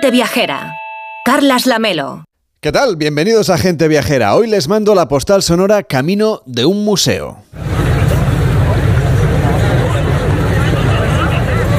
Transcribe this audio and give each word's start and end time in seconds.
Gente 0.00 0.12
Viajera. 0.12 0.76
Carlas 1.24 1.66
Lamelo. 1.66 2.22
¿Qué 2.60 2.70
tal? 2.70 2.94
Bienvenidos 2.94 3.50
a 3.50 3.58
Gente 3.58 3.88
Viajera. 3.88 4.36
Hoy 4.36 4.46
les 4.46 4.68
mando 4.68 4.94
la 4.94 5.08
postal 5.08 5.42
sonora 5.42 5.82
Camino 5.82 6.40
de 6.46 6.64
un 6.66 6.84
museo. 6.84 7.38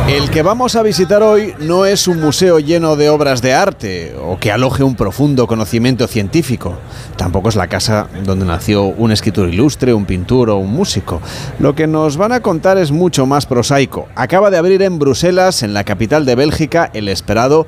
El 0.09 0.29
que 0.31 0.41
vamos 0.41 0.75
a 0.75 0.83
visitar 0.83 1.23
hoy 1.23 1.53
no 1.59 1.85
es 1.85 2.09
un 2.09 2.19
museo 2.19 2.59
lleno 2.59 2.97
de 2.97 3.09
obras 3.09 3.41
de 3.41 3.53
arte 3.53 4.13
o 4.21 4.37
que 4.37 4.51
aloje 4.51 4.83
un 4.83 4.95
profundo 4.95 5.47
conocimiento 5.47 6.05
científico. 6.05 6.77
Tampoco 7.15 7.47
es 7.47 7.55
la 7.55 7.67
casa 7.67 8.09
donde 8.25 8.45
nació 8.45 8.83
un 8.83 9.13
escritor 9.13 9.47
ilustre, 9.47 9.93
un 9.93 10.05
pintor 10.05 10.49
o 10.49 10.57
un 10.57 10.73
músico. 10.73 11.21
Lo 11.59 11.73
que 11.73 11.87
nos 11.87 12.17
van 12.17 12.33
a 12.33 12.41
contar 12.41 12.77
es 12.77 12.91
mucho 12.91 13.25
más 13.25 13.45
prosaico. 13.45 14.09
Acaba 14.15 14.49
de 14.49 14.57
abrir 14.57 14.81
en 14.81 14.99
Bruselas, 14.99 15.63
en 15.63 15.73
la 15.73 15.85
capital 15.85 16.25
de 16.25 16.35
Bélgica, 16.35 16.89
el 16.93 17.07
esperado 17.07 17.65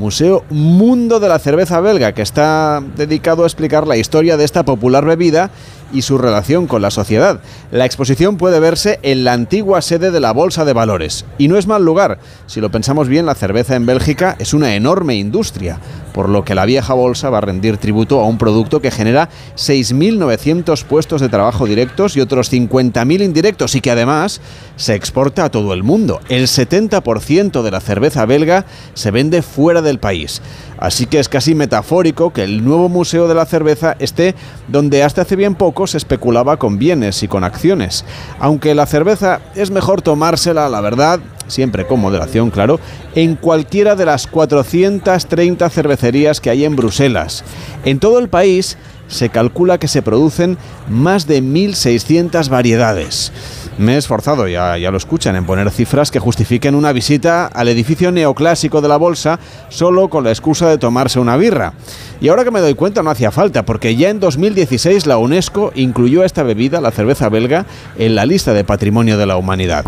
Museo 0.00 0.44
Mundo 0.48 1.20
de 1.20 1.28
la 1.28 1.38
Cerveza 1.38 1.78
Belga, 1.80 2.12
que 2.14 2.22
está 2.22 2.82
dedicado 2.96 3.44
a 3.44 3.46
explicar 3.46 3.86
la 3.86 3.98
historia 3.98 4.38
de 4.38 4.44
esta 4.44 4.64
popular 4.64 5.04
bebida 5.04 5.50
y 5.92 6.02
su 6.02 6.18
relación 6.18 6.66
con 6.66 6.82
la 6.82 6.90
sociedad. 6.90 7.40
La 7.70 7.86
exposición 7.86 8.36
puede 8.36 8.60
verse 8.60 8.98
en 9.02 9.24
la 9.24 9.32
antigua 9.32 9.82
sede 9.82 10.10
de 10.10 10.20
la 10.20 10.32
Bolsa 10.32 10.64
de 10.64 10.72
Valores. 10.72 11.24
Y 11.38 11.48
no 11.48 11.56
es 11.56 11.66
mal 11.66 11.84
lugar. 11.84 12.18
Si 12.46 12.60
lo 12.60 12.70
pensamos 12.70 13.08
bien, 13.08 13.26
la 13.26 13.34
cerveza 13.34 13.76
en 13.76 13.86
Bélgica 13.86 14.36
es 14.38 14.54
una 14.54 14.74
enorme 14.74 15.16
industria, 15.16 15.78
por 16.12 16.28
lo 16.28 16.44
que 16.44 16.54
la 16.54 16.64
vieja 16.64 16.94
bolsa 16.94 17.30
va 17.30 17.38
a 17.38 17.42
rendir 17.42 17.78
tributo 17.78 18.20
a 18.20 18.26
un 18.26 18.38
producto 18.38 18.80
que 18.80 18.90
genera 18.90 19.28
6.900 19.56 20.84
puestos 20.84 21.20
de 21.20 21.28
trabajo 21.28 21.66
directos 21.66 22.16
y 22.16 22.20
otros 22.20 22.52
50.000 22.52 23.22
indirectos 23.22 23.74
y 23.74 23.80
que 23.80 23.90
además 23.90 24.40
se 24.76 24.94
exporta 24.94 25.44
a 25.44 25.50
todo 25.50 25.72
el 25.72 25.82
mundo. 25.82 26.20
El 26.28 26.46
70% 26.46 27.62
de 27.62 27.70
la 27.70 27.80
cerveza 27.80 28.26
belga 28.26 28.64
se 28.94 29.10
vende 29.10 29.42
fuera 29.42 29.82
del 29.82 29.98
país. 29.98 30.42
Así 30.78 31.04
que 31.06 31.18
es 31.18 31.28
casi 31.28 31.54
metafórico 31.54 32.32
que 32.32 32.42
el 32.42 32.64
nuevo 32.64 32.88
Museo 32.88 33.28
de 33.28 33.34
la 33.34 33.44
Cerveza 33.44 33.96
esté 33.98 34.34
donde 34.68 35.02
hasta 35.02 35.22
hace 35.22 35.36
bien 35.36 35.54
poco 35.54 35.79
se 35.86 35.98
especulaba 35.98 36.58
con 36.58 36.78
bienes 36.78 37.22
y 37.22 37.28
con 37.28 37.44
acciones. 37.44 38.04
Aunque 38.38 38.74
la 38.74 38.86
cerveza 38.86 39.40
es 39.54 39.70
mejor 39.70 40.02
tomársela, 40.02 40.68
la 40.68 40.80
verdad, 40.80 41.20
siempre 41.48 41.86
con 41.86 42.00
moderación, 42.00 42.50
claro, 42.50 42.80
en 43.14 43.36
cualquiera 43.36 43.96
de 43.96 44.06
las 44.06 44.26
430 44.26 45.68
cervecerías 45.70 46.40
que 46.40 46.50
hay 46.50 46.64
en 46.64 46.76
Bruselas. 46.76 47.44
En 47.84 47.98
todo 47.98 48.18
el 48.18 48.28
país 48.28 48.76
se 49.08 49.28
calcula 49.28 49.78
que 49.78 49.88
se 49.88 50.02
producen 50.02 50.56
más 50.88 51.26
de 51.26 51.42
1.600 51.42 52.48
variedades. 52.48 53.32
Me 53.78 53.94
he 53.94 53.96
esforzado, 53.96 54.46
ya, 54.48 54.76
ya 54.76 54.90
lo 54.90 54.96
escuchan, 54.96 55.36
en 55.36 55.46
poner 55.46 55.70
cifras 55.70 56.10
que 56.10 56.18
justifiquen 56.18 56.74
una 56.74 56.92
visita 56.92 57.46
al 57.46 57.68
edificio 57.68 58.12
neoclásico 58.12 58.80
de 58.80 58.88
la 58.88 58.96
Bolsa 58.96 59.38
solo 59.68 60.08
con 60.08 60.24
la 60.24 60.30
excusa 60.30 60.68
de 60.68 60.78
tomarse 60.78 61.18
una 61.18 61.36
birra. 61.36 61.72
Y 62.20 62.28
ahora 62.28 62.44
que 62.44 62.50
me 62.50 62.60
doy 62.60 62.74
cuenta 62.74 63.02
no 63.02 63.10
hacía 63.10 63.30
falta, 63.30 63.64
porque 63.64 63.96
ya 63.96 64.10
en 64.10 64.20
2016 64.20 65.06
la 65.06 65.18
UNESCO 65.18 65.72
incluyó 65.74 66.24
esta 66.24 66.42
bebida, 66.42 66.80
la 66.80 66.90
cerveza 66.90 67.28
belga, 67.28 67.66
en 67.96 68.14
la 68.14 68.26
lista 68.26 68.52
de 68.52 68.64
patrimonio 68.64 69.16
de 69.16 69.26
la 69.26 69.36
humanidad. 69.36 69.84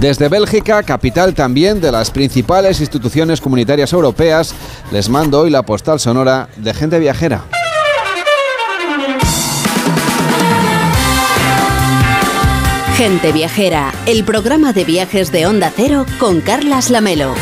Desde 0.00 0.28
Bélgica, 0.28 0.82
capital 0.82 1.34
también 1.34 1.80
de 1.80 1.90
las 1.90 2.10
principales 2.10 2.80
instituciones 2.80 3.40
comunitarias 3.40 3.92
europeas, 3.92 4.54
les 4.92 5.08
mando 5.08 5.40
hoy 5.40 5.50
la 5.50 5.62
postal 5.62 5.98
sonora 5.98 6.48
de 6.56 6.74
gente 6.74 6.98
viajera. 6.98 7.44
Gente 12.96 13.30
Viajera, 13.30 13.92
el 14.06 14.24
programa 14.24 14.72
de 14.72 14.84
viajes 14.84 15.30
de 15.30 15.46
Onda 15.46 15.70
Cero 15.76 16.06
con 16.18 16.40
Carlas 16.40 16.88
Lamelo. 16.88 17.34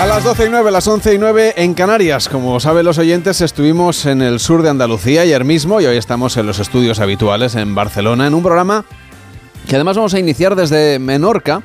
A 0.00 0.06
las 0.06 0.24
12 0.24 0.46
y 0.46 0.48
9, 0.48 0.70
las 0.70 0.88
11 0.88 1.14
y 1.14 1.18
9 1.18 1.54
en 1.58 1.74
Canarias. 1.74 2.30
Como 2.30 2.58
saben 2.60 2.86
los 2.86 2.96
oyentes, 2.96 3.42
estuvimos 3.42 4.06
en 4.06 4.22
el 4.22 4.40
sur 4.40 4.62
de 4.62 4.70
Andalucía 4.70 5.20
ayer 5.20 5.44
mismo 5.44 5.82
y 5.82 5.84
hoy 5.84 5.98
estamos 5.98 6.38
en 6.38 6.46
los 6.46 6.60
estudios 6.60 6.98
habituales 6.98 7.56
en 7.56 7.74
Barcelona 7.74 8.26
en 8.26 8.32
un 8.32 8.42
programa 8.42 8.86
que 9.68 9.76
además 9.76 9.96
vamos 9.96 10.14
a 10.14 10.18
iniciar 10.18 10.56
desde 10.56 10.98
Menorca 10.98 11.62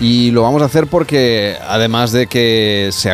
y 0.00 0.30
lo 0.30 0.42
vamos 0.42 0.62
a 0.62 0.66
hacer 0.66 0.86
porque 0.86 1.56
además 1.66 2.12
de 2.12 2.26
que 2.26 2.90
se 2.92 3.10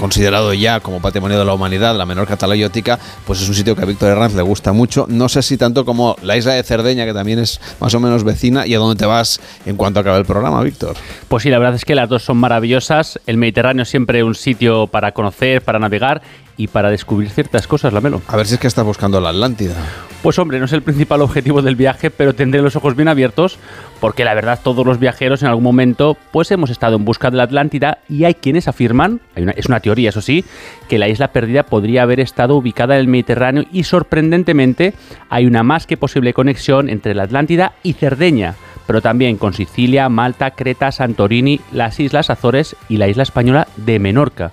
considerado 0.00 0.54
ya 0.54 0.80
como 0.80 1.02
patrimonio 1.02 1.38
de 1.38 1.44
la 1.44 1.52
humanidad 1.52 1.94
la 1.94 2.06
Menorca 2.06 2.38
talayótica, 2.38 2.98
pues 3.26 3.42
es 3.42 3.48
un 3.50 3.54
sitio 3.54 3.76
que 3.76 3.82
a 3.82 3.84
Víctor 3.84 4.08
Herranz 4.08 4.34
le 4.34 4.40
gusta 4.40 4.72
mucho, 4.72 5.04
no 5.10 5.28
sé 5.28 5.42
si 5.42 5.58
tanto 5.58 5.84
como 5.84 6.16
la 6.22 6.38
isla 6.38 6.54
de 6.54 6.62
Cerdeña, 6.62 7.04
que 7.04 7.12
también 7.12 7.38
es 7.38 7.60
más 7.80 7.92
o 7.92 8.00
menos 8.00 8.24
vecina, 8.24 8.66
y 8.66 8.74
a 8.74 8.78
dónde 8.78 8.98
te 8.98 9.04
vas 9.04 9.40
en 9.66 9.76
cuanto 9.76 10.00
acabe 10.00 10.18
el 10.18 10.24
programa, 10.24 10.62
Víctor. 10.62 10.96
Pues 11.28 11.42
sí, 11.42 11.50
la 11.50 11.58
verdad 11.58 11.74
es 11.74 11.84
que 11.84 11.94
las 11.94 12.08
dos 12.08 12.22
son 12.22 12.38
maravillosas, 12.38 13.20
el 13.26 13.36
Mediterráneo 13.36 13.82
es 13.82 13.90
siempre 13.90 14.24
un 14.24 14.34
sitio 14.34 14.86
para 14.86 15.12
conocer, 15.12 15.60
para 15.60 15.78
navegar 15.78 16.22
y 16.56 16.66
para 16.66 16.90
descubrir 16.90 17.30
ciertas 17.30 17.66
cosas, 17.66 17.92
Lamelo. 17.92 18.22
A 18.26 18.36
ver 18.36 18.46
si 18.46 18.54
es 18.54 18.60
que 18.60 18.66
estás 18.66 18.84
buscando 18.84 19.20
la 19.20 19.30
Atlántida. 19.30 19.74
Pues 20.22 20.38
hombre, 20.38 20.58
no 20.58 20.66
es 20.66 20.72
el 20.74 20.82
principal 20.82 21.22
objetivo 21.22 21.62
del 21.62 21.76
viaje, 21.76 22.10
pero 22.10 22.34
tendré 22.34 22.60
los 22.60 22.76
ojos 22.76 22.94
bien 22.94 23.08
abiertos 23.08 23.58
porque 24.00 24.24
la 24.24 24.34
verdad 24.34 24.58
todos 24.62 24.84
los 24.84 24.98
viajeros 24.98 25.42
en 25.42 25.48
algún 25.48 25.64
momento 25.64 26.16
pues 26.32 26.50
hemos 26.50 26.70
estado 26.70 26.96
en 26.96 27.04
busca 27.04 27.30
de 27.30 27.38
la 27.38 27.44
Atlántida 27.44 27.98
y 28.08 28.24
hay 28.24 28.34
quienes 28.34 28.68
afirman, 28.68 29.20
hay 29.34 29.44
una, 29.44 29.52
es 29.52 29.66
una 29.66 29.80
teoría 29.80 29.89
eso 29.98 30.20
sí, 30.20 30.44
que 30.88 30.98
la 30.98 31.08
isla 31.08 31.32
perdida 31.32 31.64
podría 31.64 32.02
haber 32.02 32.20
estado 32.20 32.56
ubicada 32.56 32.94
en 32.94 33.00
el 33.00 33.08
Mediterráneo 33.08 33.64
y 33.72 33.84
sorprendentemente 33.84 34.94
hay 35.28 35.46
una 35.46 35.62
más 35.62 35.86
que 35.86 35.96
posible 35.96 36.32
conexión 36.32 36.88
entre 36.88 37.14
la 37.14 37.24
Atlántida 37.24 37.72
y 37.82 37.94
Cerdeña 37.94 38.54
pero 38.90 39.02
también 39.02 39.36
con 39.36 39.52
Sicilia, 39.52 40.08
Malta, 40.08 40.50
Creta, 40.50 40.90
Santorini, 40.90 41.60
las 41.70 42.00
Islas 42.00 42.28
Azores 42.28 42.74
y 42.88 42.96
la 42.96 43.06
isla 43.06 43.22
española 43.22 43.68
de 43.76 44.00
Menorca. 44.00 44.50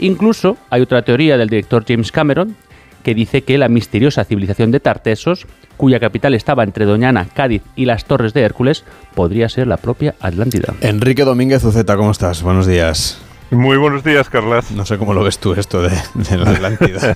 Incluso 0.00 0.56
hay 0.70 0.82
otra 0.82 1.02
teoría 1.02 1.36
del 1.36 1.48
director 1.48 1.84
James 1.86 2.10
Cameron 2.10 2.56
que 3.04 3.14
dice 3.14 3.42
que 3.42 3.56
la 3.56 3.68
misteriosa 3.68 4.24
civilización 4.24 4.72
de 4.72 4.80
Tartesos, 4.80 5.46
cuya 5.76 6.00
capital 6.00 6.34
estaba 6.34 6.64
entre 6.64 6.84
Doñana, 6.84 7.28
Cádiz 7.32 7.62
y 7.76 7.84
las 7.84 8.04
Torres 8.04 8.34
de 8.34 8.40
Hércules, 8.40 8.82
podría 9.14 9.48
ser 9.48 9.68
la 9.68 9.76
propia 9.76 10.16
Atlántida. 10.18 10.74
Enrique 10.80 11.24
Domínguez 11.24 11.62
Uceta, 11.62 11.96
¿cómo 11.96 12.10
estás? 12.10 12.42
Buenos 12.42 12.66
días. 12.66 13.18
Muy 13.50 13.76
buenos 13.76 14.02
días, 14.02 14.28
Carlas. 14.28 14.72
No 14.72 14.84
sé 14.84 14.98
cómo 14.98 15.14
lo 15.14 15.22
ves 15.22 15.38
tú 15.38 15.52
esto 15.52 15.80
de, 15.80 15.90
de 16.14 16.36
la 16.36 16.50
Atlántida. 16.50 17.14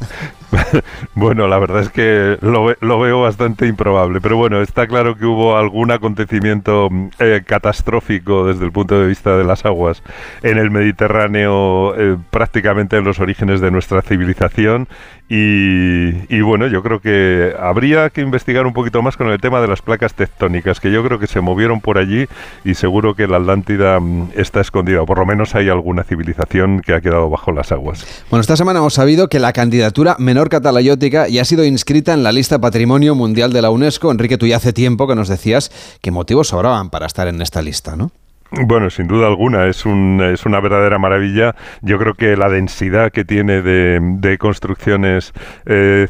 bueno, 1.15 1.49
la 1.49 1.59
verdad 1.59 1.81
es 1.81 1.89
que 1.89 2.39
lo, 2.41 2.73
lo, 2.81 3.01
veo 3.01 3.23
bastante 3.23 3.67
improbable, 3.67 4.21
pero 4.21 4.37
bueno, 4.37 4.63
está 4.63 4.87
claro 4.87 5.17
que 5.17 5.27
hubo 5.27 5.57
algún 5.57 5.91
acontecimiento 5.91 6.89
eh, 7.19 7.43
catastrófico 7.45 8.47
desde 8.47 8.65
el 8.65 8.71
punto 8.71 9.01
de 9.01 9.09
vista 9.09 9.37
de 9.37 9.43
las 9.43 9.65
aguas 9.65 10.05
en 10.43 10.59
el 10.59 10.71
Mediterráneo, 10.71 11.95
eh, 11.97 12.17
prácticamente 12.31 12.97
en 12.97 13.05
los 13.05 13.19
orígenes 13.19 13.61
de 13.61 13.73
nuestra 13.73 14.01
civilización. 14.01 14.87
Y, 15.33 16.41
bueno, 16.41 16.67
yo 16.67 16.83
creo 16.83 17.01
que 17.01 17.55
habría 17.57 18.11
que 18.11 18.21
investigar 18.21 18.67
un 18.67 18.73
poquito 18.73 19.01
más 19.01 19.17
con 19.17 19.31
el 19.31 19.41
tema 19.41 19.61
de 19.61 19.69
las 19.69 19.81
placas 19.81 20.13
tectónicas, 20.13 20.81
que 20.81 20.91
yo 20.91 21.05
creo 21.05 21.21
que 21.21 21.29
se 21.29 21.41
movieron 21.41 21.81
por 21.81 21.99
allí 21.99 22.27
y 22.65 22.75
seguro 22.75 23.15
que 23.15 23.29
la 23.29 23.37
Atlántida 23.37 24.01
mm, 24.01 24.33
está 24.35 24.61
escondida, 24.61 25.03
o 25.03 25.07
por 25.07 25.19
lo 25.19 25.27
menos 25.27 25.55
hay 25.55 25.69
alguna 25.69 26.03
civilización 26.03 26.81
que 26.81 26.95
ha 26.95 27.01
quedado 27.01 27.31
bajo 27.31 27.53
las 27.53 27.71
aguas. 27.71 28.25
Bueno, 28.29 28.41
esta 28.41 28.57
semana 28.57 28.81
hemos 28.81 28.95
sabido 28.95 29.29
que 29.29 29.39
la 29.39 29.53
candidatura 29.53 30.17
Menorca 30.19 30.61
Talayótica 30.61 31.29
ya 31.29 31.43
ha 31.43 31.45
sido 31.45 31.65
inscrita 31.65 32.13
en 32.13 32.25
la 32.25 32.33
lista 32.33 32.59
Patrimonio 32.59 33.15
Mundial 33.15 33.53
de 33.53 33.63
la 33.63 33.71
UNESCO. 33.71 34.11
Enrique, 34.11 34.37
tú 34.37 34.49
ya 34.49 34.57
hace 34.57 34.73
tiempo 34.73 35.07
que 35.07 35.15
nos 35.15 35.29
decías 35.29 35.71
qué 36.01 36.11
motivos 36.11 36.49
sobraban 36.49 36.91
para 36.91 37.07
estar 37.07 37.29
en 37.29 37.41
esta 37.41 37.63
lista, 37.63 37.95
¿no? 37.95 38.11
Bueno, 38.53 38.91
sin 38.91 39.07
duda 39.07 39.29
alguna, 39.29 39.67
es, 39.67 39.87
un, 39.87 40.21
es 40.21 40.45
una 40.45 40.59
verdadera 40.59 40.99
maravilla. 40.99 41.55
Yo 41.83 41.99
creo 41.99 42.15
que 42.15 42.37
la 42.37 42.49
densidad 42.49 43.13
que 43.13 43.25
tiene 43.25 43.63
de, 43.63 44.01
de 44.03 44.39
construcciones 44.39 45.33
eh, 45.67 46.09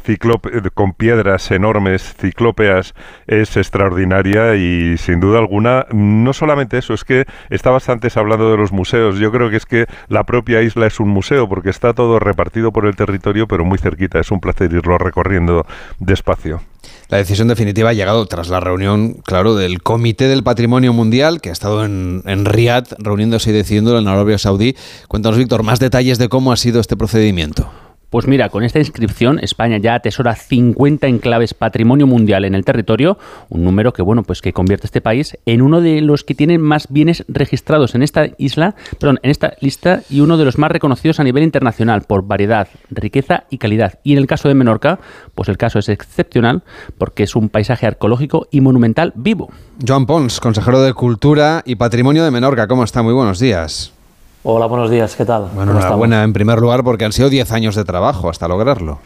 con 0.73 0.93
piedras 0.93 1.51
enormes, 1.51 2.15
ciclópeas, 2.17 2.95
es 3.27 3.57
extraordinaria 3.57 4.55
y 4.55 4.97
sin 4.97 5.19
duda 5.19 5.37
alguna, 5.37 5.85
no 5.91 6.33
solamente 6.33 6.79
eso, 6.79 6.95
es 6.95 7.03
que 7.03 7.25
estabas 7.51 7.87
antes 7.89 8.17
hablando 8.17 8.49
de 8.49 8.57
los 8.57 8.71
museos. 8.71 9.19
Yo 9.19 9.31
creo 9.31 9.51
que 9.51 9.57
es 9.57 9.67
que 9.67 9.85
la 10.07 10.23
propia 10.23 10.63
isla 10.63 10.87
es 10.87 10.99
un 10.99 11.09
museo 11.09 11.47
porque 11.47 11.69
está 11.69 11.93
todo 11.93 12.17
repartido 12.17 12.71
por 12.71 12.87
el 12.87 12.95
territorio, 12.95 13.47
pero 13.47 13.65
muy 13.65 13.77
cerquita. 13.77 14.19
Es 14.19 14.31
un 14.31 14.39
placer 14.39 14.73
irlo 14.73 14.97
recorriendo 14.97 15.67
despacio. 15.99 16.61
La 17.09 17.17
decisión 17.17 17.47
definitiva 17.47 17.89
ha 17.89 17.93
llegado 17.93 18.25
tras 18.25 18.49
la 18.49 18.59
reunión, 18.59 19.15
claro, 19.25 19.55
del 19.55 19.81
Comité 19.81 20.27
del 20.27 20.43
Patrimonio 20.43 20.93
Mundial, 20.93 21.41
que 21.41 21.49
ha 21.49 21.53
estado 21.53 21.83
en, 21.83 22.23
en 22.25 22.45
Riyadh 22.45 22.93
reuniéndose 22.99 23.49
y 23.49 23.53
decidiendo 23.53 23.97
en 23.97 24.07
Arabia 24.07 24.37
Saudí. 24.37 24.75
Cuéntanos, 25.07 25.37
Víctor, 25.37 25.63
más 25.63 25.79
detalles 25.79 26.17
de 26.17 26.29
cómo 26.29 26.51
ha 26.51 26.57
sido 26.57 26.79
este 26.79 26.95
procedimiento. 26.97 27.69
Pues 28.11 28.27
mira, 28.27 28.49
con 28.49 28.65
esta 28.65 28.77
inscripción 28.77 29.39
España 29.39 29.77
ya 29.77 29.95
atesora 29.95 30.35
50 30.35 31.07
enclaves 31.07 31.53
patrimonio 31.53 32.07
mundial 32.07 32.43
en 32.43 32.55
el 32.55 32.65
territorio, 32.65 33.17
un 33.47 33.63
número 33.63 33.93
que 33.93 34.01
bueno, 34.01 34.23
pues 34.23 34.41
que 34.41 34.51
convierte 34.51 34.83
a 34.83 34.89
este 34.89 34.99
país 34.99 35.37
en 35.45 35.61
uno 35.61 35.79
de 35.79 36.01
los 36.01 36.25
que 36.25 36.35
tienen 36.35 36.59
más 36.59 36.87
bienes 36.89 37.23
registrados 37.29 37.95
en 37.95 38.03
esta 38.03 38.27
isla, 38.37 38.75
perdón, 38.99 39.21
en 39.23 39.31
esta 39.31 39.53
lista 39.61 40.01
y 40.09 40.19
uno 40.19 40.35
de 40.35 40.43
los 40.43 40.57
más 40.57 40.71
reconocidos 40.71 41.21
a 41.21 41.23
nivel 41.23 41.43
internacional 41.43 42.01
por 42.01 42.27
variedad, 42.27 42.67
riqueza 42.89 43.45
y 43.49 43.59
calidad. 43.59 43.99
Y 44.03 44.11
en 44.11 44.17
el 44.17 44.27
caso 44.27 44.49
de 44.49 44.55
Menorca, 44.55 44.99
pues 45.33 45.47
el 45.47 45.55
caso 45.55 45.79
es 45.79 45.87
excepcional 45.87 46.63
porque 46.97 47.23
es 47.23 47.37
un 47.37 47.47
paisaje 47.47 47.87
arqueológico 47.87 48.49
y 48.51 48.59
monumental 48.59 49.13
vivo. 49.15 49.51
Joan 49.87 50.05
Pons, 50.05 50.41
consejero 50.41 50.81
de 50.81 50.93
Cultura 50.93 51.63
y 51.65 51.75
Patrimonio 51.75 52.25
de 52.25 52.31
Menorca, 52.31 52.67
¿cómo 52.67 52.83
está? 52.83 53.03
Muy 53.03 53.13
buenos 53.13 53.39
días. 53.39 53.93
Hola, 54.43 54.65
buenos 54.65 54.89
días, 54.89 55.15
¿qué 55.15 55.23
tal? 55.23 55.49
Bueno, 55.53 55.73
enhorabuena 55.73 56.23
en 56.23 56.33
primer 56.33 56.57
lugar 56.57 56.83
porque 56.83 57.05
han 57.05 57.11
sido 57.11 57.29
10 57.29 57.51
años 57.51 57.75
de 57.75 57.85
trabajo 57.85 58.27
hasta 58.27 58.47
lograrlo. 58.47 58.97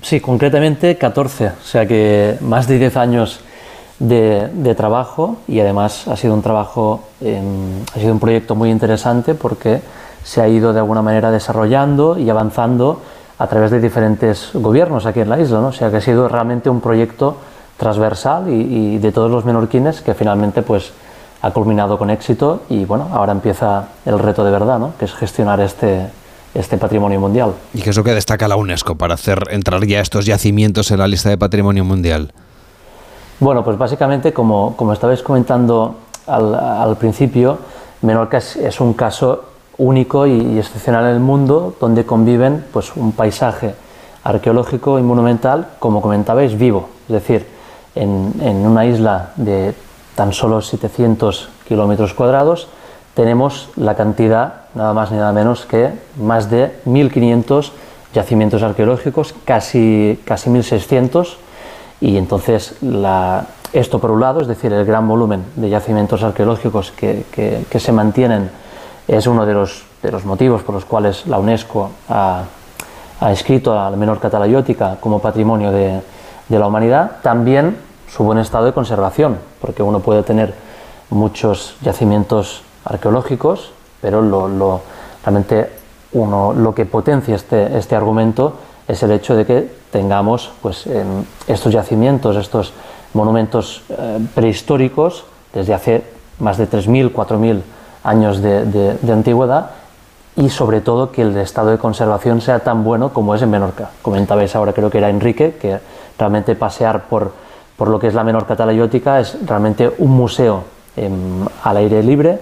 Sí, 0.00 0.20
concretamente 0.20 0.96
14, 0.96 1.48
o 1.48 1.64
sea 1.64 1.86
que 1.86 2.38
más 2.40 2.66
de 2.66 2.78
10 2.78 2.96
años 2.96 3.40
de, 3.98 4.74
trabajo 4.74 5.36
y 5.46 5.60
además 5.60 6.08
ha 6.08 6.16
sido 6.16 6.32
un 6.32 6.40
trabajo, 6.40 7.04
ha 7.20 7.98
sido 7.98 8.12
un 8.12 8.20
proyecto 8.20 8.54
muy 8.54 8.70
interesante 8.70 9.34
porque 9.34 9.82
se 10.24 10.40
ha 10.40 10.48
ido 10.48 10.72
de 10.72 10.78
alguna 10.78 11.02
manera 11.02 11.30
desarrollando 11.30 12.18
y 12.18 12.30
avanzando 12.30 13.02
a 13.38 13.46
través 13.48 13.70
de 13.70 13.80
diferentes 13.80 14.48
gobiernos 14.54 15.04
aquí 15.04 15.20
en 15.20 15.28
la 15.28 15.38
isla, 15.38 15.60
¿no? 15.60 15.66
o 15.68 15.72
sea 15.72 15.90
que 15.90 15.98
ha 15.98 16.00
sido 16.00 16.26
realmente 16.26 16.70
un 16.70 16.80
proyecto 16.80 17.36
transversal 17.76 18.48
y, 18.48 18.94
y 18.94 18.98
de 18.98 19.12
todos 19.12 19.30
los 19.30 19.44
menorquines 19.44 20.00
que 20.00 20.14
finalmente 20.14 20.62
pues 20.62 20.92
ha 21.42 21.50
culminado 21.50 21.98
con 21.98 22.10
éxito 22.10 22.62
y 22.68 22.84
bueno, 22.84 23.08
ahora 23.12 23.32
empieza 23.32 23.88
el 24.04 24.18
reto 24.18 24.44
de 24.44 24.50
verdad, 24.50 24.78
¿no? 24.78 24.92
que 24.98 25.04
es 25.04 25.14
gestionar 25.14 25.60
este, 25.60 26.08
este 26.54 26.78
patrimonio 26.78 27.20
mundial. 27.20 27.54
¿Y 27.74 27.82
qué 27.82 27.90
es 27.90 27.96
lo 27.96 28.04
que 28.04 28.12
destaca 28.12 28.48
la 28.48 28.56
UNESCO 28.56 28.96
para 28.96 29.14
hacer 29.14 29.44
entrar 29.50 29.84
ya 29.86 30.00
estos 30.00 30.26
yacimientos 30.26 30.90
en 30.90 30.98
la 30.98 31.06
lista 31.06 31.28
de 31.28 31.38
patrimonio 31.38 31.84
mundial? 31.84 32.32
Bueno, 33.40 33.62
pues 33.64 33.78
básicamente, 33.78 34.32
como, 34.32 34.74
como 34.76 34.92
estabais 34.92 35.22
comentando 35.22 35.96
al, 36.26 36.54
al 36.54 36.96
principio, 36.96 37.58
Menorca 38.02 38.38
es, 38.38 38.80
un 38.80 38.94
caso 38.94 39.44
único 39.76 40.26
y, 40.26 40.58
excepcional 40.58 41.04
en 41.04 41.10
el 41.10 41.20
mundo 41.20 41.76
donde 41.80 42.04
conviven 42.04 42.64
pues, 42.72 42.96
un 42.96 43.12
paisaje 43.12 43.74
arqueológico 44.24 44.98
y 44.98 45.02
monumental, 45.02 45.68
como 45.78 46.02
comentabais, 46.02 46.58
vivo. 46.58 46.88
Es 47.08 47.14
decir, 47.14 47.46
en, 47.94 48.32
en 48.40 48.66
una 48.66 48.84
isla 48.86 49.30
de 49.36 49.72
tan 50.18 50.32
solo 50.32 50.62
700 50.62 51.48
kilómetros 51.68 52.12
cuadrados, 52.12 52.66
tenemos 53.14 53.68
la 53.76 53.94
cantidad, 53.94 54.62
nada 54.74 54.92
más 54.92 55.12
ni 55.12 55.16
nada 55.16 55.32
menos 55.32 55.64
que 55.64 55.92
más 56.20 56.50
de 56.50 56.72
1.500 56.86 57.70
yacimientos 58.12 58.64
arqueológicos, 58.64 59.32
casi, 59.44 60.18
casi 60.24 60.50
1.600, 60.50 61.36
y 62.00 62.16
entonces 62.16 62.74
esto 63.72 64.00
por 64.00 64.10
un 64.10 64.18
lado, 64.18 64.40
es 64.40 64.48
decir, 64.48 64.72
el 64.72 64.84
gran 64.84 65.06
volumen 65.06 65.44
de 65.54 65.70
yacimientos 65.70 66.24
arqueológicos 66.24 66.90
que, 66.90 67.64
se 67.78 67.92
mantienen, 67.92 68.50
es 69.06 69.28
uno 69.28 69.46
de 69.46 69.54
los, 69.54 69.84
de 70.02 70.10
los, 70.10 70.24
motivos 70.24 70.64
por 70.64 70.74
los 70.74 70.84
cuales 70.84 71.28
la 71.28 71.38
UNESCO 71.38 71.92
ha, 72.08 72.42
escrito 73.30 73.78
a 73.78 73.88
la 73.88 73.96
menor 73.96 74.18
catalayótica 74.18 74.96
como 74.98 75.20
patrimonio 75.20 75.70
de, 75.70 76.00
de 76.48 76.58
la 76.58 76.66
humanidad, 76.66 77.18
también 77.22 77.87
su 78.08 78.24
buen 78.24 78.38
estado 78.38 78.64
de 78.64 78.72
conservación, 78.72 79.38
porque 79.60 79.82
uno 79.82 80.00
puede 80.00 80.22
tener 80.22 80.54
muchos 81.10 81.76
yacimientos 81.82 82.62
arqueológicos, 82.84 83.72
pero 84.00 84.22
lo, 84.22 84.80
realmente 85.24 85.70
uno, 86.12 86.52
lo 86.52 86.74
que 86.74 86.86
potencia 86.86 87.34
este, 87.34 87.76
este 87.76 87.96
argumento 87.96 88.54
es 88.86 89.02
el 89.02 89.12
hecho 89.12 89.36
de 89.36 89.44
que 89.44 89.70
tengamos 89.90 90.50
pues, 90.62 90.86
em, 90.86 91.24
estos 91.46 91.72
yacimientos, 91.72 92.36
estos 92.36 92.72
monumentos 93.12 93.82
eh, 93.90 94.18
prehistóricos 94.34 95.24
desde 95.52 95.74
hace 95.74 96.04
más 96.38 96.56
de 96.56 96.68
3.000, 96.68 97.12
4.000 97.12 97.62
años 98.04 98.40
de, 98.40 98.64
de, 98.64 99.12
antigüedad 99.12 99.70
y 100.36 100.50
sobre 100.50 100.80
todo 100.80 101.10
que 101.10 101.22
el 101.22 101.36
estado 101.36 101.70
de 101.70 101.78
conservación 101.78 102.40
sea 102.40 102.60
tan 102.60 102.84
bueno 102.84 103.12
como 103.12 103.34
es 103.34 103.42
en 103.42 103.50
Menorca. 103.50 103.90
Comentabais 104.02 104.54
ahora, 104.54 104.72
creo 104.72 104.88
que 104.88 104.98
era 104.98 105.10
Enrique, 105.10 105.56
que 105.60 105.78
realmente 106.16 106.54
pasear 106.54 107.04
por, 107.04 107.32
por 107.78 107.88
lo 107.88 107.98
que 108.00 108.08
es 108.08 108.14
la 108.14 108.24
menor 108.24 108.44
catalayótica, 108.44 109.20
es 109.20 109.38
realmente 109.46 109.90
un 109.98 110.10
museo 110.10 110.64
em, 110.96 111.46
al 111.62 111.76
aire 111.76 112.02
libre 112.02 112.40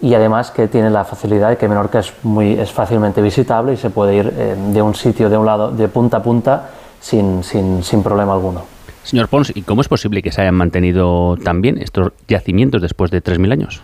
y 0.00 0.14
además 0.14 0.52
que 0.52 0.68
tiene 0.68 0.90
la 0.90 1.04
facilidad 1.04 1.50
de 1.50 1.56
que 1.56 1.68
Menorca 1.68 1.98
es, 1.98 2.12
muy, 2.22 2.52
es 2.52 2.70
fácilmente 2.70 3.20
visitable 3.20 3.72
y 3.72 3.76
se 3.76 3.90
puede 3.90 4.14
ir 4.14 4.32
em, 4.38 4.72
de 4.72 4.80
un 4.80 4.94
sitio, 4.94 5.28
de 5.28 5.36
un 5.36 5.44
lado, 5.44 5.72
de 5.72 5.88
punta 5.88 6.18
a 6.18 6.22
punta, 6.22 6.70
sin, 7.00 7.42
sin, 7.42 7.82
sin 7.82 8.02
problema 8.04 8.32
alguno. 8.32 8.62
Señor 9.02 9.26
Pons, 9.28 9.52
¿y 9.56 9.62
cómo 9.62 9.80
es 9.80 9.88
posible 9.88 10.22
que 10.22 10.30
se 10.30 10.42
hayan 10.42 10.54
mantenido 10.54 11.36
tan 11.36 11.60
bien 11.60 11.78
estos 11.78 12.12
yacimientos 12.28 12.80
después 12.80 13.10
de 13.10 13.22
3.000 13.22 13.52
años? 13.52 13.82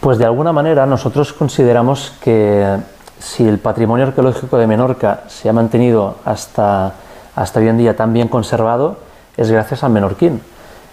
Pues 0.00 0.16
de 0.16 0.24
alguna 0.24 0.52
manera 0.52 0.86
nosotros 0.86 1.34
consideramos 1.34 2.14
que 2.22 2.78
si 3.18 3.46
el 3.46 3.58
patrimonio 3.58 4.06
arqueológico 4.06 4.56
de 4.56 4.66
Menorca 4.66 5.24
se 5.28 5.50
ha 5.50 5.52
mantenido 5.52 6.16
hasta, 6.24 6.94
hasta 7.36 7.60
hoy 7.60 7.68
en 7.68 7.76
día 7.76 7.94
tan 7.94 8.14
bien 8.14 8.28
conservado, 8.28 9.09
es 9.36 9.50
gracias 9.50 9.84
al 9.84 9.90
menorquín. 9.90 10.40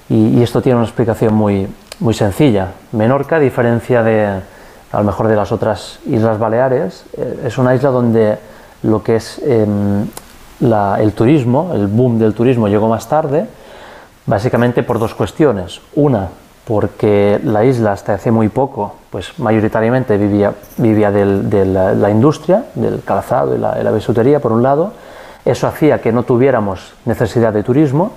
Y, 0.09 0.41
esto 0.41 0.61
tiene 0.61 0.77
una 0.77 0.85
explicación 0.85 1.33
muy, 1.33 1.67
muy 1.99 2.13
sencilla. 2.13 2.69
Menorca, 2.93 3.37
a 3.37 3.39
diferencia 3.39 4.03
de, 4.03 4.25
a 4.25 4.97
lo 4.97 5.03
mejor 5.03 5.27
de 5.27 5.35
las 5.35 5.51
otras 5.51 5.99
Islas 6.05 6.39
Baleares, 6.39 7.03
eh, 7.17 7.41
es 7.45 7.57
una 7.57 7.75
isla 7.75 7.89
donde 7.89 8.37
lo 8.83 9.03
que 9.03 9.17
es 9.17 9.41
em, 9.45 10.07
el 10.61 11.13
turismo, 11.13 11.71
el 11.73 11.87
boom 11.87 12.19
del 12.19 12.33
turismo 12.33 12.67
llegó 12.67 12.87
más 12.87 13.09
tarde, 13.09 13.47
básicamente 14.25 14.81
por 14.83 14.97
dos 14.97 15.13
cuestiones. 15.13 15.81
Una, 15.95 16.29
porque 16.65 17.39
la 17.43 17.65
isla 17.65 17.91
hasta 17.91 18.13
hace 18.13 18.31
muy 18.31 18.47
poco, 18.47 18.95
pues 19.09 19.37
mayoritariamente 19.39 20.17
vivía, 20.17 20.53
vivía 20.77 21.11
de 21.11 21.65
la, 21.65 22.09
industria, 22.09 22.65
del 22.75 23.03
calzado 23.03 23.55
y 23.55 23.57
la, 23.57 23.77
y 23.79 23.83
la 23.83 23.91
bisutería, 23.91 24.39
por 24.39 24.53
un 24.53 24.63
lado. 24.63 24.93
Eso 25.43 25.67
hacía 25.67 26.01
que 26.01 26.11
no 26.11 26.23
tuviéramos 26.23 26.93
necesidad 27.05 27.53
de 27.53 27.63
turismo 27.63 28.11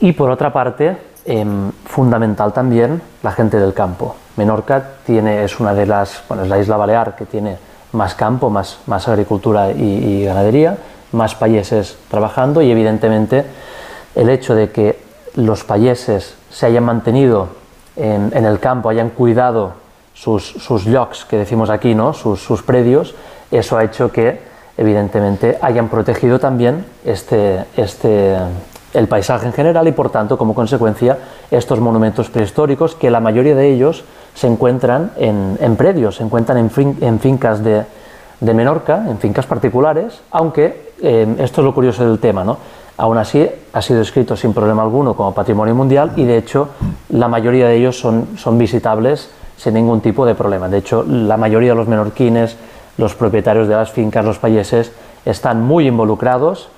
y 0.00 0.12
por 0.12 0.30
otra 0.30 0.52
parte, 0.52 0.96
em, 1.24 1.70
fundamental 1.84 2.52
también 2.52 3.00
la 3.22 3.32
gente 3.32 3.58
del 3.58 3.74
campo. 3.74 4.16
Menorca 4.36 4.82
tiene, 5.04 5.44
es 5.44 5.58
una 5.58 5.74
de 5.74 5.86
las, 5.86 6.22
bueno, 6.28 6.44
es 6.44 6.48
la 6.48 6.58
isla 6.58 6.76
balear 6.76 7.16
que 7.16 7.24
tiene 7.24 7.56
más 7.92 8.14
campo, 8.14 8.50
más, 8.50 8.78
más 8.86 9.08
agricultura 9.08 9.70
y, 9.70 10.24
ganadería, 10.24 10.76
más 11.12 11.34
payeses 11.34 11.96
trabajando 12.10 12.60
y 12.60 12.70
evidentemente 12.70 13.44
el 14.14 14.28
hecho 14.28 14.54
de 14.54 14.70
que 14.70 15.00
los 15.34 15.64
payeses 15.64 16.34
se 16.50 16.66
hayan 16.66 16.84
mantenido 16.84 17.48
en, 17.96 18.32
el 18.32 18.58
campo, 18.60 18.90
hayan 18.90 19.10
cuidado 19.10 19.74
sus, 20.12 20.44
sus 20.44 20.84
que 21.28 21.38
decimos 21.38 21.70
aquí, 21.70 21.94
¿no? 21.94 22.12
sus, 22.12 22.42
sus 22.42 22.62
predios, 22.62 23.14
eso 23.50 23.78
ha 23.78 23.84
hecho 23.84 24.12
que 24.12 24.40
evidentemente 24.76 25.58
hayan 25.62 25.88
protegido 25.88 26.38
también 26.38 26.84
este, 27.04 27.64
este, 27.76 28.36
el 28.96 29.08
paisaje 29.08 29.46
en 29.46 29.52
general 29.52 29.86
y 29.86 29.92
por 29.92 30.10
tanto 30.10 30.38
como 30.38 30.54
consecuencia 30.54 31.18
estos 31.50 31.80
monumentos 31.80 32.30
prehistóricos 32.30 32.94
que 32.94 33.10
la 33.10 33.20
mayoría 33.20 33.54
de 33.54 33.68
ellos 33.68 34.04
se 34.34 34.46
encuentran 34.46 35.12
en, 35.16 35.76
predios, 35.76 36.16
se 36.16 36.22
encuentran 36.22 36.58
en, 36.58 37.20
fincas 37.20 37.62
de, 37.62 37.84
Menorca, 38.40 39.04
en 39.08 39.18
fincas 39.18 39.46
particulares, 39.46 40.20
aunque 40.30 40.92
eh, 41.02 41.36
esto 41.38 41.60
es 41.60 41.64
lo 41.64 41.74
curioso 41.74 42.06
del 42.06 42.18
tema, 42.18 42.44
¿no? 42.44 42.58
Aún 42.98 43.18
así 43.18 43.46
ha 43.72 43.82
sido 43.82 44.00
escrito 44.00 44.36
sin 44.36 44.54
problema 44.54 44.82
alguno 44.82 45.14
como 45.14 45.34
patrimonio 45.34 45.74
mundial 45.74 46.12
y 46.16 46.24
de 46.24 46.38
hecho 46.38 46.70
la 47.10 47.28
mayoría 47.28 47.68
de 47.68 47.76
ellos 47.76 47.98
son, 47.98 48.38
son 48.38 48.56
visitables 48.56 49.30
sin 49.58 49.74
ningún 49.74 50.00
tipo 50.00 50.24
de 50.24 50.34
problema. 50.34 50.68
De 50.68 50.78
hecho, 50.78 51.02
la 51.02 51.36
mayoría 51.36 51.70
de 51.70 51.76
los 51.76 51.88
menorquines, 51.88 52.56
los 52.96 53.14
propietarios 53.14 53.68
de 53.68 53.74
las 53.74 53.90
fincas, 53.90 54.24
los 54.24 54.38
payeses, 54.38 54.92
están 55.26 55.62
muy 55.62 55.86
involucrados 55.88 56.70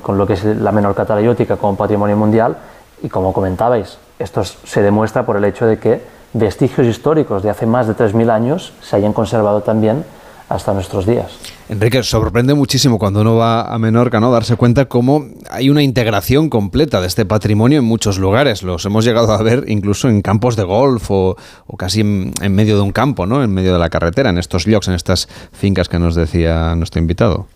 con, 0.00 0.18
lo 0.18 0.26
que 0.26 0.34
es 0.34 0.44
la 0.44 0.72
menor 0.72 0.94
catalayótica 0.94 1.56
como 1.56 1.76
patrimonio 1.76 2.16
mundial 2.16 2.56
y 3.02 3.08
como 3.08 3.32
comentabais, 3.32 3.98
esto 4.18 4.44
se 4.44 4.82
demuestra 4.82 5.26
por 5.26 5.36
el 5.36 5.44
hecho 5.44 5.66
de 5.66 5.78
que 5.78 6.00
vestigios 6.32 6.86
históricos 6.86 7.42
de 7.42 7.50
hace 7.50 7.66
más 7.66 7.88
de 7.88 7.94
3.000 7.94 8.30
años 8.30 8.72
se 8.80 8.96
hayan 8.96 9.12
conservado 9.12 9.62
también 9.62 10.04
hasta 10.48 10.72
nuestros 10.72 11.06
días. 11.06 11.32
Enrique, 11.68 12.02
sorprende 12.02 12.54
muchísimo 12.54 12.98
cuando 12.98 13.22
uno 13.22 13.36
va 13.36 13.62
a 13.62 13.78
Menorca, 13.78 14.20
¿no? 14.20 14.30
Darse 14.30 14.56
cuenta 14.56 14.84
cómo 14.84 15.24
hay 15.50 15.70
una 15.70 15.82
integración 15.82 16.50
completa 16.50 17.00
de 17.00 17.06
este 17.06 17.24
patrimonio 17.24 17.78
en 17.78 17.84
muchos 17.84 18.18
lugares. 18.18 18.62
Los 18.62 18.84
hemos 18.84 19.04
llegado 19.04 19.32
a 19.32 19.42
ver 19.42 19.64
incluso 19.68 20.08
en 20.08 20.20
campos 20.20 20.54
de 20.54 20.64
golf 20.64 21.10
o, 21.10 21.36
casi 21.78 22.00
en, 22.00 22.32
medio 22.50 22.76
de 22.76 22.82
un 22.82 22.92
campo, 22.92 23.26
¿no? 23.26 23.42
En 23.42 23.52
medio 23.52 23.72
de 23.72 23.78
la 23.78 23.88
carretera, 23.88 24.30
en 24.30 24.38
estos 24.38 24.66
llocs, 24.66 24.88
en 24.88 24.94
estas 24.94 25.28
fincas 25.52 25.88
que 25.88 25.98
nos 25.98 26.14
decía 26.14 26.74
nuestro 26.76 27.00
invitado. 27.00 27.46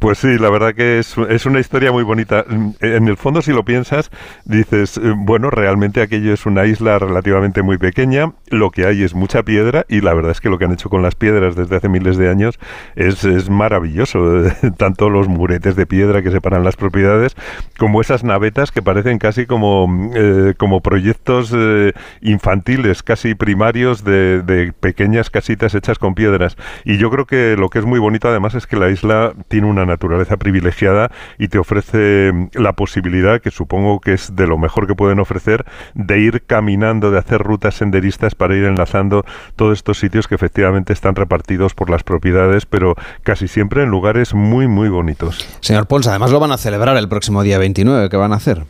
Pues 0.00 0.18
sí, 0.18 0.38
la 0.38 0.50
verdad 0.50 0.74
que 0.74 0.98
es, 0.98 1.16
es, 1.28 1.46
una 1.46 1.60
historia 1.60 1.92
muy 1.92 2.04
bonita. 2.04 2.44
En 2.80 3.08
el 3.08 3.16
fondo, 3.16 3.42
si 3.42 3.52
lo 3.52 3.64
piensas, 3.64 4.10
dices, 4.44 4.96
eh, 4.96 5.12
bueno, 5.14 5.50
realmente 5.50 6.00
aquello 6.00 6.32
es 6.32 6.46
una 6.46 6.64
isla 6.64 6.98
relativamente 6.98 7.62
muy 7.62 7.76
pequeña, 7.76 8.32
lo 8.48 8.70
que 8.70 8.86
hay 8.86 9.02
es 9.02 9.14
mucha 9.14 9.42
piedra 9.42 9.84
y 9.88 10.00
la 10.00 10.14
verdad 10.14 10.30
es 10.30 10.40
que 10.40 10.48
lo 10.48 10.58
que 10.58 10.64
han 10.64 10.72
hecho 10.72 10.88
con 10.88 11.02
las 11.02 11.16
piedras 11.16 11.54
desde 11.54 11.76
hace 11.76 11.88
miles 11.88 12.16
de 12.16 12.30
años 12.30 12.58
es, 12.96 13.24
es 13.24 13.50
maravilloso. 13.50 14.44
Tanto 14.78 15.10
los 15.10 15.28
muretes 15.28 15.76
de 15.76 15.86
piedra 15.86 16.22
que 16.22 16.30
separan 16.30 16.64
las 16.64 16.76
propiedades 16.76 17.36
como 17.78 18.00
esas 18.00 18.24
navetas 18.24 18.70
que 18.70 18.80
parecen 18.80 19.18
casi 19.18 19.44
como, 19.44 20.10
eh, 20.14 20.54
como 20.56 20.80
proyectos 20.80 21.52
eh, 21.54 21.92
infantiles, 22.22 23.02
casi 23.02 23.34
primarios 23.34 24.04
de, 24.04 24.42
de 24.42 24.72
pequeñas 24.72 25.30
casitas 25.30 25.74
hechas 25.74 25.98
con 25.98 26.14
piedras. 26.14 26.56
Y 26.84 26.96
yo 26.96 27.10
creo 27.10 27.26
que 27.26 27.56
lo 27.56 27.68
que 27.68 27.80
es 27.80 27.84
muy 27.84 27.98
bonito 27.98 28.28
además 28.28 28.54
es 28.54 28.66
que 28.66 28.76
la 28.76 28.88
isla 28.88 29.34
tiene 29.48 29.66
un 29.66 29.73
una 29.74 29.86
naturaleza 29.86 30.36
privilegiada 30.36 31.10
y 31.38 31.48
te 31.48 31.58
ofrece 31.58 32.32
mm, 32.32 32.48
la 32.54 32.72
posibilidad, 32.72 33.40
que 33.40 33.50
supongo 33.50 34.00
que 34.00 34.14
es 34.14 34.34
de 34.34 34.46
lo 34.46 34.58
mejor 34.58 34.86
que 34.86 34.94
pueden 34.94 35.20
ofrecer, 35.20 35.64
de 35.94 36.18
ir 36.18 36.44
caminando, 36.46 37.10
de 37.10 37.18
hacer 37.18 37.42
rutas 37.42 37.74
senderistas 37.74 38.34
para 38.34 38.56
ir 38.56 38.64
enlazando 38.64 39.24
todos 39.56 39.78
estos 39.78 39.98
sitios 39.98 40.28
que 40.28 40.34
efectivamente 40.34 40.92
están 40.92 41.14
repartidos 41.14 41.74
por 41.74 41.90
las 41.90 42.02
propiedades, 42.02 42.66
pero 42.66 42.94
casi 43.22 43.48
siempre 43.48 43.82
en 43.82 43.90
lugares 43.90 44.34
muy, 44.34 44.66
muy 44.66 44.88
bonitos. 44.88 45.46
Señor 45.60 45.86
Pons, 45.86 46.06
además 46.06 46.30
lo 46.30 46.40
van 46.40 46.52
a 46.52 46.56
celebrar 46.56 46.96
el 46.96 47.08
próximo 47.08 47.42
día 47.42 47.58
29, 47.58 48.08
¿qué 48.08 48.16
van 48.16 48.32
a 48.32 48.36
hacer? 48.36 48.64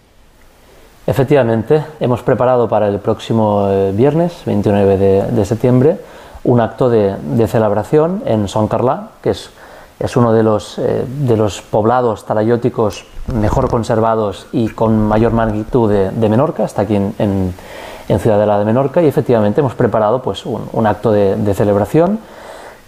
Efectivamente, 1.07 1.85
hemos 2.01 2.23
preparado 2.23 2.67
para 2.69 2.89
el 2.89 2.99
próximo 2.99 3.69
eh, 3.69 3.93
viernes, 3.95 4.43
29 4.47 4.97
de, 5.31 5.45
septiembre, 5.45 5.99
un 6.45 6.61
acto 6.61 6.89
de, 6.89 7.15
de 7.17 7.47
celebración 7.47 8.23
en 8.25 8.49
Son 8.49 8.69
Carlá, 8.69 9.11
que 9.23 9.31
es 9.31 9.51
es 10.05 10.17
uno 10.17 10.33
de 10.33 10.43
los, 10.43 10.79
eh, 10.79 11.05
de 11.07 11.37
los 11.37 11.63
poblados 11.63 12.27
talayóticos 12.27 13.07
mejor 13.33 13.71
conservados 13.71 14.47
y 14.53 14.69
con 14.69 15.09
mayor 15.09 15.33
magnitud 15.33 15.91
de, 15.91 16.29
Menorca, 16.29 16.65
está 16.65 16.83
aquí 16.83 16.97
en, 16.97 17.15
en, 17.19 18.19
Ciudadela 18.21 18.59
de 18.59 18.67
Menorca 18.67 19.03
y 19.03 19.07
efectivamente 19.07 19.61
hemos 19.61 19.75
preparado 19.75 20.21
pues, 20.21 20.45
un, 20.45 20.87
acto 20.87 21.11
de, 21.11 21.55
celebración 21.55 22.19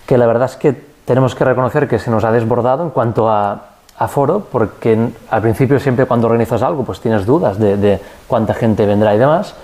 que 0.07 0.19
la 0.19 0.27
verdad 0.27 0.51
es 0.51 0.57
que 0.57 0.75
tenemos 1.07 1.35
que 1.35 1.45
reconocer 1.45 1.89
que 1.89 1.99
se 1.99 2.11
nos 2.11 2.23
ha 2.25 2.33
desbordado 2.33 2.85
en 2.85 2.91
cuanto 2.91 3.31
a, 3.31 3.63
foro, 4.09 4.47
porque 4.53 5.09
al 5.31 5.41
principio 5.41 5.81
siempre 5.81 6.05
cuando 6.05 6.27
organizas 6.27 6.63
algo 6.63 6.85
pues 6.85 7.01
tienes 7.01 7.25
dudas 7.25 7.59
de, 7.59 7.99
cuánta 8.29 8.53
gente 8.53 8.85
vendrá 8.85 9.15
y 9.15 9.19
demás, 9.19 9.55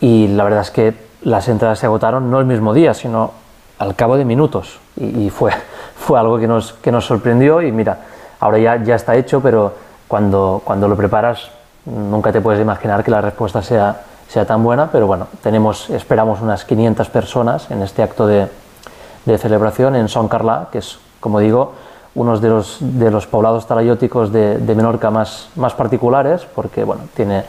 y 0.00 0.28
la 0.28 0.44
verdad 0.44 0.62
es 0.62 0.70
que 0.70 0.94
las 1.20 1.46
entradas 1.48 1.78
se 1.78 1.86
agotaron 1.86 2.30
no 2.30 2.40
el 2.40 2.46
mismo 2.46 2.72
día, 2.72 2.94
sino 2.94 3.32
al 3.78 3.94
cabo 3.94 4.16
de 4.16 4.24
minutos, 4.24 4.78
y 4.96 5.28
fue 5.28 5.52
fue 6.02 6.18
algo 6.18 6.38
que 6.38 6.48
nos, 6.48 6.72
que 6.74 6.92
nos 6.92 7.06
sorprendió 7.06 7.62
y 7.62 7.72
mira, 7.72 7.98
ahora 8.40 8.58
ya, 8.58 8.82
ya 8.82 8.96
está 8.96 9.14
hecho, 9.14 9.40
pero 9.40 9.72
cuando, 10.08 10.60
cuando 10.64 10.88
lo 10.88 10.96
preparas 10.96 11.50
nunca 11.86 12.32
te 12.32 12.40
puedes 12.40 12.60
imaginar 12.60 13.02
que 13.02 13.10
la 13.10 13.20
respuesta 13.20 13.62
sea, 13.62 14.02
sea 14.28 14.44
tan 14.44 14.62
buena, 14.62 14.90
pero 14.90 15.06
bueno, 15.06 15.28
tenemos, 15.42 15.90
esperamos 15.90 16.40
unas 16.40 16.64
500 16.64 17.08
personas 17.08 17.70
en 17.70 17.82
este 17.82 18.02
acto 18.02 18.26
de, 18.26 18.48
de 19.24 19.38
celebración 19.38 19.96
en 19.96 20.08
Son 20.08 20.28
Carla, 20.28 20.68
que 20.70 20.78
es, 20.78 20.98
como 21.20 21.38
digo, 21.38 21.72
uno 22.14 22.38
de 22.38 22.48
los, 22.48 22.78
de 22.80 23.10
los 23.10 23.26
poblados 23.26 23.66
talayóticos 23.66 24.32
de, 24.32 24.58
de, 24.58 24.74
Menorca 24.74 25.10
más, 25.10 25.48
más 25.56 25.72
particulares, 25.74 26.46
porque 26.54 26.84
bueno, 26.84 27.02
tiene 27.14 27.44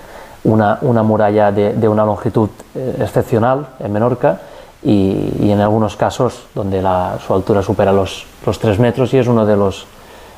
una, 0.45 0.77
una 0.81 1.03
muralla 1.03 1.51
de, 1.51 1.73
de, 1.73 1.87
una 1.87 2.05
longitud 2.05 2.49
eh, 2.75 2.97
excepcional 3.01 3.67
en 3.79 3.91
Menorca 3.91 4.39
y, 4.83 5.49
en 5.51 5.59
algunos 5.61 5.95
casos 5.95 6.45
donde 6.53 6.81
la, 6.81 7.17
su 7.25 7.33
altura 7.33 7.61
supera 7.61 7.91
los, 7.91 8.25
los 8.45 8.59
3 8.59 8.79
metros 8.79 9.13
y 9.13 9.17
es 9.17 9.27
uno 9.27 9.45
de 9.45 9.55
los, 9.55 9.85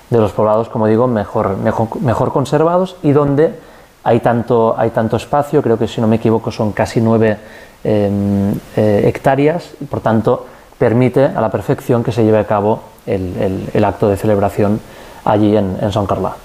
de 0.09 0.19
los 0.19 0.31
poblados, 0.31 0.69
como 0.69 0.87
digo, 0.87 1.07
mejor, 1.07 1.57
mejor, 1.57 2.01
mejor 2.01 2.31
conservados 2.31 2.95
y 3.01 3.11
donde 3.11 3.57
hay 4.03 4.19
tanto, 4.19 4.75
hay 4.77 4.91
tanto 4.91 5.17
espacio, 5.17 5.61
creo 5.61 5.79
que 5.79 5.87
si 5.87 5.99
no 5.99 6.07
me 6.07 6.17
equivoco 6.17 6.51
son 6.51 6.71
casi 6.73 7.01
9 7.01 7.37
em, 7.83 8.51
eh, 8.75 9.03
hectáreas 9.05 9.71
y 9.81 9.85
por 9.85 10.01
tanto 10.01 10.45
permite 10.77 11.25
a 11.25 11.41
la 11.41 11.49
perfección 11.49 12.03
que 12.03 12.11
se 12.11 12.23
lleve 12.23 12.37
a 12.37 12.45
cabo 12.45 12.81
el, 13.05 13.69
el, 13.73 13.85
acto 13.85 14.07
de 14.07 14.17
celebración 14.17 14.79
allí 15.23 15.55
en, 15.55 15.77
en 15.81 15.91
San 15.91 16.05
Carla 16.05 16.35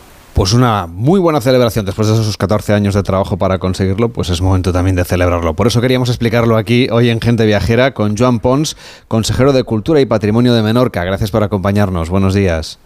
pues 0.40 0.54
una 0.54 0.86
muy 0.86 1.20
buena 1.20 1.42
celebración 1.42 1.84
después 1.84 2.08
de 2.08 2.14
esos 2.14 2.38
14 2.38 2.72
años 2.72 2.94
de 2.94 3.02
trabajo 3.02 3.36
para 3.36 3.58
conseguirlo, 3.58 4.08
pues 4.08 4.30
es 4.30 4.40
momento 4.40 4.72
también 4.72 4.96
de 4.96 5.04
celebrarlo. 5.04 5.52
Por 5.52 5.66
eso 5.66 5.82
queríamos 5.82 6.08
explicarlo 6.08 6.56
aquí 6.56 6.88
hoy 6.90 7.10
en 7.10 7.20
Gente 7.20 7.44
Viajera 7.44 7.92
con 7.92 8.16
Joan 8.16 8.40
Pons, 8.40 8.74
consejero 9.06 9.52
de 9.52 9.64
Cultura 9.64 10.00
y 10.00 10.06
Patrimonio 10.06 10.54
de 10.54 10.62
Menorca. 10.62 11.04
Gracias 11.04 11.30
por 11.30 11.42
acompañarnos. 11.42 12.08
Buenos 12.08 12.32
días. 12.32 12.78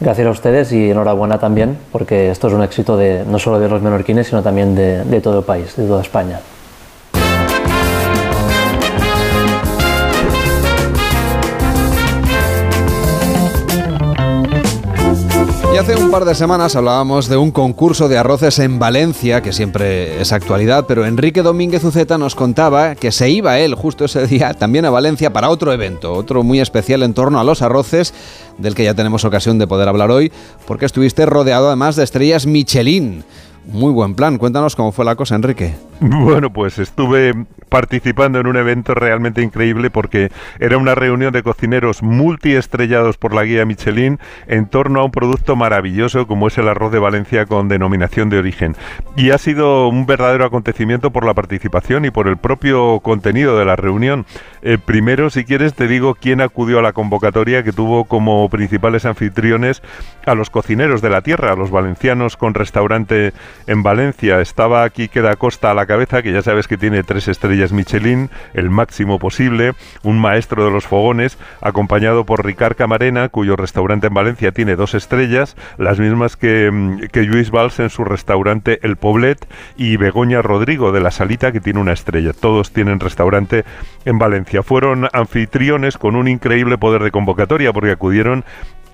Gracias 0.00 0.26
a 0.26 0.30
ustedes 0.30 0.72
y 0.72 0.90
enhorabuena 0.90 1.38
también, 1.38 1.78
porque 1.92 2.28
esto 2.28 2.48
es 2.48 2.54
un 2.54 2.64
éxito 2.64 2.96
de, 2.96 3.24
no 3.24 3.38
solo 3.38 3.60
de 3.60 3.68
los 3.68 3.80
menorquines, 3.82 4.26
sino 4.26 4.42
también 4.42 4.74
de, 4.74 5.04
de 5.04 5.20
todo 5.20 5.38
el 5.38 5.44
país, 5.44 5.76
de 5.76 5.86
toda 5.86 6.02
España. 6.02 6.40
Y 15.72 15.76
hace 15.76 15.94
un 15.94 16.10
par 16.10 16.24
de 16.24 16.34
semanas 16.34 16.74
hablábamos 16.74 17.28
de 17.28 17.36
un 17.36 17.52
concurso 17.52 18.08
de 18.08 18.18
arroces 18.18 18.58
en 18.58 18.80
Valencia, 18.80 19.40
que 19.40 19.52
siempre 19.52 20.20
es 20.20 20.32
actualidad, 20.32 20.86
pero 20.88 21.06
Enrique 21.06 21.42
Domínguez 21.42 21.84
Uceta 21.84 22.18
nos 22.18 22.34
contaba 22.34 22.96
que 22.96 23.12
se 23.12 23.30
iba 23.30 23.60
él 23.60 23.76
justo 23.76 24.04
ese 24.04 24.26
día 24.26 24.52
también 24.54 24.84
a 24.84 24.90
Valencia 24.90 25.32
para 25.32 25.48
otro 25.48 25.72
evento, 25.72 26.12
otro 26.12 26.42
muy 26.42 26.58
especial 26.58 27.04
en 27.04 27.14
torno 27.14 27.38
a 27.38 27.44
los 27.44 27.62
arroces, 27.62 28.12
del 28.58 28.74
que 28.74 28.82
ya 28.82 28.94
tenemos 28.94 29.24
ocasión 29.24 29.58
de 29.58 29.68
poder 29.68 29.88
hablar 29.88 30.10
hoy, 30.10 30.32
porque 30.66 30.86
estuviste 30.86 31.24
rodeado 31.24 31.68
además 31.68 31.94
de 31.94 32.02
estrellas 32.02 32.46
Michelin. 32.46 33.22
Muy 33.66 33.92
buen 33.92 34.16
plan. 34.16 34.38
Cuéntanos 34.38 34.74
cómo 34.74 34.90
fue 34.90 35.04
la 35.04 35.14
cosa, 35.14 35.36
Enrique. 35.36 35.76
Bueno, 36.30 36.50
pues 36.50 36.78
estuve 36.78 37.34
participando 37.68 38.40
en 38.40 38.46
un 38.46 38.56
evento 38.56 38.94
realmente 38.94 39.42
increíble 39.42 39.90
porque 39.90 40.30
era 40.58 40.78
una 40.78 40.94
reunión 40.94 41.32
de 41.32 41.42
cocineros 41.42 42.02
multiestrellados 42.02 43.18
por 43.18 43.34
la 43.34 43.44
guía 43.44 43.66
Michelin 43.66 44.18
en 44.48 44.66
torno 44.66 45.00
a 45.00 45.04
un 45.04 45.10
producto 45.10 45.56
maravilloso 45.56 46.26
como 46.26 46.48
es 46.48 46.56
el 46.58 46.68
arroz 46.68 46.90
de 46.90 46.98
Valencia 46.98 47.46
con 47.46 47.68
denominación 47.68 48.30
de 48.30 48.38
origen. 48.38 48.76
Y 49.14 49.30
ha 49.30 49.38
sido 49.38 49.88
un 49.88 50.06
verdadero 50.06 50.44
acontecimiento 50.44 51.10
por 51.10 51.24
la 51.24 51.34
participación 51.34 52.06
y 52.06 52.10
por 52.10 52.28
el 52.28 52.38
propio 52.38 53.00
contenido 53.00 53.58
de 53.58 53.66
la 53.66 53.76
reunión. 53.76 54.24
Eh, 54.62 54.78
primero, 54.82 55.30
si 55.30 55.44
quieres, 55.44 55.74
te 55.74 55.86
digo 55.86 56.14
quién 56.14 56.40
acudió 56.40 56.78
a 56.78 56.82
la 56.82 56.92
convocatoria 56.92 57.62
que 57.62 57.72
tuvo 57.72 58.04
como 58.04 58.48
principales 58.48 59.04
anfitriones 59.04 59.82
a 60.26 60.34
los 60.34 60.50
cocineros 60.50 61.02
de 61.02 61.10
la 61.10 61.20
tierra, 61.20 61.52
a 61.52 61.56
los 61.56 61.70
valencianos 61.70 62.36
con 62.36 62.54
restaurante 62.54 63.32
en 63.66 63.82
Valencia. 63.82 64.40
Estaba 64.40 64.82
aquí 64.82 65.08
Queda 65.08 65.36
Costa 65.36 65.70
a 65.70 65.74
la 65.74 65.86
cabeza, 65.90 66.22
que 66.22 66.32
ya 66.32 66.40
sabes 66.40 66.68
que 66.68 66.78
tiene 66.78 67.02
tres 67.02 67.26
estrellas 67.26 67.72
Michelin, 67.72 68.30
el 68.54 68.70
máximo 68.70 69.18
posible, 69.18 69.72
un 70.04 70.20
maestro 70.20 70.64
de 70.64 70.70
los 70.70 70.86
fogones, 70.86 71.36
acompañado 71.60 72.24
por 72.24 72.46
Ricard 72.46 72.76
Camarena, 72.76 73.28
cuyo 73.28 73.56
restaurante 73.56 74.06
en 74.06 74.14
Valencia 74.14 74.52
tiene 74.52 74.76
dos 74.76 74.94
estrellas, 74.94 75.56
las 75.78 75.98
mismas 75.98 76.36
que, 76.36 76.70
mm, 76.70 77.08
que 77.10 77.24
Luis 77.24 77.50
Valls 77.50 77.80
en 77.80 77.90
su 77.90 78.04
restaurante 78.04 78.78
El 78.82 78.94
Poblet, 78.94 79.48
y 79.76 79.96
Begoña 79.96 80.42
Rodrigo 80.42 80.92
de 80.92 81.00
la 81.00 81.10
Salita, 81.10 81.50
que 81.50 81.60
tiene 81.60 81.80
una 81.80 81.92
estrella. 81.92 82.32
Todos 82.32 82.72
tienen 82.72 83.00
restaurante 83.00 83.64
en 84.04 84.18
Valencia. 84.20 84.62
Fueron 84.62 85.08
anfitriones 85.12 85.98
con 85.98 86.14
un 86.14 86.28
increíble 86.28 86.78
poder 86.78 87.02
de 87.02 87.10
convocatoria, 87.10 87.72
porque 87.72 87.90
acudieron 87.90 88.44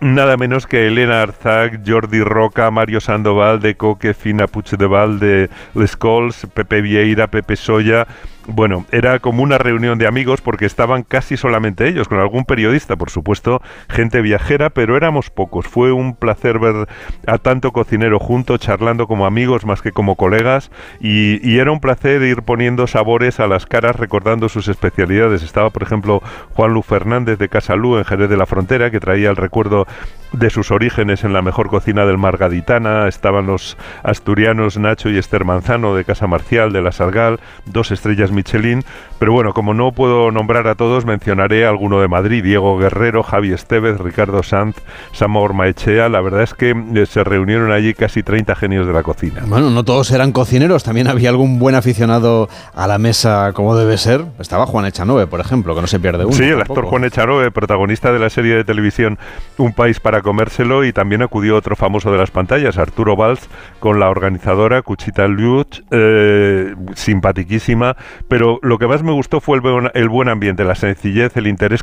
nada 0.00 0.36
menos 0.36 0.66
que 0.66 0.86
Elena 0.86 1.22
Arzac, 1.22 1.80
Jordi 1.86 2.22
Roca, 2.22 2.70
Mario 2.70 3.00
Sandoval, 3.00 3.60
de 3.60 3.76
Coque, 3.76 4.14
Fina 4.14 4.46
Puigdevall, 4.46 5.18
de 5.18 5.48
Les 5.74 5.96
Cols, 5.96 6.46
Pepe 6.52 6.82
Vieira, 6.86 7.26
Pepe 7.26 7.56
Soya, 7.56 8.06
bueno, 8.48 8.86
era 8.92 9.18
como 9.18 9.42
una 9.42 9.58
reunión 9.58 9.98
de 9.98 10.06
amigos 10.06 10.40
porque 10.40 10.66
estaban 10.66 11.02
casi 11.02 11.36
solamente 11.36 11.88
ellos, 11.88 12.06
con 12.06 12.20
algún 12.20 12.44
periodista, 12.44 12.94
por 12.94 13.10
supuesto, 13.10 13.60
gente 13.88 14.22
viajera, 14.22 14.70
pero 14.70 14.96
éramos 14.96 15.30
pocos. 15.30 15.66
Fue 15.66 15.90
un 15.90 16.14
placer 16.14 16.60
ver 16.60 16.86
a 17.26 17.38
tanto 17.38 17.72
cocinero 17.72 18.20
junto, 18.20 18.56
charlando 18.56 19.08
como 19.08 19.26
amigos 19.26 19.64
más 19.64 19.82
que 19.82 19.90
como 19.90 20.14
colegas, 20.14 20.70
y, 21.00 21.56
era 21.56 21.72
un 21.72 21.80
placer 21.80 22.20
ir 22.22 22.42
poniendo 22.42 22.86
sabores 22.86 23.40
a 23.40 23.46
las 23.46 23.64
caras, 23.64 23.96
recordando 23.96 24.48
sus 24.50 24.68
especialidades. 24.68 25.42
Estaba, 25.42 25.70
por 25.70 25.82
ejemplo, 25.82 26.22
Juan 26.54 26.74
Lu 26.74 26.82
Fernández 26.82 27.38
de 27.38 27.48
Casalú, 27.48 27.96
en 27.96 28.04
Jerez 28.04 28.28
de 28.28 28.36
la 28.36 28.46
Frontera, 28.46 28.90
que 28.90 29.00
traía 29.00 29.30
el 29.30 29.36
recuerdo 29.36 29.86
de 30.32 30.50
sus 30.50 30.70
orígenes 30.70 31.24
en 31.24 31.32
la 31.32 31.42
mejor 31.42 31.68
cocina 31.68 32.06
del 32.06 32.18
Margaditana. 32.18 33.08
Estaban 33.08 33.46
los 33.46 33.76
asturianos 34.02 34.78
Nacho 34.78 35.08
y 35.10 35.18
Esther 35.18 35.44
Manzano 35.44 35.94
de 35.94 36.04
Casa 36.04 36.26
Marcial, 36.26 36.72
de 36.72 36.82
La 36.82 36.92
Sargal, 36.92 37.40
dos 37.64 37.90
estrellas 37.90 38.32
Michelin, 38.32 38.84
pero 39.18 39.32
bueno, 39.32 39.54
como 39.54 39.74
no 39.74 39.92
puedo 39.92 40.30
nombrar 40.30 40.66
a 40.68 40.74
todos, 40.74 41.06
mencionaré 41.06 41.64
a 41.64 41.70
alguno 41.70 42.00
de 42.00 42.08
Madrid, 42.08 42.44
Diego 42.44 42.78
Guerrero, 42.78 43.22
Javi 43.22 43.52
Estevez, 43.52 43.98
Ricardo 43.98 44.42
Sanz, 44.42 44.76
Samor 45.12 45.54
Maechea, 45.54 46.08
la 46.08 46.20
verdad 46.20 46.42
es 46.42 46.54
que 46.54 46.70
eh, 46.70 47.06
se 47.06 47.24
reunieron 47.24 47.72
allí 47.72 47.94
casi 47.94 48.22
30 48.22 48.54
genios 48.56 48.86
de 48.86 48.92
la 48.92 49.02
cocina. 49.02 49.42
Bueno, 49.46 49.70
no 49.70 49.84
todos 49.84 50.10
eran 50.10 50.32
cocineros, 50.32 50.84
también 50.84 51.08
había 51.08 51.30
algún 51.30 51.58
buen 51.58 51.74
aficionado 51.74 52.48
a 52.74 52.86
la 52.86 52.98
mesa 52.98 53.52
como 53.54 53.76
debe 53.76 53.96
ser. 53.96 54.24
Estaba 54.38 54.66
Juan 54.66 54.86
Echanove, 54.86 55.26
por 55.26 55.40
ejemplo, 55.40 55.74
que 55.74 55.80
no 55.80 55.86
se 55.86 55.98
pierde 56.00 56.24
uno. 56.24 56.34
Sí, 56.34 56.44
el 56.44 56.60
actor 56.60 56.84
Juan 56.84 57.04
Echanove, 57.04 57.50
protagonista 57.50 58.12
de 58.12 58.18
la 58.18 58.30
serie 58.30 58.54
de 58.54 58.64
televisión 58.64 59.18
Un 59.58 59.72
país 59.72 60.00
para 60.00 60.15
comérselo 60.22 60.84
y 60.84 60.92
también 60.92 61.22
acudió 61.22 61.56
otro 61.56 61.76
famoso 61.76 62.10
de 62.12 62.18
las 62.18 62.30
pantallas, 62.30 62.78
Arturo 62.78 63.16
Valls, 63.16 63.48
con 63.80 64.00
la 64.00 64.10
organizadora 64.10 64.82
Cuchita 64.82 65.26
Luch, 65.28 65.82
eh, 65.90 66.74
simpatiquísima, 66.94 67.96
pero 68.28 68.58
lo 68.62 68.78
que 68.78 68.86
más 68.86 69.02
me 69.02 69.12
gustó 69.12 69.40
fue 69.40 69.58
el 69.94 70.08
buen, 70.08 70.28
ambiente, 70.28 70.64
la 70.64 70.74
sencillez, 70.74 71.36
el 71.36 71.46
interés 71.46 71.82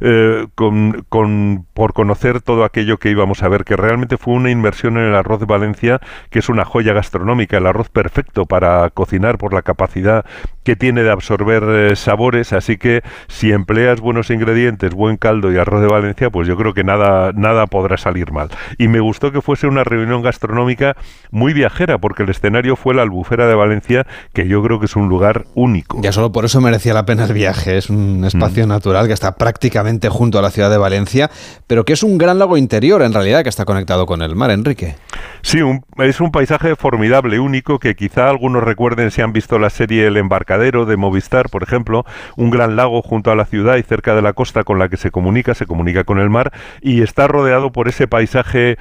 eh, 0.00 0.46
con, 0.54 1.04
con, 1.08 1.66
por 1.74 1.92
conocer 1.92 2.40
todo 2.40 2.64
aquello 2.64 2.98
que 2.98 3.10
íbamos 3.10 3.42
a 3.42 3.48
ver, 3.48 3.64
que 3.64 3.76
realmente 3.76 4.16
fue 4.16 4.34
una 4.34 4.50
inversión 4.50 4.96
en 4.96 5.04
el 5.04 5.14
arroz 5.14 5.40
de 5.40 5.46
Valencia, 5.46 6.00
que 6.30 6.38
es 6.38 6.48
una 6.48 6.64
joya 6.64 6.92
gastronómica, 6.92 7.58
el 7.58 7.66
arroz 7.66 7.88
perfecto 7.88 8.46
para 8.46 8.90
cocinar 8.90 9.38
por 9.38 9.52
la 9.52 9.62
capacidad 9.62 10.24
que 10.64 10.76
tiene 10.76 11.04
de 11.04 11.10
absorber 11.10 11.62
eh, 11.62 11.96
sabores, 11.96 12.52
así 12.52 12.76
que 12.76 13.02
si 13.28 13.52
empleas 13.52 14.00
buenos 14.00 14.30
ingredientes, 14.30 14.94
buen 14.94 15.16
caldo 15.16 15.52
y 15.52 15.58
arroz 15.58 15.80
de 15.80 15.86
Valencia, 15.86 16.28
pues 16.28 16.48
yo 16.48 16.56
creo 16.56 16.74
que 16.74 16.82
nada, 16.82 17.32
nada 17.32 17.55
podrá 17.64 17.96
salir 17.96 18.30
mal. 18.32 18.50
Y 18.76 18.88
me 18.88 19.00
gustó 19.00 19.32
que 19.32 19.40
fuese 19.40 19.66
una 19.66 19.84
reunión 19.84 20.20
gastronómica 20.20 20.96
muy 21.30 21.54
viajera, 21.54 21.96
porque 21.96 22.24
el 22.24 22.28
escenario 22.28 22.76
fue 22.76 22.94
la 22.94 23.02
Albufera 23.02 23.46
de 23.46 23.54
Valencia, 23.54 24.06
que 24.34 24.46
yo 24.46 24.62
creo 24.62 24.78
que 24.78 24.84
es 24.84 24.96
un 24.96 25.08
lugar 25.08 25.46
único. 25.54 26.02
Ya 26.02 26.12
solo 26.12 26.32
por 26.32 26.44
eso 26.44 26.60
merecía 26.60 26.92
la 26.92 27.06
pena 27.06 27.24
el 27.24 27.32
viaje. 27.32 27.78
Es 27.78 27.88
un 27.88 28.24
espacio 28.26 28.66
mm. 28.66 28.68
natural 28.68 29.06
que 29.06 29.14
está 29.14 29.36
prácticamente 29.36 30.10
junto 30.10 30.38
a 30.38 30.42
la 30.42 30.50
ciudad 30.50 30.70
de 30.70 30.76
Valencia, 30.76 31.30
pero 31.66 31.84
que 31.84 31.94
es 31.94 32.02
un 32.02 32.18
gran 32.18 32.38
lago 32.38 32.58
interior 32.58 33.00
en 33.02 33.14
realidad 33.14 33.42
que 33.42 33.48
está 33.48 33.64
conectado 33.64 34.06
con 34.06 34.20
el 34.20 34.34
mar, 34.36 34.50
Enrique. 34.50 34.96
Sí, 35.42 35.60
es 35.98 36.20
un 36.20 36.32
paisaje 36.32 36.74
formidable, 36.74 37.38
único, 37.38 37.78
que 37.78 37.94
quizá 37.94 38.28
algunos 38.28 38.64
recuerden 38.64 39.10
si 39.10 39.22
han 39.22 39.32
visto 39.32 39.58
la 39.58 39.70
serie 39.70 40.06
El 40.06 40.16
Embarcadero 40.16 40.86
de 40.86 40.96
Movistar, 40.96 41.48
por 41.50 41.62
ejemplo, 41.62 42.04
un 42.36 42.50
gran 42.50 42.74
lago 42.74 43.00
junto 43.02 43.30
a 43.30 43.36
la 43.36 43.44
ciudad 43.44 43.76
y 43.76 43.82
cerca 43.82 44.14
de 44.14 44.22
la 44.22 44.32
costa 44.32 44.64
con 44.64 44.78
la 44.78 44.88
que 44.88 44.96
se 44.96 45.10
comunica, 45.10 45.54
se 45.54 45.66
comunica 45.66 46.04
con 46.04 46.18
el 46.18 46.30
mar 46.30 46.52
y 46.80 47.02
está 47.02 47.28
rodeado 47.28 47.45
por 47.72 47.88
ese 47.88 48.06
paisaje 48.06 48.78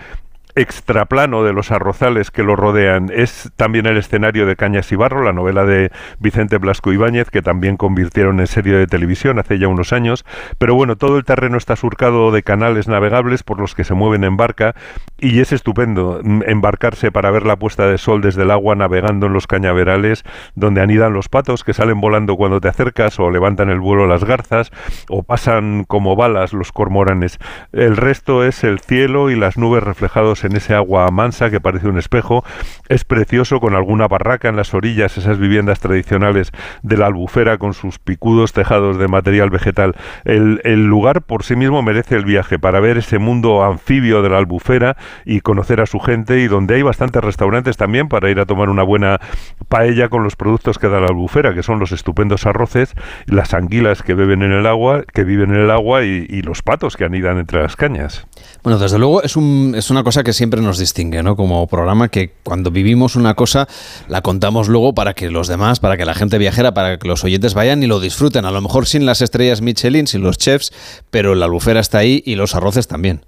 extraplano 0.56 1.44
de 1.44 1.54
los 1.54 1.72
arrozales 1.72 2.32
que 2.32 2.44
lo 2.44 2.56
rodean 2.56 3.12
es 3.14 3.52
también 3.58 3.86
el 3.86 3.98
escenario 3.98 4.46
de 4.46 4.56
Cañas 4.56 4.92
y 4.92 4.96
Barro, 4.96 5.22
la 5.22 5.34
novela 5.34 5.66
de 5.66 5.92
Vicente 6.20 6.58
Blasco 6.58 6.94
Ibáñez, 6.94 7.30
que 7.30 7.42
también 7.42 7.76
convirtieron 7.76 8.40
en 8.40 8.48
serie 8.48 8.74
de 8.74 8.88
televisión 8.88 9.38
hace 9.38 9.60
ya 9.60 9.68
unos 9.68 9.92
años. 9.92 10.26
Pero 10.58 10.74
bueno, 10.76 10.96
todo 10.96 11.18
el 11.18 11.26
terreno 11.26 11.58
está 11.58 11.76
surcado 11.76 12.32
de 12.32 12.44
canales 12.44 12.88
navegables 12.88 13.44
por 13.44 13.60
los 13.60 13.76
que 13.76 13.84
se 13.84 13.94
mueven 13.94 14.24
en 14.24 14.38
barca 14.38 14.76
y 15.20 15.42
es 15.42 15.52
estupendo 15.52 16.22
mm, 16.24 16.44
embarcarse 16.48 17.12
para 17.12 17.32
ver 17.32 17.46
la 17.46 17.58
puesta 17.58 17.88
de 17.88 17.98
sol 17.98 18.22
desde 18.22 18.44
el 18.44 18.52
agua 18.52 18.76
navegando 18.76 19.28
en 19.28 19.34
los 19.34 19.48
cañaverales 19.48 20.24
donde 20.56 20.82
anidan 20.82 21.14
los 21.14 21.28
patos 21.28 21.64
que 21.64 21.74
salen 21.74 22.00
volando 22.00 22.38
cuando 22.38 22.62
te 22.62 22.70
acercas 22.70 23.20
o 23.20 23.30
levantan 23.30 23.70
el 23.70 23.82
vuelo 23.82 24.08
las 24.08 24.24
garzas 24.24 24.72
o 25.10 25.24
pasan 25.24 25.84
como 25.84 26.16
balas 26.16 26.54
los 26.54 26.72
cormoranes. 26.72 27.40
El 27.74 27.98
resto 27.98 28.46
es 28.46 28.64
el 28.64 28.80
cielo 28.80 29.30
y 29.30 29.36
las 29.36 29.58
nubes 29.58 29.84
reflejados 29.84 30.45
en 30.46 30.56
ese 30.56 30.74
agua 30.74 31.10
mansa 31.12 31.50
que 31.50 31.60
parece 31.60 31.88
un 31.88 31.98
espejo. 31.98 32.44
Es 32.88 33.04
precioso 33.04 33.60
con 33.60 33.76
alguna 33.76 34.08
barraca 34.08 34.48
en 34.48 34.56
las 34.56 34.74
orillas, 34.74 35.18
esas 35.18 35.38
viviendas 35.38 35.80
tradicionales 35.80 36.52
de 36.84 36.98
la 36.98 37.08
albufera 37.08 37.58
con 37.58 37.74
sus 37.74 38.00
picudos 38.00 38.54
tejados 38.54 38.98
de 38.98 39.08
material 39.08 39.50
vegetal. 39.50 39.96
El, 40.24 40.86
lugar 40.86 41.24
por 41.24 41.44
sí 41.44 41.56
mismo 41.56 41.82
merece 41.82 42.16
el 42.16 42.26
viaje 42.26 42.60
para 42.60 42.80
ver 42.80 42.98
ese 42.98 43.18
mundo 43.18 43.64
anfibio 43.64 44.22
de 44.22 44.30
la 44.30 44.38
albufera 44.38 44.98
y 45.26 45.42
conocer 45.42 45.82
a 45.82 45.86
su 45.86 46.00
gente 46.00 46.40
y 46.40 46.48
donde 46.48 46.76
hay 46.76 46.84
bastantes 46.84 47.24
restaurantes 47.24 47.78
también 47.78 48.08
para 48.08 48.30
ir 48.30 48.40
a 48.40 48.46
tomar 48.46 48.70
una 48.70 48.84
buena 48.84 49.20
paella 49.68 50.10
con 50.10 50.24
los 50.24 50.36
productos 50.36 50.78
que 50.78 50.88
da 50.88 51.00
la 51.00 51.08
albufera, 51.08 51.54
que 51.54 51.64
son 51.64 51.80
los 51.80 51.92
estupendos 51.92 52.46
arroces, 52.46 52.94
las 53.26 53.54
anguilas 53.54 54.04
que 54.04 54.14
beben 54.14 54.44
en 54.44 54.52
el 54.52 54.68
agua, 54.68 55.04
que 55.14 55.24
viven 55.24 55.54
en 55.54 55.62
el 55.62 55.72
agua 55.72 56.04
y, 56.04 56.26
y 56.30 56.42
los 56.42 56.62
patos 56.62 56.98
que 56.98 57.06
anidan 57.06 57.40
entre 57.40 57.62
las 57.62 57.76
cañas. 57.76 58.28
Bueno, 58.64 58.80
desde 58.80 59.00
luego 59.00 59.24
es, 59.24 59.36
un, 59.36 59.74
es 59.76 59.90
una 59.90 60.04
cosa 60.04 60.24
que 60.24 60.34
siempre 60.36 60.62
nos 60.62 60.78
distingue, 60.78 61.24
¿no? 61.24 61.36
Como 61.36 61.66
programa 61.68 62.10
que 62.10 62.34
cuando 62.44 62.70
vivimos 62.70 63.16
una 63.16 63.34
cosa 63.34 63.68
la 64.08 64.22
contamos 64.22 64.68
luego 64.68 64.94
para 64.94 65.14
que 65.14 65.32
los 65.32 65.48
demás, 65.48 65.80
para 65.80 65.98
que 65.98 66.06
la 66.06 66.14
gente 66.14 66.38
viajera, 66.38 66.74
para 66.74 67.00
que 67.00 67.08
los 67.08 67.24
oyentes 67.24 67.54
vayan 67.54 67.82
y 67.82 67.88
lo 67.88 68.00
disfruten. 68.00 68.46
A 68.46 68.52
lo 68.52 68.62
mejor 68.62 68.86
sin 68.86 69.06
las 69.06 69.22
estrellas 69.22 69.62
Michelin, 69.62 70.08
sin 70.08 70.22
los 70.22 70.38
chefs, 70.38 70.72
pero 71.10 71.34
la 71.36 71.46
albufera 71.46 71.80
está 71.80 71.98
ahí 71.98 72.22
y 72.26 72.36
los 72.36 72.54
arroces 72.56 72.88
también. 72.88 73.26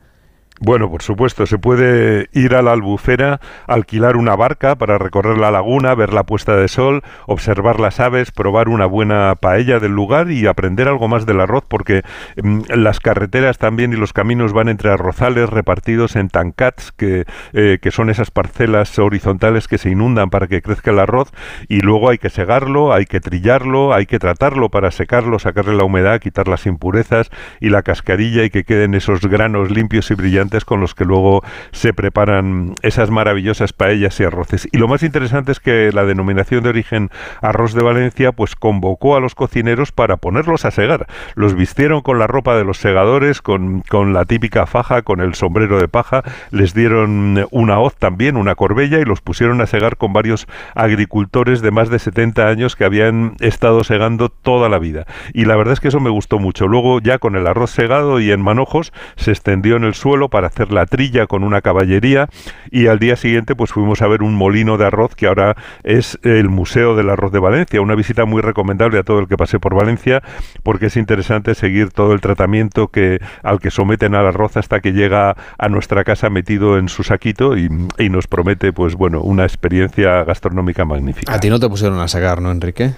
Bueno, 0.59 0.89
por 0.89 1.03
supuesto, 1.03 1.45
se 1.45 1.59
puede 1.59 2.29
ir 2.33 2.55
a 2.55 2.63
la 2.63 2.71
albufera, 2.71 3.39
alquilar 3.67 4.17
una 4.17 4.35
barca 4.35 4.75
para 4.75 4.97
recorrer 4.97 5.37
la 5.37 5.51
laguna, 5.51 5.93
ver 5.93 6.13
la 6.13 6.23
puesta 6.23 6.55
de 6.55 6.67
sol, 6.67 7.03
observar 7.27 7.79
las 7.79 7.99
aves, 7.99 8.31
probar 8.31 8.67
una 8.67 8.87
buena 8.87 9.35
paella 9.35 9.79
del 9.79 9.91
lugar 9.91 10.31
y 10.31 10.47
aprender 10.47 10.87
algo 10.87 11.07
más 11.07 11.27
del 11.27 11.41
arroz, 11.41 11.63
porque 11.67 12.01
mm, 12.41 12.61
las 12.69 12.99
carreteras 12.99 13.59
también 13.59 13.93
y 13.93 13.97
los 13.97 14.13
caminos 14.13 14.51
van 14.51 14.67
entre 14.67 14.89
arrozales 14.89 15.47
repartidos 15.47 16.15
en 16.15 16.29
tancats, 16.29 16.91
que, 16.91 17.25
eh, 17.53 17.77
que 17.79 17.91
son 17.91 18.09
esas 18.09 18.31
parcelas 18.31 18.97
horizontales 18.97 19.67
que 19.67 19.77
se 19.77 19.91
inundan 19.91 20.31
para 20.31 20.47
que 20.47 20.63
crezca 20.63 20.89
el 20.89 20.97
arroz, 20.97 21.31
y 21.67 21.81
luego 21.81 22.09
hay 22.09 22.17
que 22.17 22.31
segarlo, 22.31 22.93
hay 22.93 23.05
que 23.05 23.19
trillarlo, 23.19 23.93
hay 23.93 24.07
que 24.07 24.17
tratarlo 24.17 24.69
para 24.69 24.89
secarlo, 24.89 25.37
sacarle 25.37 25.75
la 25.75 25.83
humedad, 25.83 26.19
quitar 26.19 26.47
las 26.47 26.65
impurezas 26.65 27.29
y 27.61 27.69
la 27.69 27.83
cascarilla 27.83 28.43
y 28.43 28.49
que 28.49 28.63
queden 28.63 28.95
esos 28.95 29.21
granos 29.21 29.69
limpios 29.69 30.09
y 30.09 30.15
brillantes 30.15 30.46
con 30.65 30.79
los 30.79 30.95
que 30.95 31.05
luego 31.05 31.43
se 31.71 31.93
preparan 31.93 32.73
esas 32.81 33.09
maravillosas 33.09 33.73
paellas 33.73 34.19
y 34.19 34.23
arroces. 34.23 34.67
Y 34.71 34.77
lo 34.77 34.87
más 34.87 35.03
interesante 35.03 35.51
es 35.51 35.59
que 35.59 35.91
la 35.91 36.05
denominación 36.05 36.63
de 36.63 36.69
origen 36.69 37.09
arroz 37.41 37.73
de 37.73 37.83
Valencia 37.83 38.31
pues 38.31 38.55
convocó 38.55 39.15
a 39.15 39.19
los 39.19 39.35
cocineros 39.35 39.91
para 39.91 40.17
ponerlos 40.17 40.65
a 40.65 40.71
segar. 40.71 41.07
Los 41.35 41.53
vistieron 41.53 42.01
con 42.01 42.19
la 42.19 42.27
ropa 42.27 42.55
de 42.55 42.63
los 42.63 42.77
segadores, 42.77 43.41
con, 43.41 43.81
con 43.81 44.13
la 44.13 44.25
típica 44.25 44.65
faja, 44.65 45.01
con 45.01 45.19
el 45.19 45.35
sombrero 45.35 45.79
de 45.79 45.87
paja, 45.87 46.23
les 46.51 46.73
dieron 46.73 47.45
una 47.51 47.79
hoz 47.79 47.95
también, 47.95 48.37
una 48.37 48.55
corbella 48.55 48.99
y 48.99 49.05
los 49.05 49.21
pusieron 49.21 49.61
a 49.61 49.67
segar 49.67 49.97
con 49.97 50.13
varios 50.13 50.47
agricultores 50.75 51.61
de 51.61 51.71
más 51.71 51.89
de 51.89 51.99
70 51.99 52.47
años 52.47 52.75
que 52.75 52.85
habían 52.85 53.35
estado 53.39 53.83
segando 53.83 54.29
toda 54.29 54.69
la 54.69 54.79
vida. 54.79 55.05
Y 55.33 55.45
la 55.45 55.55
verdad 55.55 55.73
es 55.73 55.79
que 55.79 55.89
eso 55.89 55.99
me 55.99 56.09
gustó 56.09 56.39
mucho. 56.39 56.67
Luego 56.67 56.99
ya 57.01 57.19
con 57.19 57.35
el 57.35 57.47
arroz 57.47 57.71
segado 57.71 58.19
y 58.19 58.31
en 58.31 58.41
manojos 58.41 58.93
se 59.15 59.31
extendió 59.31 59.75
en 59.75 59.83
el 59.83 59.93
suelo 59.93 60.29
para 60.29 60.36
hacer 60.45 60.71
la 60.71 60.85
trilla 60.85 61.27
con 61.27 61.43
una 61.43 61.61
caballería 61.61 62.29
y 62.71 62.87
al 62.87 62.99
día 62.99 63.15
siguiente 63.15 63.55
pues 63.55 63.71
fuimos 63.71 64.01
a 64.01 64.07
ver 64.07 64.21
un 64.21 64.35
molino 64.35 64.77
de 64.77 64.85
arroz 64.85 65.15
que 65.15 65.27
ahora 65.27 65.55
es 65.83 66.19
el 66.23 66.49
Museo 66.49 66.95
del 66.95 67.09
Arroz 67.09 67.31
de 67.31 67.39
Valencia, 67.39 67.81
una 67.81 67.95
visita 67.95 68.25
muy 68.25 68.41
recomendable 68.41 68.99
a 68.99 69.03
todo 69.03 69.19
el 69.19 69.27
que 69.27 69.37
pase 69.37 69.59
por 69.59 69.75
Valencia 69.75 70.21
porque 70.63 70.87
es 70.87 70.97
interesante 70.97 71.55
seguir 71.55 71.89
todo 71.91 72.13
el 72.13 72.21
tratamiento 72.21 72.89
que 72.89 73.19
al 73.43 73.59
que 73.59 73.71
someten 73.71 74.15
al 74.15 74.27
arroz 74.27 74.57
hasta 74.57 74.79
que 74.79 74.93
llega 74.93 75.35
a 75.57 75.69
nuestra 75.69 76.03
casa 76.03 76.29
metido 76.29 76.77
en 76.77 76.89
su 76.89 77.03
saquito 77.03 77.57
y, 77.57 77.69
nos 78.09 78.27
promete 78.27 78.73
pues 78.73 78.95
bueno, 78.95 79.21
una 79.21 79.43
experiencia 79.43 80.23
gastronómica 80.23 80.85
magnífica. 80.85 81.33
A 81.33 81.39
ti 81.39 81.49
no 81.49 81.59
te 81.59 81.67
pusieron 81.69 81.99
a 81.99 82.07
sacar, 82.07 82.41
¿no, 82.41 82.51
Enrique? 82.51 82.93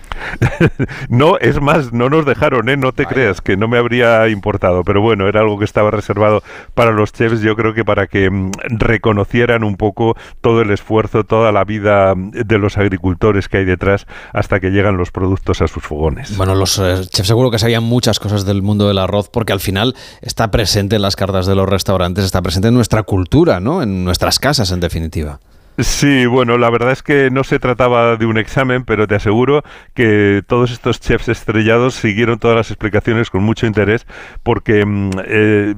no, 1.10 1.38
es 1.40 1.60
más, 1.60 1.94
no 1.94 2.10
nos 2.10 2.26
dejaron, 2.26 2.70
¿eh? 2.70 2.78
No 2.78 2.92
te 2.92 3.06
creas 3.06 3.42
que 3.42 3.58
no 3.58 3.68
me 3.68 3.78
habría 3.78 4.28
importado, 4.30 4.84
pero 4.84 5.02
bueno, 5.02 5.28
era 5.28 5.42
algo 5.42 5.58
que 5.60 5.66
estaba 5.66 5.92
reservado 5.92 6.44
para 6.74 6.92
los 6.92 7.12
chefs 7.12 7.29
yo 7.42 7.56
creo 7.56 7.74
que 7.74 7.86
para 7.86 8.08
que 8.08 8.30
mm, 8.30 8.52
reconocieran 8.70 9.64
un 9.64 9.76
poco 9.78 10.16
todo 10.42 10.62
el 10.62 10.72
esfuerzo, 10.72 11.24
toda 11.24 11.52
la 11.52 11.64
vida 11.64 12.14
de 12.16 12.58
los 12.58 12.78
agricultores 12.78 13.48
que 13.48 13.58
hay 13.58 13.66
detrás 13.66 14.06
hasta 14.34 14.60
que 14.60 14.70
llegan 14.70 14.98
los 14.98 15.12
productos 15.12 15.62
a 15.62 15.68
sus 15.68 15.84
fogones. 15.84 16.36
Bueno, 16.38 16.56
los 16.56 16.78
eh, 16.80 17.02
chefs 17.10 17.28
seguro 17.28 17.52
que 17.52 17.60
sabían 17.60 17.84
muchas 17.84 18.20
cosas 18.20 18.46
del 18.46 18.62
mundo 18.62 18.88
del 18.88 18.98
arroz 18.98 19.30
porque 19.30 19.54
al 19.54 19.60
final 19.60 19.96
está 20.22 20.52
presente 20.52 20.96
en 20.96 21.02
las 21.02 21.16
cartas 21.16 21.46
de 21.46 21.56
los 21.56 21.68
restaurantes, 21.70 22.26
está 22.26 22.42
presente 22.42 22.70
en 22.70 22.74
nuestra 22.74 23.04
cultura, 23.04 23.60
¿no? 23.60 23.82
En 23.82 24.04
nuestras 24.04 24.40
casas, 24.40 24.72
en 24.72 24.80
definitiva. 24.80 25.40
Sí, 25.80 26.26
bueno, 26.26 26.58
la 26.58 26.70
verdad 26.70 26.92
es 26.92 27.04
que 27.04 27.32
no 27.32 27.44
se 27.44 27.58
trataba 27.58 28.18
de 28.18 28.26
un 28.26 28.38
examen, 28.38 28.84
pero 28.84 29.08
te 29.08 29.16
aseguro 29.16 29.64
que 29.94 30.44
todos 30.46 30.72
estos 30.72 31.00
chefs 31.00 31.30
estrellados 31.30 31.96
siguieron 31.96 32.38
todas 32.38 32.58
las 32.58 32.70
explicaciones 32.70 33.30
con 33.30 33.44
mucho 33.44 33.66
interés, 33.66 34.06
porque 34.44 34.86
mm, 34.86 35.10
eh, 35.26 35.76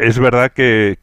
es 0.00 0.18
verdad 0.18 0.52
que, 0.52 0.98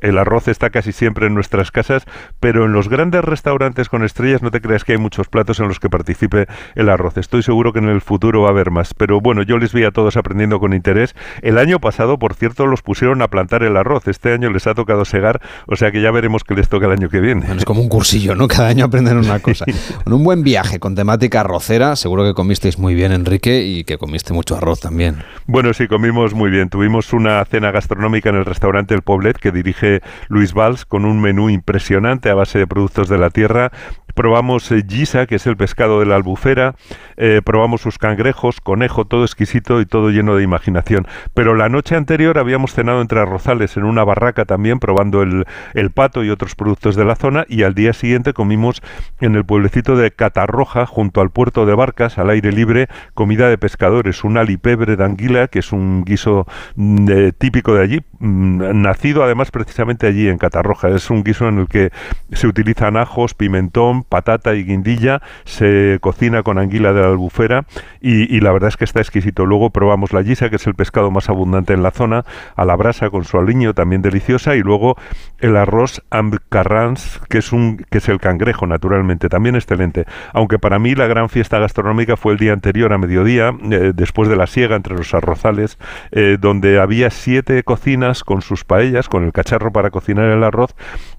el, 0.00 0.18
arroz 0.18 0.48
está 0.48 0.70
casi 0.70 0.90
siempre 0.92 1.26
en 1.26 1.34
nuestras 1.34 1.70
casas, 1.70 2.04
pero 2.40 2.64
en 2.64 2.72
los 2.72 2.88
grandes 2.88 3.24
restaurantes 3.24 3.88
con 3.88 4.02
estrellas 4.02 4.42
no 4.42 4.50
te 4.50 4.60
creas 4.60 4.84
que 4.84 4.92
hay 4.92 4.98
muchos 4.98 5.28
platos 5.28 5.60
en 5.60 5.68
los 5.68 5.78
que 5.78 5.88
participe 5.88 6.46
el 6.74 6.88
arroz. 6.88 7.16
Estoy 7.16 7.42
seguro 7.42 7.72
que 7.72 7.78
en 7.78 7.88
el 7.88 8.00
futuro 8.00 8.42
va 8.42 8.48
a 8.48 8.52
haber 8.52 8.70
más, 8.72 8.92
pero 8.94 9.20
bueno, 9.20 9.42
yo 9.42 9.58
les 9.58 9.72
vi 9.72 9.84
a 9.84 9.92
todos 9.92 10.16
aprendiendo 10.16 10.58
con 10.58 10.72
interés. 10.72 11.14
El 11.42 11.58
año 11.58 11.78
pasado, 11.78 12.18
por 12.18 12.34
cierto, 12.34 12.66
los 12.66 12.82
pusieron 12.82 13.22
a 13.22 13.28
plantar 13.28 13.62
el 13.62 13.76
arroz. 13.76 14.08
Este 14.08 14.32
año 14.32 14.50
les 14.50 14.66
ha 14.66 14.74
tocado 14.74 15.04
segar, 15.04 15.40
o 15.66 15.76
sea 15.76 15.92
que 15.92 16.00
ya 16.00 16.10
veremos 16.10 16.42
qué 16.42 16.54
les 16.54 16.68
toca 16.68 16.86
el 16.86 16.92
año 16.92 17.08
que 17.08 17.20
viene 17.20 17.46
un 17.84 17.88
cursillo, 17.88 18.34
¿no? 18.34 18.48
Cada 18.48 18.68
año 18.68 18.86
aprenden 18.86 19.18
una 19.18 19.38
cosa. 19.38 19.64
Con 20.04 20.12
un 20.12 20.24
buen 20.24 20.42
viaje 20.42 20.80
con 20.80 20.94
temática 20.94 21.40
arrocera, 21.40 21.96
seguro 21.96 22.24
que 22.24 22.34
comisteis 22.34 22.78
muy 22.78 22.94
bien, 22.94 23.12
Enrique, 23.12 23.62
y 23.62 23.84
que 23.84 23.98
comiste 23.98 24.32
mucho 24.32 24.56
arroz 24.56 24.80
también. 24.80 25.22
Bueno, 25.46 25.72
sí, 25.74 25.86
comimos 25.86 26.34
muy 26.34 26.50
bien. 26.50 26.68
Tuvimos 26.68 27.12
una 27.12 27.44
cena 27.44 27.70
gastronómica 27.70 28.30
en 28.30 28.36
el 28.36 28.44
restaurante 28.44 28.94
El 28.94 29.02
Poblet 29.02 29.36
que 29.36 29.52
dirige 29.52 30.00
Luis 30.28 30.54
Valls 30.54 30.84
con 30.84 31.04
un 31.04 31.20
menú 31.20 31.50
impresionante 31.50 32.30
a 32.30 32.34
base 32.34 32.58
de 32.58 32.66
productos 32.66 33.08
de 33.08 33.18
la 33.18 33.30
tierra 33.30 33.70
probamos 34.14 34.70
eh, 34.72 34.82
gisa, 34.88 35.26
que 35.26 35.36
es 35.36 35.46
el 35.46 35.56
pescado 35.56 36.00
de 36.00 36.06
la 36.06 36.16
albufera, 36.16 36.74
eh, 37.16 37.42
probamos 37.44 37.82
sus 37.82 37.98
cangrejos, 37.98 38.60
conejo, 38.60 39.04
todo 39.04 39.24
exquisito 39.24 39.80
y 39.80 39.86
todo 39.86 40.10
lleno 40.10 40.36
de 40.36 40.42
imaginación. 40.42 41.06
Pero 41.34 41.54
la 41.54 41.68
noche 41.68 41.96
anterior 41.96 42.38
habíamos 42.38 42.72
cenado 42.72 43.00
entre 43.00 43.20
arrozales 43.20 43.76
en 43.76 43.84
una 43.84 44.04
barraca 44.04 44.44
también, 44.44 44.78
probando 44.78 45.22
el, 45.22 45.44
el 45.74 45.90
pato 45.90 46.24
y 46.24 46.30
otros 46.30 46.54
productos 46.54 46.96
de 46.96 47.04
la 47.04 47.16
zona, 47.16 47.44
y 47.48 47.62
al 47.62 47.74
día 47.74 47.92
siguiente 47.92 48.32
comimos 48.32 48.82
en 49.20 49.34
el 49.34 49.44
pueblecito 49.44 49.96
de 49.96 50.10
Catarroja, 50.10 50.86
junto 50.86 51.20
al 51.20 51.30
puerto 51.30 51.66
de 51.66 51.74
Barcas, 51.74 52.18
al 52.18 52.30
aire 52.30 52.52
libre, 52.52 52.88
comida 53.14 53.48
de 53.48 53.58
pescadores, 53.58 54.24
un 54.24 54.38
alipebre 54.38 54.96
de 54.96 55.04
anguila, 55.04 55.48
que 55.48 55.58
es 55.58 55.72
un 55.72 56.04
guiso 56.04 56.46
mm, 56.76 57.10
eh, 57.10 57.32
típico 57.36 57.74
de 57.74 57.82
allí, 57.82 58.00
mm, 58.18 58.80
nacido 58.80 59.24
además 59.24 59.50
precisamente 59.50 60.06
allí 60.06 60.28
en 60.28 60.38
Catarroja. 60.38 60.88
Es 60.88 61.10
un 61.10 61.24
guiso 61.24 61.48
en 61.48 61.58
el 61.58 61.68
que 61.68 61.90
se 62.32 62.46
utilizan 62.46 62.96
ajos, 62.96 63.34
pimentón, 63.34 64.03
patata 64.08 64.54
y 64.54 64.64
guindilla, 64.64 65.22
se 65.44 65.98
cocina 66.00 66.42
con 66.42 66.58
anguila 66.58 66.92
de 66.92 67.00
la 67.00 67.08
albufera 67.08 67.66
y, 68.00 68.40
la 68.40 68.52
verdad 68.52 68.68
es 68.68 68.76
que 68.76 68.84
está 68.84 69.00
exquisito. 69.00 69.46
Luego 69.46 69.70
probamos 69.70 70.12
la 70.12 70.22
guisa, 70.22 70.50
que 70.50 70.56
es 70.56 70.66
el 70.66 70.74
pescado 70.74 71.10
más 71.10 71.28
abundante 71.28 71.72
en 71.72 71.82
la 71.82 71.90
zona, 71.90 72.24
a 72.54 72.64
la 72.64 72.76
brasa 72.76 73.10
con 73.10 73.24
su 73.24 73.38
aliño, 73.38 73.74
también 73.74 74.02
deliciosa, 74.02 74.56
y 74.56 74.60
luego 74.60 74.96
el 75.38 75.56
arroz 75.56 76.02
amcarrans, 76.10 77.20
que 77.28 77.38
es 77.38 77.52
un 77.52 77.84
que 77.90 77.98
es 77.98 78.08
el 78.08 78.20
cangrejo, 78.20 78.66
naturalmente, 78.66 79.28
también 79.28 79.54
excelente. 79.54 80.04
Aunque 80.32 80.58
para 80.58 80.78
mí 80.78 80.94
la 80.94 81.06
gran 81.06 81.28
fiesta 81.28 81.58
gastronómica 81.58 82.16
fue 82.16 82.32
el 82.32 82.38
día 82.38 82.52
anterior 82.52 82.92
a 82.92 82.98
mediodía, 82.98 83.54
eh, 83.70 83.92
después 83.94 84.28
de 84.28 84.36
la 84.36 84.46
siega 84.46 84.76
entre 84.76 84.96
los 84.96 85.14
arrozales, 85.14 85.78
eh, 86.10 86.36
donde 86.38 86.78
había 86.78 87.10
siete 87.10 87.62
cocinas 87.62 88.24
con 88.24 88.42
sus 88.42 88.64
paellas, 88.64 89.08
con 89.08 89.24
el 89.24 89.32
cacharro 89.32 89.72
para 89.72 89.90
cocinar 89.90 90.26
el 90.26 90.44
arroz, 90.44 90.74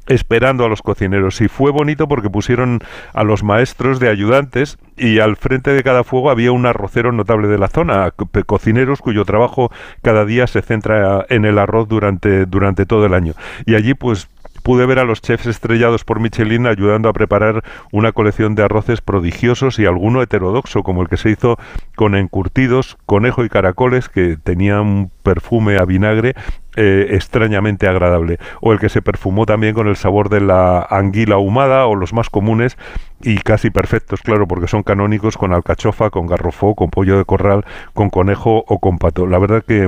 esperando 0.07 0.65
a 0.65 0.69
los 0.69 0.81
cocineros. 0.81 1.41
Y 1.41 1.47
fue 1.47 1.71
bonito 1.71 2.07
porque 2.07 2.29
pusieron 2.29 2.79
a 3.13 3.23
los 3.23 3.43
maestros 3.43 3.99
de 3.99 4.09
ayudantes 4.09 4.77
y 4.97 5.19
al 5.19 5.35
frente 5.35 5.71
de 5.71 5.83
cada 5.83 6.03
fuego 6.03 6.29
había 6.29 6.51
un 6.51 6.65
arrocero 6.65 7.11
notable 7.11 7.47
de 7.47 7.57
la 7.57 7.67
zona, 7.67 8.11
cocineros 8.45 9.01
cuyo 9.01 9.25
trabajo 9.25 9.71
cada 10.01 10.25
día 10.25 10.47
se 10.47 10.61
centra 10.61 11.25
en 11.29 11.45
el 11.45 11.57
arroz 11.57 11.87
durante, 11.87 12.45
durante 12.45 12.85
todo 12.85 13.05
el 13.05 13.13
año. 13.13 13.33
Y 13.65 13.75
allí 13.75 13.93
pues 13.93 14.29
pude 14.65 14.87
ver 14.87 14.97
a 14.97 15.03
los 15.03 15.21
chefs 15.21 15.45
estrellados 15.45 16.03
por 16.03 16.19
Michelin 16.19 16.65
ayudando 16.65 17.07
a 17.07 17.13
preparar 17.13 17.63
una 17.91 18.13
colección 18.13 18.55
de 18.55 18.63
arroces 18.63 18.99
prodigiosos 18.99 19.77
y 19.77 19.85
alguno 19.85 20.23
heterodoxo, 20.23 20.81
como 20.81 21.03
el 21.03 21.07
que 21.07 21.17
se 21.17 21.29
hizo 21.29 21.59
con 21.95 22.15
encurtidos, 22.15 22.97
conejo 23.05 23.45
y 23.45 23.49
caracoles, 23.49 24.09
que 24.09 24.37
tenían 24.37 24.79
un 24.79 25.11
perfume 25.21 25.77
a 25.77 25.85
vinagre 25.85 26.33
eh, 26.77 27.09
extrañamente 27.11 27.87
agradable. 27.87 28.39
O 28.59 28.73
el 28.73 28.79
que 28.79 28.89
se 28.89 29.03
perfumó 29.03 29.45
también 29.45 29.75
con 29.75 29.87
el 29.87 29.97
sabor 29.97 30.29
de 30.29 30.41
la 30.41 30.81
anguila 30.89 31.35
ahumada, 31.35 31.85
o 31.85 31.93
los 31.93 32.11
más 32.11 32.31
comunes 32.31 32.75
y 33.21 33.37
casi 33.37 33.69
perfectos, 33.69 34.21
claro, 34.21 34.47
porque 34.47 34.67
son 34.67 34.81
canónicos 34.81 35.37
con 35.37 35.53
alcachofa, 35.53 36.09
con 36.09 36.25
garrofó, 36.25 36.73
con 36.73 36.89
pollo 36.89 37.19
de 37.19 37.25
corral, 37.25 37.65
con 37.93 38.09
conejo 38.09 38.65
o 38.67 38.79
con 38.79 38.97
pato. 38.97 39.27
La 39.27 39.37
verdad 39.37 39.63
que 39.63 39.87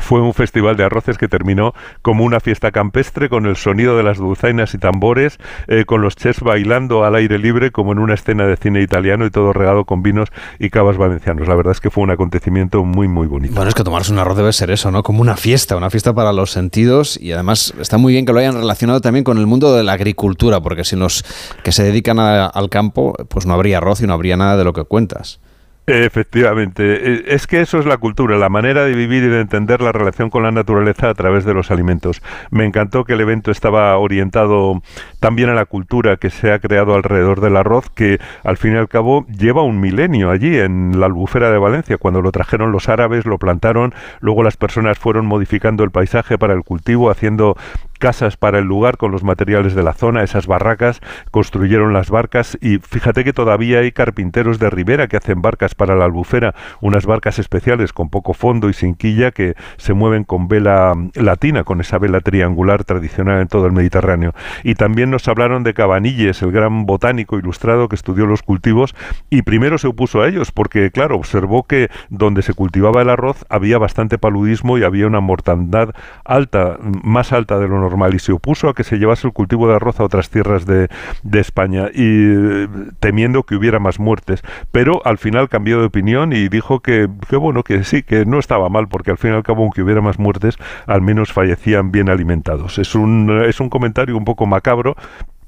fue 0.00 0.20
un 0.20 0.34
festival 0.34 0.76
de 0.76 0.84
arroces 0.84 1.18
que 1.18 1.28
terminó 1.28 1.74
como 2.02 2.24
una 2.24 2.40
fiesta 2.40 2.70
campestre 2.70 3.28
con 3.28 3.46
el 3.46 3.56
sonido 3.56 3.96
de 3.96 4.02
las 4.02 4.18
dulzainas 4.18 4.74
y 4.74 4.78
tambores, 4.78 5.38
eh, 5.68 5.84
con 5.84 6.02
los 6.02 6.16
chefs 6.16 6.40
bailando 6.40 7.04
al 7.04 7.14
aire 7.14 7.38
libre 7.38 7.70
como 7.70 7.92
en 7.92 7.98
una 7.98 8.14
escena 8.14 8.46
de 8.46 8.56
cine 8.56 8.82
italiano 8.82 9.26
y 9.26 9.30
todo 9.30 9.52
regado 9.52 9.84
con 9.84 10.02
vinos 10.02 10.28
y 10.58 10.70
cavas 10.70 10.96
valencianos. 10.96 11.48
La 11.48 11.54
verdad 11.54 11.72
es 11.72 11.80
que 11.80 11.90
fue 11.90 12.04
un 12.04 12.10
acontecimiento 12.10 12.84
muy 12.84 13.08
muy 13.08 13.26
bonito. 13.26 13.54
Bueno, 13.54 13.68
es 13.68 13.74
que 13.74 13.84
tomarse 13.84 14.12
un 14.12 14.18
arroz 14.18 14.36
debe 14.36 14.52
ser 14.52 14.70
eso, 14.70 14.90
¿no? 14.90 15.02
Como 15.02 15.20
una 15.20 15.36
fiesta, 15.36 15.76
una 15.76 15.90
fiesta 15.90 16.14
para 16.14 16.32
los 16.32 16.50
sentidos 16.50 17.18
y 17.20 17.32
además 17.32 17.74
está 17.80 17.98
muy 17.98 18.12
bien 18.12 18.26
que 18.26 18.32
lo 18.32 18.38
hayan 18.38 18.54
relacionado 18.54 19.00
también 19.00 19.24
con 19.24 19.38
el 19.38 19.46
mundo 19.46 19.74
de 19.74 19.82
la 19.84 19.92
agricultura, 19.92 20.60
porque 20.60 20.84
si 20.84 20.96
los 20.96 21.24
que 21.62 21.72
se 21.72 21.82
dedican 21.82 22.18
al 22.18 22.68
campo, 22.70 23.14
pues 23.28 23.46
no 23.46 23.54
habría 23.54 23.78
arroz 23.78 24.00
y 24.00 24.06
no 24.06 24.14
habría 24.14 24.36
nada 24.36 24.56
de 24.56 24.64
lo 24.64 24.72
que 24.72 24.84
cuentas. 24.84 25.40
Efectivamente, 25.90 26.84
e, 26.84 27.34
es 27.34 27.46
que 27.48 27.60
eso 27.60 27.78
es 27.78 27.86
la 27.86 27.96
cultura, 27.96 28.38
la 28.38 28.48
manera 28.48 28.84
de 28.84 28.94
vivir 28.94 29.24
y 29.24 29.28
de 29.28 29.40
entender 29.40 29.80
la 29.80 29.90
relación 29.90 30.30
con 30.30 30.44
la 30.44 30.52
naturaleza 30.52 31.08
a 31.08 31.14
través 31.14 31.44
de 31.44 31.52
los 31.52 31.70
alimentos. 31.70 32.22
Me 32.50 32.64
encantó 32.64 33.04
que 33.04 33.14
el 33.14 33.20
evento 33.20 33.50
estaba 33.50 33.96
orientado 33.98 34.82
también 35.18 35.48
a 35.48 35.54
la 35.54 35.66
cultura 35.66 36.16
que 36.16 36.30
se 36.30 36.52
ha 36.52 36.60
creado 36.60 36.94
alrededor 36.94 37.40
del 37.40 37.56
arroz, 37.56 37.90
que 37.90 38.20
al 38.44 38.56
fin 38.56 38.74
y 38.74 38.76
al 38.76 38.88
cabo 38.88 39.26
lleva 39.26 39.62
un 39.62 39.80
milenio 39.80 40.30
allí 40.30 40.56
en 40.58 41.00
la 41.00 41.06
albufera 41.06 41.50
de 41.50 41.58
Valencia. 41.58 41.98
Cuando 41.98 42.22
lo 42.22 42.30
trajeron 42.30 42.70
los 42.70 42.88
árabes, 42.88 43.26
lo 43.26 43.38
plantaron, 43.38 43.92
luego 44.20 44.44
las 44.44 44.56
personas 44.56 44.98
fueron 44.98 45.26
modificando 45.26 45.82
el 45.82 45.90
paisaje 45.90 46.38
para 46.38 46.54
el 46.54 46.62
cultivo, 46.62 47.10
haciendo 47.10 47.56
casas 48.00 48.36
para 48.36 48.58
el 48.58 48.64
lugar 48.64 48.96
con 48.96 49.12
los 49.12 49.22
materiales 49.22 49.76
de 49.76 49.84
la 49.84 49.92
zona, 49.92 50.24
esas 50.24 50.48
barracas, 50.48 51.00
construyeron 51.30 51.92
las 51.92 52.10
barcas 52.10 52.58
y 52.60 52.78
fíjate 52.78 53.22
que 53.22 53.32
todavía 53.32 53.78
hay 53.78 53.92
carpinteros 53.92 54.58
de 54.58 54.70
ribera 54.70 55.06
que 55.06 55.18
hacen 55.18 55.42
barcas 55.42 55.76
para 55.76 55.94
la 55.94 56.06
albufera, 56.06 56.54
unas 56.80 57.06
barcas 57.06 57.38
especiales 57.38 57.92
con 57.92 58.08
poco 58.08 58.32
fondo 58.32 58.68
y 58.68 58.72
sin 58.72 58.94
quilla 58.94 59.30
que 59.30 59.54
se 59.76 59.92
mueven 59.92 60.24
con 60.24 60.48
vela 60.48 60.94
latina, 61.14 61.62
con 61.62 61.80
esa 61.80 61.98
vela 61.98 62.20
triangular 62.20 62.84
tradicional 62.84 63.42
en 63.42 63.48
todo 63.48 63.66
el 63.66 63.72
Mediterráneo. 63.72 64.34
Y 64.64 64.74
también 64.74 65.10
nos 65.10 65.28
hablaron 65.28 65.62
de 65.62 65.74
Cabanilles, 65.74 66.42
el 66.42 66.52
gran 66.52 66.86
botánico 66.86 67.38
ilustrado 67.38 67.88
que 67.88 67.96
estudió 67.96 68.24
los 68.24 68.42
cultivos 68.42 68.96
y 69.28 69.42
primero 69.42 69.76
se 69.76 69.88
opuso 69.88 70.22
a 70.22 70.28
ellos 70.28 70.52
porque, 70.52 70.90
claro, 70.90 71.16
observó 71.16 71.64
que 71.64 71.90
donde 72.08 72.40
se 72.40 72.54
cultivaba 72.54 73.02
el 73.02 73.10
arroz 73.10 73.44
había 73.50 73.76
bastante 73.76 74.16
paludismo 74.16 74.78
y 74.78 74.84
había 74.84 75.06
una 75.06 75.20
mortandad 75.20 75.90
alta, 76.24 76.78
más 76.80 77.32
alta 77.32 77.58
de 77.58 77.68
lo 77.68 77.78
normal 77.78 77.89
y 78.12 78.18
se 78.18 78.32
opuso 78.32 78.68
a 78.68 78.74
que 78.74 78.84
se 78.84 78.98
llevase 78.98 79.26
el 79.26 79.32
cultivo 79.32 79.68
de 79.68 79.74
arroz 79.74 80.00
a 80.00 80.04
otras 80.04 80.30
tierras 80.30 80.66
de, 80.66 80.88
España 81.32 81.88
y 81.94 82.66
temiendo 83.00 83.44
que 83.44 83.54
hubiera 83.54 83.78
más 83.78 83.98
muertes. 83.98 84.42
Pero 84.72 85.00
al 85.06 85.16
final 85.16 85.48
cambió 85.48 85.80
de 85.80 85.86
opinión 85.86 86.32
y 86.32 86.48
dijo 86.48 86.80
que, 86.80 87.08
que 87.28 87.36
bueno, 87.36 87.62
que 87.62 87.82
sí, 87.84 88.02
que 88.02 88.26
no 88.26 88.38
estaba 88.38 88.68
mal 88.68 88.88
porque 88.88 89.10
al 89.10 89.18
fin 89.18 89.30
y 89.32 89.34
al 89.34 89.42
cabo 89.42 89.62
aunque 89.62 89.82
hubiera 89.82 90.00
más 90.00 90.18
muertes, 90.18 90.56
al 90.86 91.00
menos 91.00 91.32
fallecían 91.32 91.92
bien 91.92 92.10
alimentados. 92.10 92.78
Es 92.78 92.94
un, 92.94 93.42
es 93.44 93.58
un 93.60 93.70
comentario 93.70 94.16
un 94.16 94.24
poco 94.24 94.46
macabro, 94.46 94.96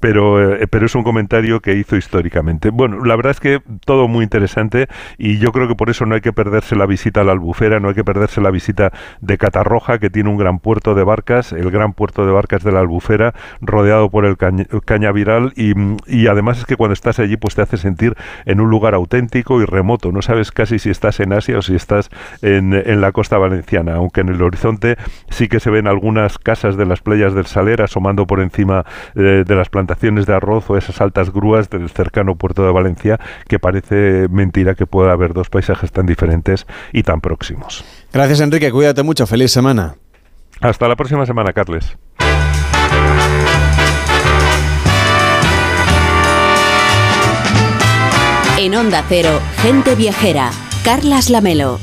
pero, 0.03 0.55
eh, 0.55 0.67
pero 0.67 0.85
es 0.85 0.95
un 0.95 1.03
comentario 1.03 1.61
que 1.61 1.75
hizo 1.75 1.95
históricamente. 1.95 2.71
Bueno, 2.71 3.05
la 3.05 3.15
verdad 3.15 3.31
es 3.31 3.39
que 3.39 3.61
todo 3.85 4.09
muy 4.09 4.25
interesante 4.25 4.89
y 5.17 5.37
yo 5.37 5.53
creo 5.53 5.69
que 5.69 5.75
por 5.75 5.89
eso 5.89 6.05
no 6.05 6.13
hay 6.13 6.19
que 6.19 6.33
perderse 6.33 6.75
la 6.75 6.85
visita 6.85 7.21
a 7.21 7.23
la 7.23 7.31
albufera, 7.31 7.79
no 7.79 7.87
hay 7.87 7.95
que 7.95 8.03
perderse 8.03 8.41
la 8.41 8.51
visita 8.51 8.91
de 9.21 9.37
Catarroja, 9.37 9.99
que 9.99 10.09
tiene 10.09 10.29
un 10.29 10.35
gran 10.35 10.59
puerto 10.59 10.93
de 10.93 11.05
barcas, 11.05 11.53
el 11.53 11.71
gran 11.71 11.93
puerto 11.93 12.25
de 12.25 12.33
barcas 12.33 12.65
de 12.65 12.73
la 12.73 12.81
albufera, 12.81 13.33
rodeado 13.61 14.09
por 14.09 14.25
el 14.25 14.35
cañaviral 14.83 15.53
y, 15.55 15.71
y 16.05 16.27
además 16.27 16.59
es 16.59 16.65
que 16.65 16.75
cuando 16.75 16.91
estás 16.91 17.19
allí 17.19 17.37
pues 17.37 17.55
te 17.55 17.61
hace 17.61 17.77
sentir 17.77 18.17
en 18.43 18.59
un 18.59 18.69
lugar 18.69 18.95
auténtico 18.95 19.61
y 19.61 19.65
remoto, 19.65 20.11
no 20.11 20.21
sabes 20.21 20.51
casi 20.51 20.79
si 20.79 20.89
estás 20.89 21.21
en 21.21 21.31
Asia 21.31 21.59
o 21.59 21.61
si 21.61 21.75
estás 21.75 22.09
en, 22.41 22.73
en 22.73 22.99
la 22.99 23.13
costa 23.13 23.37
valenciana, 23.37 23.95
aunque 23.95 24.19
en 24.19 24.27
el 24.27 24.41
horizonte 24.41 24.97
sí 25.29 25.47
que 25.47 25.61
se 25.61 25.69
ven 25.69 25.87
algunas 25.87 26.39
casas 26.39 26.75
de 26.75 26.85
las 26.85 26.99
playas 26.99 27.33
del 27.33 27.45
Saler 27.45 27.81
asomando 27.81 28.27
por 28.27 28.41
encima 28.41 28.83
eh, 29.15 29.45
de 29.47 29.55
las 29.55 29.69
plantas 29.69 29.92
de 30.01 30.33
arroz 30.33 30.69
o 30.69 30.77
esas 30.77 31.01
altas 31.01 31.31
grúas 31.31 31.69
del 31.69 31.89
cercano 31.89 32.35
puerto 32.35 32.65
de 32.65 32.71
Valencia, 32.71 33.19
que 33.47 33.59
parece 33.59 34.27
mentira 34.29 34.75
que 34.75 34.85
pueda 34.85 35.11
haber 35.11 35.33
dos 35.33 35.49
paisajes 35.49 35.91
tan 35.91 36.05
diferentes 36.05 36.65
y 36.91 37.03
tan 37.03 37.21
próximos. 37.21 37.83
Gracias 38.11 38.39
Enrique, 38.41 38.71
cuídate 38.71 39.03
mucho, 39.03 39.25
feliz 39.27 39.51
semana. 39.51 39.95
Hasta 40.61 40.87
la 40.87 40.95
próxima 40.95 41.25
semana, 41.25 41.53
Carles. 41.53 41.97
En 48.57 48.75
Onda 48.75 49.03
Cero, 49.09 49.41
gente 49.61 49.95
viajera, 49.95 50.51
Carlas 50.85 51.29
Lamelo. 51.29 51.79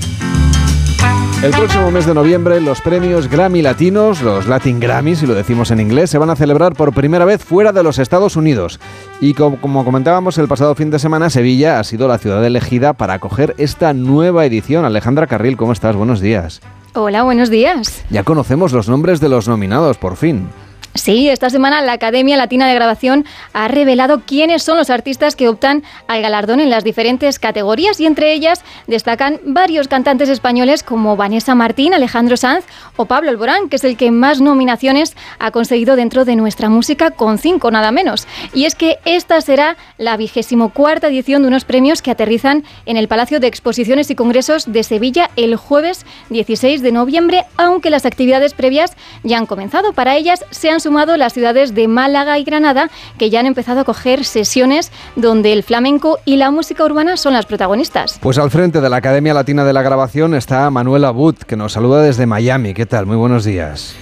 El 1.43 1.53
próximo 1.53 1.91
mes 1.91 2.05
de 2.05 2.13
noviembre 2.13 2.61
los 2.61 2.83
premios 2.83 3.27
Grammy 3.27 3.63
Latinos, 3.63 4.21
los 4.21 4.47
Latin 4.47 4.79
Grammys, 4.79 5.21
si 5.21 5.27
lo 5.27 5.33
decimos 5.35 5.71
en 5.71 5.81
inglés, 5.81 6.11
se 6.11 6.19
van 6.19 6.29
a 6.29 6.37
celebrar 6.37 6.75
por 6.75 6.93
primera 6.93 7.25
vez 7.25 7.43
fuera 7.43 7.73
de 7.73 7.83
los 7.83 7.99
Estados 7.99 8.37
Unidos. 8.37 8.79
Y 9.23 9.33
como, 9.33 9.59
como, 9.59 9.83
comentábamos 9.83 10.37
el 10.37 10.49
pasado 10.49 10.75
fin 10.75 10.91
de 10.91 10.99
semana, 10.99 11.31
Sevilla 11.31 11.81
ha 11.81 11.85
sido 11.85 12.09
la 12.09 12.19
ciudad 12.19 12.45
elegida 12.45 12.93
para 12.93 13.15
acoger 13.15 13.55
esta 13.57 13.95
nueva 13.95 14.45
edición. 14.45 14.85
Alejandra 14.85 15.27
Carril, 15.27 15.57
¿cómo 15.57 15.73
estás? 15.73 15.97
Buenos 15.97 16.21
días. 16.21 16.61
Hola, 16.93 17.23
buenos 17.23 17.49
días. 17.49 18.05
Ya 18.11 18.23
conocemos 18.23 18.73
los 18.73 18.91
nombres 18.91 19.19
de 19.19 19.31
los 19.31 19.49
nominados, 19.49 19.97
por 19.97 20.17
fin. 20.17 20.47
Sí, 20.95 21.29
esta 21.29 21.51
semana 21.51 21.83
la 21.83 21.93
Academia 21.93 22.37
Latina 22.37 22.67
de 22.67 22.75
Grabación 22.75 23.25
ha 23.53 23.69
revelado 23.69 24.23
quiénes 24.27 24.65
son 24.65 24.77
los 24.77 24.91
artistas 24.91 25.37
que 25.37 25.49
optan 25.49 25.85
al 26.09 26.21
galardón 26.21 26.59
en 26.59 26.69
las 26.69 26.83
diferentes 26.83 27.39
categorías 27.39 28.01
y 28.01 28.07
entre 28.07 28.33
ellas 28.33 28.65
destacan 28.89 29.39
varios 29.45 29.87
cantantes 29.87 30.29
españoles 30.29 30.83
como 30.83 31.17
Vanessa 31.17 31.55
Martín, 31.55 31.95
Alejandro 31.95 32.37
Sanz 32.37 32.65
o 32.97 33.05
Pablo 33.05 33.31
Alborán, 33.31 33.69
que 33.69 33.77
es 33.77 33.85
el 33.85 33.97
que 33.97 34.11
más 34.11 34.41
nominaciones 34.41 35.15
ha 35.39 35.53
conseguido 35.53 35.95
dentro 35.95 36.25
de 36.25 36.35
nuestra 36.35 36.69
música 36.69 37.13
con 37.13 37.39
cinco 37.39 37.71
nada 37.71 37.93
menos. 37.93 38.27
Y 38.53 38.65
es 38.65 38.75
que 38.75 38.99
esta 39.05 39.41
será 39.43 39.77
la 39.97 40.17
vigésimo 40.17 40.71
cuarta 40.71 41.07
edición 41.07 41.43
de 41.43 41.49
unos 41.49 41.65
premios 41.65 42.03
que 42.03 42.11
aterrizan 42.11 42.65
en 42.85 42.97
el 42.97 43.07
Palacio 43.07 43.39
de 43.39 43.47
Exposiciones 43.47 44.11
y 44.11 44.17
Congresos 44.17 44.73
de 44.73 44.83
Sevilla 44.83 45.31
el 45.37 45.55
jueves 45.55 46.05
16 46.31 46.83
de 46.83 46.91
noviembre, 46.91 47.45
aunque 47.57 47.91
las 47.91 48.07
actividades 48.07 48.55
previas 48.55 48.97
ya 49.23 49.39
han 49.39 49.47
comenzado. 49.47 49.93
Para 49.93 50.17
ellas 50.17 50.45
se 50.51 50.69
han 50.69 50.80
sumado 50.81 51.17
las 51.17 51.33
ciudades 51.33 51.75
de 51.75 51.89
Málaga 51.89 52.39
y 52.39 52.45
Granada, 52.45 52.91
que 53.19 53.31
ya 53.31 53.41
han 53.41 53.47
empezado 53.47 53.81
a 53.81 53.85
coger 53.85 54.25
sesiones 54.25 54.91
donde 55.17 55.53
el 55.53 55.63
flamenco 55.63 56.19
y 56.25 56.37
la 56.37 56.51
música 56.51 56.85
urbana 56.85 57.17
son 57.17 57.33
las 57.33 57.47
protagonistas. 57.47 58.19
Pues 58.21 58.39
al 58.39 58.51
frente 58.51 58.81
de 58.81 58.89
la 58.89 58.97
Academia 58.97 59.35
Latina 59.35 59.65
de 59.65 59.73
la 59.73 59.83
Grabación 59.83 60.35
está 60.35 60.71
Manuela 60.71 61.11
Wood, 61.11 61.37
que 61.47 61.57
nos 61.57 61.73
saluda 61.73 62.03
desde 62.03 62.27
Miami. 62.27 62.75
¿Qué 62.75 62.87
tal? 62.87 63.07
Muy 63.07 63.17
buenos 63.17 63.45
días. 63.45 63.95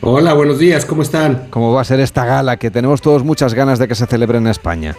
Hola, 0.00 0.34
buenos 0.34 0.58
días, 0.58 0.84
¿cómo 0.84 1.02
están? 1.02 1.46
¿Cómo 1.50 1.72
va 1.72 1.80
a 1.80 1.84
ser 1.84 2.00
esta 2.00 2.24
gala 2.24 2.58
que 2.58 2.70
tenemos 2.70 3.00
todos 3.00 3.24
muchas 3.24 3.54
ganas 3.54 3.78
de 3.78 3.88
que 3.88 3.94
se 3.94 4.06
celebre 4.06 4.38
en 4.38 4.46
España? 4.46 4.94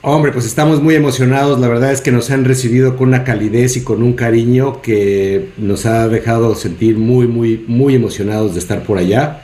Hombre, 0.00 0.30
pues 0.30 0.46
estamos 0.46 0.80
muy 0.80 0.94
emocionados, 0.94 1.58
la 1.58 1.66
verdad 1.66 1.90
es 1.90 2.00
que 2.00 2.12
nos 2.12 2.30
han 2.30 2.44
recibido 2.44 2.96
con 2.96 3.08
una 3.08 3.24
calidez 3.24 3.76
y 3.76 3.82
con 3.82 4.02
un 4.02 4.12
cariño 4.12 4.80
que 4.80 5.48
nos 5.58 5.86
ha 5.86 6.06
dejado 6.06 6.54
sentir 6.54 6.96
muy, 6.96 7.26
muy, 7.26 7.64
muy 7.66 7.96
emocionados 7.96 8.54
de 8.54 8.60
estar 8.60 8.84
por 8.84 8.98
allá. 8.98 9.42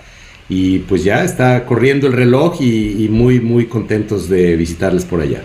Y 0.54 0.78
pues 0.80 1.02
ya 1.02 1.24
está 1.24 1.64
corriendo 1.66 2.06
el 2.06 2.12
reloj 2.12 2.60
y, 2.60 3.04
y 3.04 3.08
muy, 3.08 3.40
muy 3.40 3.66
contentos 3.66 4.28
de 4.28 4.54
visitarles 4.56 5.04
por 5.04 5.20
allá. 5.20 5.42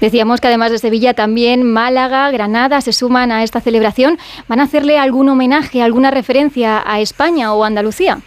Decíamos 0.00 0.40
que 0.40 0.48
además 0.48 0.72
de 0.72 0.78
Sevilla, 0.78 1.14
también 1.14 1.62
Málaga, 1.62 2.28
Granada 2.32 2.80
se 2.80 2.92
suman 2.92 3.30
a 3.30 3.44
esta 3.44 3.60
celebración. 3.60 4.18
¿Van 4.48 4.58
a 4.58 4.64
hacerle 4.64 4.98
algún 4.98 5.28
homenaje, 5.28 5.80
alguna 5.80 6.10
referencia 6.10 6.82
a 6.84 7.00
España 7.00 7.52
o 7.54 7.62
Andalucía? 7.62 8.18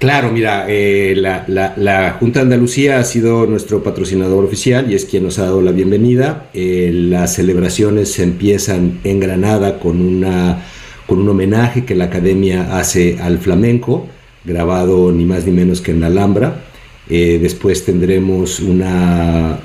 Claro, 0.00 0.32
mira, 0.32 0.64
eh, 0.68 1.14
la, 1.16 2.16
Junta 2.18 2.40
de 2.40 2.44
Andalucía 2.44 2.98
ha 2.98 3.04
sido 3.04 3.46
nuestro 3.46 3.82
patrocinador 3.82 4.44
oficial 4.44 4.90
y 4.90 4.94
es 4.94 5.04
quien 5.04 5.24
nos 5.24 5.38
ha 5.38 5.44
dado 5.44 5.62
la 5.62 5.72
bienvenida. 5.72 6.50
Eh, 6.52 6.90
las 6.92 7.34
celebraciones 7.34 8.18
empiezan 8.18 9.00
en 9.04 9.20
Granada 9.20 9.78
con, 9.78 10.00
una, 10.00 10.64
con 11.06 11.18
un 11.18 11.28
homenaje 11.28 11.84
que 11.84 11.94
la 11.94 12.04
Academia 12.06 12.78
hace 12.78 13.18
al 13.22 13.38
flamenco, 13.38 14.06
grabado 14.44 15.12
ni 15.12 15.24
más 15.24 15.46
ni 15.46 15.52
menos 15.52 15.80
que 15.80 15.90
en 15.90 16.00
la 16.00 16.06
Alhambra. 16.06 16.64
Eh, 17.08 17.38
después 17.42 17.84
tendremos 17.84 18.60
una, 18.60 19.58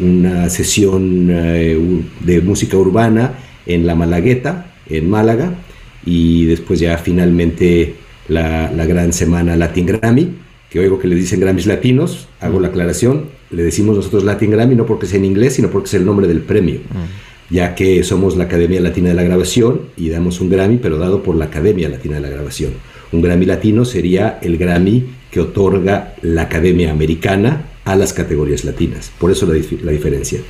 una 0.00 0.48
sesión 0.48 1.26
de 1.26 2.40
música 2.44 2.76
urbana 2.76 3.34
en 3.66 3.86
la 3.86 3.94
Malagueta, 3.94 4.74
en 4.88 5.10
Málaga, 5.10 5.54
y 6.04 6.46
después 6.46 6.80
ya 6.80 6.96
finalmente 6.98 7.94
la, 8.28 8.70
gran 8.86 9.12
semana 9.12 9.56
Latin 9.56 9.86
Grammy, 9.86 10.34
que 10.70 10.80
oigo 10.80 10.98
que 10.98 11.08
le 11.08 11.14
dicen 11.14 11.40
Grammys 11.40 11.66
latinos, 11.66 12.28
hago 12.40 12.60
la 12.60 12.68
aclaración, 12.68 13.26
le 13.50 13.62
decimos 13.62 13.96
nosotros 13.96 14.24
Latin 14.24 14.50
Grammy 14.50 14.74
no 14.74 14.86
porque 14.86 15.06
sea 15.06 15.18
en 15.18 15.24
inglés, 15.24 15.54
sino 15.54 15.70
porque 15.70 15.88
es 15.88 15.94
el 15.94 16.04
nombre 16.04 16.26
del 16.26 16.40
premio, 16.40 16.80
ya 17.50 17.74
que 17.74 18.02
somos 18.04 18.36
la 18.36 18.44
Academia 18.44 18.80
Latina 18.80 19.08
de 19.08 19.14
la 19.14 19.22
Grabación 19.22 19.82
y 19.96 20.10
damos 20.10 20.40
un 20.40 20.50
Grammy, 20.50 20.76
pero 20.76 20.98
dado 20.98 21.22
por 21.22 21.36
la 21.36 21.46
Academia 21.46 21.88
Latina 21.88 22.16
de 22.16 22.20
la 22.20 22.28
Grabación. 22.28 22.72
Un 23.12 23.22
Grammy 23.22 23.46
latino 23.46 23.84
sería 23.84 24.38
el 24.42 24.58
Grammy 24.58 25.06
que 25.30 25.40
otorga 25.40 26.14
la 26.22 26.42
Academia 26.42 26.90
Americana 26.90 27.62
a 27.84 27.96
las 27.96 28.12
categorías 28.12 28.64
latinas, 28.64 29.10
por 29.18 29.30
eso 29.30 29.46
la, 29.46 29.54
la 29.82 29.92
diferencia. 29.92 30.40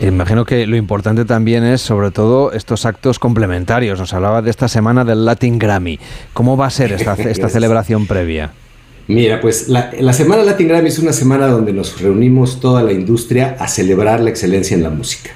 Imagino 0.00 0.46
que 0.46 0.66
lo 0.66 0.76
importante 0.76 1.26
también 1.26 1.62
es, 1.62 1.82
sobre 1.82 2.10
todo, 2.10 2.52
estos 2.52 2.86
actos 2.86 3.18
complementarios. 3.18 3.98
Nos 3.98 4.14
hablaba 4.14 4.40
de 4.40 4.48
esta 4.48 4.66
semana 4.66 5.04
del 5.04 5.26
Latin 5.26 5.58
Grammy. 5.58 5.98
¿Cómo 6.32 6.56
va 6.56 6.66
a 6.66 6.70
ser 6.70 6.92
esta, 6.92 7.12
esta 7.18 7.50
celebración 7.50 8.06
previa? 8.06 8.50
Mira, 9.08 9.40
pues 9.40 9.68
la, 9.68 10.12
Semana 10.12 10.42
Latin 10.44 10.68
Grammy 10.68 10.88
es 10.88 10.98
una 10.98 11.12
semana 11.12 11.48
donde 11.48 11.72
nos 11.72 12.00
reunimos 12.00 12.60
toda 12.60 12.82
la 12.82 12.92
industria 12.92 13.56
a 13.58 13.68
celebrar 13.68 14.20
la 14.20 14.30
excelencia 14.30 14.74
en 14.74 14.84
la 14.84 14.90
música. 14.90 15.30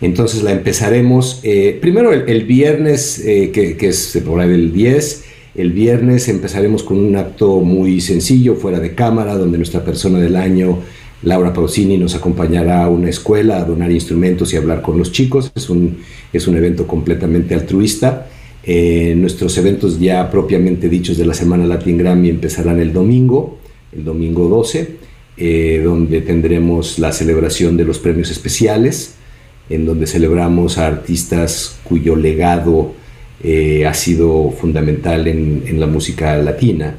Entonces 0.00 0.42
la 0.42 0.50
empezaremos 0.50 1.38
eh, 1.44 1.78
primero 1.80 2.12
el, 2.12 2.44
viernes, 2.44 3.20
eh, 3.24 3.52
que, 3.52 3.76
que, 3.76 3.88
es 3.88 4.18
por 4.26 4.40
ahí 4.40 4.48
del 4.48 4.72
10. 4.72 5.24
El 5.54 5.72
viernes 5.72 6.28
empezaremos 6.28 6.82
con 6.82 6.98
un 6.98 7.14
acto 7.16 7.60
muy 7.60 8.00
sencillo, 8.00 8.54
fuera 8.54 8.80
de 8.80 8.94
cámara, 8.94 9.36
donde 9.36 9.58
nuestra 9.58 9.84
persona 9.84 10.18
del 10.18 10.36
año 10.36 10.78
Laura 11.22 11.52
Pausini 11.52 11.98
nos 11.98 12.14
acompañará 12.14 12.84
a 12.84 12.88
una 12.88 13.10
escuela 13.10 13.58
a 13.58 13.64
donar 13.64 13.92
instrumentos 13.92 14.52
y 14.52 14.56
hablar 14.56 14.80
con 14.80 14.96
los 14.96 15.12
chicos. 15.12 15.52
Es 15.54 15.68
un, 15.68 15.98
es 16.32 16.48
un 16.48 16.56
evento 16.56 16.86
completamente 16.86 17.54
altruista. 17.54 18.28
Eh, 18.64 19.14
nuestros 19.16 19.58
eventos 19.58 20.00
ya 20.00 20.30
propiamente 20.30 20.88
dichos 20.88 21.18
de 21.18 21.26
la 21.26 21.34
Semana 21.34 21.66
Latin 21.66 21.98
Grammy 21.98 22.30
empezarán 22.30 22.80
el 22.80 22.92
domingo, 22.92 23.58
el 23.92 24.04
domingo 24.04 24.48
12, 24.48 24.96
eh, 25.36 25.82
donde 25.84 26.22
tendremos 26.22 26.98
la 26.98 27.12
celebración 27.12 27.76
de 27.76 27.84
los 27.84 27.98
premios 27.98 28.30
especiales, 28.30 29.16
en 29.68 29.84
donde 29.84 30.06
celebramos 30.06 30.78
a 30.78 30.86
artistas 30.86 31.78
cuyo 31.84 32.16
legado 32.16 32.94
eh, 33.44 33.86
ha 33.86 33.94
sido 33.94 34.50
fundamental 34.50 35.26
en, 35.26 35.64
en 35.66 35.80
la 35.80 35.86
música 35.86 36.36
latina. 36.36 36.96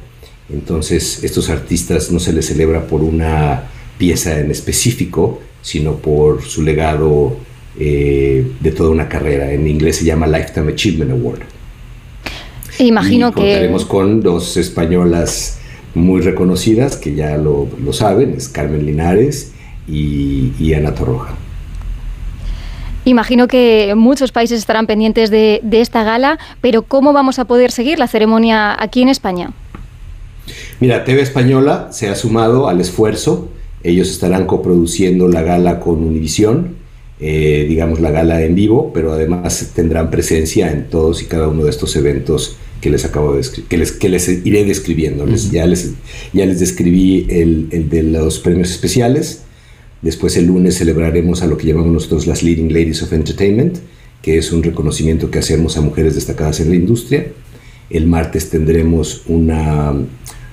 Entonces, 0.52 1.24
estos 1.24 1.48
artistas 1.48 2.10
no 2.10 2.20
se 2.20 2.32
les 2.32 2.46
celebra 2.46 2.86
por 2.86 3.02
una 3.02 3.64
pieza 3.98 4.38
en 4.38 4.50
específico, 4.50 5.40
sino 5.62 5.96
por 5.96 6.42
su 6.42 6.62
legado 6.62 7.36
eh, 7.78 8.46
de 8.60 8.70
toda 8.70 8.90
una 8.90 9.08
carrera. 9.08 9.52
En 9.52 9.66
inglés 9.66 9.96
se 9.96 10.04
llama 10.04 10.26
Lifetime 10.26 10.72
Achievement 10.72 11.10
Award. 11.10 11.40
Imagino 12.78 13.32
que... 13.32 13.40
Contaremos 13.40 13.84
con 13.84 14.20
dos 14.20 14.56
españolas 14.56 15.58
muy 15.94 16.20
reconocidas, 16.20 16.96
que 16.96 17.14
ya 17.14 17.36
lo, 17.36 17.68
saben, 17.92 18.34
es 18.36 18.48
Carmen 18.48 18.84
Linares 18.84 19.52
y, 19.88 20.52
y, 20.58 20.74
Ana 20.74 20.94
Torroja. 20.94 21.34
Imagino 23.04 23.48
que 23.48 23.94
muchos 23.96 24.32
países 24.32 24.58
estarán 24.58 24.86
pendientes 24.86 25.30
de, 25.30 25.60
de 25.62 25.80
esta 25.80 26.04
gala, 26.04 26.38
pero 26.60 26.82
¿cómo 26.82 27.12
vamos 27.12 27.38
a 27.38 27.44
poder 27.44 27.70
seguir 27.70 27.98
la 27.98 28.08
ceremonia 28.08 28.76
aquí 28.78 29.02
en 29.02 29.08
España? 29.08 29.50
Mira, 30.80 31.04
TV 31.04 31.22
Española 31.22 31.88
se 31.90 32.08
ha 32.08 32.14
sumado 32.14 32.68
al 32.68 32.80
esfuerzo 32.80 33.48
ellos 33.84 34.10
estarán 34.10 34.46
coproduciendo 34.46 35.28
la 35.28 35.42
gala 35.42 35.78
con 35.78 36.02
Univisión, 36.02 36.76
eh, 37.20 37.66
digamos 37.68 38.00
la 38.00 38.10
gala 38.10 38.42
en 38.42 38.54
vivo, 38.54 38.90
pero 38.94 39.12
además 39.12 39.72
tendrán 39.74 40.10
presencia 40.10 40.72
en 40.72 40.88
todos 40.88 41.22
y 41.22 41.26
cada 41.26 41.48
uno 41.48 41.64
de 41.64 41.70
estos 41.70 41.94
eventos 41.94 42.56
que 42.80 42.88
les 42.88 43.04
acabo 43.04 43.34
de 43.34 43.46
que 43.68 43.76
les, 43.76 43.92
que 43.92 44.08
les 44.08 44.26
iré 44.28 44.64
describiendo. 44.64 45.26
ya, 45.52 45.66
les, 45.66 45.92
ya 46.32 46.46
les 46.46 46.60
describí 46.60 47.26
el, 47.28 47.68
el, 47.70 47.90
de 47.90 48.02
los 48.04 48.38
premios 48.38 48.70
especiales. 48.70 49.42
Después 50.04 50.36
el 50.36 50.46
lunes 50.46 50.76
celebraremos 50.76 51.40
a 51.40 51.46
lo 51.46 51.56
que 51.56 51.66
llamamos 51.66 51.90
nosotros 51.90 52.26
las 52.26 52.42
Leading 52.42 52.68
Ladies 52.68 53.02
of 53.02 53.14
Entertainment, 53.14 53.78
que 54.20 54.36
es 54.36 54.52
un 54.52 54.62
reconocimiento 54.62 55.30
que 55.30 55.38
hacemos 55.38 55.78
a 55.78 55.80
mujeres 55.80 56.14
destacadas 56.14 56.60
en 56.60 56.68
la 56.68 56.76
industria. 56.76 57.28
El 57.88 58.06
martes 58.06 58.50
tendremos 58.50 59.22
una, 59.28 59.94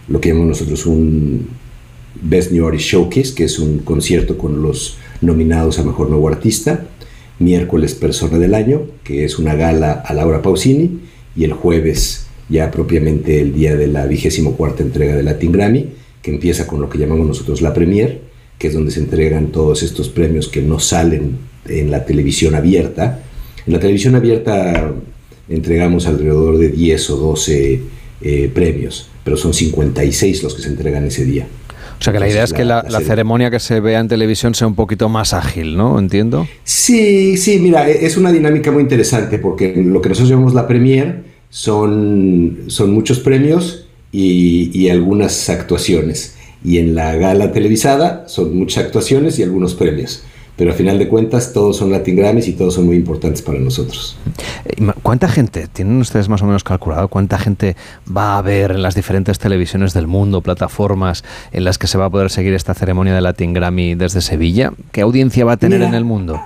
lo 0.07 0.21
que 0.21 0.29
llamamos 0.29 0.47
nosotros 0.59 0.85
un, 0.85 1.49
Best 2.21 2.53
New 2.53 2.65
Artist 2.65 2.85
Showcase, 2.85 3.33
que 3.35 3.43
es 3.43 3.59
un 3.59 3.79
concierto 3.79 4.37
con 4.37 4.61
los 4.61 4.97
nominados 5.19 5.79
a 5.79 5.83
Mejor 5.83 6.09
Nuevo 6.09 6.29
Artista. 6.29 6.85
Miércoles 7.39 7.93
Persona 7.93 8.39
del 8.39 8.53
Año, 8.53 8.83
que 9.03 9.25
es 9.25 9.37
una 9.37 9.55
gala 9.55 9.91
a 9.91 10.13
Laura 10.13 10.41
Pausini. 10.41 11.01
Y 11.35 11.43
el 11.43 11.51
jueves, 11.51 12.27
ya 12.47 12.71
propiamente 12.71 13.41
el 13.41 13.53
día 13.53 13.75
de 13.75 13.87
la 13.87 14.05
vigésimo 14.05 14.55
cuarta 14.55 14.81
entrega 14.81 15.13
de 15.13 15.23
Latin 15.23 15.51
Grammy, 15.51 15.89
que 16.21 16.31
empieza 16.31 16.67
con 16.67 16.79
lo 16.79 16.89
que 16.89 16.99
llamamos 16.99 17.27
nosotros 17.27 17.61
la 17.61 17.73
Premier, 17.73 18.30
que 18.61 18.67
es 18.67 18.75
donde 18.75 18.91
se 18.91 18.99
entregan 18.99 19.47
todos 19.47 19.81
estos 19.81 20.07
premios 20.09 20.47
que 20.47 20.61
no 20.61 20.79
salen 20.79 21.39
en 21.67 21.89
la 21.89 22.05
televisión 22.05 22.53
abierta. 22.53 23.19
En 23.65 23.73
la 23.73 23.79
televisión 23.79 24.13
abierta 24.13 24.91
entregamos 25.49 26.05
alrededor 26.05 26.59
de 26.59 26.69
10 26.69 27.09
o 27.09 27.17
12 27.17 27.81
eh, 28.21 28.51
premios, 28.53 29.09
pero 29.23 29.35
son 29.35 29.55
56 29.55 30.43
los 30.43 30.53
que 30.53 30.61
se 30.61 30.67
entregan 30.67 31.03
ese 31.05 31.25
día. 31.25 31.47
O 31.99 32.03
sea 32.03 32.13
que 32.13 32.19
la 32.19 32.29
idea 32.29 32.43
es 32.43 32.53
que 32.53 32.63
la, 32.63 32.83
ceremonia 33.03 33.49
que 33.49 33.59
se 33.59 33.79
vea 33.79 33.99
en 33.99 34.07
televisión 34.07 34.53
sea 34.53 34.67
un 34.67 34.75
poquito 34.75 35.09
más 35.09 35.33
ágil, 35.33 35.75
¿no? 35.75 35.97
¿Entiendo? 35.97 36.47
Sí, 36.63 37.37
sí, 37.37 37.57
mira, 37.57 37.89
e, 37.89 38.05
es 38.05 38.15
una 38.15 38.31
dinámica 38.31 38.71
muy 38.71 38.83
interesante 38.83 39.39
porque 39.39 39.73
lo 39.75 40.03
que 40.03 40.09
nosotros 40.09 40.29
llamamos 40.29 40.53
la 40.53 40.67
premier 40.67 41.23
son, 41.49 42.59
son 42.67 42.93
muchos 42.93 43.19
premios 43.19 43.87
y, 44.11 44.69
y 44.79 44.89
algunas 44.89 45.49
actuaciones. 45.49 46.35
Y 46.63 46.77
en 46.77 46.95
la 46.95 47.15
gala 47.15 47.51
televisada 47.51 48.27
son 48.27 48.57
muchas 48.57 48.85
actuaciones 48.85 49.39
y 49.39 49.43
algunos 49.43 49.73
premios 49.73 50.23
pero 50.61 50.73
a 50.73 50.75
final 50.75 50.99
de 50.99 51.07
cuentas 51.07 51.53
todos 51.53 51.77
son 51.77 51.91
Latin 51.91 52.15
Grammys 52.15 52.47
y 52.47 52.53
todos 52.53 52.75
son 52.75 52.85
muy 52.85 52.95
importantes 52.95 53.41
para 53.41 53.57
nosotros. 53.57 54.15
¿Cuánta 55.01 55.27
gente, 55.27 55.67
tienen 55.67 55.97
ustedes 55.97 56.29
más 56.29 56.43
o 56.43 56.45
menos 56.45 56.63
calculado, 56.63 57.07
cuánta 57.07 57.39
gente 57.39 57.75
va 58.15 58.37
a 58.37 58.41
ver 58.43 58.69
en 58.69 58.83
las 58.83 58.93
diferentes 58.93 59.39
televisiones 59.39 59.95
del 59.95 60.05
mundo, 60.05 60.41
plataformas 60.41 61.23
en 61.51 61.63
las 61.63 61.79
que 61.79 61.87
se 61.87 61.97
va 61.97 62.05
a 62.05 62.09
poder 62.11 62.29
seguir 62.29 62.53
esta 62.53 62.75
ceremonia 62.75 63.15
de 63.15 63.21
Latin 63.21 63.53
Grammy 63.53 63.95
desde 63.95 64.21
Sevilla? 64.21 64.71
¿Qué 64.91 65.01
audiencia 65.01 65.45
va 65.45 65.53
a 65.53 65.57
tener 65.57 65.81
en 65.81 65.95
el 65.95 66.05
mundo? 66.05 66.39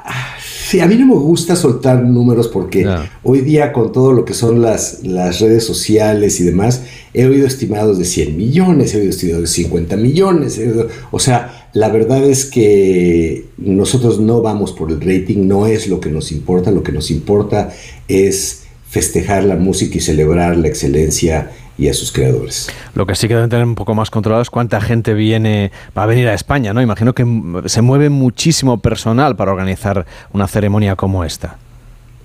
Sí, 0.68 0.80
a 0.80 0.88
mí 0.88 0.96
no 0.96 1.06
me 1.06 1.14
gusta 1.14 1.56
soltar 1.56 2.04
números 2.04 2.48
porque 2.48 2.88
hoy 3.22 3.42
día 3.42 3.72
con 3.72 3.92
todo 3.92 4.14
lo 4.14 4.26
que 4.26 4.34
son 4.34 4.64
las, 4.64 5.04
las 5.04 5.40
redes 5.40 5.64
sociales 5.64 6.40
y 6.40 6.44
demás, 6.44 6.82
he 7.14 7.28
oído 7.28 7.46
estimados 7.46 8.00
de 8.00 8.06
100 8.06 8.36
millones, 8.36 8.94
he 8.94 8.98
oído 8.98 9.12
estimados 9.12 9.42
de 9.42 9.48
50 9.48 9.96
millones, 9.96 10.60
o 11.12 11.20
sea, 11.20 11.70
la 11.74 11.90
verdad 11.90 12.24
es 12.24 12.46
que 12.46 13.46
nosotros 13.58 14.20
no 14.20 14.42
vamos 14.42 14.72
por 14.72 14.92
el 14.92 15.02
rating, 15.02 15.48
no 15.48 15.68
es 15.68 15.88
lo 15.88 16.00
que 16.00 16.10
nos 16.10 16.32
importa, 16.32 16.72
lo 16.72 16.82
que 16.82 16.92
nos 16.92 17.12
importa 17.12 17.72
es 18.08 18.64
festejar 18.90 19.44
la 19.44 19.58
música 19.58 19.98
y 19.98 20.02
celebrar 20.02 20.58
la 20.58 20.68
excelencia 20.68 21.52
y 21.78 21.90
a 21.90 21.94
sus 21.94 22.12
creadores. 22.12 22.68
Lo 22.94 23.06
que 23.06 23.16
sí 23.16 23.28
que 23.28 23.36
deben 23.36 23.50
tener 23.50 23.66
un 23.66 23.76
poco 23.76 23.96
más 23.96 24.10
controlado 24.10 24.42
es 24.42 24.50
cuánta 24.50 24.80
gente 24.82 25.14
viene, 25.14 25.72
va 25.98 26.04
a 26.04 26.06
venir 26.06 26.28
a 26.28 26.34
España, 26.34 26.74
¿no? 26.74 26.82
Imagino 26.82 27.14
que 27.14 27.26
se 27.66 27.82
mueve 27.82 28.10
muchísimo 28.10 28.80
personal 28.80 29.36
para 29.36 29.52
organizar 29.52 30.06
una 30.34 30.48
ceremonia 30.48 30.96
como 30.96 31.24
esta. 31.24 31.58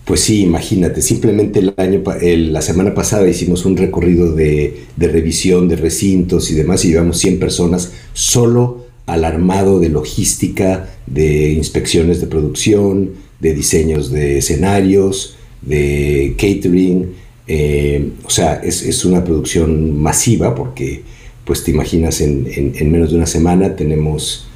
Pues 0.04 0.20
sí, 0.20 0.42
imagínate, 0.42 1.02
simplemente 1.02 1.60
el 1.60 1.74
año, 1.76 2.02
la 2.22 2.62
semana 2.62 2.94
pasada 2.94 3.28
hicimos 3.28 3.64
un 3.64 3.76
recorrido 3.76 4.32
de, 4.32 4.86
de, 4.96 5.08
revisión 5.08 5.68
de 5.68 5.76
recintos 5.76 6.50
y 6.50 6.54
demás 6.54 6.84
y 6.84 6.88
llevamos 6.88 7.18
100 7.18 7.38
personas 7.38 7.92
solo 8.12 8.86
al 9.06 9.24
armado 9.24 9.78
de 9.78 9.88
logística, 9.88 10.88
de 11.06 11.52
inspecciones 11.52 12.20
de 12.20 12.26
producción, 12.26 13.10
de 13.40 13.54
diseños 13.54 14.10
de 14.10 14.38
escenarios, 14.38 15.36
de 15.62 16.34
catering, 16.38 17.14
eh, 17.52 18.12
o 18.22 18.30
sea, 18.30 18.60
es, 18.62 19.04
una 19.04 19.24
producción 19.24 20.00
masiva 20.00 20.54
porque, 20.54 21.02
pues 21.44 21.64
te 21.64 21.72
imaginas, 21.72 22.20
en, 22.20 22.92
menos 22.92 23.10
de 23.10 23.16
una 23.16 23.26
semana 23.26 23.74
tenemos 23.74 24.46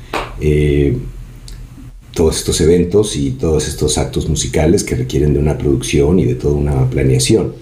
eh, 0.40 0.96
todos 2.12 2.36
estos 2.36 2.60
eventos 2.60 3.16
y 3.16 3.32
todos 3.32 3.66
estos 3.66 3.98
actos 3.98 4.28
musicales 4.28 4.84
que 4.84 4.94
requieren 4.94 5.34
de 5.34 5.40
una 5.40 5.58
producción 5.58 6.20
y 6.20 6.24
de 6.24 6.36
toda 6.36 6.54
una 6.54 6.88
planeación. 6.88 7.54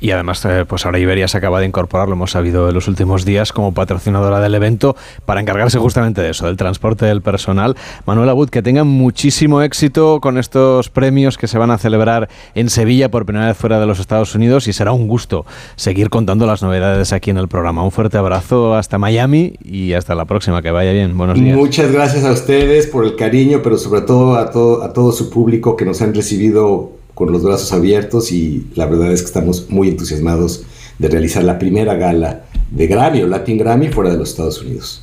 Y 0.00 0.10
además, 0.10 0.44
eh, 0.44 0.64
pues 0.66 0.84
ahora 0.84 0.98
Iberia 0.98 1.26
se 1.28 1.38
acaba 1.38 1.60
de 1.60 1.66
incorporar, 1.66 2.08
lo 2.08 2.14
hemos 2.14 2.32
sabido 2.32 2.68
en 2.68 2.74
los 2.74 2.88
últimos 2.88 3.24
días, 3.24 3.52
como 3.52 3.72
patrocinadora 3.72 4.40
del 4.40 4.54
evento 4.54 4.96
para 5.24 5.40
encargarse 5.40 5.78
justamente 5.78 6.20
de 6.20 6.30
eso, 6.30 6.46
del 6.46 6.56
transporte 6.56 7.06
del 7.06 7.22
personal. 7.22 7.76
Manuel 8.04 8.28
Abud, 8.28 8.50
que 8.50 8.62
tengan 8.62 8.86
muchísimo 8.86 9.62
éxito 9.62 10.20
con 10.20 10.38
estos 10.38 10.90
premios 10.90 11.38
que 11.38 11.48
se 11.48 11.58
van 11.58 11.70
a 11.70 11.78
celebrar 11.78 12.28
en 12.54 12.68
Sevilla 12.68 13.10
por 13.10 13.24
primera 13.24 13.46
vez 13.46 13.56
fuera 13.56 13.80
de 13.80 13.86
los 13.86 13.98
Estados 13.98 14.34
Unidos 14.34 14.68
y 14.68 14.72
será 14.72 14.92
un 14.92 15.08
gusto 15.08 15.46
seguir 15.76 16.10
contando 16.10 16.46
las 16.46 16.62
novedades 16.62 17.12
aquí 17.12 17.30
en 17.30 17.38
el 17.38 17.48
programa. 17.48 17.82
Un 17.82 17.90
fuerte 17.90 18.18
abrazo 18.18 18.74
hasta 18.74 18.98
Miami 18.98 19.54
y 19.64 19.94
hasta 19.94 20.14
la 20.14 20.24
próxima. 20.24 20.62
Que 20.62 20.70
vaya 20.70 20.92
bien. 20.92 21.16
Buenos 21.16 21.38
días. 21.38 21.56
Muchas 21.56 21.90
gracias 21.90 22.24
a 22.24 22.32
ustedes 22.32 22.86
por 22.86 23.04
el 23.04 23.16
cariño, 23.16 23.60
pero 23.62 23.78
sobre 23.78 24.02
todo 24.02 24.36
a 24.36 24.50
todo, 24.50 24.82
a 24.82 24.92
todo 24.92 25.12
su 25.12 25.30
público 25.30 25.76
que 25.76 25.84
nos 25.84 26.02
han 26.02 26.14
recibido 26.14 26.95
con 27.16 27.32
los 27.32 27.42
brazos 27.42 27.72
abiertos 27.72 28.30
y 28.30 28.66
la 28.74 28.84
verdad 28.84 29.10
es 29.10 29.22
que 29.22 29.28
estamos 29.28 29.70
muy 29.70 29.88
entusiasmados 29.88 30.64
de 30.98 31.08
realizar 31.08 31.42
la 31.44 31.58
primera 31.58 31.94
gala 31.94 32.44
de 32.70 32.86
Grammy 32.86 33.22
o 33.22 33.26
Latin 33.26 33.56
Grammy 33.56 33.88
fuera 33.88 34.10
de 34.10 34.18
los 34.18 34.28
Estados 34.28 34.60
Unidos. 34.60 35.00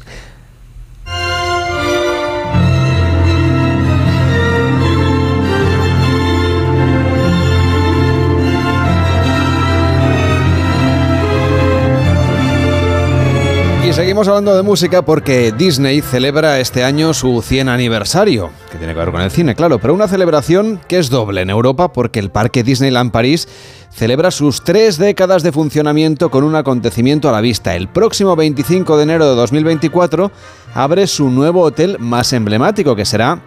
Seguimos 13.95 14.27
hablando 14.27 14.55
de 14.55 14.63
música 14.63 15.03
porque 15.03 15.51
Disney 15.51 16.01
celebra 16.01 16.59
este 16.59 16.83
año 16.83 17.13
su 17.13 17.43
100 17.43 17.69
aniversario, 17.69 18.49
que 18.71 18.79
tiene 18.79 18.93
que 18.93 18.99
ver 18.99 19.11
con 19.11 19.21
el 19.21 19.29
cine, 19.29 19.53
claro, 19.53 19.77
pero 19.77 19.93
una 19.93 20.07
celebración 20.07 20.81
que 20.87 20.97
es 20.97 21.11
doble 21.11 21.41
en 21.41 21.51
Europa 21.51 21.93
porque 21.93 22.19
el 22.19 22.31
Parque 22.31 22.63
Disneyland 22.63 23.11
París 23.11 23.47
celebra 23.91 24.31
sus 24.31 24.63
tres 24.63 24.97
décadas 24.97 25.43
de 25.43 25.51
funcionamiento 25.51 26.31
con 26.31 26.43
un 26.43 26.55
acontecimiento 26.55 27.29
a 27.29 27.31
la 27.31 27.41
vista. 27.41 27.75
El 27.75 27.87
próximo 27.87 28.35
25 28.35 28.97
de 28.97 29.03
enero 29.03 29.29
de 29.29 29.35
2024 29.35 30.31
abre 30.73 31.05
su 31.05 31.29
nuevo 31.29 31.61
hotel 31.61 31.97
más 31.99 32.33
emblemático, 32.33 32.95
que 32.95 33.05
será 33.05 33.41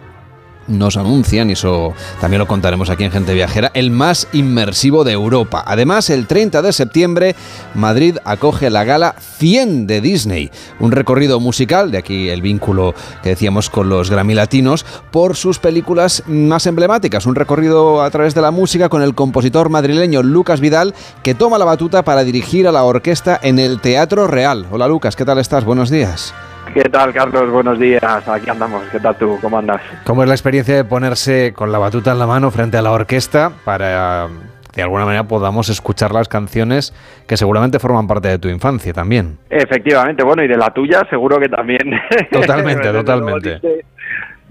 nos 0.67 0.97
anuncian, 0.97 1.49
y 1.49 1.53
eso 1.53 1.93
también 2.19 2.39
lo 2.39 2.47
contaremos 2.47 2.89
aquí 2.89 3.03
en 3.03 3.11
Gente 3.11 3.33
Viajera, 3.33 3.71
el 3.73 3.91
más 3.91 4.27
inmersivo 4.33 5.03
de 5.03 5.13
Europa. 5.13 5.63
Además, 5.65 6.09
el 6.09 6.27
30 6.27 6.61
de 6.61 6.73
septiembre, 6.73 7.35
Madrid 7.73 8.17
acoge 8.25 8.69
la 8.69 8.83
gala 8.83 9.15
100 9.37 9.87
de 9.87 10.01
Disney, 10.01 10.51
un 10.79 10.91
recorrido 10.91 11.39
musical, 11.39 11.91
de 11.91 11.97
aquí 11.97 12.29
el 12.29 12.41
vínculo 12.41 12.93
que 13.23 13.29
decíamos 13.29 13.69
con 13.69 13.89
los 13.89 14.09
Grammy 14.09 14.33
Latinos, 14.33 14.85
por 15.11 15.35
sus 15.35 15.59
películas 15.59 16.23
más 16.27 16.65
emblemáticas, 16.65 17.25
un 17.25 17.35
recorrido 17.35 18.01
a 18.01 18.09
través 18.09 18.35
de 18.35 18.41
la 18.41 18.51
música 18.51 18.89
con 18.89 19.01
el 19.01 19.15
compositor 19.15 19.69
madrileño 19.69 20.23
Lucas 20.23 20.59
Vidal, 20.59 20.93
que 21.23 21.35
toma 21.35 21.57
la 21.57 21.65
batuta 21.65 22.03
para 22.03 22.23
dirigir 22.23 22.67
a 22.67 22.71
la 22.71 22.83
orquesta 22.83 23.39
en 23.41 23.59
el 23.59 23.79
Teatro 23.79 24.27
Real. 24.27 24.65
Hola 24.71 24.87
Lucas, 24.87 25.15
¿qué 25.15 25.25
tal 25.25 25.39
estás? 25.39 25.63
Buenos 25.63 25.89
días. 25.89 26.33
¿Qué 26.73 26.83
tal, 26.83 27.13
Carlos? 27.13 27.49
Buenos 27.51 27.79
días. 27.79 28.03
Aquí 28.27 28.49
andamos. 28.49 28.83
¿Qué 28.91 28.99
tal 28.99 29.15
tú? 29.17 29.37
¿Cómo 29.41 29.57
andas? 29.57 29.81
¿Cómo 30.05 30.23
es 30.23 30.27
la 30.27 30.35
experiencia 30.35 30.75
de 30.75 30.83
ponerse 30.83 31.53
con 31.53 31.71
la 31.71 31.77
batuta 31.77 32.11
en 32.11 32.19
la 32.19 32.27
mano 32.27 32.51
frente 32.51 32.77
a 32.77 32.81
la 32.81 32.91
orquesta 32.91 33.51
para 33.65 34.27
de 34.75 34.83
alguna 34.83 35.05
manera 35.05 35.23
podamos 35.23 35.69
escuchar 35.69 36.11
las 36.11 36.27
canciones 36.27 36.93
que 37.27 37.35
seguramente 37.35 37.79
forman 37.79 38.07
parte 38.07 38.27
de 38.27 38.37
tu 38.37 38.47
infancia 38.47 38.93
también? 38.93 39.39
Efectivamente, 39.49 40.23
bueno, 40.23 40.43
y 40.43 40.47
de 40.47 40.55
la 40.55 40.69
tuya 40.69 41.01
seguro 41.09 41.39
que 41.39 41.49
también. 41.49 41.99
Totalmente, 42.31 42.91
totalmente. 42.91 43.59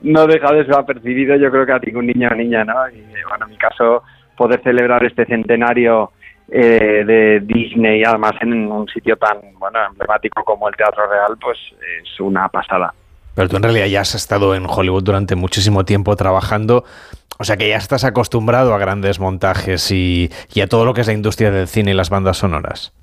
No 0.02 0.26
deja 0.26 0.52
de 0.52 0.64
ser 0.64 0.74
apercibido, 0.74 1.36
yo 1.36 1.50
creo 1.50 1.64
que 1.64 1.72
a 1.72 1.78
ningún 1.78 2.06
niño 2.06 2.28
o 2.30 2.34
niña, 2.34 2.64
¿no? 2.64 2.74
Y 2.88 3.02
bueno, 3.28 3.44
en 3.44 3.50
mi 3.50 3.56
caso, 3.56 4.02
poder 4.36 4.60
celebrar 4.62 5.04
este 5.04 5.24
centenario 5.26 6.10
eh, 6.48 7.02
de 7.04 7.40
Disney, 7.40 8.04
además 8.04 8.34
en 8.40 8.70
un 8.70 8.86
sitio 8.88 9.16
tan 9.16 9.38
bueno 9.58 9.78
emblemático 9.84 10.44
como 10.44 10.68
el 10.68 10.76
Teatro 10.76 11.08
Real, 11.08 11.36
pues 11.40 11.58
es 12.02 12.20
una 12.20 12.48
pasada. 12.48 12.94
Pero 13.34 13.48
tú 13.48 13.56
en 13.56 13.64
realidad 13.64 13.86
ya 13.86 14.00
has 14.00 14.14
estado 14.14 14.54
en 14.54 14.64
Hollywood 14.66 15.02
durante 15.02 15.34
muchísimo 15.34 15.84
tiempo 15.84 16.14
trabajando, 16.16 16.84
o 17.38 17.44
sea 17.44 17.56
que 17.56 17.68
ya 17.68 17.76
estás 17.76 18.04
acostumbrado 18.04 18.74
a 18.74 18.78
grandes 18.78 19.20
montajes 19.20 19.90
y, 19.90 20.30
a 20.62 20.66
todo 20.68 20.84
lo 20.84 20.94
que 20.94 21.02
es 21.02 21.06
la 21.06 21.12
industria 21.12 21.50
del 21.50 21.66
cine 21.66 21.90
y 21.90 21.94
las 21.94 22.10
bandas 22.10 22.38
sonoras. 22.38 22.94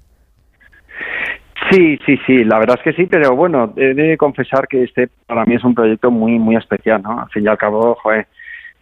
Sí, 1.69 1.99
sí, 2.05 2.17
sí, 2.25 2.43
la 2.43 2.59
verdad 2.59 2.79
es 2.79 2.83
que 2.83 2.93
sí, 2.93 3.07
pero 3.07 3.35
bueno, 3.35 3.73
he 3.77 3.93
de 3.93 4.17
confesar 4.17 4.67
que 4.67 4.83
este 4.83 5.09
para 5.27 5.45
mí 5.45 5.55
es 5.55 5.63
un 5.63 5.75
proyecto 5.75 6.11
muy, 6.11 6.39
muy 6.39 6.55
especial, 6.55 7.01
¿no? 7.01 7.19
Al 7.19 7.29
fin 7.29 7.43
y 7.43 7.47
al 7.47 7.57
cabo, 7.57 7.95
joder, 8.01 8.27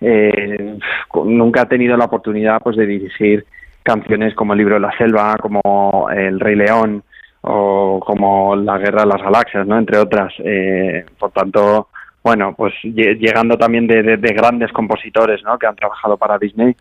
eh, 0.01 0.77
nunca 1.25 1.63
he 1.63 1.65
tenido 1.65 1.97
la 1.97 2.05
oportunidad 2.05 2.61
pues 2.61 2.75
de 2.77 2.85
dirigir 2.85 3.45
canciones 3.83 4.33
como 4.35 4.53
El 4.53 4.59
libro 4.59 4.75
de 4.75 4.81
la 4.81 4.97
selva, 4.97 5.37
como 5.37 6.09
El 6.09 6.39
Rey 6.39 6.55
León 6.55 7.03
o 7.41 7.99
como 8.05 8.55
La 8.55 8.77
Guerra 8.77 9.01
de 9.01 9.07
las 9.07 9.21
Galaxias, 9.21 9.65
¿no? 9.65 9.77
Entre 9.77 9.97
otras. 9.97 10.33
Eh, 10.39 11.05
por 11.17 11.31
tanto, 11.31 11.89
bueno, 12.23 12.53
pues 12.55 12.73
llegando 12.83 13.57
también 13.57 13.87
de, 13.87 14.17
grandes 14.35 14.71
compositores, 14.71 15.41
¿no? 15.43 15.57
Que 15.57 15.67
han 15.67 15.75
trabajado 15.75 16.17
para 16.17 16.37
Disney, 16.37 16.75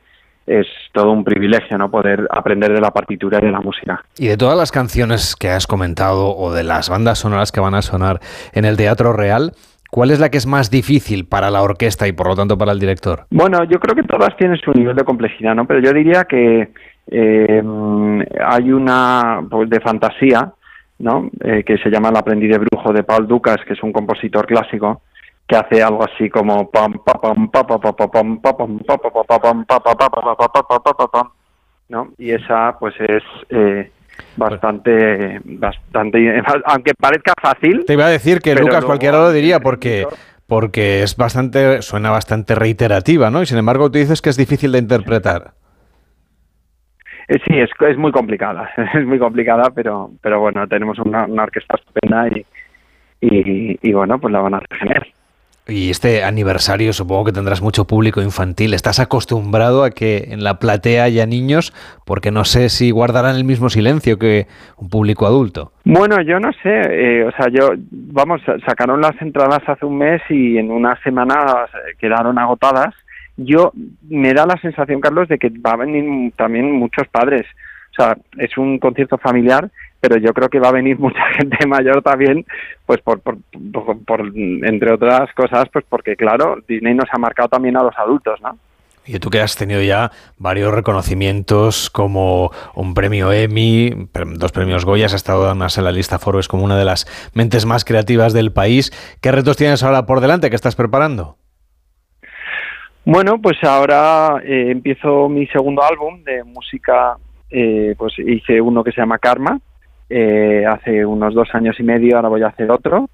es 0.47 0.67
todo 0.93 1.13
un 1.13 1.25
privilegio, 1.25 1.79
¿no? 1.79 1.91
Poder 1.91 2.27
aprender 2.31 2.73
de 2.73 2.81
la 2.81 2.91
partitura 2.91 3.39
y 3.41 3.47
de 3.47 3.53
la 3.53 3.61
música. 3.61 4.05
Y 4.19 4.29
de 4.29 4.37
todas 4.37 4.59
las 4.59 4.71
canciones 4.71 5.35
que 5.37 5.49
has 5.49 5.67
comentado 5.67 6.37
o 6.37 6.53
de 6.53 6.65
las 6.65 6.91
bandas 6.91 7.21
sonoras 7.21 7.53
que 7.53 7.61
van 7.61 7.75
a 7.75 7.83
sonar 7.83 8.21
en 8.53 8.65
el 8.65 8.77
Teatro 8.77 9.13
Real, 9.13 9.53
¿Cuál 9.91 10.13
es 10.13 10.21
la 10.21 10.29
que 10.29 10.39
es 10.39 10.47
más 10.47 10.71
difícil 10.71 11.27
para 11.27 11.51
la 11.51 11.63
orquesta 11.63 12.07
y 12.07 12.13
por 12.13 12.29
lo 12.29 12.37
tanto 12.37 12.57
para 12.57 12.71
el 12.71 12.79
director? 12.79 13.27
Bueno, 13.31 13.65
yo 13.65 13.81
creo 13.81 13.97
que 13.97 14.05
todas 14.05 14.37
tienen 14.37 14.57
su 14.59 14.71
nivel 14.71 14.95
de 14.95 15.03
complejidad, 15.03 15.57
¿no? 15.57 15.67
Pero 15.67 15.81
yo 15.81 15.93
diría 15.93 16.27
que 16.27 16.69
eh, 17.11 17.62
hay 18.46 18.73
una 18.73 19.44
pues, 19.51 19.68
de 19.68 19.81
fantasía, 19.81 20.53
¿no? 21.01 21.29
Eh, 21.42 21.64
que 21.64 21.77
se 21.79 21.90
llama 21.90 22.11
El 22.11 22.16
aprendiz 22.16 22.53
de 22.53 22.59
brujo 22.59 22.92
de 22.92 23.03
Paul 23.03 23.27
Dukas, 23.27 23.59
que 23.66 23.73
es 23.73 23.83
un 23.83 23.92
compositor 23.92 24.46
clásico 24.46 25.03
que 25.51 25.57
hace 25.57 25.83
algo 25.83 26.05
así 26.05 26.31
como 26.31 26.70
¿no? 31.88 32.09
Y 32.18 32.31
esa 32.31 32.77
pues 32.79 32.94
es 33.01 33.23
eh, 33.49 33.90
bastante 34.37 35.40
bastante 35.44 36.40
aunque 36.66 36.92
parezca 36.94 37.33
fácil. 37.42 37.85
Te 37.85 37.94
iba 37.94 38.07
a 38.07 38.11
decir 38.11 38.40
que 38.40 38.55
Lucas 38.55 38.85
cualquiera 38.85 39.18
lo 39.18 39.33
diría 39.33 39.59
porque 39.59 40.07
porque 40.46 41.03
es 41.03 41.16
bastante 41.16 41.83
suena 41.83 42.11
bastante 42.11 42.55
reiterativa, 42.55 43.31
¿no? 43.31 43.42
Y 43.42 43.46
sin 43.46 43.59
embargo 43.59 43.90
tú 43.90 43.99
dices 43.99 44.23
que 44.23 44.31
es 44.31 44.37
difícil 44.37 44.70
de 44.70 44.79
interpretar. 44.79 45.55
Eh, 47.31 47.38
sí, 47.47 47.61
es, 47.61 47.71
es 47.88 47.97
muy 47.97 48.11
complicada, 48.11 48.69
es 48.95 49.07
muy 49.07 49.21
complicada, 49.21 49.71
pero, 49.73 50.11
pero 50.21 50.40
bueno, 50.40 50.66
tenemos 50.66 50.99
una, 50.99 51.27
orquesta 51.27 51.77
estupenda 51.77 52.27
y, 52.29 53.79
y, 53.81 53.93
bueno, 53.93 54.19
pues 54.19 54.33
la 54.33 54.40
van 54.40 54.55
a 54.55 54.62
genial. 54.77 55.07
Y 55.69 55.90
este 55.90 56.25
aniversario 56.25 56.93
supongo 56.93 57.27
que 57.27 57.33
tendrás 57.33 57.62
mucho 57.62 57.87
público 57.87 58.21
infantil. 58.21 58.75
¿Estás 58.75 58.99
acostumbrado 58.99 59.85
a 59.85 59.90
que 59.90 60.31
en 60.31 60.43
la 60.43 60.59
platea 60.59 61.05
haya 61.05 61.27
niños? 61.27 61.73
Porque 62.05 62.33
no 62.33 62.45
sé 62.45 62.69
si 62.69 62.90
guardarán 62.90 63.37
el 63.37 63.45
mismo 63.45 63.69
silencio 63.69 64.19
que 64.19 64.49
un 64.79 64.88
público 64.88 65.27
adulto. 65.27 65.71
Bueno, 65.85 66.21
yo 66.23 66.40
no 66.40 66.51
sé. 66.64 66.81
Eh, 66.88 67.25
o 67.25 67.31
sea, 67.31 67.47
yo, 67.53 67.71
vamos, 67.90 68.40
sacaron 68.66 69.01
las 69.01 69.14
entradas 69.23 69.61
hace 69.69 69.87
un 69.87 69.99
mes 69.99 70.23
y 70.29 70.59
en 70.59 70.73
una 70.73 71.01
semana 71.05 71.37
quedaron 72.01 72.37
agotadas 72.40 72.93
yo 73.37 73.73
me 74.09 74.33
da 74.35 74.47
la 74.47 74.57
sensación, 74.61 75.01
Carlos, 75.01 75.29
de 75.29 75.38
que 75.38 75.49
va 75.49 75.73
a 75.73 75.77
venir 75.77 76.33
también 76.37 76.73
muchos 76.73 77.09
padres. 77.09 77.47
O 77.93 77.95
sea, 77.95 78.16
es 78.38 78.57
un 78.57 78.79
concierto 78.79 79.19
familiar, 79.19 79.71
pero 80.01 80.16
yo 80.16 80.33
creo 80.33 80.49
que 80.49 80.61
va 80.61 80.69
a 80.69 80.73
venir 80.73 80.99
mucha 80.99 81.25
gente 81.37 81.66
mayor 81.66 82.03
también, 82.03 82.45
pues 82.87 83.01
por, 83.01 83.21
por, 83.21 83.38
entre 84.37 84.93
otras 84.93 85.33
cosas, 85.35 85.69
pues 85.73 85.85
porque 85.88 86.16
claro, 86.16 86.59
Disney 86.66 86.95
nos 86.95 87.09
ha 87.12 87.19
marcado 87.19 87.49
también 87.49 87.77
a 87.77 87.83
los 87.83 87.97
adultos, 87.99 88.40
¿no? 88.40 88.59
Y 89.07 89.19
tú 89.19 89.31
que 89.31 89.40
has 89.40 89.57
tenido 89.57 89.83
ya 89.83 90.13
varios 90.37 90.73
reconocimientos 90.73 91.90
como 91.90 92.52
un 92.75 92.94
premio 92.94 93.33
Emmy, 93.33 94.09
dos 94.37 94.52
premios 94.52 94.85
Goya, 94.85 95.07
has 95.07 95.15
estado 95.15 95.46
además 95.46 95.79
en 95.79 95.85
la 95.85 95.90
lista 95.90 96.19
Forbes 96.19 96.48
como 96.48 96.65
una 96.65 96.77
de 96.77 96.85
las 96.85 97.07
mentes 97.33 97.65
más 97.65 97.85
creativas 97.85 98.35
del 98.35 98.52
país. 98.52 98.92
¿Qué 99.21 99.33
retos 99.33 99.57
tienes 99.57 99.83
ahora 99.83 100.07
por 100.07 100.21
delante 100.21 100.50
que 100.50 100.54
estás 100.54 100.77
preparando? 100.77 101.40
Bueno, 103.05 103.40
pues 103.40 103.57
ahora 103.65 104.42
eh, 104.44 104.71
empiezo 104.71 105.29
mi 105.29 105.46
segundo 105.46 105.83
álbum 105.83 106.23
de 106.23 106.44
música, 106.44 107.17
eh, 107.51 107.94
pues 107.96 108.13
hice 108.19 108.61
uno 108.61 108.85
que 108.85 108.92
se 108.92 109.01
llama 109.01 109.19
Karma, 109.19 109.59
eh, 110.09 110.67
hace 110.69 111.07
unos 111.07 111.33
dos 111.33 111.48
años 111.55 111.81
y 111.81 111.83
medio, 111.83 112.17
ahora 112.17 112.29
voy 112.29 112.42
a 112.42 112.48
hacer 112.48 112.71
otro. 112.71 113.09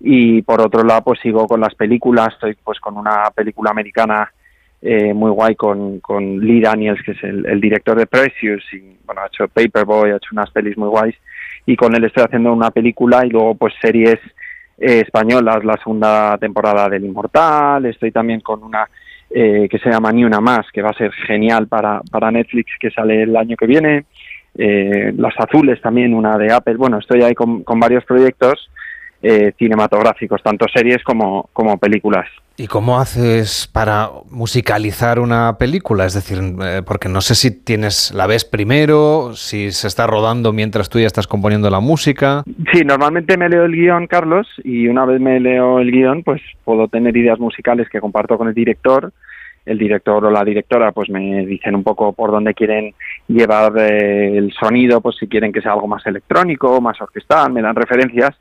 Y 0.00 0.42
por 0.42 0.60
otro 0.60 0.82
lado, 0.82 1.02
pues 1.02 1.20
sigo 1.20 1.46
con 1.46 1.60
las 1.60 1.74
películas, 1.74 2.28
estoy 2.34 2.56
pues 2.62 2.80
con 2.80 2.96
una 2.96 3.30
película 3.34 3.70
americana 3.70 4.32
muy 4.80 5.32
guay 5.32 5.56
con, 5.56 5.98
con 5.98 6.38
Lee 6.38 6.60
Daniels, 6.60 7.02
que 7.02 7.10
es 7.10 7.24
el, 7.24 7.60
director 7.60 7.98
de 7.98 8.06
Precious, 8.06 8.62
y 8.72 8.96
bueno, 9.04 9.22
ha 9.22 9.26
hecho 9.26 9.48
Paperboy, 9.48 10.12
ha 10.12 10.16
hecho 10.16 10.28
unas 10.30 10.52
pelis 10.52 10.78
muy 10.78 10.88
guays, 10.88 11.16
y 11.66 11.74
con 11.74 11.96
él 11.96 12.04
estoy 12.04 12.22
haciendo 12.22 12.52
una 12.52 12.70
película 12.70 13.26
y 13.26 13.30
luego 13.30 13.56
pues 13.56 13.74
series 13.82 14.20
españolas, 14.78 15.64
la 15.64 15.76
segunda 15.78 16.38
temporada 16.38 16.88
del 16.88 17.06
Inmortal, 17.06 17.86
estoy 17.86 18.12
también 18.12 18.40
con 18.40 18.62
una 18.62 18.88
eh, 19.30 19.68
que 19.70 19.78
se 19.78 19.90
llama 19.90 20.12
Ni 20.12 20.24
Una 20.24 20.40
Más, 20.40 20.66
que 20.72 20.82
va 20.82 20.90
a 20.90 20.98
ser 20.98 21.12
genial 21.12 21.68
para, 21.68 22.00
para 22.10 22.30
Netflix, 22.30 22.72
que 22.80 22.90
sale 22.90 23.22
el 23.22 23.36
año 23.36 23.56
que 23.56 23.66
viene. 23.66 24.04
Eh, 24.56 25.12
Las 25.16 25.34
Azules 25.38 25.80
también, 25.80 26.14
una 26.14 26.36
de 26.38 26.52
Apple. 26.52 26.76
Bueno, 26.76 26.98
estoy 26.98 27.22
ahí 27.22 27.34
con, 27.34 27.62
con 27.62 27.78
varios 27.78 28.04
proyectos 28.04 28.70
eh, 29.22 29.52
cinematográficos, 29.58 30.42
tanto 30.42 30.66
series 30.72 31.02
como, 31.02 31.48
como 31.52 31.76
películas. 31.78 32.26
¿Y 32.60 32.66
cómo 32.66 32.98
haces 32.98 33.68
para 33.72 34.10
musicalizar 34.30 35.20
una 35.20 35.58
película? 35.58 36.06
Es 36.06 36.14
decir, 36.14 36.38
eh, 36.60 36.82
porque 36.84 37.08
no 37.08 37.20
sé 37.20 37.36
si 37.36 37.52
tienes 37.52 38.12
la 38.12 38.26
ves 38.26 38.44
primero, 38.44 39.32
si 39.34 39.70
se 39.70 39.86
está 39.86 40.08
rodando 40.08 40.52
mientras 40.52 40.88
tú 40.88 40.98
ya 40.98 41.06
estás 41.06 41.28
componiendo 41.28 41.70
la 41.70 41.78
música. 41.78 42.42
Sí, 42.72 42.84
normalmente 42.84 43.36
me 43.36 43.48
leo 43.48 43.64
el 43.64 43.72
guion, 43.72 44.08
Carlos, 44.08 44.48
y 44.64 44.88
una 44.88 45.04
vez 45.04 45.20
me 45.20 45.38
leo 45.38 45.78
el 45.78 45.92
guion, 45.92 46.24
pues 46.24 46.42
puedo 46.64 46.88
tener 46.88 47.16
ideas 47.16 47.38
musicales 47.38 47.88
que 47.88 48.00
comparto 48.00 48.36
con 48.36 48.48
el 48.48 48.54
director. 48.54 49.12
El 49.64 49.78
director 49.78 50.24
o 50.24 50.30
la 50.30 50.44
directora 50.44 50.90
pues 50.92 51.10
me 51.10 51.44
dicen 51.44 51.76
un 51.76 51.84
poco 51.84 52.12
por 52.12 52.32
dónde 52.32 52.54
quieren 52.54 52.94
llevar 53.28 53.72
eh, 53.78 54.36
el 54.36 54.52
sonido, 54.52 55.00
pues 55.00 55.16
si 55.20 55.28
quieren 55.28 55.52
que 55.52 55.60
sea 55.60 55.74
algo 55.74 55.86
más 55.86 56.04
electrónico, 56.06 56.80
más 56.80 57.00
orquestal, 57.00 57.52
me 57.52 57.62
dan 57.62 57.76
referencias. 57.76 58.34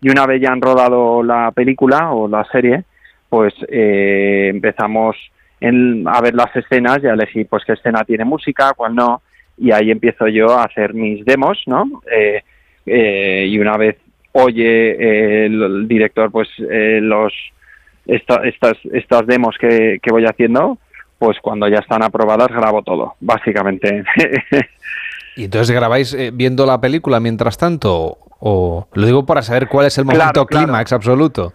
Y 0.00 0.10
una 0.10 0.26
vez 0.26 0.40
ya 0.40 0.50
han 0.50 0.60
rodado 0.60 1.22
la 1.22 1.50
película 1.52 2.12
o 2.12 2.28
la 2.28 2.44
serie, 2.44 2.84
pues 3.28 3.52
eh, 3.68 4.48
empezamos 4.52 5.16
a 5.60 6.20
ver 6.20 6.34
las 6.34 6.54
escenas 6.54 7.00
y 7.02 7.06
a 7.06 7.14
elegir 7.14 7.46
pues 7.48 7.64
qué 7.64 7.72
escena 7.72 8.04
tiene 8.04 8.24
música, 8.24 8.74
cuál 8.76 8.94
no, 8.94 9.22
y 9.56 9.72
ahí 9.72 9.90
empiezo 9.90 10.28
yo 10.28 10.50
a 10.50 10.64
hacer 10.64 10.94
mis 10.94 11.24
demos, 11.24 11.58
¿no? 11.66 12.02
Eh, 12.10 12.42
eh, 12.86 13.46
y 13.48 13.58
una 13.58 13.76
vez 13.76 13.96
oye 14.32 15.46
el, 15.46 15.88
director 15.88 16.30
pues 16.30 16.48
los 16.58 17.32
estas 18.06 18.76
estas 18.92 19.26
demos 19.26 19.56
que, 19.58 19.98
voy 20.10 20.26
haciendo, 20.26 20.78
pues 21.18 21.38
cuando 21.40 21.66
ya 21.66 21.78
están 21.78 22.04
aprobadas 22.04 22.48
grabo 22.48 22.82
todo, 22.82 23.14
básicamente. 23.20 24.04
¿Y 25.36 25.44
entonces 25.44 25.74
grabáis 25.74 26.16
viendo 26.34 26.66
la 26.66 26.80
película 26.80 27.18
mientras 27.18 27.56
tanto? 27.58 28.18
¿O 28.46 28.86
lo 28.92 29.06
digo 29.06 29.24
para 29.24 29.40
saber 29.40 29.68
cuál 29.68 29.86
es 29.86 29.96
el 29.96 30.04
momento 30.04 30.44
clímax 30.44 30.92
absoluto? 30.92 31.54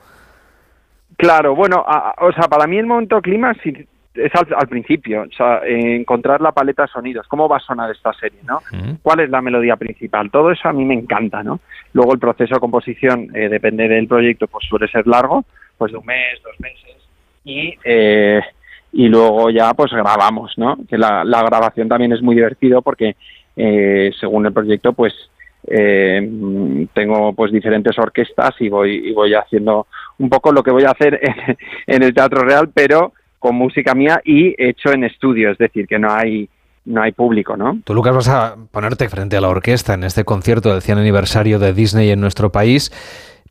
Claro, 1.17 1.53
bueno, 1.53 1.85
o 2.17 2.31
sea, 2.31 2.47
para 2.47 2.65
mí 2.65 2.79
el 2.79 2.87
momento 2.87 3.21
clima 3.21 3.51
es 3.51 4.31
al, 4.35 4.67
principio, 4.67 5.21
o 5.21 5.31
sea, 5.37 5.61
encontrar 5.67 6.41
la 6.41 6.51
paleta 6.51 6.83
de 6.83 6.87
sonidos, 6.87 7.27
cómo 7.27 7.47
va 7.47 7.57
a 7.57 7.59
sonar 7.59 7.91
esta 7.91 8.11
serie, 8.13 8.39
¿no? 8.43 8.61
¿Cuál 9.03 9.19
es 9.19 9.29
la 9.29 9.39
melodía 9.39 9.75
principal? 9.75 10.31
Todo 10.31 10.51
eso 10.51 10.67
a 10.67 10.73
mí 10.73 10.83
me 10.83 10.95
encanta, 10.95 11.43
¿no? 11.43 11.59
Luego 11.93 12.13
el 12.13 12.19
proceso 12.19 12.55
de 12.55 12.59
composición, 12.59 13.29
eh, 13.35 13.49
depende 13.49 13.87
del 13.87 14.07
proyecto, 14.07 14.47
pues 14.47 14.65
suele 14.67 14.87
ser 14.87 15.05
largo, 15.05 15.45
pues 15.77 15.91
de 15.91 15.99
un 15.99 16.05
mes, 16.07 16.41
dos 16.43 16.59
meses, 16.59 16.95
y, 17.43 17.77
eh, 17.83 18.41
y 18.93 19.07
luego 19.09 19.51
ya 19.51 19.75
pues 19.75 19.91
grabamos, 19.91 20.57
¿no? 20.57 20.75
Que 20.89 20.97
la, 20.97 21.23
la 21.23 21.43
grabación 21.43 21.87
también 21.87 22.13
es 22.13 22.21
muy 22.23 22.33
divertido 22.33 22.81
porque 22.81 23.15
eh, 23.55 24.11
según 24.19 24.47
el 24.47 24.53
proyecto, 24.53 24.93
pues 24.93 25.13
eh, 25.67 26.87
tengo 26.93 27.33
pues 27.33 27.51
diferentes 27.51 27.97
orquestas 27.97 28.55
y 28.59 28.69
voy 28.69 29.09
y 29.09 29.13
voy 29.13 29.33
haciendo 29.33 29.87
un 30.17 30.29
poco 30.29 30.51
lo 30.51 30.63
que 30.63 30.71
voy 30.71 30.83
a 30.83 30.91
hacer 30.91 31.19
en, 31.87 32.03
el 32.03 32.13
Teatro 32.13 32.41
Real, 32.41 32.69
pero 32.73 33.13
con 33.39 33.55
música 33.55 33.93
mía 33.93 34.21
y 34.23 34.55
hecho 34.57 34.91
en 34.91 35.03
estudio, 35.03 35.51
es 35.51 35.57
decir, 35.57 35.87
que 35.87 35.99
no 35.99 36.11
hay 36.11 36.49
no 36.85 37.01
hay 37.03 37.11
público, 37.11 37.55
¿no? 37.55 37.79
Tú, 37.83 37.93
Lucas, 37.93 38.15
vas 38.15 38.29
a 38.29 38.55
ponerte 38.71 39.09
frente 39.09 39.37
a 39.37 39.41
la 39.41 39.49
orquesta 39.49 39.93
en 39.93 40.03
este 40.03 40.23
concierto 40.23 40.71
del 40.71 40.81
100 40.81 40.97
aniversario 40.97 41.59
de 41.59 41.73
Disney 41.73 42.09
en 42.09 42.19
nuestro 42.19 42.51
país, 42.51 42.91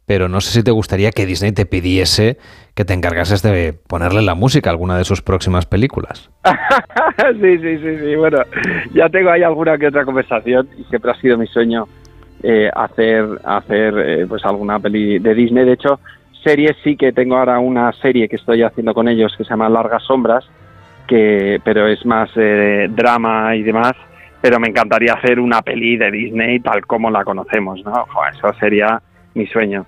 pero 0.08 0.26
no 0.26 0.40
sé 0.40 0.50
si 0.52 0.64
te 0.64 0.70
gustaría 0.70 1.10
que 1.10 1.26
Disney 1.26 1.52
te 1.52 1.66
pidiese 1.66 2.38
que 2.74 2.86
te 2.86 2.94
encargases 2.94 3.42
de 3.42 3.74
ponerle 3.74 4.22
la 4.22 4.34
música 4.34 4.70
a 4.70 4.72
alguna 4.72 4.96
de 4.96 5.04
sus 5.04 5.20
próximas 5.20 5.66
películas. 5.66 6.30
sí, 7.40 7.58
sí, 7.58 7.78
sí, 7.78 7.98
sí, 7.98 8.16
bueno, 8.16 8.38
ya 8.94 9.10
tengo 9.10 9.30
ahí 9.30 9.42
alguna 9.42 9.76
que 9.76 9.88
otra 9.88 10.06
conversación 10.06 10.66
y 10.78 10.84
siempre 10.84 11.10
ha 11.10 11.14
sido 11.20 11.36
mi 11.36 11.46
sueño 11.46 11.86
eh, 12.42 12.70
hacer, 12.74 13.26
hacer 13.44 13.94
eh, 13.98 14.26
pues 14.26 14.42
alguna 14.46 14.80
peli 14.80 15.18
de 15.18 15.34
Disney. 15.34 15.66
De 15.66 15.74
hecho, 15.74 16.00
series 16.42 16.74
sí 16.82 16.96
que 16.96 17.12
tengo 17.12 17.36
ahora 17.36 17.58
una 17.58 17.92
serie 17.92 18.30
que 18.30 18.36
estoy 18.36 18.62
haciendo 18.62 18.94
con 18.94 19.08
ellos 19.08 19.34
que 19.36 19.44
se 19.44 19.50
llama 19.50 19.68
Largas 19.68 20.04
Sombras, 20.04 20.48
que, 21.06 21.60
pero 21.62 21.86
es 21.86 22.06
más 22.06 22.30
eh, 22.36 22.88
drama 22.88 23.54
y 23.56 23.62
demás. 23.62 23.92
Pero 24.40 24.58
me 24.58 24.68
encantaría 24.68 25.12
hacer 25.12 25.38
una 25.38 25.60
peli 25.60 25.98
de 25.98 26.10
Disney 26.10 26.60
tal 26.60 26.86
como 26.86 27.10
la 27.10 27.24
conocemos, 27.24 27.84
¿no? 27.84 28.06
eso 28.32 28.54
sería 28.58 29.02
mi 29.34 29.46
sueño. 29.46 29.84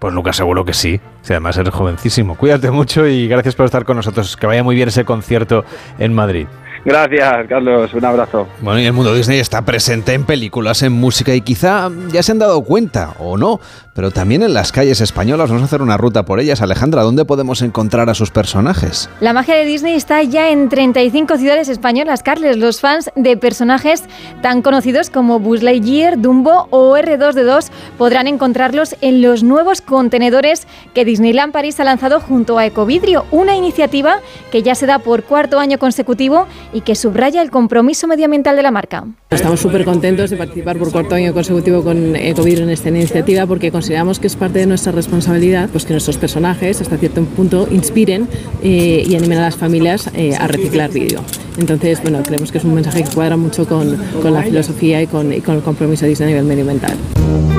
Pues 0.00 0.14
Lucas, 0.14 0.34
seguro 0.34 0.64
que 0.64 0.72
sí. 0.72 0.98
Si 1.20 1.32
además 1.34 1.58
eres 1.58 1.74
jovencísimo. 1.74 2.34
Cuídate 2.36 2.70
mucho 2.70 3.06
y 3.06 3.28
gracias 3.28 3.54
por 3.54 3.66
estar 3.66 3.84
con 3.84 3.96
nosotros. 3.96 4.36
Que 4.36 4.46
vaya 4.46 4.64
muy 4.64 4.74
bien 4.74 4.88
ese 4.88 5.04
concierto 5.04 5.64
en 5.98 6.14
Madrid. 6.14 6.46
Gracias, 6.84 7.46
Carlos. 7.46 7.92
Un 7.92 8.04
abrazo. 8.06 8.48
Bueno, 8.62 8.80
y 8.80 8.86
el 8.86 8.94
mundo 8.94 9.14
Disney 9.14 9.38
está 9.38 9.62
presente 9.62 10.14
en 10.14 10.24
películas, 10.24 10.82
en 10.82 10.92
música 10.92 11.34
y 11.34 11.42
quizá 11.42 11.90
ya 12.08 12.22
se 12.22 12.32
han 12.32 12.38
dado 12.38 12.62
cuenta, 12.62 13.14
o 13.18 13.36
no, 13.36 13.60
pero 13.94 14.10
también 14.10 14.42
en 14.42 14.54
las 14.54 14.72
calles 14.72 15.00
españolas. 15.00 15.48
Vamos 15.50 15.62
a 15.62 15.66
hacer 15.66 15.82
una 15.82 15.96
ruta 15.96 16.24
por 16.24 16.40
ellas. 16.40 16.62
Alejandra, 16.62 17.02
¿dónde 17.02 17.24
podemos 17.24 17.62
encontrar 17.62 18.08
a 18.10 18.14
sus 18.14 18.30
personajes? 18.30 19.08
La 19.20 19.32
magia 19.32 19.56
de 19.56 19.64
Disney 19.64 19.94
está 19.94 20.22
ya 20.22 20.50
en 20.50 20.68
35 20.68 21.38
ciudades 21.38 21.68
españolas, 21.68 22.22
Carles. 22.22 22.56
Los 22.56 22.80
fans 22.80 23.10
de 23.16 23.36
personajes 23.36 24.04
tan 24.42 24.62
conocidos 24.62 25.10
como 25.10 25.38
Buzz 25.38 25.62
Lightyear, 25.62 26.20
Dumbo 26.20 26.68
o 26.70 26.96
R2D2 26.96 27.68
podrán 27.98 28.26
encontrarlos 28.26 28.96
en 29.00 29.22
los 29.22 29.42
nuevos 29.42 29.80
contenedores 29.80 30.66
que 30.94 31.04
Disneyland 31.04 31.52
París 31.52 31.80
ha 31.80 31.84
lanzado 31.84 32.20
junto 32.20 32.58
a 32.58 32.66
Ecovidrio, 32.66 33.26
una 33.30 33.56
iniciativa 33.56 34.20
que 34.50 34.62
ya 34.62 34.74
se 34.74 34.86
da 34.86 34.98
por 34.98 35.24
cuarto 35.24 35.58
año 35.58 35.78
consecutivo 35.78 36.46
y 36.72 36.82
que 36.82 36.94
subraya 36.94 37.42
el 37.42 37.50
compromiso 37.50 38.06
medioambiental 38.06 38.56
de 38.56 38.62
la 38.62 38.70
marca. 38.70 39.04
Estamos 39.30 39.60
súper 39.60 39.84
contentos 39.84 40.30
de 40.30 40.36
participar 40.36 40.76
por 40.76 40.90
cuarto 40.90 41.14
año 41.14 41.32
consecutivo 41.32 41.82
con 41.82 42.16
Ecovidrio 42.16 42.64
en 42.64 42.70
esta 42.70 42.88
iniciativa 42.88 43.46
porque 43.46 43.70
consideramos 43.80 44.18
que 44.18 44.26
es 44.26 44.36
parte 44.36 44.58
de 44.58 44.66
nuestra 44.66 44.92
responsabilidad 44.92 45.70
pues 45.70 45.86
que 45.86 45.94
nuestros 45.94 46.18
personajes 46.18 46.82
hasta 46.82 46.98
cierto 46.98 47.24
punto 47.24 47.66
inspiren 47.70 48.28
eh, 48.62 49.06
y 49.08 49.16
animen 49.16 49.38
a 49.38 49.42
las 49.42 49.56
familias 49.56 50.10
eh, 50.12 50.36
a 50.38 50.46
reciclar 50.46 50.90
vidrio. 50.90 51.22
Entonces, 51.56 52.02
bueno, 52.02 52.22
creemos 52.22 52.52
que 52.52 52.58
es 52.58 52.64
un 52.64 52.74
mensaje 52.74 53.04
que 53.04 53.10
cuadra 53.10 53.38
mucho 53.38 53.66
con, 53.66 53.96
con 54.20 54.34
la 54.34 54.42
filosofía 54.42 55.00
y 55.00 55.06
con, 55.06 55.32
y 55.32 55.40
con 55.40 55.56
el 55.56 55.62
compromiso 55.62 56.02
de 56.02 56.10
Disney 56.10 56.26
a 56.26 56.42
nivel 56.42 56.44
medioambiental 56.44 57.49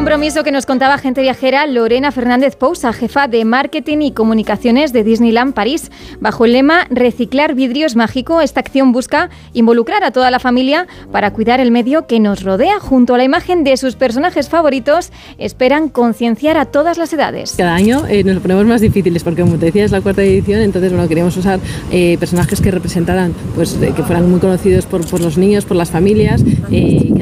compromiso 0.00 0.44
que 0.44 0.50
nos 0.50 0.64
contaba 0.64 0.96
gente 0.96 1.20
viajera 1.20 1.66
Lorena 1.66 2.10
Fernández 2.10 2.56
Pousa, 2.56 2.90
jefa 2.94 3.28
de 3.28 3.44
marketing 3.44 3.98
y 4.00 4.12
comunicaciones 4.12 4.94
de 4.94 5.04
Disneyland 5.04 5.52
París. 5.52 5.90
Bajo 6.20 6.46
el 6.46 6.54
lema 6.54 6.86
Reciclar 6.88 7.54
vidrios 7.54 7.96
mágico, 7.96 8.40
esta 8.40 8.60
acción 8.60 8.92
busca 8.92 9.28
involucrar 9.52 10.02
a 10.02 10.10
toda 10.10 10.30
la 10.30 10.38
familia 10.38 10.86
para 11.12 11.34
cuidar 11.34 11.60
el 11.60 11.70
medio 11.70 12.06
que 12.06 12.18
nos 12.18 12.42
rodea. 12.44 12.80
Junto 12.80 13.12
a 13.12 13.18
la 13.18 13.24
imagen 13.24 13.62
de 13.62 13.76
sus 13.76 13.94
personajes 13.94 14.48
favoritos, 14.48 15.12
esperan 15.36 15.90
concienciar 15.90 16.56
a 16.56 16.64
todas 16.64 16.96
las 16.96 17.12
edades. 17.12 17.52
Cada 17.58 17.74
año 17.74 18.06
eh, 18.08 18.24
nos 18.24 18.36
lo 18.36 18.40
ponemos 18.40 18.64
más 18.64 18.80
difíciles 18.80 19.22
porque, 19.22 19.42
como 19.42 19.58
te 19.58 19.66
decía, 19.66 19.84
es 19.84 19.92
la 19.92 20.00
cuarta 20.00 20.22
edición, 20.22 20.62
entonces 20.62 20.92
bueno, 20.92 21.06
queríamos 21.08 21.36
usar 21.36 21.60
eh, 21.92 22.16
personajes 22.18 22.62
que 22.62 22.70
representaran, 22.70 23.34
pues 23.54 23.74
que 23.74 24.02
fueran 24.02 24.30
muy 24.30 24.40
conocidos 24.40 24.86
por, 24.86 25.20
los 25.20 25.36
niños, 25.36 25.66
por 25.66 25.76
las 25.76 25.90
familias, 25.90 26.42
eh, 26.72 27.12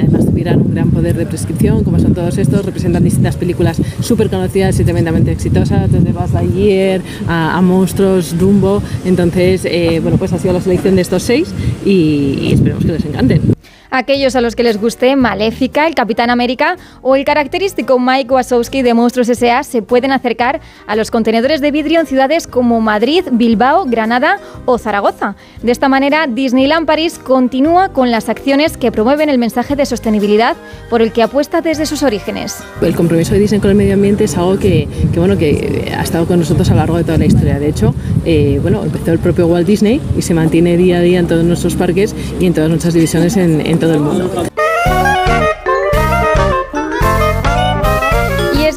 un 0.46 0.74
gran 0.74 0.90
poder 0.90 1.16
de 1.16 1.26
prescripción, 1.26 1.84
como 1.84 1.98
son 1.98 2.14
todos 2.14 2.38
estos 2.38 2.64
representan 2.64 3.04
distintas 3.04 3.36
películas 3.36 3.80
súper 4.00 4.30
conocidas 4.30 4.78
y 4.80 4.84
tremendamente 4.84 5.32
exitosas, 5.32 5.90
desde 5.90 6.12
Buzz 6.12 6.32
Lightyear 6.32 7.00
a, 7.26 7.56
a 7.56 7.62
Monstruos, 7.62 8.38
Dumbo. 8.38 8.82
Entonces, 9.04 9.64
eh, 9.64 10.00
bueno, 10.00 10.18
pues 10.18 10.32
ha 10.32 10.38
sido 10.38 10.54
la 10.54 10.60
selección 10.60 10.96
de 10.96 11.02
estos 11.02 11.22
seis 11.22 11.52
y, 11.84 12.38
y 12.42 12.52
esperemos 12.52 12.84
que 12.84 12.92
les 12.92 13.04
encanten. 13.04 13.57
Aquellos 13.90 14.36
a 14.36 14.40
los 14.40 14.56
que 14.56 14.62
les 14.62 14.80
guste 14.80 15.16
Maléfica, 15.16 15.86
el 15.86 15.94
Capitán 15.94 16.30
América 16.30 16.76
o 17.02 17.16
el 17.16 17.24
característico 17.24 17.98
Mike 17.98 18.32
Wazowski 18.32 18.82
de 18.82 18.94
Monstruos 18.94 19.28
S.A. 19.28 19.62
se 19.62 19.82
pueden 19.82 20.12
acercar 20.12 20.60
a 20.86 20.96
los 20.96 21.10
contenedores 21.10 21.60
de 21.60 21.70
vidrio 21.70 22.00
en 22.00 22.06
ciudades 22.06 22.46
como 22.46 22.80
Madrid, 22.80 23.24
Bilbao, 23.32 23.84
Granada 23.86 24.38
o 24.64 24.78
Zaragoza. 24.78 25.36
De 25.62 25.72
esta 25.72 25.88
manera, 25.88 26.26
Disneyland 26.26 26.86
París 26.86 27.18
continúa 27.18 27.90
con 27.90 28.10
las 28.10 28.28
acciones 28.28 28.76
que 28.76 28.92
promueven 28.92 29.28
el 29.28 29.38
mensaje 29.38 29.76
de 29.76 29.86
sostenibilidad 29.86 30.56
por 30.90 31.02
el 31.02 31.12
que 31.12 31.22
apuesta 31.22 31.60
desde 31.60 31.86
sus 31.86 32.02
orígenes. 32.02 32.58
El 32.80 32.94
compromiso 32.94 33.34
de 33.34 33.40
Disney 33.40 33.60
con 33.60 33.70
el 33.70 33.76
medio 33.76 33.94
ambiente 33.94 34.24
es 34.24 34.36
algo 34.36 34.58
que, 34.58 34.88
bueno, 35.16 35.36
que 35.36 35.92
ha 35.96 36.02
estado 36.02 36.26
con 36.26 36.38
nosotros 36.38 36.68
a 36.70 36.72
lo 36.72 36.78
largo 36.78 36.96
de 36.96 37.04
toda 37.04 37.18
la 37.18 37.26
historia. 37.26 37.58
De 37.58 37.68
hecho, 37.68 37.94
eh, 38.24 38.58
bueno, 38.62 38.82
empezó 38.82 39.12
el 39.12 39.18
propio 39.18 39.46
Walt 39.46 39.66
Disney 39.66 40.00
y 40.16 40.22
se 40.22 40.34
mantiene 40.34 40.76
día 40.76 40.98
a 40.98 41.00
día 41.00 41.18
en 41.18 41.26
todos 41.26 41.44
nuestros 41.44 41.74
parques 41.74 42.14
y 42.40 42.46
en 42.46 42.54
todas 42.54 42.68
nuestras 42.68 42.94
divisiones 42.94 43.36
en, 43.36 43.60
en 43.66 43.77
todo 43.78 43.94
el 43.94 44.00
mundo. 44.00 44.48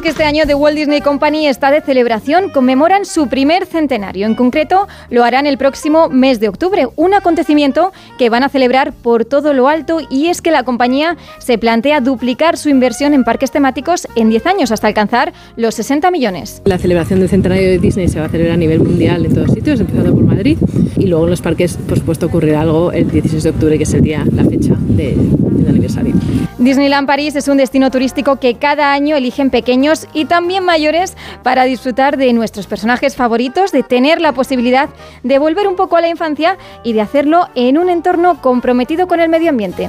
Que 0.02 0.08
este 0.08 0.24
año 0.24 0.44
The 0.46 0.56
Walt 0.56 0.76
Disney 0.76 1.00
Company 1.00 1.46
está 1.46 1.70
de 1.70 1.80
celebración, 1.80 2.50
conmemoran 2.50 3.04
su 3.04 3.28
primer 3.28 3.66
centenario. 3.66 4.26
En 4.26 4.34
concreto, 4.34 4.88
lo 5.10 5.22
harán 5.22 5.46
el 5.46 5.58
próximo 5.58 6.08
mes 6.08 6.40
de 6.40 6.48
octubre, 6.48 6.88
un 6.96 7.14
acontecimiento 7.14 7.92
que 8.18 8.28
van 8.28 8.42
a 8.42 8.48
celebrar 8.48 8.92
por 8.92 9.24
todo 9.24 9.52
lo 9.52 9.68
alto 9.68 10.00
y 10.10 10.26
es 10.26 10.42
que 10.42 10.50
la 10.50 10.64
compañía 10.64 11.16
se 11.38 11.56
plantea 11.56 12.00
duplicar 12.00 12.58
su 12.58 12.68
inversión 12.68 13.14
en 13.14 13.22
parques 13.22 13.52
temáticos 13.52 14.08
en 14.16 14.28
10 14.28 14.46
años 14.46 14.72
hasta 14.72 14.88
alcanzar 14.88 15.32
los 15.56 15.76
60 15.76 16.10
millones. 16.10 16.62
La 16.64 16.78
celebración 16.78 17.20
del 17.20 17.28
centenario 17.28 17.68
de 17.68 17.78
Disney 17.78 18.08
se 18.08 18.18
va 18.18 18.26
a 18.26 18.28
celebrar 18.28 18.54
a 18.54 18.58
nivel 18.58 18.80
mundial 18.80 19.24
en 19.24 19.34
todos 19.34 19.52
sitios, 19.52 19.78
empezando 19.78 20.12
por 20.12 20.24
Madrid 20.24 20.58
y 20.96 21.06
luego 21.06 21.24
en 21.24 21.30
los 21.30 21.40
parques, 21.40 21.76
por 21.76 21.98
supuesto, 21.98 22.26
ocurrirá 22.26 22.62
algo 22.62 22.90
el 22.90 23.08
16 23.08 23.44
de 23.44 23.50
octubre, 23.50 23.76
que 23.78 23.84
es 23.84 23.94
el 23.94 24.02
día, 24.02 24.24
la 24.32 24.44
fecha 24.44 24.74
de, 24.80 25.16
Disneyland 26.58 27.06
París 27.06 27.36
es 27.36 27.48
un 27.48 27.56
destino 27.56 27.90
turístico 27.90 28.36
que 28.36 28.54
cada 28.54 28.92
año 28.92 29.16
eligen 29.16 29.50
pequeños 29.50 30.06
y 30.12 30.26
también 30.26 30.64
mayores 30.64 31.16
para 31.42 31.64
disfrutar 31.64 32.16
de 32.16 32.32
nuestros 32.32 32.66
personajes 32.66 33.16
favoritos, 33.16 33.72
de 33.72 33.82
tener 33.82 34.20
la 34.20 34.32
posibilidad 34.32 34.88
de 35.22 35.38
volver 35.38 35.66
un 35.66 35.76
poco 35.76 35.96
a 35.96 36.00
la 36.00 36.08
infancia 36.08 36.56
y 36.84 36.92
de 36.92 37.00
hacerlo 37.00 37.48
en 37.54 37.78
un 37.78 37.88
entorno 37.88 38.40
comprometido 38.40 39.06
con 39.06 39.20
el 39.20 39.28
medio 39.28 39.50
ambiente. 39.50 39.88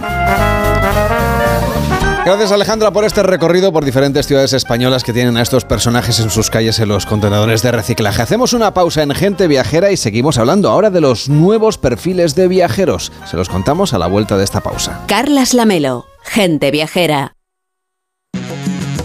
Gracias 2.25 2.53
Alejandra 2.53 2.91
por 2.91 3.03
este 3.03 3.21
recorrido 3.21 3.73
por 3.73 3.83
diferentes 3.83 4.27
ciudades 4.27 4.53
españolas 4.53 5.03
que 5.03 5.11
tienen 5.11 5.35
a 5.35 5.41
estos 5.41 5.65
personajes 5.65 6.21
en 6.21 6.29
sus 6.29 6.49
calles 6.49 6.79
en 6.79 6.87
los 6.87 7.05
contenedores 7.05 7.61
de 7.61 7.73
reciclaje. 7.73 8.21
Hacemos 8.21 8.53
una 8.53 8.73
pausa 8.73 9.03
en 9.03 9.11
Gente 9.11 9.47
Viajera 9.47 9.91
y 9.91 9.97
seguimos 9.97 10.37
hablando 10.37 10.69
ahora 10.69 10.89
de 10.89 11.01
los 11.01 11.27
nuevos 11.27 11.77
perfiles 11.77 12.33
de 12.33 12.47
viajeros. 12.47 13.11
Se 13.29 13.35
los 13.35 13.49
contamos 13.49 13.93
a 13.93 13.97
la 13.97 14.07
vuelta 14.07 14.37
de 14.37 14.45
esta 14.45 14.61
pausa. 14.61 15.01
Carlas 15.07 15.53
Lamelo, 15.53 16.05
Gente 16.23 16.71
Viajera. 16.71 17.32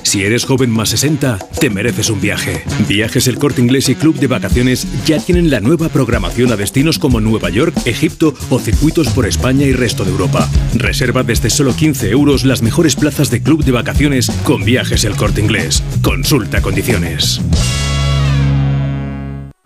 Si 0.09 0.25
eres 0.25 0.47
joven 0.47 0.71
más 0.71 0.89
60, 0.89 1.37
te 1.61 1.69
mereces 1.69 2.09
un 2.09 2.19
viaje. 2.19 2.65
Viajes 2.89 3.27
El 3.27 3.39
Corte 3.39 3.61
Inglés 3.61 3.91
y 3.91 3.95
Club 3.95 4.19
de 4.19 4.27
Vacaciones 4.27 4.87
ya 5.05 5.21
tienen 5.21 5.51
la 5.51 5.61
nueva 5.61 5.91
programación 5.91 6.51
a 6.51 6.57
destinos 6.57 6.99
como 6.99 7.21
Nueva 7.21 7.51
York, 7.51 7.75
Egipto 7.85 8.33
o 8.49 8.59
circuitos 8.59 9.09
por 9.11 9.27
España 9.27 9.67
y 9.67 9.75
resto 9.75 10.07
de 10.07 10.11
Europa. 10.13 10.49
Reserva 10.73 11.25
desde 11.25 11.51
solo 11.51 11.77
15 11.77 12.09
euros 12.09 12.47
las 12.47 12.63
mejores 12.63 12.97
plazas 12.97 13.29
de 13.29 13.43
Club 13.43 13.65
de 13.65 13.73
Vacaciones 13.73 14.31
con 14.45 14.65
Viajes 14.65 15.05
El 15.05 15.15
Corte 15.15 15.43
Inglés. 15.43 15.83
Consulta 16.01 16.63
condiciones. 16.63 17.43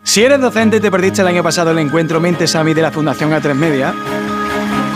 Si 0.03 0.25
eres 0.25 0.41
docente 0.41 0.79
y 0.79 0.81
te 0.81 0.91
perdiste 0.91 1.23
el 1.23 1.29
año 1.29 1.45
pasado 1.45 1.71
el 1.71 1.79
encuentro 1.79 2.19
Mentes 2.21 2.57
AMI 2.57 2.75
de 2.75 2.83
la 2.83 2.91
Fundación 2.91 3.31
A3 3.31 3.55
Media, 3.55 3.95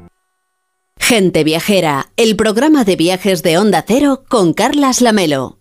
Gente 1.01 1.43
Viajera, 1.43 2.07
el 2.15 2.37
programa 2.37 2.85
de 2.85 2.95
viajes 2.95 3.43
de 3.43 3.57
Onda 3.57 3.83
Cero 3.85 4.23
con 4.29 4.53
Carlas 4.53 5.01
Lamelo. 5.01 5.57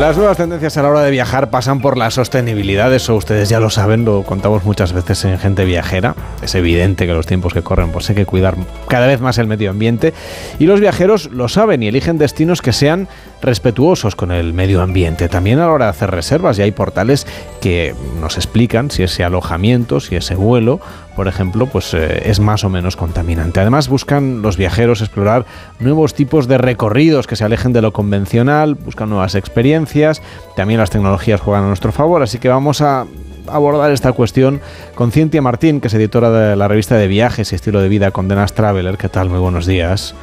Las 0.00 0.16
nuevas 0.16 0.38
tendencias 0.38 0.78
a 0.78 0.82
la 0.82 0.88
hora 0.88 1.02
de 1.02 1.10
viajar 1.10 1.50
pasan 1.50 1.82
por 1.82 1.98
la 1.98 2.10
sostenibilidad, 2.10 2.92
eso 2.94 3.14
ustedes 3.14 3.50
ya 3.50 3.60
lo 3.60 3.68
saben, 3.68 4.06
lo 4.06 4.22
contamos 4.22 4.64
muchas 4.64 4.94
veces 4.94 5.26
en 5.26 5.38
Gente 5.38 5.66
Viajera. 5.66 6.14
Es 6.42 6.54
evidente 6.54 7.06
que 7.06 7.12
los 7.12 7.26
tiempos 7.26 7.52
que 7.52 7.60
corren 7.60 7.92
pues 7.92 8.08
hay 8.08 8.16
que 8.16 8.24
cuidar 8.24 8.56
cada 8.88 9.06
vez 9.06 9.20
más 9.20 9.36
el 9.36 9.46
medio 9.46 9.70
ambiente 9.70 10.14
y 10.58 10.64
los 10.64 10.80
viajeros 10.80 11.30
lo 11.30 11.48
saben 11.48 11.82
y 11.82 11.88
eligen 11.88 12.16
destinos 12.16 12.62
que 12.62 12.72
sean 12.72 13.08
respetuosos 13.42 14.16
con 14.16 14.30
el 14.30 14.52
medio 14.52 14.82
ambiente. 14.82 15.28
También 15.28 15.58
a 15.58 15.66
la 15.66 15.72
hora 15.72 15.84
de 15.86 15.90
hacer 15.90 16.10
reservas 16.10 16.58
y 16.58 16.62
hay 16.62 16.72
portales 16.72 17.26
que 17.60 17.94
nos 18.20 18.36
explican 18.36 18.90
si 18.90 19.02
ese 19.02 19.24
alojamiento, 19.24 20.00
si 20.00 20.16
ese 20.16 20.34
vuelo 20.34 20.80
por 21.20 21.28
ejemplo, 21.28 21.66
pues 21.66 21.92
eh, 21.92 22.22
es 22.30 22.40
más 22.40 22.64
o 22.64 22.70
menos 22.70 22.96
contaminante. 22.96 23.60
Además, 23.60 23.88
buscan 23.88 24.40
los 24.40 24.56
viajeros 24.56 25.02
explorar 25.02 25.44
nuevos 25.78 26.14
tipos 26.14 26.48
de 26.48 26.56
recorridos 26.56 27.26
que 27.26 27.36
se 27.36 27.44
alejen 27.44 27.74
de 27.74 27.82
lo 27.82 27.92
convencional, 27.92 28.74
buscan 28.74 29.10
nuevas 29.10 29.34
experiencias, 29.34 30.22
también 30.56 30.80
las 30.80 30.88
tecnologías 30.88 31.42
juegan 31.42 31.64
a 31.64 31.66
nuestro 31.66 31.92
favor, 31.92 32.22
así 32.22 32.38
que 32.38 32.48
vamos 32.48 32.80
a 32.80 33.04
abordar 33.48 33.90
esta 33.90 34.12
cuestión 34.12 34.62
con 34.94 35.12
Cintia 35.12 35.42
Martín, 35.42 35.82
que 35.82 35.88
es 35.88 35.94
editora 35.94 36.30
de 36.30 36.56
la 36.56 36.68
revista 36.68 36.96
de 36.96 37.06
viajes 37.06 37.52
y 37.52 37.54
estilo 37.54 37.82
de 37.82 37.90
vida 37.90 38.12
Condenas 38.12 38.54
Traveler. 38.54 38.96
¿Qué 38.96 39.10
tal? 39.10 39.28
Muy 39.28 39.40
buenos 39.40 39.66
días. 39.66 40.14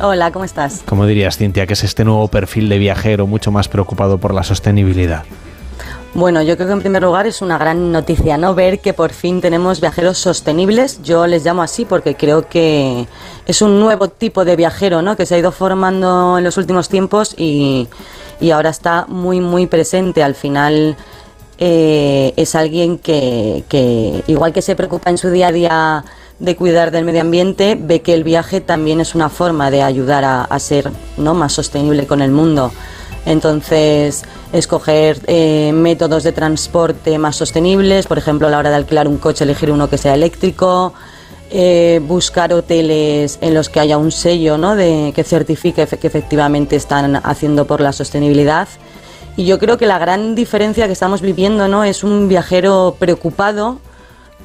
Hola, 0.00 0.32
¿cómo 0.32 0.44
estás? 0.44 0.82
¿Cómo 0.86 1.06
dirías, 1.06 1.36
Cintia, 1.36 1.66
que 1.66 1.74
es 1.74 1.84
este 1.84 2.04
nuevo 2.04 2.26
perfil 2.28 2.68
de 2.68 2.78
viajero 2.78 3.26
mucho 3.26 3.52
más 3.52 3.68
preocupado 3.68 4.18
por 4.18 4.34
la 4.34 4.42
sostenibilidad? 4.42 5.24
Bueno, 6.14 6.42
yo 6.42 6.56
creo 6.56 6.66
que 6.66 6.74
en 6.74 6.80
primer 6.80 7.02
lugar 7.02 7.26
es 7.26 7.40
una 7.40 7.56
gran 7.56 7.90
noticia, 7.90 8.36
¿no? 8.36 8.54
Ver 8.54 8.80
que 8.80 8.92
por 8.92 9.12
fin 9.12 9.40
tenemos 9.40 9.80
viajeros 9.80 10.18
sostenibles. 10.18 11.02
Yo 11.02 11.26
les 11.26 11.44
llamo 11.44 11.62
así 11.62 11.86
porque 11.86 12.16
creo 12.16 12.48
que 12.48 13.06
es 13.46 13.62
un 13.62 13.80
nuevo 13.80 14.08
tipo 14.08 14.44
de 14.44 14.56
viajero, 14.56 15.00
¿no? 15.00 15.16
Que 15.16 15.24
se 15.24 15.36
ha 15.36 15.38
ido 15.38 15.52
formando 15.52 16.36
en 16.36 16.44
los 16.44 16.58
últimos 16.58 16.90
tiempos 16.90 17.34
y, 17.38 17.88
y 18.40 18.50
ahora 18.50 18.70
está 18.70 19.06
muy, 19.08 19.40
muy 19.40 19.66
presente. 19.66 20.22
Al 20.22 20.34
final 20.34 20.96
eh, 21.58 22.34
es 22.36 22.54
alguien 22.56 22.98
que, 22.98 23.64
que, 23.68 24.22
igual 24.26 24.52
que 24.52 24.60
se 24.60 24.76
preocupa 24.76 25.08
en 25.08 25.16
su 25.16 25.30
día 25.30 25.48
a 25.48 25.52
día 25.52 26.04
de 26.42 26.56
cuidar 26.56 26.90
del 26.90 27.04
medio 27.04 27.20
ambiente, 27.20 27.78
ve 27.80 28.02
que 28.02 28.14
el 28.14 28.24
viaje 28.24 28.60
también 28.60 29.00
es 29.00 29.14
una 29.14 29.28
forma 29.28 29.70
de 29.70 29.80
ayudar 29.82 30.24
a, 30.24 30.58
ser 30.58 30.90
¿no? 31.16 31.34
más 31.34 31.52
sostenible 31.52 32.04
con 32.08 32.20
el 32.20 32.32
mundo. 32.32 32.72
Entonces, 33.24 34.24
escoger 34.52 35.20
eh, 35.28 35.70
métodos 35.72 36.24
de 36.24 36.32
transporte 36.32 37.16
más 37.16 37.36
sostenibles, 37.36 38.08
por 38.08 38.18
ejemplo, 38.18 38.48
a 38.48 38.50
la 38.50 38.58
hora 38.58 38.70
de 38.70 38.76
alquilar 38.76 39.06
un 39.06 39.18
coche, 39.18 39.44
elegir 39.44 39.70
uno 39.70 39.88
que 39.88 39.98
sea 39.98 40.14
eléctrico, 40.14 40.92
eh, 41.52 42.00
buscar 42.02 42.52
hoteles 42.52 43.38
en 43.40 43.54
los 43.54 43.68
que 43.68 43.78
haya 43.78 43.96
un 43.96 44.10
sello 44.10 44.58
¿no? 44.58 44.74
de, 44.74 45.12
que 45.14 45.22
certifique 45.22 45.86
que 45.86 46.06
efectivamente 46.08 46.74
están 46.74 47.20
haciendo 47.22 47.68
por 47.68 47.80
la 47.80 47.92
sostenibilidad. 47.92 48.66
Y 49.36 49.44
yo 49.44 49.60
creo 49.60 49.78
que 49.78 49.86
la 49.86 50.00
gran 50.00 50.34
diferencia 50.34 50.88
que 50.88 50.92
estamos 50.92 51.20
viviendo 51.20 51.68
¿no? 51.68 51.84
es 51.84 52.02
un 52.02 52.26
viajero 52.26 52.96
preocupado 52.98 53.78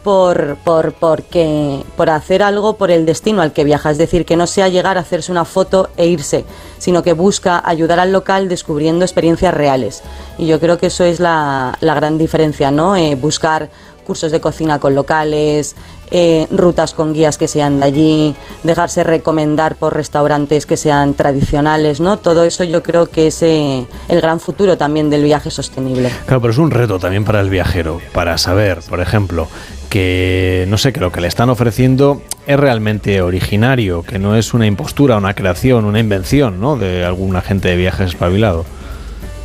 por, 0.08 0.56
por, 0.64 0.94
porque, 0.94 1.84
por 1.98 2.10
hacer 2.10 2.42
algo 2.42 2.78
por 2.78 2.92
el 2.92 3.06
destino 3.06 3.42
al 3.42 3.52
que 3.52 3.66
viaja. 3.66 3.92
Es 3.92 3.98
decir, 3.98 4.24
que 4.24 4.38
no 4.38 4.48
sea 4.48 4.70
llegar 4.70 4.98
a 4.98 5.02
hacerse 5.02 5.34
una 5.34 5.44
foto 5.44 5.90
e 5.98 6.08
irse, 6.08 6.46
sino 6.78 7.04
que 7.04 7.12
busca 7.12 7.62
ayudar 7.66 8.00
al 8.00 8.14
local 8.14 8.48
descubriendo 8.48 9.04
experiencias 9.04 9.54
reales. 9.54 10.04
Y 10.38 10.48
yo 10.48 10.62
creo 10.62 10.78
que 10.78 10.86
eso 10.86 11.04
es 11.04 11.20
la, 11.20 11.78
la 11.82 11.94
gran 11.94 12.18
diferencia, 12.18 12.72
¿no? 12.72 12.96
Eh, 12.96 13.16
buscar 13.16 13.70
cursos 14.08 14.32
de 14.32 14.40
cocina 14.40 14.80
con 14.80 14.96
locales, 14.96 15.76
eh, 16.10 16.48
rutas 16.50 16.94
con 16.94 17.14
guías 17.14 17.38
que 17.38 17.50
sean 17.50 17.82
de 17.82 17.86
allí, 17.86 18.36
dejarse 18.64 19.04
recomendar 19.04 19.76
por 19.76 19.94
restaurantes 19.94 20.66
que 20.66 20.78
sean 20.78 21.14
tradicionales, 21.14 22.00
¿no? 22.00 22.18
Todo 22.18 22.46
eso 22.46 22.64
yo 22.64 22.82
creo 22.82 23.08
que 23.08 23.28
es 23.28 23.44
eh, 23.44 23.86
el 24.08 24.22
gran 24.22 24.40
futuro 24.40 24.78
también 24.78 25.10
del 25.10 25.24
viaje 25.24 25.52
sostenible. 25.52 26.10
Claro, 26.26 26.42
pero 26.42 26.54
es 26.54 26.58
un 26.58 26.72
reto 26.72 26.98
también 26.98 27.26
para 27.26 27.42
el 27.42 27.50
viajero, 27.50 28.00
para 28.14 28.38
saber, 28.38 28.80
por 28.90 29.02
ejemplo, 29.02 29.50
que 29.90 30.66
no 30.70 30.78
sé, 30.78 30.94
que 30.94 31.02
lo 31.02 31.12
que 31.12 31.20
le 31.20 31.28
están 31.28 31.50
ofreciendo 31.50 32.22
es 32.46 32.58
realmente 32.58 33.22
originario, 33.22 34.04
que 34.04 34.20
no 34.20 34.38
es 34.38 34.54
una 34.54 34.66
impostura, 34.66 35.18
una 35.18 35.34
creación, 35.34 35.84
una 35.84 36.00
invención, 36.00 36.62
¿no? 36.62 36.78
De 36.78 37.04
algún 37.04 37.36
agente 37.36 37.68
de 37.68 37.76
viajes 37.76 38.10
espabilado. 38.12 38.66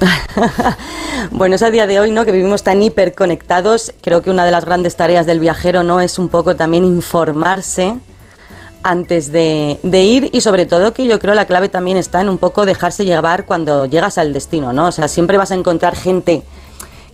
bueno, 1.30 1.54
es 1.54 1.62
a 1.62 1.70
día 1.70 1.86
de 1.86 2.00
hoy, 2.00 2.10
¿no? 2.10 2.24
Que 2.24 2.32
vivimos 2.32 2.62
tan 2.62 2.82
hiperconectados. 2.82 3.92
Creo 4.00 4.22
que 4.22 4.30
una 4.30 4.44
de 4.44 4.50
las 4.50 4.64
grandes 4.64 4.96
tareas 4.96 5.26
del 5.26 5.40
viajero, 5.40 5.82
¿no? 5.82 6.00
Es 6.00 6.18
un 6.18 6.28
poco 6.28 6.56
también 6.56 6.84
informarse 6.84 7.96
antes 8.82 9.30
de, 9.30 9.78
ir 9.84 10.30
y 10.32 10.40
sobre 10.40 10.66
todo 10.66 10.92
que 10.92 11.06
yo 11.06 11.20
creo 11.20 11.34
la 11.34 11.46
clave 11.46 11.68
también 11.68 11.96
está 11.96 12.20
en 12.20 12.28
un 12.28 12.38
poco 12.38 12.66
dejarse 12.66 13.04
llevar 13.04 13.46
cuando 13.46 13.86
llegas 13.86 14.18
al 14.18 14.32
destino, 14.32 14.72
¿no? 14.72 14.88
O 14.88 14.92
sea, 14.92 15.06
siempre 15.08 15.38
vas 15.38 15.52
a 15.52 15.54
encontrar 15.54 15.94
gente 15.94 16.42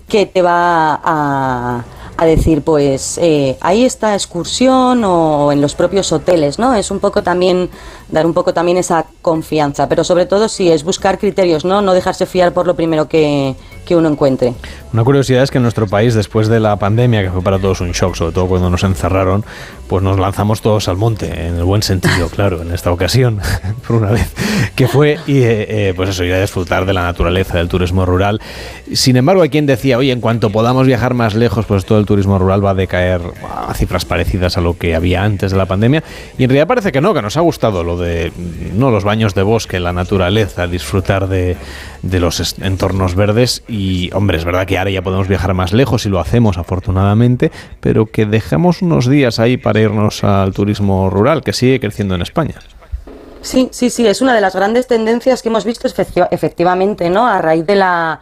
que 0.09 0.25
te 0.25 0.41
va 0.41 0.99
a 1.05 1.85
a 2.19 2.27
decir, 2.27 2.63
pues 2.63 3.17
eh, 3.23 3.57
ahí 3.61 3.85
está 3.85 4.15
excursión 4.15 5.05
o 5.05 5.53
en 5.53 5.61
los 5.61 5.77
propios 5.77 6.11
hoteles, 6.11 6.59
¿no? 6.59 6.75
Es 6.75 6.91
un 6.91 6.99
poco 6.99 7.23
también 7.23 7.71
dar 8.11 8.27
un 8.27 8.35
poco 8.35 8.55
también 8.55 8.79
esa 8.79 9.07
confianza, 9.23 9.89
pero 9.89 10.05
sobre 10.05 10.27
todo 10.27 10.49
sí 10.49 10.71
es 10.71 10.85
buscar 10.85 11.19
criterios, 11.19 11.65
¿no? 11.65 11.83
No 11.83 11.95
dejarse 11.95 12.27
fiar 12.27 12.53
por 12.53 12.67
lo 12.67 12.75
primero 12.75 13.09
que, 13.09 13.55
que 13.89 13.97
uno 13.97 14.09
encuentre. 14.09 14.55
Una 14.93 15.03
curiosidad 15.03 15.43
es 15.43 15.51
que 15.51 15.59
en 15.59 15.63
nuestro 15.63 15.87
país, 15.87 16.15
después 16.15 16.49
de 16.49 16.61
la 16.61 16.77
pandemia, 16.77 17.23
que 17.23 17.31
fue 17.31 17.43
para 17.43 17.59
todos 17.59 17.81
un 17.81 17.93
shock, 17.93 18.15
sobre 18.17 18.33
todo 18.33 18.47
cuando 18.47 18.71
nos 18.71 18.85
encerraron, 18.85 19.45
pues 19.89 20.03
nos 20.03 20.19
lanzamos 20.19 20.61
todos 20.61 20.89
al 20.89 20.97
monte, 20.97 21.47
en 21.47 21.57
el 21.57 21.65
buen 21.65 21.83
sentido, 21.83 22.29
claro, 22.35 22.63
en 22.63 22.73
esta 22.73 22.93
ocasión, 22.93 23.41
por 23.87 23.97
una 23.97 24.11
vez, 24.11 24.31
que 24.77 24.89
fue, 24.89 25.19
y, 25.27 25.39
eh, 25.39 25.89
eh, 25.89 25.93
pues 25.97 26.11
eso, 26.11 26.25
ir 26.25 26.35
a 26.35 26.41
disfrutar 26.41 26.87
de 26.87 26.93
la 26.93 27.03
naturaleza, 27.03 27.57
del 27.57 27.69
turismo 27.69 28.05
rural. 28.05 28.41
Sin 28.93 29.17
embargo, 29.17 29.43
hay 29.43 29.49
quien 29.49 29.67
decía, 29.67 29.99
oye, 29.99 30.13
en 30.13 30.21
cuanto 30.21 30.51
podamos 30.51 30.87
viajar 30.87 31.15
más 31.15 31.35
lejos, 31.35 31.67
pues 31.67 31.85
todo 31.85 31.99
el 31.99 32.07
turismo 32.07 32.39
rural 32.39 32.65
va 32.65 32.71
a 32.71 32.75
decaer 32.75 33.21
a 33.67 33.73
cifras 33.75 34.05
parecidas 34.05 34.57
a 34.59 34.61
lo 34.61 34.77
que 34.77 34.95
había 34.95 35.25
antes 35.25 35.53
de 35.53 35.57
la 35.57 35.67
pandemia. 35.67 36.03
Y 36.39 36.45
en 36.45 36.51
realidad 36.51 36.67
parece 36.67 36.93
que 36.93 37.01
no, 37.01 37.15
que 37.15 37.23
nos 37.23 37.37
ha 37.37 37.41
gustado 37.41 37.85
lo 37.85 37.98
de, 37.99 38.33
no, 38.75 38.91
los 38.91 39.05
baños 39.05 39.35
de 39.35 39.43
bosque, 39.43 39.81
la 39.81 39.93
naturaleza, 39.93 40.67
disfrutar 40.67 41.29
de, 41.29 41.57
los 42.03 42.59
entornos 42.61 43.15
verdes 43.15 43.63
y, 43.69 44.11
hombre, 44.15 44.39
es 44.39 44.45
verdad 44.45 44.67
que 44.67 44.79
ahora 44.79 44.91
ya 44.91 45.03
podemos 45.03 45.29
viajar 45.29 45.55
más 45.55 45.73
lejos 45.73 46.07
y 46.07 46.09
lo 46.09 46.21
hacemos 46.21 46.59
afortunadamente, 46.59 47.51
pero 47.81 48.07
que 48.07 48.27
dejamos 48.27 48.83
unos 48.83 49.09
días 49.09 49.39
ahí 49.39 49.57
para 49.57 49.81
irnos 49.81 50.25
al 50.25 50.53
turismo 50.53 51.11
rural, 51.11 51.43
que 51.43 51.53
sigue 51.53 51.81
creciendo 51.81 52.15
en 52.15 52.23
España. 52.23 52.55
Sí, 53.41 53.69
sí, 53.73 53.91
sí, 53.91 54.07
es 54.07 54.21
una 54.21 54.35
de 54.35 54.41
las 54.41 54.55
grandes 54.55 54.87
tendencias 54.87 55.43
que 55.43 55.49
hemos 55.49 55.65
visto 55.65 55.89
efectivamente, 56.31 57.09
¿no? 57.09 57.27
A 57.27 57.41
raíz 57.41 57.65
de 57.67 57.77
la, 57.77 58.21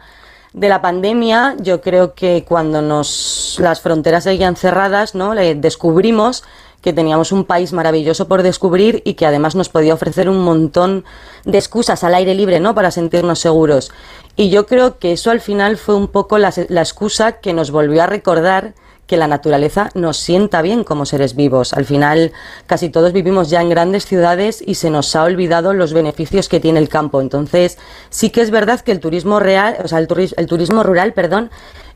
de 0.53 0.69
la 0.69 0.81
pandemia, 0.81 1.55
yo 1.59 1.81
creo 1.81 2.13
que 2.13 2.43
cuando 2.47 2.81
nos 2.81 3.57
las 3.59 3.81
fronteras 3.81 4.23
seguían 4.23 4.55
cerradas, 4.55 5.15
¿no? 5.15 5.33
Le 5.33 5.55
descubrimos 5.55 6.43
que 6.81 6.93
teníamos 6.93 7.31
un 7.31 7.45
país 7.45 7.73
maravilloso 7.73 8.27
por 8.27 8.43
descubrir 8.43 9.01
y 9.05 9.15
que 9.15 9.25
además 9.25 9.55
nos 9.55 9.69
podía 9.69 9.93
ofrecer 9.93 10.29
un 10.29 10.39
montón 10.39 11.05
de 11.43 11.57
excusas 11.57 12.03
al 12.03 12.15
aire 12.15 12.35
libre, 12.35 12.59
¿no? 12.59 12.75
Para 12.75 12.91
sentirnos 12.91 13.39
seguros. 13.39 13.91
Y 14.35 14.49
yo 14.49 14.67
creo 14.67 14.99
que 14.99 15.13
eso 15.13 15.31
al 15.31 15.41
final 15.41 15.77
fue 15.77 15.95
un 15.95 16.07
poco 16.07 16.37
la, 16.37 16.53
la 16.69 16.81
excusa 16.81 17.33
que 17.33 17.53
nos 17.53 17.71
volvió 17.71 18.03
a 18.03 18.07
recordar 18.07 18.73
que 19.07 19.17
la 19.17 19.27
naturaleza 19.27 19.89
nos 19.95 20.17
sienta 20.17 20.61
bien 20.61 20.83
como 20.83 21.05
seres 21.05 21.35
vivos. 21.35 21.73
Al 21.73 21.85
final, 21.85 22.33
casi 22.67 22.89
todos 22.89 23.13
vivimos 23.13 23.49
ya 23.49 23.61
en 23.61 23.69
grandes 23.69 24.05
ciudades 24.05 24.61
y 24.65 24.75
se 24.75 24.89
nos 24.89 25.15
ha 25.15 25.23
olvidado 25.23 25.73
los 25.73 25.93
beneficios 25.93 26.49
que 26.49 26.59
tiene 26.59 26.79
el 26.79 26.89
campo. 26.89 27.21
Entonces, 27.21 27.77
sí 28.09 28.29
que 28.29 28.41
es 28.41 28.51
verdad 28.51 28.81
que 28.81 28.91
el 28.91 28.99
turismo 28.99 29.39
real, 29.39 29.77
o 29.83 29.87
sea, 29.87 29.99
el, 29.99 30.07
turismo, 30.07 30.35
el 30.37 30.45
turismo 30.45 30.83
rural, 30.83 31.13
perdón, 31.13 31.49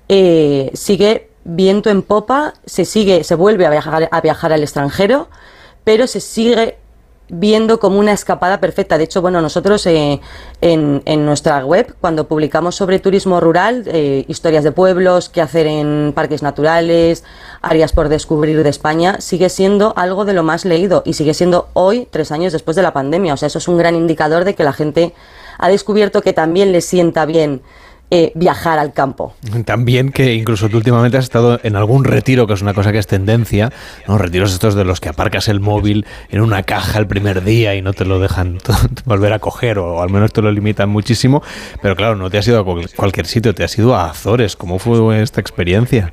eh, 0.07 0.71
sigue 0.73 1.30
viento 1.43 1.89
en 1.89 2.01
popa, 2.01 2.53
se 2.65 2.85
sigue, 2.85 3.23
se 3.23 3.35
vuelve 3.35 3.65
a 3.65 3.69
viajar, 3.69 4.09
a 4.11 4.21
viajar 4.21 4.53
al 4.53 4.63
extranjero, 4.63 5.27
pero 5.83 6.07
se 6.07 6.19
sigue 6.19 6.77
viendo 7.31 7.79
como 7.79 7.97
una 7.97 8.11
escapada 8.11 8.59
perfecta. 8.59 8.97
De 8.97 9.05
hecho, 9.05 9.21
bueno, 9.21 9.41
nosotros 9.41 9.85
eh, 9.87 10.19
en, 10.59 11.01
en, 11.05 11.25
nuestra 11.25 11.65
web, 11.65 11.95
cuando 12.01 12.27
publicamos 12.27 12.75
sobre 12.75 12.99
turismo 12.99 13.39
rural, 13.39 13.83
eh, 13.87 14.25
historias 14.27 14.65
de 14.65 14.73
pueblos, 14.73 15.29
qué 15.29 15.41
hacer 15.41 15.65
en 15.65 16.11
parques 16.13 16.43
naturales, 16.43 17.23
áreas 17.61 17.93
por 17.93 18.09
descubrir 18.09 18.61
de 18.61 18.69
España, 18.69 19.21
sigue 19.21 19.49
siendo 19.49 19.93
algo 19.95 20.25
de 20.25 20.33
lo 20.33 20.43
más 20.43 20.65
leído 20.65 21.03
y 21.05 21.13
sigue 21.13 21.33
siendo 21.33 21.69
hoy, 21.73 22.07
tres 22.11 22.31
años 22.31 22.51
después 22.51 22.75
de 22.75 22.83
la 22.83 22.93
pandemia. 22.93 23.33
O 23.33 23.37
sea, 23.37 23.47
eso 23.47 23.59
es 23.59 23.67
un 23.69 23.77
gran 23.77 23.95
indicador 23.95 24.43
de 24.43 24.53
que 24.53 24.65
la 24.65 24.73
gente 24.73 25.13
ha 25.57 25.69
descubierto 25.69 26.21
que 26.21 26.33
también 26.33 26.73
le 26.73 26.81
sienta 26.81 27.25
bien 27.25 27.61
eh, 28.13 28.33
viajar 28.35 28.77
al 28.77 28.91
campo. 28.91 29.33
También 29.63 30.11
que 30.11 30.33
incluso 30.33 30.67
tú 30.67 30.75
últimamente 30.75 31.17
has 31.17 31.23
estado 31.23 31.61
en 31.63 31.77
algún 31.77 32.03
retiro, 32.03 32.45
que 32.45 32.53
es 32.53 32.61
una 32.61 32.73
cosa 32.73 32.91
que 32.91 32.97
es 32.97 33.07
tendencia, 33.07 33.71
¿no? 34.05 34.17
retiros 34.17 34.51
estos 34.51 34.75
de 34.75 34.83
los 34.83 34.99
que 34.99 35.07
aparcas 35.07 35.47
el 35.47 35.61
móvil 35.61 36.05
en 36.29 36.41
una 36.41 36.63
caja 36.63 36.99
el 36.99 37.07
primer 37.07 37.41
día 37.41 37.73
y 37.73 37.81
no 37.81 37.93
te 37.93 38.03
lo 38.03 38.19
dejan 38.19 38.57
volver 39.05 39.31
a 39.31 39.39
coger 39.39 39.79
o 39.79 40.01
al 40.01 40.09
menos 40.09 40.33
te 40.33 40.41
lo 40.41 40.51
limitan 40.51 40.89
muchísimo, 40.89 41.41
pero 41.81 41.95
claro, 41.95 42.17
no 42.17 42.29
te 42.29 42.37
has 42.37 42.45
ido 42.49 42.59
a 42.59 42.65
cualquier 42.97 43.25
sitio, 43.27 43.55
te 43.55 43.63
has 43.63 43.77
ido 43.77 43.95
a 43.95 44.09
Azores. 44.09 44.57
¿Cómo 44.57 44.77
fue 44.77 45.21
esta 45.21 45.39
experiencia? 45.39 46.11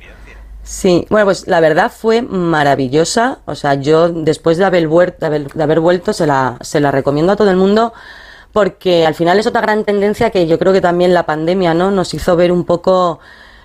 Sí, 0.63 1.05
bueno, 1.09 1.25
pues 1.25 1.47
la 1.47 1.59
verdad 1.59 1.91
fue 1.91 2.21
maravillosa. 2.21 3.39
O 3.45 3.55
sea, 3.55 3.73
yo 3.73 4.07
después 4.07 4.57
de 4.57 4.65
haber, 4.65 4.87
vuelto, 4.87 5.17
de 5.19 5.25
haber, 5.25 5.47
de 5.51 5.63
haber 5.63 5.79
vuelto 5.79 6.13
se 6.13 6.27
la, 6.27 6.57
se 6.61 6.79
la 6.79 6.91
recomiendo 6.91 7.33
a 7.33 7.35
todo 7.35 7.49
el 7.49 7.57
mundo 7.57 7.91
porque 8.51 9.05
al 9.05 9.15
final 9.15 9.39
es 9.39 9.47
otra 9.47 9.61
gran 9.61 9.83
tendencia 9.83 10.29
que 10.31 10.47
yo 10.47 10.57
creo 10.57 10.73
que 10.73 10.81
también 10.81 11.13
la 11.13 11.25
pandemia 11.25 11.73
¿no? 11.73 11.91
nos 11.91 12.13
hizo 12.13 12.35
ver 12.35 12.51
un 12.51 12.65
poco 12.65 13.19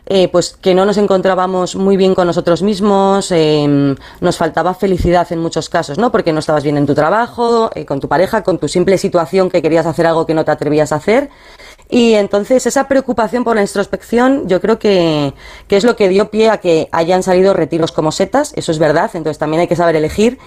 eh, 0.07 0.29
pues 0.29 0.59
que 0.61 0.75
no 0.75 0.85
nos 0.85 0.99
encontrábamos 0.99 1.77
muy 1.77 1.97
bien 1.97 2.15
con 2.15 2.27
nosotros 2.27 2.63
mismos, 2.63 3.31
eh, 3.31 3.97
nos 4.21 4.37
faltaba 4.37 4.75
felicidad 4.75 5.27
en 5.33 5.39
muchos 5.39 5.71
casos, 5.71 5.97
¿no? 5.97 6.13
Porque 6.13 6.31
no 6.31 6.41
estabas 6.41 6.63
bien 6.63 6.77
en 6.77 6.85
tu 6.85 6.95
trabajo, 6.95 7.71
eh, 7.75 7.87
con 7.87 8.01
tu 8.01 8.09
pareja, 8.09 8.43
con 8.43 8.59
tu 8.59 8.69
simple 8.69 8.99
situación 8.99 9.49
que 9.49 9.63
querías 9.63 9.87
hacer 9.87 10.07
algo 10.07 10.27
que 10.27 10.35
no 10.35 10.45
te 10.45 10.51
atrevías 10.51 10.93
a 10.93 10.97
hacer. 10.97 11.31
Y 11.89 12.15
entonces 12.15 12.67
esa 12.67 12.87
preocupación 12.87 13.45
por 13.45 13.57
la 13.57 13.63
introspección 13.63 14.47
yo 14.47 14.61
creo 14.61 14.79
que, 14.79 15.33
que, 15.69 15.77
es 15.77 15.85
lo 15.85 15.97
que 15.97 16.09
dio 16.09 16.31
pie 16.31 16.51
a 16.51 16.59
que 16.59 16.89
hayan 16.93 17.23
salido 17.23 17.55
retiros 17.55 17.93
como 17.93 18.13
setas, 18.13 18.53
eso 18.57 18.73
es 18.73 18.79
verdad, 18.79 19.11
entonces 19.15 19.39
también 19.39 19.61
hay 19.63 19.69
que 19.69 19.77
saber 19.77 19.97
elegir. 19.97 20.39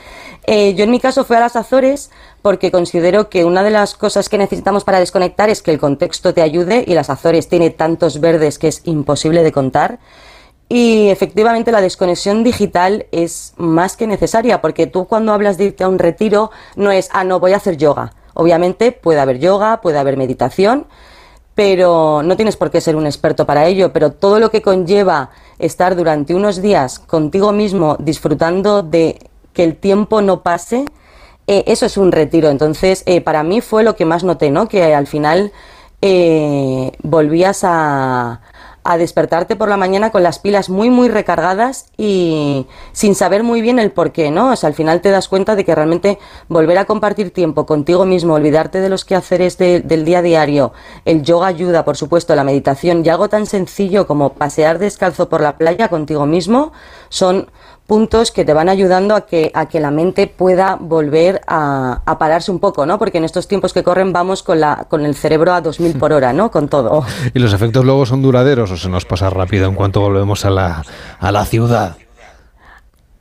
Eh, 0.45 0.75
yo 0.75 0.83
en 0.83 0.91
mi 0.91 0.99
caso 0.99 1.25
fui 1.25 1.35
a 1.35 1.39
las 1.39 1.55
Azores 1.55 2.11
porque 2.41 2.71
considero 2.71 3.29
que 3.29 3.45
una 3.45 3.63
de 3.63 3.71
las 3.71 3.95
cosas 3.95 4.29
que 4.29 4.37
necesitamos 4.37 4.83
para 4.83 4.99
desconectar 4.99 5.49
es 5.49 5.61
que 5.61 5.71
el 5.71 5.79
contexto 5.79 6.33
te 6.33 6.41
ayude 6.41 6.83
y 6.87 6.93
las 6.93 7.09
Azores 7.09 7.49
tiene 7.49 7.69
tantos 7.69 8.19
verdes 8.19 8.59
que 8.59 8.67
es 8.67 8.81
imposible 8.85 9.43
de 9.43 9.51
contar. 9.51 9.99
Y 10.69 11.09
efectivamente 11.09 11.71
la 11.71 11.81
desconexión 11.81 12.43
digital 12.43 13.07
es 13.11 13.53
más 13.57 13.95
que 13.95 14.05
necesaria 14.05 14.61
porque 14.61 14.85
tú 14.85 15.05
cuando 15.05 15.31
hablas 15.31 15.57
de 15.57 15.65
irte 15.65 15.83
a 15.83 15.89
un 15.89 15.99
retiro 15.99 16.51
no 16.75 16.91
es, 16.91 17.09
ah, 17.13 17.23
no, 17.23 17.39
voy 17.39 17.53
a 17.53 17.57
hacer 17.57 17.77
yoga. 17.77 18.13
Obviamente 18.33 18.91
puede 18.91 19.19
haber 19.19 19.39
yoga, 19.39 19.81
puede 19.81 19.97
haber 19.97 20.17
meditación, 20.17 20.85
pero 21.55 22.21
no 22.21 22.35
tienes 22.35 22.57
por 22.57 22.69
qué 22.69 22.81
ser 22.81 22.95
un 22.95 23.07
experto 23.07 23.45
para 23.45 23.65
ello, 23.65 23.91
pero 23.91 24.11
todo 24.11 24.39
lo 24.39 24.51
que 24.51 24.61
conlleva 24.61 25.31
estar 25.57 25.95
durante 25.95 26.35
unos 26.35 26.61
días 26.61 26.99
contigo 26.99 27.51
mismo 27.51 27.95
disfrutando 27.97 28.83
de 28.83 29.17
que 29.53 29.63
el 29.63 29.75
tiempo 29.75 30.21
no 30.21 30.43
pase, 30.43 30.85
eh, 31.47 31.63
eso 31.67 31.85
es 31.85 31.97
un 31.97 32.11
retiro. 32.11 32.49
Entonces, 32.49 33.03
eh, 33.05 33.21
para 33.21 33.43
mí 33.43 33.61
fue 33.61 33.83
lo 33.83 33.95
que 33.95 34.05
más 34.05 34.23
noté, 34.23 34.51
¿no? 34.51 34.67
Que 34.67 34.93
al 34.93 35.07
final 35.07 35.51
eh, 36.01 36.91
volvías 37.01 37.61
a, 37.63 38.41
despertarte 38.97 39.57
por 39.57 39.67
la 39.67 39.75
mañana 39.75 40.11
con 40.11 40.23
las 40.23 40.39
pilas 40.39 40.69
muy, 40.69 40.89
muy 40.89 41.09
recargadas 41.09 41.87
y 41.97 42.67
sin 42.93 43.15
saber 43.15 43.43
muy 43.43 43.61
bien 43.61 43.79
el 43.79 43.91
por 43.91 44.13
qué, 44.13 44.31
¿no? 44.31 44.51
O 44.53 44.55
sea, 44.55 44.69
al 44.69 44.75
final 44.75 45.01
te 45.01 45.09
das 45.09 45.27
cuenta 45.27 45.57
de 45.57 45.65
que 45.65 45.75
realmente 45.75 46.19
volver 46.47 46.77
a 46.77 46.85
compartir 46.85 47.31
tiempo 47.31 47.65
contigo 47.65 48.05
mismo, 48.05 48.35
olvidarte 48.35 48.79
de 48.79 48.87
los 48.87 49.03
quehaceres 49.03 49.57
del 49.57 50.05
día 50.05 50.19
a 50.19 50.21
diario, 50.21 50.71
el 51.03 51.21
yoga 51.21 51.47
ayuda, 51.47 51.83
por 51.83 51.97
supuesto, 51.97 52.33
la 52.33 52.45
meditación 52.45 53.05
y 53.05 53.09
algo 53.09 53.27
tan 53.27 53.45
sencillo 53.45 54.07
como 54.07 54.31
pasear 54.31 54.79
descalzo 54.79 55.27
por 55.27 55.41
la 55.41 55.57
playa 55.57 55.89
contigo 55.89 56.25
mismo 56.25 56.71
son 57.09 57.49
puntos 57.87 58.31
que 58.31 58.43
te 58.45 58.53
van 58.53 58.69
ayudando 58.69 59.15
a 59.15 59.21
que, 59.25 59.49
a 59.53 59.67
que 59.67 59.79
la 59.79 59.91
mente 59.91 60.27
pueda 60.27 60.75
volver 60.75 61.41
a, 61.47 62.01
a, 62.05 62.17
pararse 62.19 62.51
un 62.51 62.59
poco, 62.59 62.85
¿no? 62.85 62.99
Porque 62.99 63.17
en 63.17 63.23
estos 63.23 63.47
tiempos 63.47 63.73
que 63.73 63.81
corren 63.81 64.11
vamos 64.11 64.43
con, 64.43 64.59
la, 64.59 64.85
con 64.89 65.05
el 65.05 65.15
cerebro 65.15 65.53
a 65.53 65.61
2000 65.61 65.97
por 65.97 66.11
hora, 66.11 66.33
¿no? 66.33 66.51
Con 66.51 66.67
todo. 66.67 67.05
¿Y 67.33 67.39
los 67.39 67.53
efectos 67.53 67.85
luego 67.85 68.05
son 68.05 68.21
duraderos 68.21 68.69
o 68.71 68.77
se 68.77 68.89
nos 68.89 69.05
pasa 69.05 69.29
rápido 69.29 69.67
en 69.67 69.75
cuanto 69.75 70.01
volvemos 70.01 70.43
a 70.43 70.49
la, 70.49 70.83
a 71.19 71.31
la 71.31 71.45
ciudad? 71.45 71.95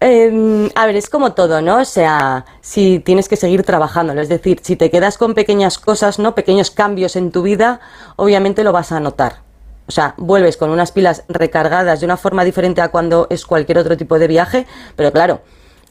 Eh, 0.01 0.71
a 0.75 0.87
ver, 0.87 0.97
es 0.97 1.09
como 1.09 1.33
todo, 1.33 1.63
¿no? 1.63 1.81
O 1.81 1.85
sea, 1.85 2.45
si 2.61 2.99
tienes 2.99 3.29
que 3.29 3.37
seguir 3.37 3.63
trabajándolo, 3.63 4.21
es 4.21 4.29
decir, 4.29 4.61
si 4.63 4.77
te 4.77 4.91
quedas 4.91 5.17
con 5.17 5.35
pequeñas 5.35 5.79
cosas, 5.79 6.19
¿no? 6.19 6.35
Pequeños 6.35 6.71
cambios 6.71 7.17
en 7.17 7.31
tu 7.31 7.43
vida, 7.43 7.81
obviamente 8.17 8.63
lo 8.63 8.73
vas 8.73 8.93
a 8.93 9.01
notar. 9.01 9.46
O 9.89 9.93
sea, 9.93 10.15
vuelves 10.17 10.57
con 10.57 10.71
unas 10.71 10.93
pilas 10.93 11.25
recargadas 11.29 12.01
de 12.01 12.07
una 12.07 12.17
forma 12.17 12.45
diferente 12.45 12.81
a 12.81 12.89
cuando 12.89 13.27
es 13.31 13.47
cualquier 13.47 13.79
otro 13.79 13.97
tipo 13.97 14.19
de 14.19 14.27
viaje, 14.27 14.67
pero 14.97 15.13
claro, 15.13 15.41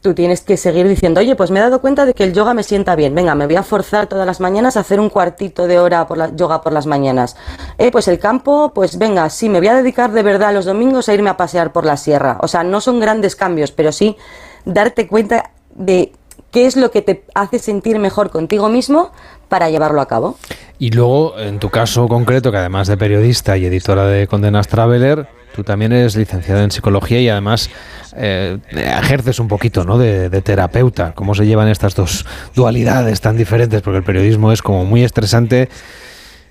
tú 0.06 0.14
tienes 0.14 0.42
que 0.42 0.56
seguir 0.56 0.88
diciendo, 0.88 1.20
oye, 1.20 1.36
pues 1.36 1.50
me 1.50 1.60
he 1.60 1.64
dado 1.64 1.82
cuenta 1.82 2.06
de 2.06 2.14
que 2.14 2.24
el 2.24 2.32
yoga 2.32 2.54
me 2.54 2.62
sienta 2.62 2.96
bien, 2.96 3.16
venga, 3.16 3.34
me 3.34 3.48
voy 3.48 3.56
a 3.56 3.64
forzar 3.64 4.06
todas 4.06 4.28
las 4.28 4.40
mañanas 4.40 4.78
a 4.78 4.82
hacer 4.82 5.00
un 5.00 5.10
cuartito 5.10 5.66
de 5.66 5.80
hora 5.80 6.06
por 6.06 6.20
la 6.20 6.36
yoga 6.36 6.62
por 6.62 6.74
las 6.74 6.86
mañanas. 6.86 7.36
Eh, 7.80 7.90
pues 7.90 8.08
el 8.08 8.20
campo, 8.20 8.72
pues 8.76 9.00
venga, 9.00 9.28
sí, 9.32 9.50
me 9.50 9.58
voy 9.58 9.70
a 9.70 9.74
dedicar 9.74 10.12
de 10.12 10.22
verdad 10.22 10.54
los 10.54 10.66
domingos 10.66 11.10
a 11.10 11.16
irme 11.16 11.32
a 11.32 11.38
pasear 11.38 11.72
por 11.72 11.86
la 11.86 11.98
sierra. 11.98 12.38
O 12.42 12.48
sea, 12.48 12.64
no 12.64 12.82
son 12.82 13.00
grandes 13.00 13.36
cambios, 13.36 13.72
pero 13.72 13.92
sí 13.92 14.16
darte 14.64 15.08
cuenta 15.08 15.50
de 15.74 16.12
qué 16.56 16.66
es 16.66 16.78
lo 16.78 16.90
que 16.90 17.02
te 17.02 17.26
hace 17.34 17.60
sentir 17.60 18.00
mejor 18.00 18.30
contigo 18.30 18.70
mismo 18.70 19.12
para 19.50 19.70
llevarlo 19.70 20.00
a 20.00 20.08
cabo. 20.08 20.38
Y 20.80 20.92
luego, 20.92 21.38
en 21.38 21.60
tu 21.60 21.70
caso 21.70 22.08
concreto, 22.08 22.50
que 22.50 22.58
además 22.58 22.88
de 22.88 22.96
periodista 22.96 23.58
y 23.58 23.66
editora 23.66 24.06
de 24.06 24.26
Condenas 24.26 24.70
Traveler, 24.70 25.28
tú 25.54 25.66
también 25.66 25.92
eres 25.92 26.16
licenciada 26.16 26.64
en 26.64 26.72
psicología 26.72 27.20
y 27.20 27.28
además 27.28 27.70
eh, 28.16 28.58
ejerces 28.72 29.42
un 29.42 29.50
poquito 29.50 29.84
¿no? 29.84 29.98
de, 29.98 30.30
de, 30.30 30.42
terapeuta. 30.42 31.12
¿Cómo 31.14 31.36
se 31.36 31.46
llevan 31.46 31.68
estas 31.68 31.94
dos 31.94 32.26
dualidades 32.56 33.20
tan 33.20 33.36
diferentes? 33.36 33.82
Porque 33.82 33.98
el 33.98 34.06
periodismo 34.06 34.54
es 34.54 34.62
como 34.62 34.86
muy 34.86 35.04
estresante 35.04 35.68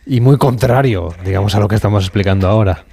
y 0.04 0.20
muy 0.20 0.36
contrario, 0.36 1.14
digamos, 1.24 1.54
a 1.54 1.60
lo 1.60 1.68
que 1.68 1.76
estamos 1.76 2.04
explicando 2.04 2.46
ahora. 2.46 2.84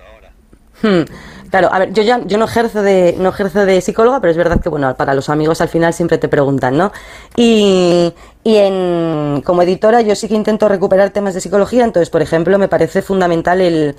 Hmm. 0.82 1.04
Claro, 1.52 1.68
a 1.72 1.80
ver, 1.80 1.92
yo 1.92 2.02
ya 2.02 2.22
yo 2.26 2.38
no 2.38 2.46
ejerzo 2.46 2.82
de 2.82 3.16
no 3.20 3.28
ejerzo 3.30 3.66
de 3.66 3.82
psicóloga, 3.82 4.22
pero 4.22 4.32
es 4.32 4.38
verdad 4.38 4.62
que 4.62 4.70
bueno, 4.70 4.96
para 4.96 5.14
los 5.14 5.28
amigos 5.30 5.60
al 5.60 5.68
final 5.68 5.94
siempre 5.94 6.18
te 6.18 6.30
preguntan, 6.30 6.78
¿no? 6.78 6.94
Y, 7.36 8.14
y 8.44 8.56
en, 8.56 9.42
como 9.46 9.62
editora 9.62 10.00
yo 10.00 10.16
sí 10.16 10.30
que 10.30 10.36
intento 10.36 10.70
recuperar 10.70 11.10
temas 11.10 11.34
de 11.34 11.42
psicología, 11.42 11.84
entonces, 11.84 12.10
por 12.10 12.22
ejemplo, 12.22 12.58
me 12.58 12.70
parece 12.70 13.02
fundamental 13.02 13.60
el, 13.60 13.98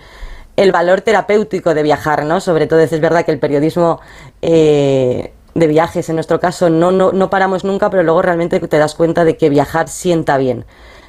el 0.57 0.73
valor 0.73 1.03
terapéutico 1.03 1.75
de 1.75 1.83
viajar, 1.83 2.25
¿no? 2.25 2.41
Sobre 2.41 2.67
todo 2.67 2.81
es 2.81 3.01
verdad 3.01 3.25
que 3.27 3.33
el 3.33 3.39
periodismo 3.39 4.01
eh, 4.41 5.33
de 5.55 5.67
viajes, 5.67 6.09
en 6.09 6.17
nuestro 6.17 6.41
caso, 6.41 6.71
no, 6.71 6.91
no, 6.91 7.13
no 7.13 7.29
paramos 7.29 7.65
nunca, 7.65 7.91
pero 7.91 8.03
luego 8.03 8.23
realmente 8.23 8.61
te 8.61 8.79
das 8.79 8.95
cuenta 8.95 9.25
de 9.27 9.37
que 9.37 9.51
viajar 9.51 9.89
sienta 9.89 10.39
bien. 10.39 10.65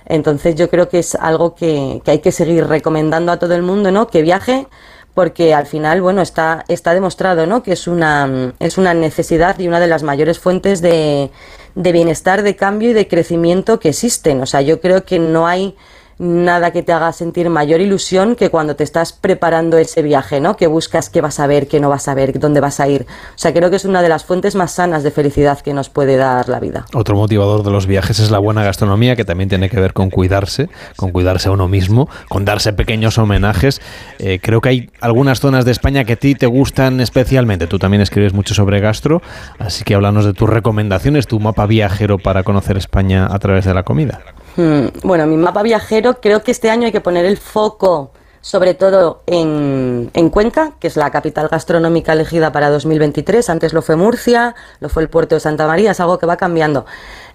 Entonces 0.06 0.56
yo 0.56 0.70
creo 0.70 0.90
que 0.90 1.00
es 1.00 1.16
algo 1.16 1.56
que, 1.56 2.02
que 2.04 2.12
hay 2.12 2.20
que 2.20 2.34
seguir 2.34 2.68
recomendando 2.68 3.32
a 3.32 3.40
todo 3.40 3.56
el 3.56 3.62
mundo, 3.62 3.92
¿no? 3.92 4.08
Que 4.08 4.22
viaje 4.22 4.68
porque 5.14 5.54
al 5.54 5.68
final, 5.68 6.02
bueno, 6.02 6.22
está, 6.22 6.66
está 6.68 6.94
demostrado, 6.94 7.46
¿no? 7.46 7.62
Que 7.62 7.74
es 7.74 7.88
una, 7.88 8.54
es 8.60 8.78
una 8.78 8.94
necesidad 8.94 9.60
y 9.60 9.68
una 9.68 9.80
de 9.80 9.88
las 9.88 10.04
mayores 10.04 10.40
fuentes 10.40 10.82
de, 10.82 11.30
de 11.76 11.92
bienestar, 11.92 12.42
de 12.42 12.56
cambio 12.56 12.90
y 12.90 12.94
de 12.94 13.08
crecimiento 13.08 13.80
que 13.80 13.90
existen. 13.90 14.42
O 14.42 14.46
sea, 14.46 14.62
yo 14.62 14.82
creo 14.82 15.04
que 15.06 15.20
no 15.20 15.48
hay 15.48 15.76
nada 16.20 16.72
que 16.72 16.84
te 16.84 16.94
haga 16.94 17.12
sentir 17.12 17.50
mayor 17.50 17.82
ilusión 17.82 18.36
que 18.36 18.50
cuando 18.50 18.76
te 18.76 18.84
estás 18.84 19.14
preparando 19.14 19.78
ese 19.78 20.02
viaje, 20.02 20.40
¿no? 20.40 20.56
Que 20.56 20.68
buscas 20.68 21.10
qué 21.10 21.22
vas 21.22 21.40
a 21.40 21.48
ver, 21.48 21.68
qué 21.68 21.80
no 21.80 21.90
vas 21.90 22.08
a 22.08 22.14
ver, 22.14 22.40
dónde 22.40 22.60
vas 22.60 22.80
a 22.80 22.88
ir. 22.88 23.04
O 23.04 23.38
sea, 23.38 23.54
creo 23.54 23.70
que 23.70 23.76
es 23.76 23.86
una 23.86 24.02
de 24.02 24.10
las 24.10 24.24
fuentes 24.24 24.56
más 24.56 24.72
sanas 24.72 25.04
de 25.04 25.12
felicidad 25.12 25.60
que 25.62 25.74
nos 25.74 25.90
puede 25.90 26.18
dar 26.18 26.50
la 26.50 26.60
vida. 26.60 26.86
Otro 26.94 27.16
motivador 27.16 27.64
de 27.64 27.72
los 27.72 27.88
viajes 27.88 28.20
es 28.20 28.32
la 28.32 28.40
buena 28.40 28.64
gastronomía, 28.64 29.16
que 29.16 29.26
también 29.26 29.50
tiene 29.50 29.70
que 29.70 29.80
ver 29.80 29.94
con 29.94 30.10
cuidarse, 30.10 30.70
con 30.96 31.12
cuidarse 31.12 31.50
a 31.50 31.52
uno 31.52 31.68
mismo, 31.68 32.10
con 32.30 32.46
darse 32.46 32.74
pequeños 32.74 33.18
homenajes. 33.18 33.82
Eh, 34.20 34.40
creo 34.42 34.62
que 34.62 34.70
hay 34.70 34.90
algunas 35.02 35.40
zonas 35.40 35.66
de 35.66 35.72
España 35.72 36.04
que 36.04 36.14
a 36.14 36.18
ti 36.18 36.36
te 36.36 36.48
gustan 36.48 37.00
especialmente. 37.02 37.68
Tú 37.68 37.80
también 37.80 38.02
escribes 38.02 38.34
mucho 38.34 38.54
sobre 38.54 38.80
gastro, 38.80 39.22
así 39.60 39.84
que 39.84 39.96
háblanos 39.96 40.26
de 40.26 40.34
tus 40.34 40.50
recomendaciones, 40.50 41.28
tu 41.28 41.40
mapa 41.40 41.66
viajero 41.66 42.18
para 42.18 42.44
conocer 42.44 42.78
España 42.78 43.28
a 43.30 43.40
través 43.40 43.66
de 43.66 43.74
la 43.74 43.84
comida. 43.84 44.22
Hmm, 44.56 44.88
bueno, 45.04 45.26
mi 45.26 45.38
mapa 45.38 45.64
viajero 45.64 46.20
creo 46.22 46.44
que 46.44 46.52
este 46.52 46.70
año 46.70 46.86
hay 46.86 46.92
que 46.92 47.02
poner 47.02 47.26
el 47.26 47.38
foco 47.38 48.12
sobre 48.44 48.74
todo 48.74 49.24
en, 49.26 50.12
en, 50.14 50.30
Cuenca, 50.30 50.74
que 50.78 50.88
es 50.88 50.98
la 50.98 51.10
capital 51.12 51.48
gastronómica 51.48 52.12
elegida 52.12 52.52
para 52.52 52.70
2023. 52.70 53.50
Antes 53.50 53.72
lo 53.72 53.82
fue 53.82 53.96
Murcia, 53.96 54.54
lo 54.82 54.90
fue 54.90 55.02
el 55.02 55.10
puerto 55.10 55.36
de 55.36 55.40
Santa 55.40 55.66
María, 55.66 55.92
es 55.92 56.00
algo 56.02 56.20
que 56.20 56.26
va 56.26 56.36
cambiando. 56.36 56.86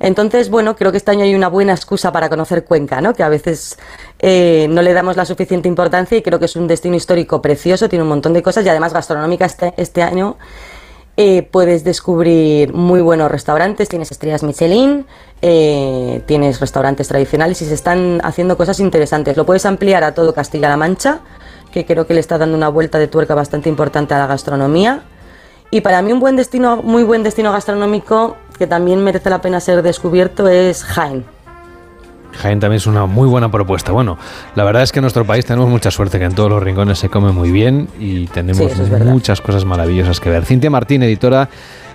Entonces, 0.01 0.51
bueno, 0.51 0.77
creo 0.77 0.91
que 0.93 0.99
este 0.99 1.11
año 1.11 1.25
hay 1.25 1.35
una 1.35 1.49
buena 1.49 1.73
excusa 1.73 2.12
para 2.12 2.29
conocer 2.29 2.66
Cuenca, 2.66 3.01
¿no? 3.01 3.14
que 3.14 3.23
a 3.23 3.31
veces 3.31 3.79
eh, 4.19 4.66
no 4.69 4.83
le 4.83 4.93
damos 4.93 5.16
la 5.16 5.25
suficiente 5.25 5.66
importancia 5.66 6.19
y 6.19 6.23
creo 6.23 6.39
que 6.39 6.45
es 6.45 6.57
un 6.57 6.66
destino 6.66 6.95
histórico 6.95 7.41
precioso, 7.41 7.89
tiene 7.89 8.03
un 8.03 8.11
montón 8.11 8.35
de 8.35 8.43
cosas 8.43 8.66
y 8.66 8.69
además 8.69 8.93
gastronómica 8.93 9.47
este, 9.47 9.73
este 9.79 10.03
año. 10.03 10.37
Eh, 11.21 11.43
puedes 11.43 11.83
descubrir 11.83 12.73
muy 12.73 13.01
buenos 13.01 13.29
restaurantes, 13.29 13.89
tienes 13.89 14.12
estrellas 14.12 14.45
Michelin, 14.45 15.05
eh, 15.43 16.23
tienes 16.27 16.61
restaurantes 16.61 17.09
tradicionales 17.09 17.61
y 17.61 17.64
se 17.64 17.75
están 17.75 18.21
haciendo 18.23 18.57
cosas 18.57 18.79
interesantes. 18.79 19.37
Lo 19.37 19.45
puedes 19.45 19.66
ampliar 19.66 20.05
a 20.05 20.14
todo 20.14 20.33
Castilla-La 20.33 20.77
Mancha, 20.77 21.19
que 21.73 21.85
creo 21.85 22.07
que 22.07 22.14
le 22.14 22.21
está 22.21 22.39
dando 22.39 22.57
una 22.57 22.69
vuelta 22.69 23.01
de 23.01 23.09
tuerca 23.09 23.35
bastante 23.35 23.69
importante 23.69 24.14
a 24.14 24.19
la 24.19 24.29
gastronomía. 24.29 25.03
Y 25.73 25.81
para 25.81 26.03
mí 26.03 26.12
un 26.12 26.21
buen 26.21 26.37
destino, 26.37 26.77
muy 26.85 27.03
buen 27.03 27.25
destino 27.25 27.51
gastronómico 27.51 28.37
que 28.57 28.69
también 28.69 29.03
merece 29.03 29.29
la 29.29 29.41
pena 29.41 29.59
ser 29.59 29.83
descubierto 29.83 30.47
es 30.47 30.85
Jaén. 30.85 31.25
Jaén 32.33 32.61
también 32.61 32.76
es 32.79 32.87
una 32.87 33.07
muy 33.07 33.29
buena 33.29 33.51
propuesta. 33.51 33.93
Bueno, 33.93 34.18
la 34.55 34.64
verdad 34.64 34.83
es 34.83 34.93
que 34.93 35.01
en 35.01 35.03
nuestro 35.03 35.24
país 35.24 35.45
tenemos 35.45 35.68
mucha 35.68 35.91
suerte, 35.91 36.18
que 36.18 36.24
en 36.24 36.35
todos 36.35 36.51
los 36.51 36.62
rincones 36.62 36.99
se 36.99 37.09
come 37.09 37.33
muy 37.33 37.51
bien 37.51 37.89
y 37.99 38.26
tenemos 38.26 38.72
Sí, 38.72 38.81
eso 38.81 38.97
es 38.97 39.05
muchas 39.05 39.41
cosas 39.41 39.64
maravillosas 39.64 40.20
que 40.20 40.31
ver. 40.31 40.45
Cintia 40.45 40.70
Martín, 40.70 41.03
editora 41.03 41.49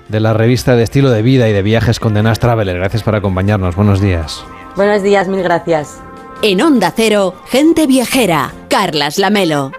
de 0.10 0.20
la 0.20 0.34
revista 0.34 0.76
de 0.76 0.84
estilo 0.84 1.10
de 1.12 1.22
vida 1.22 1.48
y 1.48 1.54
de 1.54 1.62
viajes 1.62 2.00
con 2.00 2.14
The 2.14 2.24
Nas 2.24 2.40
Traveler. 2.40 2.78
Gracias 2.78 3.04
por 3.04 3.16
acompañarnos. 3.16 3.76
Buenos 3.76 4.02
días. 4.02 4.44
Buenos 4.76 5.04
días, 5.04 5.28
mil 5.28 5.44
gracias. 5.44 6.02
En 6.42 6.62
Onda 6.62 6.92
Cero, 6.96 7.36
gente 7.48 7.88
viajera. 7.88 8.52
Carlas 8.70 9.18
Lamelo. 9.18 9.72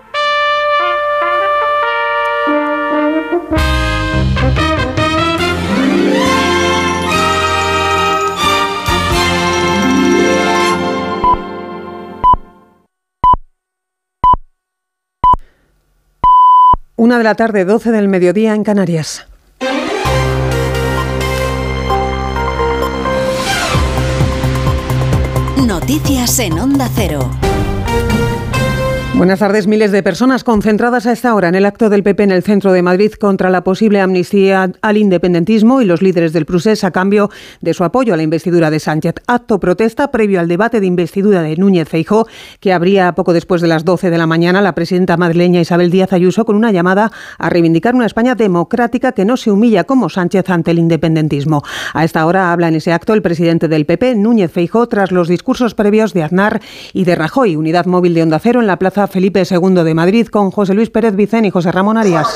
Una 17.04 17.18
de 17.18 17.24
la 17.24 17.34
tarde, 17.34 17.66
12 17.66 17.90
del 17.90 18.08
mediodía 18.08 18.54
en 18.54 18.64
Canarias. 18.64 19.26
Noticias 25.66 26.38
en 26.38 26.58
Onda 26.58 26.88
Cero. 26.94 27.28
Buenas 29.16 29.38
tardes. 29.38 29.68
Miles 29.68 29.92
de 29.92 30.02
personas 30.02 30.42
concentradas 30.42 31.06
a 31.06 31.12
esta 31.12 31.36
hora 31.36 31.48
en 31.48 31.54
el 31.54 31.66
acto 31.66 31.88
del 31.88 32.02
PP 32.02 32.24
en 32.24 32.30
el 32.32 32.42
centro 32.42 32.72
de 32.72 32.82
Madrid 32.82 33.12
contra 33.12 33.48
la 33.48 33.62
posible 33.62 34.00
amnistía 34.00 34.72
al 34.82 34.96
independentismo 34.96 35.80
y 35.80 35.84
los 35.84 36.02
líderes 36.02 36.32
del 36.32 36.46
Prusés 36.46 36.82
a 36.82 36.90
cambio 36.90 37.30
de 37.60 37.74
su 37.74 37.84
apoyo 37.84 38.12
a 38.12 38.16
la 38.16 38.24
investidura 38.24 38.72
de 38.72 38.80
Sánchez. 38.80 39.14
Acto 39.28 39.60
protesta 39.60 40.10
previo 40.10 40.40
al 40.40 40.48
debate 40.48 40.80
de 40.80 40.86
investidura 40.86 41.42
de 41.42 41.56
Núñez 41.56 41.88
Feijó, 41.88 42.26
que 42.58 42.72
abría 42.72 43.14
poco 43.14 43.32
después 43.32 43.62
de 43.62 43.68
las 43.68 43.84
12 43.84 44.10
de 44.10 44.18
la 44.18 44.26
mañana 44.26 44.60
la 44.60 44.74
presidenta 44.74 45.16
madrileña 45.16 45.60
Isabel 45.60 45.92
Díaz 45.92 46.12
Ayuso 46.12 46.44
con 46.44 46.56
una 46.56 46.72
llamada 46.72 47.12
a 47.38 47.48
reivindicar 47.48 47.94
una 47.94 48.06
España 48.06 48.34
democrática 48.34 49.12
que 49.12 49.24
no 49.24 49.36
se 49.36 49.52
humilla 49.52 49.84
como 49.84 50.08
Sánchez 50.08 50.50
ante 50.50 50.72
el 50.72 50.80
independentismo. 50.80 51.62
A 51.92 52.02
esta 52.02 52.26
hora 52.26 52.52
habla 52.52 52.66
en 52.66 52.74
ese 52.74 52.92
acto 52.92 53.14
el 53.14 53.22
presidente 53.22 53.68
del 53.68 53.86
PP, 53.86 54.16
Núñez 54.16 54.50
Feijó, 54.50 54.88
tras 54.88 55.12
los 55.12 55.28
discursos 55.28 55.76
previos 55.76 56.14
de 56.14 56.24
Aznar 56.24 56.60
y 56.92 57.04
de 57.04 57.14
Rajoy, 57.14 57.54
unidad 57.54 57.86
móvil 57.86 58.12
de 58.12 58.24
Onda 58.24 58.40
Cero 58.40 58.60
en 58.60 58.66
la 58.66 58.80
plaza 58.80 59.04
Felipe 59.14 59.44
II 59.48 59.84
de 59.84 59.94
Madrid 59.94 60.26
con 60.26 60.50
José 60.50 60.74
Luis 60.74 60.90
Pérez 60.90 61.14
Vicén 61.14 61.44
y 61.44 61.50
José 61.50 61.70
Ramón 61.70 61.96
Arias. 61.96 62.26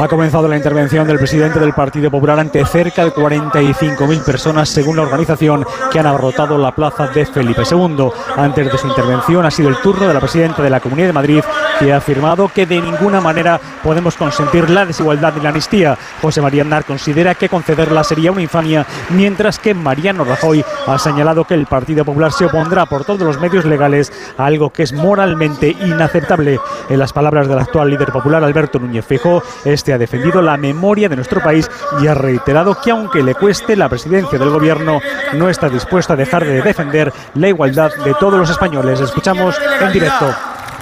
Ha 0.00 0.06
comenzado 0.06 0.46
la 0.46 0.56
intervención 0.56 1.08
del 1.08 1.18
presidente 1.18 1.58
del 1.58 1.72
Partido 1.72 2.08
Popular 2.08 2.38
ante 2.38 2.64
cerca 2.64 3.04
de 3.04 3.12
45.000 3.12 4.24
personas, 4.24 4.68
según 4.68 4.94
la 4.94 5.02
organización, 5.02 5.66
que 5.90 5.98
han 5.98 6.06
abarrotado 6.06 6.56
la 6.56 6.72
plaza 6.72 7.08
de 7.08 7.26
Felipe 7.26 7.62
II. 7.68 8.08
Antes 8.36 8.70
de 8.70 8.78
su 8.78 8.86
intervención 8.86 9.44
ha 9.44 9.50
sido 9.50 9.68
el 9.68 9.80
turno 9.80 10.06
de 10.06 10.14
la 10.14 10.20
presidenta 10.20 10.62
de 10.62 10.70
la 10.70 10.78
Comunidad 10.78 11.08
de 11.08 11.12
Madrid, 11.14 11.42
que 11.80 11.92
ha 11.92 11.96
afirmado 11.96 12.48
que 12.48 12.64
de 12.64 12.80
ninguna 12.80 13.20
manera 13.20 13.60
podemos 13.82 14.14
consentir 14.14 14.70
la 14.70 14.86
desigualdad 14.86 15.34
y 15.36 15.40
la 15.40 15.48
amnistía. 15.48 15.98
José 16.22 16.40
María 16.40 16.62
Aznar 16.62 16.84
considera 16.84 17.34
que 17.34 17.48
concederla 17.48 18.04
sería 18.04 18.30
una 18.30 18.42
infamia, 18.42 18.86
mientras 19.10 19.58
que 19.58 19.74
Mariano 19.74 20.22
Rajoy 20.22 20.64
ha 20.86 20.98
señalado 20.98 21.44
que 21.44 21.54
el 21.54 21.66
Partido 21.66 22.04
Popular 22.04 22.30
se 22.30 22.44
opondrá 22.44 22.86
por 22.86 23.04
todos 23.04 23.22
los 23.22 23.40
medios 23.40 23.64
legales 23.64 24.12
a 24.36 24.46
algo 24.46 24.70
que 24.70 24.84
es 24.84 24.92
moralmente 24.92 25.70
inaceptable. 25.70 26.60
En 26.88 27.00
las 27.00 27.12
palabras 27.12 27.48
del 27.48 27.58
actual 27.58 27.90
líder 27.90 28.12
popular 28.12 28.44
Alberto 28.44 28.78
Núñez 28.78 29.04
Feijóo, 29.04 29.42
este 29.64 29.87
ha 29.92 29.98
defendido 29.98 30.42
la 30.42 30.56
memoria 30.56 31.08
de 31.08 31.16
nuestro 31.16 31.42
país 31.42 31.70
y 32.00 32.06
ha 32.06 32.14
reiterado 32.14 32.80
que 32.80 32.90
aunque 32.90 33.22
le 33.22 33.34
cueste 33.34 33.76
la 33.76 33.88
presidencia 33.88 34.38
del 34.38 34.50
gobierno, 34.50 35.00
no 35.34 35.48
está 35.48 35.68
dispuesto 35.68 36.12
a 36.12 36.16
dejar 36.16 36.44
de 36.44 36.62
defender 36.62 37.12
la 37.34 37.48
igualdad 37.48 37.90
de 38.04 38.14
todos 38.14 38.38
los 38.38 38.50
españoles. 38.50 39.00
Escuchamos 39.00 39.56
en 39.80 39.92
directo. 39.92 40.34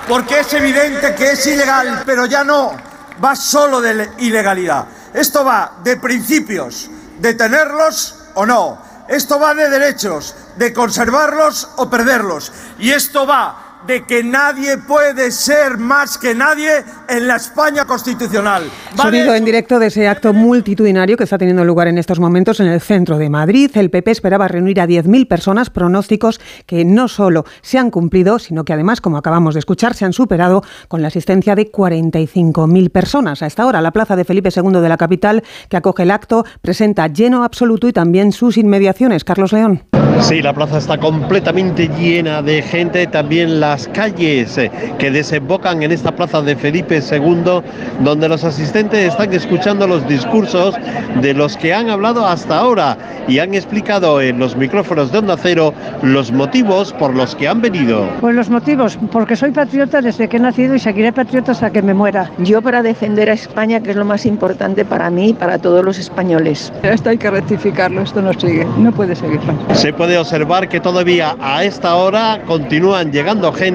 Porque 0.08 0.40
es 0.40 0.52
evidente 0.54 1.14
que 1.14 1.32
es 1.32 1.46
ilegal, 1.46 2.02
pero 2.06 2.26
ya 2.26 2.44
no 2.44 2.72
va 3.22 3.34
solo 3.34 3.80
de 3.80 4.10
ilegalidad. 4.18 4.86
Esto 5.12 5.44
va 5.44 5.72
de 5.82 5.96
principios, 5.96 6.90
de 7.18 7.34
tenerlos 7.34 8.24
o 8.34 8.46
no. 8.46 8.78
Esto 9.08 9.38
va 9.38 9.54
de 9.54 9.68
derechos, 9.68 10.34
de 10.56 10.72
conservarlos 10.72 11.68
o 11.76 11.88
perderlos. 11.88 12.52
Y 12.78 12.90
esto 12.90 13.26
va 13.26 13.65
de 13.86 14.04
que 14.04 14.24
nadie 14.24 14.78
puede 14.78 15.30
ser 15.30 15.78
más 15.78 16.18
que 16.18 16.34
nadie 16.34 16.84
en 17.08 17.26
la 17.26 17.36
España 17.36 17.84
constitucional. 17.84 18.64
Sonido 18.96 19.34
en 19.34 19.44
directo 19.44 19.78
de 19.78 19.86
ese 19.86 20.08
acto 20.08 20.32
multitudinario 20.32 21.16
que 21.16 21.24
está 21.24 21.38
teniendo 21.38 21.64
lugar 21.64 21.88
en 21.88 21.98
estos 21.98 22.18
momentos 22.18 22.60
en 22.60 22.66
el 22.66 22.80
centro 22.80 23.18
de 23.18 23.30
Madrid. 23.30 23.70
El 23.74 23.90
PP 23.90 24.10
esperaba 24.10 24.48
reunir 24.48 24.80
a 24.80 24.86
10.000 24.86 25.28
personas, 25.28 25.70
pronósticos 25.70 26.40
que 26.66 26.84
no 26.84 27.08
solo 27.08 27.44
se 27.62 27.78
han 27.78 27.90
cumplido, 27.90 28.38
sino 28.38 28.64
que 28.64 28.72
además, 28.72 29.00
como 29.00 29.18
acabamos 29.18 29.54
de 29.54 29.60
escuchar, 29.60 29.94
se 29.94 30.04
han 30.04 30.12
superado 30.12 30.62
con 30.88 31.02
la 31.02 31.08
asistencia 31.08 31.54
de 31.54 31.70
45.000 31.70 32.90
personas. 32.90 33.42
A 33.42 33.46
esta 33.46 33.66
hora, 33.66 33.80
la 33.80 33.92
plaza 33.92 34.16
de 34.16 34.24
Felipe 34.24 34.50
II 34.54 34.80
de 34.80 34.88
la 34.88 34.96
capital, 34.96 35.44
que 35.68 35.76
acoge 35.76 36.02
el 36.02 36.10
acto, 36.10 36.44
presenta 36.62 37.06
lleno 37.08 37.44
absoluto 37.44 37.88
y 37.88 37.92
también 37.92 38.32
sus 38.32 38.56
inmediaciones. 38.56 39.24
Carlos 39.24 39.52
León. 39.52 39.84
Sí, 40.20 40.40
la 40.40 40.54
plaza 40.54 40.78
está 40.78 40.98
completamente 40.98 41.88
llena 41.88 42.42
de 42.42 42.62
gente, 42.62 43.06
también 43.06 43.60
las 43.76 43.88
calles 43.88 44.56
eh, 44.56 44.70
que 44.98 45.10
desembocan 45.10 45.82
en 45.82 45.92
esta 45.92 46.10
plaza 46.10 46.40
de 46.40 46.56
Felipe 46.56 46.98
II, 46.98 47.60
donde 48.00 48.26
los 48.26 48.42
asistentes 48.42 49.08
están 49.12 49.34
escuchando 49.34 49.86
los 49.86 50.08
discursos 50.08 50.74
de 51.20 51.34
los 51.34 51.58
que 51.58 51.74
han 51.74 51.90
hablado 51.90 52.26
hasta 52.26 52.56
ahora 52.56 52.96
y 53.28 53.38
han 53.38 53.52
explicado 53.52 54.22
en 54.22 54.38
los 54.38 54.56
micrófonos 54.56 55.12
de 55.12 55.18
Onda 55.18 55.36
Cero 55.36 55.74
los 56.02 56.32
motivos 56.32 56.94
por 56.94 57.14
los 57.14 57.34
que 57.34 57.48
han 57.48 57.60
venido. 57.60 58.08
Pues 58.22 58.34
los 58.34 58.48
motivos, 58.48 58.98
porque 59.12 59.36
soy 59.36 59.50
patriota 59.50 60.00
desde 60.00 60.26
que 60.26 60.38
he 60.38 60.40
nacido 60.40 60.74
y 60.74 60.78
seguiré 60.78 61.12
patriota 61.12 61.52
hasta 61.52 61.70
que 61.70 61.82
me 61.82 61.92
muera. 61.92 62.30
Yo 62.38 62.62
para 62.62 62.82
defender 62.82 63.28
a 63.28 63.34
España, 63.34 63.80
que 63.80 63.90
es 63.90 63.96
lo 63.96 64.06
más 64.06 64.24
importante 64.24 64.86
para 64.86 65.10
mí 65.10 65.30
y 65.30 65.34
para 65.34 65.58
todos 65.58 65.84
los 65.84 65.98
españoles. 65.98 66.72
Esto 66.82 67.10
hay 67.10 67.18
que 67.18 67.30
rectificarlo, 67.30 68.00
esto 68.00 68.22
no 68.22 68.32
sigue, 68.32 68.66
no 68.78 68.90
puede 68.90 69.14
seguir. 69.14 69.40
Se 69.74 69.92
puede 69.92 70.16
observar 70.16 70.66
que 70.70 70.80
todavía 70.80 71.36
a 71.40 71.62
esta 71.62 71.94
hora 71.96 72.40
continúan 72.46 73.12
llegando 73.12 73.52
gente 73.52 73.65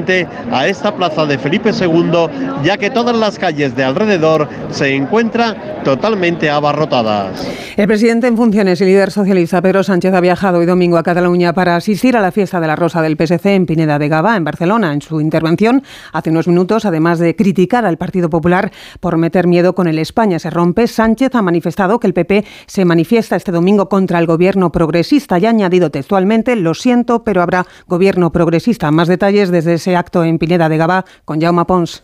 a 0.52 0.68
esta 0.68 0.96
plaza 0.96 1.26
de 1.26 1.38
Felipe 1.38 1.72
II, 1.72 2.64
ya 2.64 2.78
que 2.78 2.90
todas 2.90 3.14
las 3.14 3.38
calles 3.38 3.76
de 3.76 3.84
alrededor 3.84 4.48
se 4.70 4.96
encuentran 4.96 5.58
totalmente 5.84 6.50
abarrotadas. 6.50 7.46
El 7.76 7.88
presidente 7.88 8.28
en 8.28 8.38
funciones 8.38 8.80
y 8.80 8.86
líder 8.86 9.12
socialista 9.12 9.62
Pedro 9.62 9.84
Sánchez 9.84 10.14
ha 10.14 10.22
viajado 10.22 10.60
hoy 10.60 10.66
domingo 10.66 10.98
a 10.98 11.04
Cataluña 11.04 11.54
para 11.54 11.76
asistir 11.76 12.16
a 12.16 12.22
la 12.22 12.32
fiesta 12.32 12.62
de 12.62 12.68
la 12.68 12.76
Rosa 12.76 13.02
del 13.02 13.18
PSC 13.18 13.46
en 13.48 13.66
Pineda 13.66 14.00
de 14.00 14.08
Gaba, 14.08 14.38
en 14.38 14.46
Barcelona. 14.46 14.94
En 14.94 15.02
su 15.02 15.20
intervención 15.20 15.84
hace 16.14 16.30
unos 16.30 16.48
minutos, 16.48 16.86
además 16.86 17.20
de 17.20 17.36
criticar 17.36 17.86
al 17.86 17.98
Partido 17.98 18.30
Popular 18.30 18.72
por 19.00 19.18
meter 19.18 19.48
miedo 19.48 19.76
con 19.76 19.88
el 19.88 20.00
España 20.00 20.40
se 20.40 20.50
rompe, 20.50 20.88
Sánchez 20.88 21.36
ha 21.36 21.42
manifestado 21.42 22.00
que 22.00 22.08
el 22.08 22.14
PP 22.14 22.46
se 22.66 22.86
manifiesta 22.86 23.36
este 23.36 23.52
domingo 23.52 23.90
contra 23.90 24.20
el 24.20 24.26
gobierno 24.26 24.72
progresista 24.72 25.38
y 25.40 25.46
ha 25.46 25.50
añadido 25.50 25.92
textualmente 25.92 26.56
lo 26.56 26.74
siento, 26.74 27.24
pero 27.24 27.42
habrá 27.42 27.66
gobierno 27.88 28.32
progresista. 28.32 28.92
Más 28.92 29.08
detalles 29.08 29.52
desde 29.52 29.71
ese 29.76 29.96
acto 29.96 30.24
en 30.24 30.38
Pineda 30.38 30.70
de 30.70 30.78
Gabá 30.78 31.06
con 31.26 31.42
Jaume 31.42 31.66
Pons. 31.66 32.04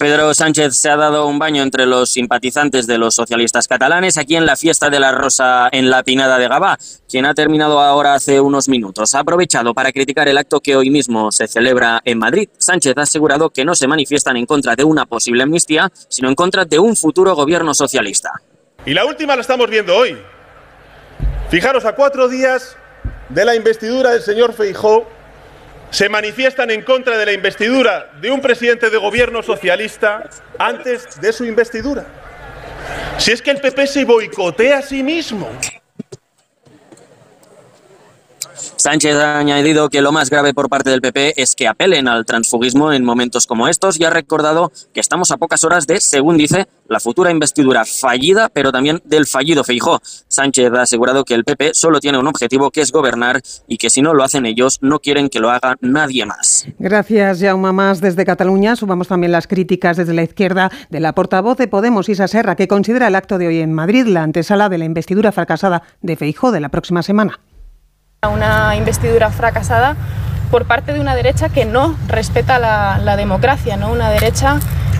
Pedro 0.00 0.32
Sánchez 0.32 0.80
se 0.80 0.88
ha 0.88 0.96
dado 0.96 1.26
un 1.26 1.38
baño 1.38 1.62
entre 1.62 1.84
los 1.84 2.10
simpatizantes 2.10 2.86
de 2.86 2.96
los 2.96 3.14
socialistas 3.14 3.68
catalanes 3.68 4.16
aquí 4.16 4.34
en 4.34 4.46
la 4.46 4.56
fiesta 4.56 4.88
de 4.88 4.98
la 4.98 5.12
Rosa 5.12 5.68
en 5.72 5.90
la 5.90 6.02
Pinada 6.02 6.38
de 6.38 6.48
Gabá, 6.48 6.78
quien 7.06 7.26
ha 7.26 7.34
terminado 7.34 7.78
ahora 7.80 8.14
hace 8.14 8.40
unos 8.40 8.66
minutos. 8.66 9.14
Ha 9.14 9.18
aprovechado 9.18 9.74
para 9.74 9.92
criticar 9.92 10.26
el 10.26 10.38
acto 10.38 10.60
que 10.60 10.74
hoy 10.74 10.88
mismo 10.88 11.30
se 11.30 11.46
celebra 11.48 12.00
en 12.06 12.18
Madrid. 12.18 12.48
Sánchez 12.56 12.94
ha 12.96 13.02
asegurado 13.02 13.50
que 13.50 13.66
no 13.66 13.74
se 13.74 13.86
manifiestan 13.86 14.38
en 14.38 14.46
contra 14.46 14.74
de 14.74 14.84
una 14.84 15.04
posible 15.04 15.42
amnistía, 15.42 15.92
sino 16.08 16.30
en 16.30 16.34
contra 16.34 16.64
de 16.64 16.78
un 16.78 16.96
futuro 16.96 17.34
gobierno 17.34 17.74
socialista. 17.74 18.30
Y 18.86 18.94
la 18.94 19.04
última 19.04 19.34
la 19.34 19.42
estamos 19.42 19.68
viendo 19.68 19.94
hoy. 19.94 20.16
Fijaros, 21.50 21.84
a 21.84 21.94
cuatro 21.94 22.26
días 22.26 22.74
de 23.28 23.44
la 23.44 23.54
investidura 23.54 24.12
del 24.12 24.22
señor 24.22 24.54
Feijó, 24.54 25.06
se 25.90 26.08
manifiestan 26.08 26.70
en 26.70 26.82
contra 26.82 27.18
de 27.18 27.26
la 27.26 27.32
investidura 27.32 28.10
de 28.20 28.30
un 28.30 28.40
presidente 28.40 28.90
de 28.90 28.96
gobierno 28.96 29.42
socialista 29.42 30.28
antes 30.58 31.20
de 31.20 31.32
su 31.32 31.44
investidura. 31.44 32.06
Si 33.18 33.32
es 33.32 33.42
que 33.42 33.50
el 33.50 33.60
PP 33.60 33.86
se 33.86 34.04
boicotea 34.04 34.78
a 34.78 34.82
sí 34.82 35.02
mismo. 35.02 35.48
Sánchez 38.80 39.14
ha 39.16 39.38
añadido 39.38 39.90
que 39.90 40.00
lo 40.00 40.10
más 40.10 40.30
grave 40.30 40.54
por 40.54 40.70
parte 40.70 40.88
del 40.88 41.02
PP 41.02 41.34
es 41.36 41.54
que 41.54 41.68
apelen 41.68 42.08
al 42.08 42.24
transfugismo 42.24 42.94
en 42.94 43.04
momentos 43.04 43.46
como 43.46 43.68
estos 43.68 44.00
y 44.00 44.04
ha 44.04 44.10
recordado 44.10 44.72
que 44.94 45.00
estamos 45.00 45.30
a 45.30 45.36
pocas 45.36 45.64
horas 45.64 45.86
de, 45.86 46.00
según 46.00 46.38
dice, 46.38 46.66
la 46.88 46.98
futura 46.98 47.30
investidura 47.30 47.84
fallida, 47.84 48.48
pero 48.48 48.72
también 48.72 49.02
del 49.04 49.26
fallido 49.26 49.64
Feijó. 49.64 50.00
Sánchez 50.28 50.72
ha 50.72 50.80
asegurado 50.80 51.26
que 51.26 51.34
el 51.34 51.44
PP 51.44 51.74
solo 51.74 52.00
tiene 52.00 52.16
un 52.16 52.26
objetivo 52.26 52.70
que 52.70 52.80
es 52.80 52.90
gobernar 52.90 53.42
y 53.68 53.76
que 53.76 53.90
si 53.90 54.00
no 54.00 54.14
lo 54.14 54.24
hacen 54.24 54.46
ellos, 54.46 54.78
no 54.80 54.98
quieren 55.00 55.28
que 55.28 55.40
lo 55.40 55.50
haga 55.50 55.76
nadie 55.82 56.24
más. 56.24 56.66
Gracias, 56.78 57.42
Jaume 57.42 57.72
Más. 57.72 58.00
Desde 58.00 58.24
Cataluña 58.24 58.76
sumamos 58.76 59.08
también 59.08 59.32
las 59.32 59.46
críticas 59.46 59.98
desde 59.98 60.14
la 60.14 60.22
izquierda 60.22 60.70
de 60.88 61.00
la 61.00 61.14
portavoz 61.14 61.58
de 61.58 61.68
Podemos, 61.68 62.08
Isa 62.08 62.28
Serra, 62.28 62.56
que 62.56 62.66
considera 62.66 63.08
el 63.08 63.14
acto 63.14 63.36
de 63.36 63.48
hoy 63.48 63.60
en 63.60 63.74
Madrid 63.74 64.06
la 64.06 64.22
antesala 64.22 64.70
de 64.70 64.78
la 64.78 64.86
investidura 64.86 65.32
fracasada 65.32 65.82
de 66.00 66.16
Feijó 66.16 66.50
de 66.50 66.60
la 66.60 66.70
próxima 66.70 67.02
semana. 67.02 67.40
Una 68.28 68.76
investidura 68.76 69.30
fracasada 69.30 69.96
por 70.50 70.66
parte 70.66 70.92
de 70.92 71.00
una 71.00 71.14
derecha 71.14 71.48
que 71.48 71.64
no 71.64 71.96
respeta 72.06 72.58
la, 72.58 73.16
democracia, 73.16 73.78
¿no? 73.78 73.90
una 73.90 74.10
derecha 74.10 74.58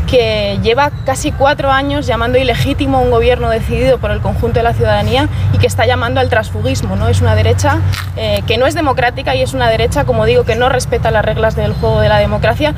que 0.08 0.58
lleva 0.62 0.90
casi 1.04 1.30
cuatro 1.30 1.70
años 1.70 2.06
llamando 2.06 2.38
ilegítimo 2.38 2.96
a 2.96 3.00
un 3.02 3.10
gobierno 3.10 3.50
decidido 3.50 3.98
por 3.98 4.10
el 4.10 4.22
conjunto 4.22 4.60
de 4.60 4.62
la 4.62 4.72
ciudadanía 4.72 5.28
y 5.52 5.58
que 5.58 5.66
está 5.66 5.84
llamando 5.84 6.18
al 6.18 6.30
transfugismo. 6.30 6.96
¿no? 6.96 7.08
Es 7.08 7.20
una 7.20 7.34
derecha 7.34 7.80
eh, 8.16 8.42
que 8.46 8.56
no 8.56 8.66
es 8.66 8.72
democrática 8.74 9.34
y 9.34 9.42
es 9.42 9.52
una 9.52 9.68
derecha, 9.68 10.04
como 10.04 10.24
digo, 10.24 10.44
que 10.44 10.56
no 10.56 10.70
respeta 10.70 11.10
las 11.10 11.22
reglas 11.22 11.54
del 11.56 11.74
juego 11.74 12.00
de 12.00 12.08
la 12.08 12.16
democracia. 12.20 12.74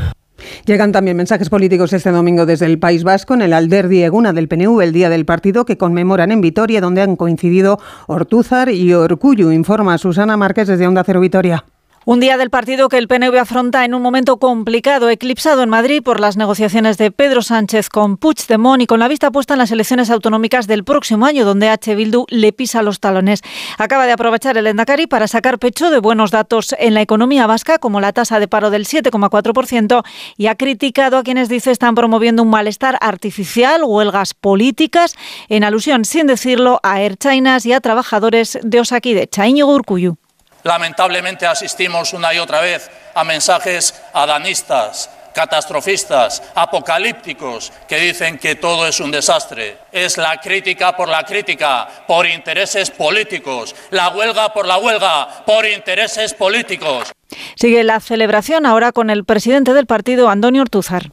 Llegan 0.67 0.93
también 0.93 1.17
mensajes 1.17 1.49
políticos 1.49 1.93
este 1.93 2.11
domingo 2.11 2.47
desde 2.47 2.67
el 2.67 2.79
País 2.79 3.05
Vasco 3.05 3.35
en 3.35 3.43
el 3.43 3.53
Alder 3.53 3.93
Eguna 3.93 4.33
del 4.33 4.49
PNV, 4.49 4.81
el 4.81 4.93
día 4.93 5.11
del 5.11 5.25
partido 5.25 5.65
que 5.65 5.77
conmemoran 5.77 6.33
en 6.33 6.41
Vitoria, 6.41 6.81
donde 6.81 7.03
han 7.03 7.17
coincidido 7.17 7.79
Ortúzar 8.07 8.71
y 8.71 8.93
Orcullu, 8.93 9.51
informa 9.53 9.99
Susana 9.99 10.37
Márquez 10.37 10.69
desde 10.69 10.87
Onda 10.87 11.05
Cero 11.05 11.21
Vitoria. 11.21 11.65
Un 12.05 12.19
día 12.19 12.37
del 12.37 12.51
partido 12.51 12.89
que 12.89 12.99
el 12.99 13.07
PNV 13.07 13.39
afronta 13.39 13.85
en 13.85 13.95
un 13.95 14.03
momento 14.03 14.39
complicado, 14.39 15.09
eclipsado 15.09 15.63
en 15.63 15.69
Madrid 15.69 16.03
por 16.03 16.19
las 16.19 16.37
negociaciones 16.37 16.99
de 16.99 17.13
Pedro 17.13 17.43
Sánchez 17.43 17.89
con 17.89 18.17
Puigdemont 18.17 18.83
y 18.83 18.89
con 18.89 18.99
la 18.99 19.07
vista 19.07 19.31
puesta 19.31 19.55
en 19.55 19.59
las 19.59 19.71
elecciones 19.71 20.11
autonómicas 20.11 20.67
del 20.67 20.83
próximo 20.83 21.27
año, 21.27 21.45
donde 21.45 21.69
H. 21.69 21.95
Bildu 21.95 22.25
le 22.29 22.53
pisa 22.53 22.83
los 22.83 22.99
talones. 22.99 23.43
Acaba 23.79 24.07
de 24.07 24.13
aprovechar 24.13 24.59
el 24.59 24.67
Endacari 24.67 25.07
para 25.07 25.29
sacar 25.29 25.61
pecho 25.61 25.93
de 25.93 26.01
buenos 26.01 26.33
datos 26.33 26.75
en 26.77 26.95
la 26.95 27.03
economía 27.03 27.47
vasca, 27.47 27.79
como 27.79 28.01
la 28.01 28.13
tasa 28.13 28.41
de 28.41 28.49
paro 28.49 28.71
del 28.71 28.85
7,4%, 28.85 30.03
y 30.37 30.49
ha 30.49 30.57
criticado 30.57 31.19
a 31.19 31.23
quienes 31.23 31.49
dice 31.49 31.71
están 31.71 31.95
promoviendo 31.95 32.43
un 32.43 32.51
malestar 32.51 32.99
artificial, 33.01 33.83
huelgas 33.85 34.35
políticas, 34.35 35.15
en 35.49 35.63
alusión, 35.63 36.05
sin 36.05 36.27
decirlo, 36.27 36.81
a 36.83 37.01
Air 37.01 37.17
Chinas 37.17 37.65
y 37.65 37.73
a 37.73 37.81
trabajadores 37.81 38.59
de 38.61 38.81
Osakidecha. 38.81 39.47
Íñigo 39.47 39.73
Urcuyu. 39.73 40.17
Lamentablemente 40.65 41.47
asistimos 41.47 42.13
una 42.13 42.33
y 42.33 42.39
otra 42.39 42.61
vez 42.61 42.91
a 43.15 43.25
mensajes 43.25 44.01
adanistas, 44.13 45.11
catastrofistas, 45.35 46.43
apocalípticos, 46.55 47.73
que 47.89 47.99
dicen 47.99 48.39
que 48.39 48.55
todo 48.55 48.87
es 48.87 49.01
un 49.01 49.11
desastre. 49.11 49.79
Es 49.91 50.19
la 50.19 50.41
crítica 50.41 50.97
por 50.97 51.09
la 51.09 51.25
crítica, 51.25 51.89
por 52.07 52.27
intereses 52.27 52.91
políticos, 52.91 53.75
la 53.91 54.11
huelga 54.11 54.53
por 54.53 54.67
la 54.67 54.79
huelga, 54.79 55.45
por 55.45 55.67
intereses 55.67 56.35
políticos. 56.35 57.13
Sigue 57.57 57.83
la 57.83 58.01
celebración 58.01 58.67
ahora 58.67 58.93
con 58.93 59.11
el 59.11 59.25
presidente 59.25 59.73
del 59.73 59.87
partido, 59.87 60.29
Antonio 60.29 60.63
Ortúzar. 60.63 61.11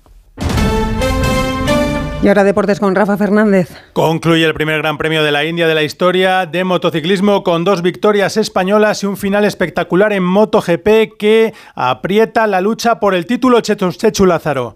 Y 2.22 2.28
ahora 2.28 2.44
deportes 2.44 2.82
con 2.82 2.96
Rafa 2.96 3.16
Fernández. 3.16 3.70
Concluye 3.94 4.44
el 4.44 4.54
primer 4.54 4.80
Gran 4.80 4.98
Premio 4.98 5.24
de 5.24 5.32
la 5.32 5.46
India 5.46 5.68
de 5.68 5.74
la 5.74 5.84
historia 5.84 6.46
de 6.46 6.66
motociclismo 6.66 7.46
con 7.46 7.64
dos 7.64 7.82
victorias 7.82 8.36
españolas 8.36 9.04
y 9.04 9.06
un 9.06 9.16
final 9.16 9.46
espectacular 9.46 10.12
en 10.12 10.24
MotoGP 10.24 11.18
que 11.18 11.54
aprieta 11.76 12.46
la 12.46 12.60
lucha 12.60 13.00
por 13.00 13.16
el 13.16 13.26
título 13.26 13.62
Chechu 13.62 14.26
Lázaro. 14.26 14.76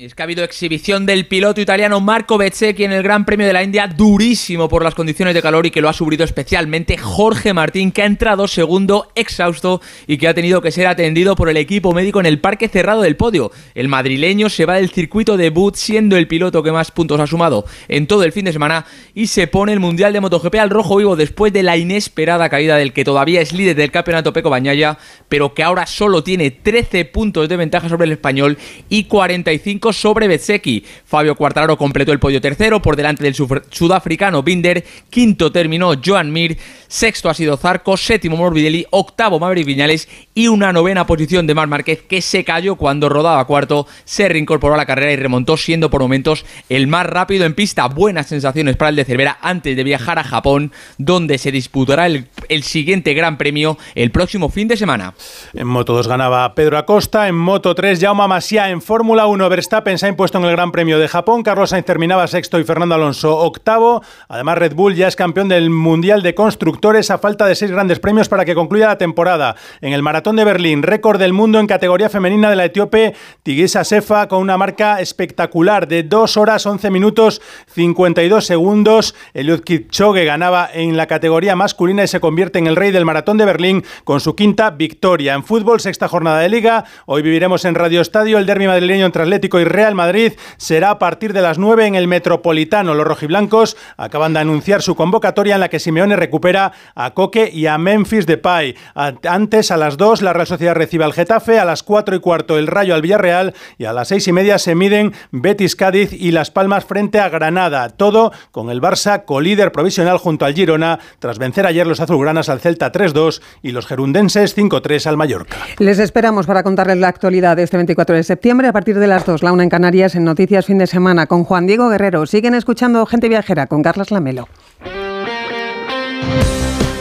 Es 0.00 0.14
que 0.14 0.22
ha 0.22 0.24
habido 0.24 0.44
exhibición 0.44 1.04
del 1.04 1.26
piloto 1.26 1.60
italiano 1.60 2.00
Marco 2.00 2.38
Bezzecchi 2.38 2.84
en 2.84 2.92
el 2.92 3.02
Gran 3.02 3.26
Premio 3.26 3.46
de 3.46 3.52
la 3.52 3.62
India, 3.62 3.86
durísimo 3.86 4.66
por 4.66 4.82
las 4.82 4.94
condiciones 4.94 5.34
de 5.34 5.42
calor 5.42 5.66
y 5.66 5.70
que 5.70 5.82
lo 5.82 5.90
ha 5.90 5.92
sufrido 5.92 6.24
especialmente 6.24 6.96
Jorge 6.96 7.52
Martín, 7.52 7.92
que 7.92 8.00
ha 8.00 8.06
entrado 8.06 8.48
segundo 8.48 9.12
exhausto 9.14 9.82
y 10.06 10.16
que 10.16 10.26
ha 10.26 10.32
tenido 10.32 10.62
que 10.62 10.70
ser 10.70 10.86
atendido 10.86 11.36
por 11.36 11.50
el 11.50 11.58
equipo 11.58 11.92
médico 11.92 12.18
en 12.18 12.24
el 12.24 12.40
parque 12.40 12.68
cerrado 12.68 13.02
del 13.02 13.16
podio. 13.16 13.52
El 13.74 13.88
madrileño 13.88 14.48
se 14.48 14.64
va 14.64 14.76
del 14.76 14.88
circuito 14.88 15.36
debut 15.36 15.74
siendo 15.74 16.16
el 16.16 16.28
piloto 16.28 16.62
que 16.62 16.72
más 16.72 16.92
puntos 16.92 17.20
ha 17.20 17.26
sumado 17.26 17.66
en 17.86 18.06
todo 18.06 18.24
el 18.24 18.32
fin 18.32 18.46
de 18.46 18.54
semana 18.54 18.86
y 19.14 19.26
se 19.26 19.48
pone 19.48 19.74
el 19.74 19.80
Mundial 19.80 20.14
de 20.14 20.22
MotoGP 20.22 20.54
al 20.54 20.70
rojo 20.70 20.96
vivo 20.96 21.14
después 21.14 21.52
de 21.52 21.62
la 21.62 21.76
inesperada 21.76 22.48
caída 22.48 22.78
del 22.78 22.94
que 22.94 23.04
todavía 23.04 23.42
es 23.42 23.52
líder 23.52 23.76
del 23.76 23.90
campeonato 23.90 24.32
Peco 24.32 24.48
Bañaya, 24.48 24.96
pero 25.28 25.52
que 25.52 25.62
ahora 25.62 25.84
solo 25.84 26.24
tiene 26.24 26.50
13 26.50 27.04
puntos 27.04 27.50
de 27.50 27.58
ventaja 27.58 27.90
sobre 27.90 28.06
el 28.06 28.12
español 28.12 28.56
y 28.88 29.04
45 29.04 29.89
sobre 29.92 30.28
Bezzecchi. 30.28 30.84
Fabio 31.04 31.34
Quartararo 31.34 31.76
completó 31.76 32.12
el 32.12 32.18
podio 32.18 32.40
tercero 32.40 32.80
por 32.80 32.96
delante 32.96 33.24
del 33.24 33.34
sudafricano 33.34 34.42
Binder. 34.42 34.84
Quinto 35.10 35.52
terminó 35.52 35.92
Joan 36.04 36.32
Mir. 36.32 36.58
Sexto 36.88 37.28
ha 37.28 37.34
sido 37.34 37.56
Zarco. 37.56 37.96
Séptimo 37.96 38.36
Morbidelli. 38.36 38.86
Octavo 38.90 39.38
Maverick 39.38 39.66
Viñales. 39.66 40.08
Y 40.34 40.48
una 40.48 40.72
novena 40.72 41.06
posición 41.06 41.46
de 41.46 41.54
Mar 41.54 41.68
Márquez 41.68 42.02
que 42.02 42.22
se 42.22 42.44
cayó 42.44 42.76
cuando 42.76 43.08
rodaba 43.08 43.44
cuarto. 43.46 43.86
Se 44.04 44.28
reincorporó 44.28 44.74
a 44.74 44.78
la 44.78 44.86
carrera 44.86 45.12
y 45.12 45.16
remontó 45.16 45.56
siendo 45.56 45.90
por 45.90 46.00
momentos 46.00 46.44
el 46.68 46.86
más 46.86 47.06
rápido 47.06 47.44
en 47.44 47.54
pista. 47.54 47.86
Buenas 47.86 48.28
sensaciones 48.28 48.76
para 48.76 48.90
el 48.90 48.96
de 48.96 49.04
Cervera 49.04 49.38
antes 49.42 49.76
de 49.76 49.84
viajar 49.84 50.18
a 50.18 50.24
Japón 50.24 50.72
donde 50.98 51.38
se 51.38 51.52
disputará 51.52 52.06
el, 52.06 52.28
el 52.48 52.62
siguiente 52.62 53.14
Gran 53.14 53.38
Premio 53.38 53.78
el 53.94 54.10
próximo 54.10 54.48
fin 54.48 54.68
de 54.68 54.76
semana. 54.76 55.14
En 55.54 55.66
Moto 55.66 55.94
2 55.94 56.08
ganaba 56.08 56.54
Pedro 56.54 56.78
Acosta. 56.78 57.28
En 57.28 57.36
Moto 57.36 57.74
3 57.74 58.00
Jaume 58.00 58.28
Masia. 58.28 58.70
En 58.70 58.82
Fórmula 58.82 59.26
1 59.26 59.48
Verstappen 59.48 59.79
Verstappen 59.80 59.98
se 59.98 60.06
ha 60.06 60.08
impuesto 60.10 60.36
en 60.36 60.44
el 60.44 60.50
Gran 60.50 60.72
Premio 60.72 60.98
de 60.98 61.08
Japón, 61.08 61.42
Carlos 61.42 61.70
Sainz 61.70 61.86
terminaba 61.86 62.26
sexto 62.26 62.58
y 62.58 62.64
Fernando 62.64 62.96
Alonso 62.96 63.38
octavo. 63.38 64.02
Además, 64.28 64.58
Red 64.58 64.74
Bull 64.74 64.94
ya 64.94 65.08
es 65.08 65.16
campeón 65.16 65.48
del 65.48 65.70
Mundial 65.70 66.22
de 66.22 66.34
Constructores 66.34 67.10
a 67.10 67.18
falta 67.18 67.46
de 67.46 67.54
seis 67.54 67.70
grandes 67.70 67.98
premios 67.98 68.28
para 68.28 68.44
que 68.44 68.54
concluya 68.54 68.88
la 68.88 68.98
temporada. 68.98 69.56
En 69.80 69.94
el 69.94 70.02
Maratón 70.02 70.36
de 70.36 70.44
Berlín, 70.44 70.82
récord 70.82 71.18
del 71.18 71.32
mundo 71.32 71.60
en 71.60 71.66
categoría 71.66 72.10
femenina 72.10 72.50
de 72.50 72.56
la 72.56 72.66
etíope 72.66 73.14
Tigisa 73.42 73.84
Sefa 73.84 74.28
con 74.28 74.40
una 74.40 74.58
marca 74.58 75.00
espectacular 75.00 75.88
de 75.88 76.02
2 76.02 76.36
horas 76.36 76.66
11 76.66 76.90
minutos 76.90 77.40
52 77.68 78.44
segundos. 78.44 79.14
Eliud 79.32 79.60
Kipchoge 79.60 80.24
ganaba 80.26 80.68
en 80.72 80.98
la 80.98 81.06
categoría 81.06 81.56
masculina 81.56 82.04
y 82.04 82.08
se 82.08 82.20
convierte 82.20 82.58
en 82.58 82.66
el 82.66 82.76
rey 82.76 82.90
del 82.90 83.06
Maratón 83.06 83.38
de 83.38 83.46
Berlín 83.46 83.84
con 84.04 84.20
su 84.20 84.36
quinta 84.36 84.70
victoria. 84.70 85.34
En 85.34 85.44
fútbol, 85.44 85.80
sexta 85.80 86.06
jornada 86.08 86.40
de 86.40 86.50
liga. 86.50 86.84
Hoy 87.06 87.22
viviremos 87.22 87.64
en 87.64 87.74
Radio 87.74 88.02
Estadio 88.02 88.36
el 88.36 88.46
derbi 88.46 88.66
madrileño 88.66 89.06
entre 89.06 89.22
Atlético 89.22 89.59
y 89.60 89.64
Real 89.64 89.94
Madrid 89.94 90.32
será 90.56 90.90
a 90.90 90.98
partir 90.98 91.32
de 91.32 91.42
las 91.42 91.58
9 91.58 91.86
en 91.86 91.94
el 91.94 92.08
Metropolitano. 92.08 92.94
Los 92.94 93.06
rojiblancos 93.06 93.76
acaban 93.96 94.32
de 94.32 94.40
anunciar 94.40 94.82
su 94.82 94.94
convocatoria 94.94 95.54
en 95.54 95.60
la 95.60 95.68
que 95.68 95.78
Simeone 95.78 96.16
recupera 96.16 96.72
a 96.94 97.12
Coque 97.12 97.50
y 97.52 97.66
a 97.66 97.78
Memphis 97.78 98.26
Depay. 98.26 98.76
Antes, 98.94 99.70
a 99.70 99.76
las 99.76 99.96
2, 99.96 100.22
la 100.22 100.32
Real 100.32 100.46
Sociedad 100.46 100.74
recibe 100.74 101.04
al 101.04 101.12
Getafe, 101.12 101.58
a 101.58 101.64
las 101.64 101.82
4 101.82 102.16
y 102.16 102.20
cuarto 102.20 102.58
el 102.58 102.66
Rayo 102.66 102.94
al 102.94 103.02
Villarreal 103.02 103.54
y 103.78 103.84
a 103.84 103.92
las 103.92 104.08
6 104.08 104.28
y 104.28 104.32
media 104.32 104.58
se 104.58 104.74
miden 104.74 105.12
Betis 105.30 105.76
Cádiz 105.76 106.12
y 106.12 106.30
Las 106.32 106.50
Palmas 106.50 106.84
frente 106.84 107.20
a 107.20 107.28
Granada. 107.28 107.88
Todo 107.90 108.32
con 108.50 108.70
el 108.70 108.80
Barça 108.80 109.24
colíder 109.24 109.72
provisional 109.72 110.18
junto 110.18 110.44
al 110.44 110.54
Girona 110.54 110.98
tras 111.18 111.38
vencer 111.38 111.66
ayer 111.66 111.86
los 111.86 112.00
azulgranas 112.00 112.48
al 112.48 112.60
Celta 112.60 112.92
3-2 112.92 113.40
y 113.62 113.72
los 113.72 113.86
gerundenses 113.86 114.56
5-3 114.56 115.06
al 115.06 115.16
Mallorca. 115.16 115.56
Les 115.78 115.98
esperamos 115.98 116.46
para 116.46 116.62
contarles 116.62 116.98
la 116.98 117.08
actualidad 117.08 117.56
de 117.56 117.64
este 117.64 117.76
24 117.76 118.16
de 118.16 118.22
septiembre 118.22 118.68
a 118.68 118.72
partir 118.72 118.98
de 118.98 119.06
las 119.06 119.24
2, 119.26 119.42
la 119.56 119.62
en 119.64 119.68
Canarias 119.68 120.14
en 120.14 120.24
Noticias 120.24 120.66
Fin 120.66 120.78
de 120.78 120.86
Semana 120.86 121.26
con 121.26 121.44
Juan 121.44 121.66
Diego 121.66 121.88
Guerrero. 121.88 122.26
Siguen 122.26 122.54
escuchando 122.54 123.04
Gente 123.06 123.28
Viajera 123.28 123.66
con 123.66 123.82
Carlos 123.82 124.10
Lamelo. 124.10 124.48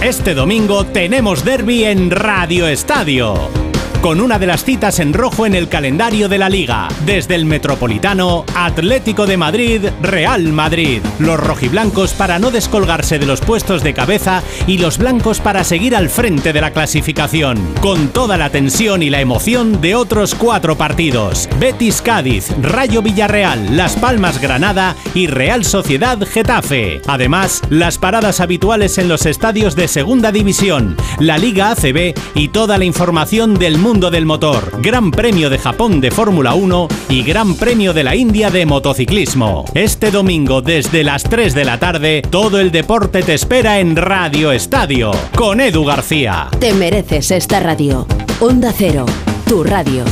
Este 0.02 0.34
domingo 0.34 0.86
tenemos 0.86 1.44
derby 1.44 1.84
en 1.84 2.10
Radio 2.10 2.68
Estadio 2.68 3.69
con 4.02 4.22
una 4.22 4.40
de 4.40 4.48
las 4.48 4.64
citas 4.64 5.00
en 5.00 5.14
rojo 5.14 5.46
en 5.46 5.54
el 5.54 5.68
calendario 5.68 6.30
de 6.30 6.38
la 6.38 6.48
liga. 6.48 6.88
Desde 7.06 7.36
el 7.36 7.46
Metropolitano, 7.46 8.46
Atlético 8.56 9.26
de 9.26 9.36
Madrid, 9.36 9.82
Real 10.02 10.54
Madrid. 10.54 11.02
Los 11.20 11.40
rojiblancos 11.40 12.14
para 12.14 12.40
no 12.40 12.50
descolgarse 12.50 13.20
de 13.20 13.26
los 13.26 13.42
puestos 13.42 13.84
de 13.84 13.94
cabeza 13.94 14.42
y 14.68 14.78
los 14.78 14.98
blancos 14.98 15.42
para 15.42 15.66
seguir 15.66 15.96
al 15.96 16.10
frente 16.10 16.54
de 16.54 16.62
la 16.62 16.72
clasificación. 16.72 17.58
Con 17.82 18.10
toda 18.10 18.38
la 18.38 18.50
tensión 18.50 19.04
y 19.04 19.10
la 19.10 19.20
emoción 19.20 19.82
de 19.82 19.96
otros 19.96 20.34
cuatro 20.34 20.78
partidos. 20.78 21.50
Betis 21.60 22.02
Cádiz, 22.02 22.50
Rayo 22.62 23.02
Villarreal, 23.02 23.76
Las 23.76 23.98
Palmas 23.98 24.40
Granada 24.40 24.96
y 25.14 25.28
Real 25.28 25.66
Sociedad 25.66 26.18
Getafe. 26.26 27.02
Además, 27.08 27.62
las 27.70 27.98
paradas 27.98 28.40
habituales 28.40 28.98
en 28.98 29.10
los 29.10 29.26
estadios 29.26 29.76
de 29.76 29.90
Segunda 29.90 30.32
División, 30.32 30.96
la 31.20 31.38
Liga 31.38 31.72
ACB 31.72 32.14
y 32.34 32.48
toda 32.48 32.78
la 32.78 32.86
información 32.86 33.56
del 33.56 33.78
mundo 33.78 33.89
mundo 33.90 34.12
del 34.12 34.28
motor, 34.28 34.84
Gran 34.84 35.10
Premio 35.10 35.50
de 35.50 35.58
Japón 35.58 36.00
de 36.00 36.12
Fórmula 36.12 36.54
1 36.54 36.88
y 37.10 37.24
Gran 37.24 37.56
Premio 37.56 37.92
de 37.92 38.04
la 38.04 38.16
India 38.16 38.52
de 38.52 38.68
motociclismo. 38.68 39.66
Este 39.74 40.12
domingo 40.12 40.62
desde 40.62 41.04
las 41.04 41.24
3 41.24 41.56
de 41.56 41.66
la 41.66 41.80
tarde, 41.80 42.22
todo 42.22 42.60
el 42.60 42.70
deporte 42.72 43.24
te 43.24 43.34
espera 43.34 43.80
en 43.80 43.96
Radio 43.96 44.52
Estadio, 44.52 45.10
con 45.36 45.60
Edu 45.60 45.86
García. 45.86 46.50
Te 46.60 46.72
mereces 46.76 47.32
esta 47.32 47.62
radio. 47.62 48.06
Onda 48.40 48.72
Cero, 48.78 49.08
tu 49.48 49.64
radio. 49.64 50.04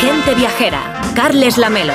Gente 0.00 0.34
viajera, 0.36 1.02
Carles 1.14 1.58
Lamelo. 1.58 1.92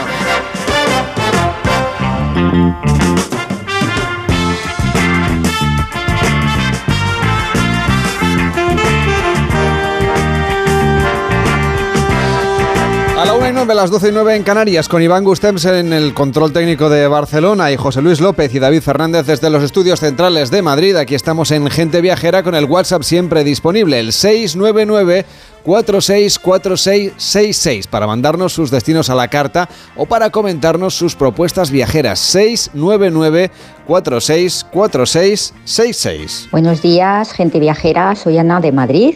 A 13.57 13.59
la 13.59 13.63
1 13.63 13.63
y 13.63 13.73
9, 13.73 13.81
las 13.81 13.89
12 13.89 14.09
y 14.09 14.11
9 14.11 14.35
en 14.35 14.43
Canarias, 14.43 14.87
con 14.87 15.01
Iván 15.01 15.23
Gustems 15.23 15.65
en 15.65 15.91
el 15.91 16.13
control 16.13 16.53
técnico 16.53 16.89
de 16.89 17.07
Barcelona 17.07 17.71
y 17.71 17.75
José 17.75 18.03
Luis 18.03 18.21
López 18.21 18.53
y 18.53 18.59
David 18.59 18.81
Fernández 18.81 19.25
desde 19.25 19.49
los 19.49 19.63
estudios 19.63 19.99
centrales 19.99 20.51
de 20.51 20.61
Madrid. 20.61 20.95
Aquí 20.95 21.15
estamos 21.15 21.49
en 21.49 21.67
Gente 21.71 22.01
Viajera 22.01 22.43
con 22.43 22.53
el 22.53 22.65
WhatsApp 22.65 23.01
siempre 23.01 23.43
disponible, 23.43 23.99
el 23.99 24.13
699 24.13 25.25
464666 25.63 27.87
para 27.87 28.05
mandarnos 28.05 28.53
sus 28.53 28.69
destinos 28.69 29.09
a 29.09 29.15
la 29.15 29.27
carta 29.27 29.67
o 29.95 30.05
para 30.05 30.29
comentarnos 30.29 30.93
sus 30.93 31.15
propuestas 31.15 31.71
viajeras. 31.71 32.19
699 32.19 33.49
464666. 33.87 36.49
Buenos 36.51 36.83
días, 36.83 37.31
gente 37.31 37.59
viajera. 37.59 38.15
Soy 38.15 38.37
Ana 38.37 38.61
de 38.61 38.71
Madrid. 38.71 39.15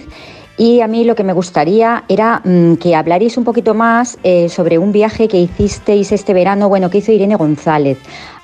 Y 0.61 0.81
a 0.81 0.87
mí 0.87 1.05
lo 1.05 1.15
que 1.15 1.23
me 1.23 1.33
gustaría 1.33 2.03
era 2.07 2.39
mm, 2.43 2.75
que 2.75 2.95
hablarais 2.95 3.35
un 3.35 3.43
poquito 3.43 3.73
más 3.73 4.19
eh, 4.21 4.47
sobre 4.47 4.77
un 4.77 4.91
viaje 4.91 5.27
que 5.27 5.39
hicisteis 5.39 6.11
este 6.11 6.35
verano, 6.35 6.69
bueno, 6.69 6.91
que 6.91 6.99
hizo 6.99 7.11
Irene 7.11 7.35
González 7.35 7.97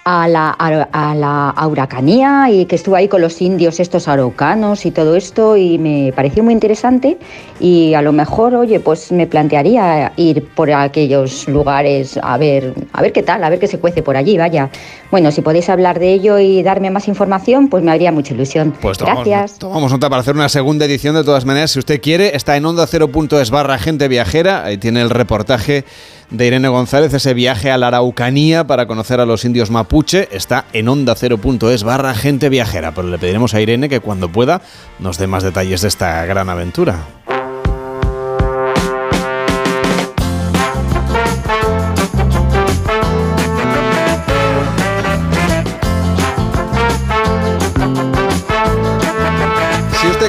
a 0.10 0.26
la, 0.30 0.52
a, 0.52 1.16
la 1.16 1.50
Araucanía 1.50 2.50
y 2.50 2.66
que 2.66 2.78
estuvo 2.78 2.96
ahí 2.96 3.10
con 3.10 3.20
los 3.20 3.42
indios 3.42 3.82
estos 3.82 4.08
araucanos 4.08 4.86
y 4.86 4.92
todo 4.92 5.18
esto 5.18 5.58
y 5.58 5.78
me 5.78 6.14
pareció 6.16 6.46
muy 6.46 6.54
interesante 6.54 7.18
y 7.60 7.94
a 7.94 8.02
lo 8.02 8.14
mejor, 8.14 8.56
oye, 8.56 8.80
pues 8.80 9.12
me 9.12 9.28
plantearía 9.28 10.14
ir 10.16 10.48
por 10.56 10.72
aquellos 10.72 11.50
lugares 11.50 12.18
a 12.24 12.38
ver, 12.38 12.74
a 12.94 13.02
ver 13.02 13.12
qué 13.12 13.22
tal, 13.22 13.44
a 13.44 13.50
ver 13.50 13.60
qué 13.60 13.68
se 13.68 13.80
cuece 13.80 14.02
por 14.02 14.16
allí, 14.16 14.38
vaya. 14.38 14.70
Bueno, 15.12 15.30
si 15.30 15.42
podéis 15.42 15.68
hablar 15.68 16.00
de 16.00 16.14
ello 16.14 16.40
y 16.40 16.64
darme 16.64 16.90
más 16.90 17.10
información, 17.10 17.68
pues 17.68 17.84
me 17.84 17.92
haría 17.92 18.14
mucha 18.14 18.34
ilusión. 18.34 18.74
Pues 18.80 18.98
Gracias. 19.00 19.60
Tomamos 19.60 19.92
nota 19.92 20.10
para 20.10 20.22
hacer 20.22 20.36
una 20.36 20.48
segunda 20.48 20.86
edición 20.86 21.16
de 21.16 21.26
todas 21.26 21.44
maneras, 21.44 21.72
si 21.72 21.80
usted 21.80 22.00
quiere, 22.00 22.34
está 22.34 22.56
en 22.56 22.66
onda 22.66 22.88
0.es 22.88 23.52
barra 23.52 23.78
gente 23.78 24.08
viajera, 24.08 24.64
ahí 24.64 24.78
tiene 24.78 25.02
el 25.02 25.10
reportaje 25.10 25.84
de 26.30 26.48
Irene 26.48 26.68
González, 26.68 27.14
ese 27.14 27.34
viaje 27.34 27.72
a 27.72 27.78
la 27.78 27.88
Araucanía 27.88 28.68
para 28.68 28.88
conocer 28.88 29.20
a 29.20 29.26
los 29.26 29.46
indios 29.46 29.72
mapuche, 29.72 30.28
está 30.32 30.66
en 30.74 30.90
onda 30.90 31.16
0.es 31.16 31.84
barra 31.84 32.14
gente 32.14 32.50
viajera, 32.50 32.94
pero 32.94 33.08
le 33.08 33.18
pediremos 33.18 33.54
a 33.54 33.62
Irene 33.62 33.90
que 33.90 34.00
cuando 34.00 34.30
pueda 34.30 34.62
nos 35.00 35.18
dé 35.18 35.28
más 35.28 35.44
detalles 35.44 35.82
de 35.82 35.88
esta 35.88 36.26
gran 36.26 36.50
aventura. 36.50 37.17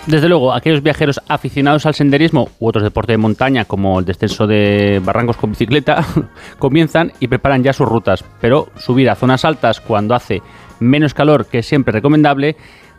Desde 0.05 0.29
luego, 0.29 0.53
aquellos 0.53 0.83
viajeros 0.83 1.19
aficionados 1.27 1.85
al 1.85 1.95
senderismo 1.95 2.49
u 2.59 2.67
otros 2.67 2.83
deportes 2.83 3.13
de 3.13 3.17
montaña 3.17 3.65
como 3.65 3.99
el 3.99 4.05
descenso 4.05 4.47
de 4.47 5.01
barrancos 5.03 5.37
con 5.37 5.51
bicicleta 5.51 6.05
comienzan 6.59 7.11
y 7.19 7.27
preparan 7.27 7.63
ya 7.63 7.73
sus 7.73 7.87
rutas, 7.87 8.23
pero 8.41 8.69
subir 8.77 9.09
a 9.09 9.15
zonas 9.15 9.45
altas 9.45 9.81
cuando 9.81 10.15
hace 10.15 10.41
menos 10.79 11.13
calor, 11.13 11.45
que 11.45 11.59
es 11.59 11.65
siempre 11.65 11.91
recomendable, 11.93 12.55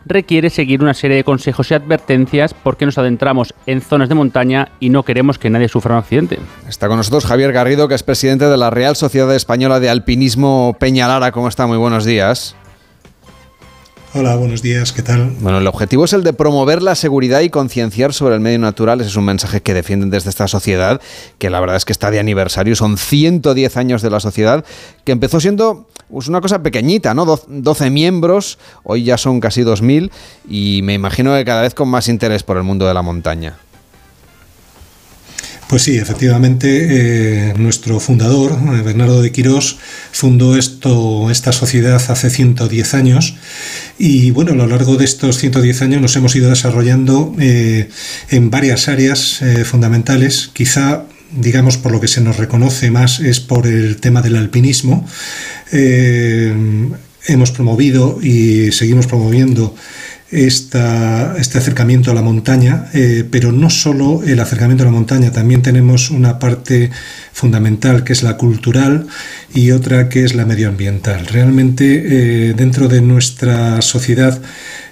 requiere 0.06 0.50
seguir 0.50 0.82
una 0.82 0.94
serie 0.94 1.16
de 1.16 1.24
consejos 1.24 1.70
y 1.70 1.74
advertencias 1.74 2.54
porque 2.54 2.86
nos 2.86 2.98
adentramos 2.98 3.54
en 3.66 3.80
zonas 3.80 4.08
de 4.08 4.14
montaña 4.14 4.68
y 4.80 4.90
no 4.90 5.02
queremos 5.02 5.38
que 5.38 5.50
nadie 5.50 5.68
sufra 5.68 5.94
un 5.94 6.00
accidente. 6.00 6.38
Está 6.68 6.88
con 6.88 6.96
nosotros 6.96 7.26
Javier 7.26 7.52
Garrido, 7.52 7.88
que 7.88 7.94
es 7.94 8.02
presidente 8.02 8.46
de 8.46 8.56
la 8.56 8.70
Real 8.70 8.96
Sociedad 8.96 9.34
Española 9.34 9.80
de 9.80 9.90
Alpinismo 9.90 10.76
Peñalara. 10.78 11.32
¿Cómo 11.32 11.48
está? 11.48 11.66
Muy 11.66 11.78
buenos 11.78 12.04
días. 12.04 12.56
Hola, 14.14 14.36
buenos 14.36 14.62
días, 14.62 14.92
¿qué 14.94 15.02
tal? 15.02 15.32
Bueno, 15.40 15.58
el 15.58 15.66
objetivo 15.66 16.06
es 16.06 16.14
el 16.14 16.24
de 16.24 16.32
promover 16.32 16.82
la 16.82 16.94
seguridad 16.94 17.40
y 17.40 17.50
concienciar 17.50 18.14
sobre 18.14 18.36
el 18.36 18.40
medio 18.40 18.58
natural. 18.58 19.02
Ese 19.02 19.10
es 19.10 19.16
un 19.16 19.26
mensaje 19.26 19.60
que 19.60 19.74
defienden 19.74 20.08
desde 20.08 20.30
esta 20.30 20.48
sociedad, 20.48 20.98
que 21.36 21.50
la 21.50 21.60
verdad 21.60 21.76
es 21.76 21.84
que 21.84 21.92
está 21.92 22.10
de 22.10 22.18
aniversario. 22.18 22.74
Son 22.74 22.96
110 22.96 23.76
años 23.76 24.00
de 24.00 24.08
la 24.08 24.18
sociedad, 24.18 24.64
que 25.04 25.12
empezó 25.12 25.40
siendo 25.40 25.88
pues, 26.10 26.26
una 26.26 26.40
cosa 26.40 26.62
pequeñita, 26.62 27.12
¿no? 27.12 27.26
12 27.26 27.90
miembros, 27.90 28.58
hoy 28.82 29.04
ya 29.04 29.18
son 29.18 29.40
casi 29.40 29.60
2.000 29.60 30.10
y 30.48 30.80
me 30.84 30.94
imagino 30.94 31.34
que 31.34 31.44
cada 31.44 31.60
vez 31.60 31.74
con 31.74 31.90
más 31.90 32.08
interés 32.08 32.42
por 32.42 32.56
el 32.56 32.62
mundo 32.62 32.86
de 32.86 32.94
la 32.94 33.02
montaña. 33.02 33.58
Pues 35.68 35.82
sí, 35.82 35.98
efectivamente, 35.98 37.50
eh, 37.50 37.54
nuestro 37.58 38.00
fundador, 38.00 38.52
eh, 38.52 38.80
Bernardo 38.82 39.20
de 39.20 39.30
Quirós, 39.32 39.76
fundó 40.12 40.56
esto, 40.56 41.30
esta 41.30 41.52
sociedad 41.52 42.00
hace 42.08 42.30
110 42.30 42.94
años 42.94 43.34
y 43.98 44.30
bueno, 44.30 44.52
a 44.52 44.54
lo 44.54 44.66
largo 44.66 44.96
de 44.96 45.04
estos 45.04 45.36
110 45.36 45.82
años 45.82 46.00
nos 46.00 46.16
hemos 46.16 46.34
ido 46.34 46.48
desarrollando 46.48 47.36
eh, 47.38 47.90
en 48.30 48.48
varias 48.48 48.88
áreas 48.88 49.42
fundamentales, 49.64 50.48
quizá 50.54 51.04
digamos 51.32 51.76
por 51.76 51.92
lo 51.92 52.00
que 52.00 52.08
se 52.08 52.22
nos 52.22 52.38
reconoce 52.38 52.90
más 52.90 53.20
es 53.20 53.40
por 53.40 53.66
el 53.66 53.96
tema 53.96 54.22
del 54.22 54.36
alpinismo. 54.36 55.06
hemos 55.70 57.50
promovido 57.50 58.20
y 58.22 58.72
seguimos 58.72 59.06
promoviendo 59.06 59.74
esta, 60.30 61.36
este 61.38 61.58
acercamiento 61.58 62.10
a 62.10 62.14
la 62.14 62.20
montaña, 62.20 62.90
eh, 62.92 63.26
pero 63.30 63.50
no 63.50 63.70
solo 63.70 64.22
el 64.22 64.38
acercamiento 64.40 64.84
a 64.84 64.86
la 64.86 64.92
montaña, 64.92 65.32
también 65.32 65.62
tenemos 65.62 66.10
una 66.10 66.38
parte 66.38 66.90
fundamental 67.32 68.04
que 68.04 68.12
es 68.12 68.22
la 68.22 68.36
cultural 68.36 69.06
y 69.54 69.70
otra 69.70 70.08
que 70.08 70.24
es 70.24 70.34
la 70.34 70.44
medioambiental. 70.44 71.26
Realmente 71.26 71.84
eh, 72.50 72.54
dentro 72.54 72.88
de 72.88 73.00
nuestra 73.00 73.80
sociedad 73.80 74.38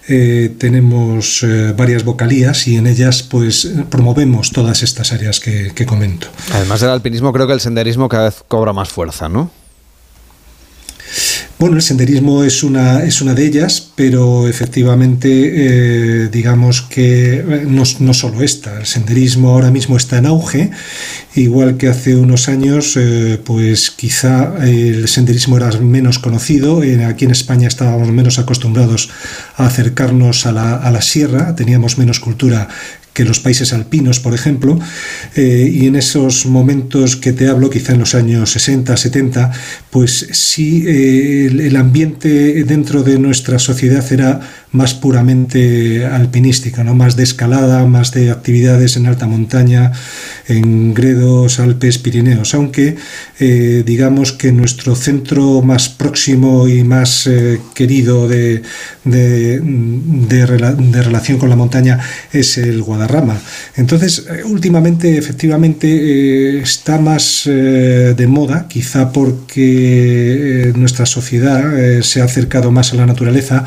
eh, 0.09 0.55
tenemos 0.59 1.45
varias 1.77 2.05
vocalías 2.05 2.69
y 2.69 2.77
en 2.77 2.87
ellas 2.87 3.23
pues 3.23 3.73
promovemos 3.91 4.53
todas 4.53 4.83
estas 4.83 5.13
áreas 5.13 5.41
que, 5.41 5.73
que 5.75 5.85
comento. 5.85 6.29
Además 6.55 6.81
del 6.81 6.91
alpinismo 6.91 7.33
creo 7.33 7.47
que 7.47 7.53
el 7.53 7.61
senderismo 7.61 8.09
cada 8.09 8.27
vez 8.27 8.43
cobra 8.49 8.73
más 8.73 8.89
fuerza, 8.89 9.29
¿no? 9.29 9.51
Bueno, 11.59 11.77
el 11.77 11.83
senderismo 11.83 12.45
es 12.45 12.63
una, 12.63 13.03
es 13.03 13.23
una 13.23 13.33
de 13.33 13.47
ellas, 13.47 13.91
pero 13.95 14.47
efectivamente 14.47 15.29
eh, 15.31 16.29
digamos 16.29 16.83
que 16.83 17.37
eh, 17.37 17.65
no, 17.67 17.83
no, 18.01 18.13
solo 18.13 18.43
esta, 18.43 18.79
el 18.79 18.85
senderismo 18.85 19.49
ahora 19.49 19.71
mismo 19.71 19.97
está 19.97 20.19
en 20.19 20.27
auge, 20.27 20.71
igual 21.35 21.79
que 21.79 21.89
hace 21.89 22.15
unos 22.15 22.51
años, 22.51 22.99
eh, 22.99 23.41
pues 23.43 23.91
quizá 23.91 24.53
el 24.67 25.09
senderismo 25.09 25.57
era 25.57 25.71
menos 25.81 26.19
conocido, 26.19 26.83
aquí 27.09 27.25
en 27.25 27.31
España 27.31 27.69
estábamos 27.69 28.13
menos 28.13 28.39
acostumbrados 28.39 29.09
a 29.57 29.65
acercarnos 29.65 30.45
a 30.45 30.53
la, 30.53 30.75
a 30.75 30.91
la 30.91 31.01
sierra, 31.01 31.57
teníamos 31.57 31.97
menos 31.97 32.21
cultura 32.21 32.69
que 33.17 33.25
los 33.25 33.41
países 33.41 33.73
alpinos, 33.73 34.21
por 34.21 34.35
ejemplo, 34.35 34.79
eh, 35.37 35.71
y 35.73 35.87
en 35.87 35.97
esos 35.97 36.45
momentos 36.45 37.17
que 37.17 37.33
te 37.33 37.49
hablo, 37.49 37.71
quizá 37.71 37.95
en 37.95 38.01
los 38.01 38.15
años 38.15 38.51
60, 38.51 38.95
70, 38.95 39.53
pues 39.89 40.29
sí 40.33 40.85
eh, 40.87 41.47
el, 41.47 41.77
ambiente 41.77 42.63
dentro 42.65 43.03
de 43.03 43.19
nuestra 43.19 43.59
sociedad 43.59 44.05
era 44.13 44.41
más 44.73 44.93
puramente 44.93 46.05
alpinística, 46.05 46.85
¿no? 46.85 46.95
más 46.95 47.17
de 47.17 47.23
escalada, 47.23 47.87
más 47.87 48.13
de 48.13 48.31
actividades 48.31 48.99
en 48.99 49.07
alta 49.07 49.27
montaña, 49.27 49.93
en 50.47 50.93
Gredos, 50.93 51.59
Alpes, 51.59 51.97
Pirineos, 51.97 52.53
aunque 52.53 52.97
eh, 53.41 53.83
digamos 53.87 54.33
que 54.33 54.53
nuestro 54.53 54.95
centro 54.95 55.63
más 55.63 55.89
próximo 55.89 56.69
y 56.69 56.85
más 56.85 57.31
querido 57.75 58.29
de, 58.29 58.63
de, 59.05 59.61
de, 59.63 61.03
relación 61.03 61.39
con 61.39 61.49
la 61.49 61.57
montaña 61.57 61.99
es 62.33 62.59
el 62.59 62.83
Guadarrama. 63.07 63.39
Entonces, 63.77 64.27
eh, 64.29 64.43
últimamente, 64.45 65.17
efectivamente, 65.17 65.87
eh, 65.89 66.61
está 66.61 66.99
más 66.99 67.47
eh, 67.47 68.15
de 68.17 68.27
moda, 68.27 68.67
quizá 68.69 69.13
porque 69.13 70.73
nuestra 70.77 71.07
sociedad 71.07 72.03
se 72.03 72.21
ha 72.21 72.25
acercado 72.25 72.71
más 72.71 72.93
a 72.93 72.97
la 72.97 73.07
naturaleza, 73.07 73.65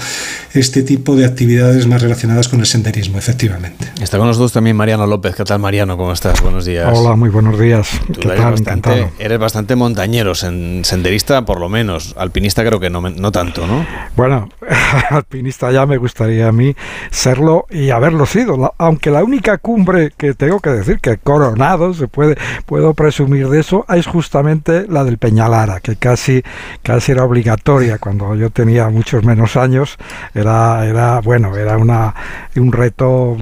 este 0.53 0.83
tipo 0.83 1.15
de 1.15 1.25
actividades 1.25 1.87
más 1.87 2.01
relacionadas 2.01 2.47
con 2.47 2.59
el 2.59 2.65
senderismo, 2.65 3.17
efectivamente. 3.17 3.87
Está 4.01 4.17
con 4.17 4.27
nosotros 4.27 4.51
también 4.51 4.75
Mariano 4.75 5.07
López. 5.07 5.35
¿Qué 5.35 5.43
tal, 5.43 5.59
Mariano? 5.59 5.97
¿Cómo 5.97 6.11
estás? 6.11 6.41
Buenos 6.41 6.65
días. 6.65 6.89
Hola, 6.91 7.15
muy 7.15 7.29
buenos 7.29 7.59
días. 7.59 7.89
¿Qué 8.07 8.27
tal? 8.27 8.31
Eres 8.31 8.51
bastante, 8.51 9.09
eres 9.19 9.39
bastante 9.39 9.75
montañero, 9.75 10.35
senderista 10.35 11.45
por 11.45 11.59
lo 11.59 11.69
menos, 11.69 12.15
alpinista 12.17 12.65
creo 12.65 12.79
que 12.79 12.89
no, 12.89 13.01
no 13.01 13.31
tanto, 13.31 13.65
¿no? 13.65 13.85
Bueno, 14.15 14.49
alpinista 15.09 15.71
ya 15.71 15.85
me 15.85 15.97
gustaría 15.97 16.47
a 16.47 16.51
mí 16.51 16.75
serlo 17.11 17.65
y 17.69 17.89
haberlo 17.89 18.25
sido, 18.25 18.73
aunque 18.77 19.11
la 19.11 19.23
única 19.29 19.59
cumbre 19.59 20.11
que 20.17 20.33
tengo 20.33 20.59
que 20.59 20.71
decir 20.71 20.99
que 20.99 21.17
coronado, 21.17 21.93
se 21.93 22.07
puede, 22.07 22.35
puedo 22.65 22.95
presumir 22.95 23.47
de 23.49 23.59
eso, 23.59 23.85
es 23.89 24.07
justamente 24.07 24.87
la 24.89 25.03
del 25.03 25.19
Peñalara, 25.19 25.81
que 25.81 25.95
casi, 25.95 26.43
casi 26.81 27.11
era 27.11 27.23
obligatoria 27.23 27.99
cuando 27.99 28.35
yo 28.35 28.49
tenía 28.49 28.89
muchos 28.89 29.23
menos 29.23 29.55
años, 29.55 29.97
era, 30.33 30.83
era 30.85 31.21
bueno, 31.21 31.55
era 31.55 31.77
una, 31.77 32.15
un 32.55 32.71
reto 32.71 33.37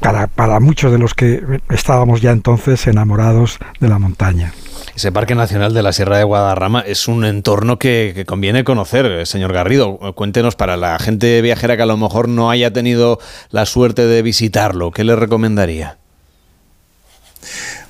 para, 0.00 0.26
para 0.26 0.58
muchos 0.58 0.90
de 0.90 0.98
los 0.98 1.14
que 1.14 1.60
estábamos 1.70 2.20
ya 2.20 2.32
entonces 2.32 2.84
enamorados 2.88 3.60
de 3.78 3.88
la 3.88 4.00
montaña. 4.00 4.52
Ese 4.94 5.12
Parque 5.12 5.34
Nacional 5.34 5.72
de 5.72 5.82
la 5.82 5.92
Sierra 5.92 6.18
de 6.18 6.24
Guadarrama 6.24 6.80
es 6.80 7.08
un 7.08 7.24
entorno 7.24 7.78
que, 7.78 8.24
conviene 8.26 8.64
conocer, 8.64 9.26
señor 9.26 9.52
Garrido. 9.52 9.98
Cuéntenos 10.14 10.56
para 10.56 10.76
la 10.76 10.98
gente 10.98 11.40
viajera 11.42 11.76
que 11.76 11.82
a 11.82 11.86
lo 11.86 11.96
mejor 11.96 12.28
no 12.28 12.50
haya 12.50 12.72
tenido 12.72 13.18
la 13.50 13.66
suerte 13.66 14.06
de 14.06 14.22
visitarlo, 14.22 14.90
¿qué 14.90 15.04
le 15.04 15.16
recomendaría? 15.16 15.98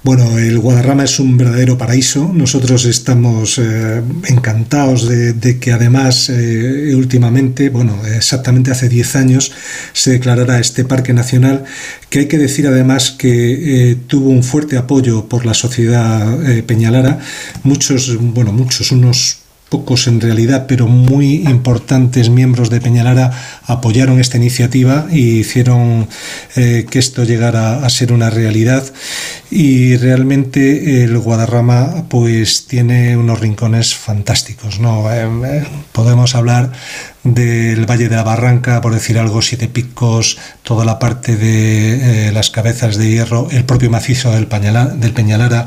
Bueno, 0.02 0.38
el 0.38 0.58
Guadarrama 0.58 1.04
es 1.04 1.20
un 1.20 1.36
verdadero 1.36 1.76
paraíso. 1.76 2.32
Nosotros 2.32 2.86
estamos 2.86 3.58
eh, 3.58 4.00
encantados 4.28 5.06
de, 5.06 5.58
que 5.58 5.72
además 5.72 6.30
eh, 6.30 6.94
últimamente, 6.94 7.68
bueno, 7.68 8.00
exactamente 8.06 8.70
hace 8.70 8.88
10 8.88 9.16
años, 9.16 9.52
se 9.92 10.12
declarara 10.12 10.58
este 10.58 10.86
parque 10.86 11.12
nacional, 11.12 11.64
que 12.08 12.20
hay 12.20 12.28
que 12.28 12.38
decir 12.38 12.66
además 12.66 13.10
que 13.10 13.90
eh, 13.90 13.96
tuvo 14.06 14.30
un 14.30 14.42
fuerte 14.42 14.78
apoyo 14.78 15.26
por 15.28 15.44
la 15.44 15.52
sociedad 15.52 16.34
peñalara. 16.66 17.18
Muchos, 17.62 18.16
bueno, 18.18 18.52
muchos, 18.52 18.92
unos 18.92 19.40
pocos 19.70 20.08
en 20.08 20.20
realidad, 20.20 20.66
pero 20.68 20.88
muy 20.88 21.48
importantes 21.48 22.28
miembros 22.28 22.68
de 22.68 22.80
Peñalara 22.80 23.30
apoyaron 23.66 24.20
esta 24.20 24.36
iniciativa 24.36 25.06
y 25.10 25.38
hicieron 25.38 26.08
eh, 26.56 26.86
que 26.90 26.98
esto 26.98 27.24
llegara 27.24 27.86
a 27.86 27.88
ser 27.88 28.12
una 28.12 28.28
realidad. 28.28 28.84
Y 29.50 29.96
realmente 29.96 31.02
el 31.04 31.16
Guadarrama 31.18 32.04
pues 32.08 32.66
tiene 32.66 33.16
unos 33.16 33.40
rincones 33.40 33.94
fantásticos. 33.94 34.80
¿no? 34.80 35.10
Eh, 35.12 35.28
eh, 35.46 35.64
podemos 35.92 36.34
hablar 36.34 36.72
del 37.24 37.86
Valle 37.86 38.08
de 38.08 38.16
la 38.16 38.22
Barranca, 38.22 38.80
por 38.80 38.94
decir 38.94 39.18
algo, 39.18 39.42
Siete 39.42 39.68
Picos, 39.68 40.38
toda 40.62 40.84
la 40.84 40.98
parte 40.98 41.36
de 41.36 42.30
las 42.32 42.50
cabezas 42.50 42.96
de 42.96 43.10
hierro, 43.10 43.48
el 43.50 43.64
propio 43.64 43.90
macizo 43.90 44.32
del, 44.32 44.48
del 44.48 45.12
Peñalara 45.12 45.66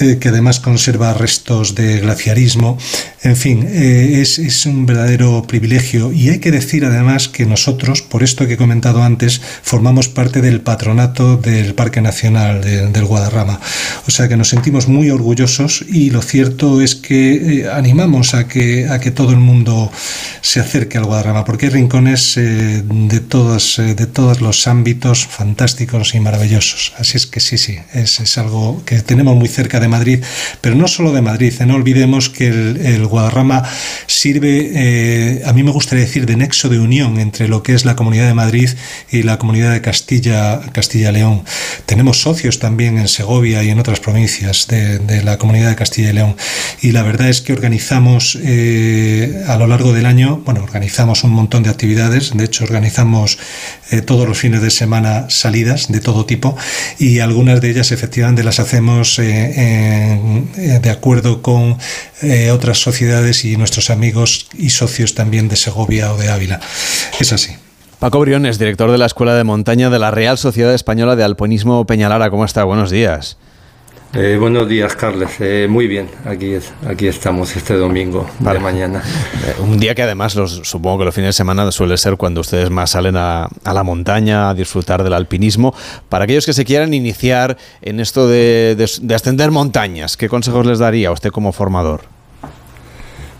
eh, 0.00 0.18
que 0.18 0.30
además 0.30 0.58
conserva 0.58 1.12
restos 1.12 1.74
de 1.74 2.00
glaciarismo. 2.00 2.78
En 3.22 3.36
fin, 3.36 3.66
eh, 3.68 4.20
es, 4.22 4.64
un 4.64 4.86
verdadero 4.86 5.44
privilegio 5.46 6.12
y 6.12 6.30
hay 6.30 6.38
que 6.38 6.50
decir 6.50 6.86
además 6.86 7.28
que 7.28 7.44
nosotros, 7.44 8.00
por 8.00 8.22
esto 8.22 8.46
que 8.46 8.54
he 8.54 8.56
comentado 8.56 9.02
antes, 9.02 9.42
formamos 9.62 10.08
parte 10.08 10.40
del 10.40 10.62
patronato 10.62 11.36
del 11.36 11.74
Parque 11.74 12.00
Nacional 12.00 12.62
del 12.62 13.04
Guadarrama. 13.04 13.60
O 14.08 14.10
sea 14.10 14.28
que 14.28 14.36
nos 14.38 14.48
sentimos 14.48 14.88
muy 14.88 15.10
orgullosos 15.10 15.84
y 15.86 16.08
lo 16.08 16.22
cierto 16.22 16.80
es 16.80 16.94
que 16.94 17.60
eh, 17.60 17.70
animamos 17.70 18.32
a 18.32 18.48
que, 18.48 18.88
a 18.88 18.98
que 18.98 19.10
todo 19.10 19.32
el 19.32 19.40
mundo 19.40 19.92
se 20.40 20.60
acerque 20.62 20.98
al 20.98 21.04
Guadarrama, 21.04 21.44
porque 21.44 21.66
hay 21.66 21.72
rincones 21.72 22.34
de, 22.34 23.20
todos, 23.28 23.76
de 23.76 24.06
todos 24.06 24.40
los 24.40 24.66
ámbitos 24.66 25.26
fantásticos 25.26 26.14
y 26.14 26.20
maravillosos. 26.20 26.94
Así 26.98 27.16
es 27.16 27.26
que 27.26 27.40
sí, 27.40 27.58
sí, 27.58 27.78
es, 27.92 28.20
es 28.20 28.38
algo 28.38 28.82
que 28.84 29.00
tenemos 29.00 29.36
muy 29.36 29.48
cerca 29.48 29.80
de 29.80 29.88
Madrid, 29.88 30.22
pero 30.60 30.74
no 30.74 30.88
solo 30.88 31.12
de 31.12 31.22
Madrid. 31.22 31.52
¿eh? 31.60 31.66
No 31.66 31.74
olvidemos 31.74 32.30
que 32.30 32.48
el, 32.48 33.06
Guadarrama 33.06 33.62
sirve, 34.06 34.70
eh, 34.74 35.42
a 35.44 35.52
mí 35.52 35.62
me 35.62 35.70
gustaría 35.70 36.04
decir, 36.04 36.26
de 36.26 36.36
nexo 36.36 36.68
de 36.68 36.78
unión 36.78 37.18
entre 37.18 37.48
lo 37.48 37.62
que 37.62 37.74
es 37.74 37.84
la 37.84 37.96
Comunidad 37.96 38.26
de 38.26 38.34
Madrid 38.34 38.70
y 39.10 39.22
la 39.22 39.38
Comunidad 39.38 39.72
de 39.72 39.80
Castilla, 39.80 40.60
Castilla-León. 40.72 41.42
Tenemos 41.86 42.20
socios 42.20 42.58
también 42.58 42.98
en 42.98 43.08
Segovia 43.08 43.62
y 43.62 43.70
en 43.70 43.78
otras 43.78 44.00
provincias 44.00 44.66
de, 44.68 45.22
la 45.22 45.38
Comunidad 45.38 45.70
de 45.70 45.76
Castilla 45.76 46.10
y 46.10 46.12
León. 46.14 46.36
Y 46.80 46.92
la 46.92 47.02
verdad 47.02 47.28
es 47.28 47.40
que 47.40 47.52
organizamos 47.52 48.38
eh, 48.42 49.44
a 49.46 49.56
lo 49.56 49.66
largo 49.66 49.92
del 49.92 50.06
año, 50.06 50.42
organizamos 50.58 51.24
un 51.24 51.30
montón 51.30 51.62
de 51.62 51.70
actividades. 51.70 52.36
De 52.36 52.44
hecho, 52.44 52.64
organizamos 52.64 53.38
todos 54.06 54.26
los 54.26 54.38
fines 54.38 54.62
de 54.62 54.70
semana 54.70 55.26
salidas 55.28 55.92
de 55.92 56.00
todo 56.00 56.24
tipo 56.24 56.56
y 56.98 57.20
algunas 57.20 57.60
de 57.60 57.70
ellas 57.70 57.92
efectivamente 57.92 58.42
las 58.42 58.58
hacemos 58.58 59.18
en 59.18 60.12
eh, 60.56 60.80
de 60.82 60.90
acuerdo 60.90 61.42
con 61.42 61.78
eh, 62.22 62.50
otras 62.50 62.78
sociedades 62.78 63.44
y 63.44 63.56
nuestros 63.56 63.90
amigos 63.90 64.48
y 64.56 64.70
socios 64.70 65.14
también 65.14 65.48
de 65.48 65.56
Segovia 65.56 66.12
o 66.12 66.16
de 66.16 66.30
Ávila. 66.30 66.60
Es 67.18 67.32
así. 67.32 67.52
Paco 67.98 68.20
Briones, 68.20 68.58
director 68.58 68.90
de 68.90 68.98
la 68.98 69.06
Escuela 69.06 69.34
de 69.34 69.44
Montaña 69.44 69.88
de 69.90 69.98
la 69.98 70.10
Real 70.10 70.36
Sociedad 70.38 70.74
Española 70.74 71.16
de 71.16 71.24
Alpinismo 71.24 71.86
Peñalara. 71.86 72.30
¿Cómo 72.30 72.44
está? 72.44 72.64
Buenos 72.64 72.90
días. 72.90 73.36
Eh, 74.14 74.36
buenos 74.38 74.68
días, 74.68 74.94
Carles. 74.94 75.30
Eh, 75.40 75.66
muy 75.70 75.86
bien, 75.86 76.06
aquí, 76.26 76.52
es, 76.52 76.74
aquí 76.86 77.06
estamos 77.06 77.56
este 77.56 77.74
domingo 77.74 78.28
de 78.40 78.58
mañana. 78.58 79.02
Eh, 79.46 79.54
un 79.62 79.78
día 79.78 79.94
que 79.94 80.02
además 80.02 80.34
los, 80.34 80.60
supongo 80.64 80.98
que 80.98 81.04
los 81.06 81.14
fines 81.14 81.28
de 81.28 81.32
semana 81.32 81.72
suele 81.72 81.96
ser 81.96 82.18
cuando 82.18 82.42
ustedes 82.42 82.68
más 82.68 82.90
salen 82.90 83.16
a, 83.16 83.48
la 83.64 83.82
montaña 83.82 84.50
a 84.50 84.54
disfrutar 84.54 85.02
del 85.02 85.14
alpinismo. 85.14 85.74
Para 86.10 86.24
aquellos 86.24 86.44
que 86.44 86.52
se 86.52 86.66
quieran 86.66 86.92
iniciar 86.92 87.56
en 87.80 88.00
esto 88.00 88.28
de, 88.28 88.76
de 88.76 89.14
ascender 89.14 89.50
montañas, 89.50 90.18
¿qué 90.18 90.28
consejos 90.28 90.66
les 90.66 90.78
daría 90.78 91.08
a 91.08 91.12
usted 91.12 91.30
como 91.30 91.52
formador? 91.52 92.02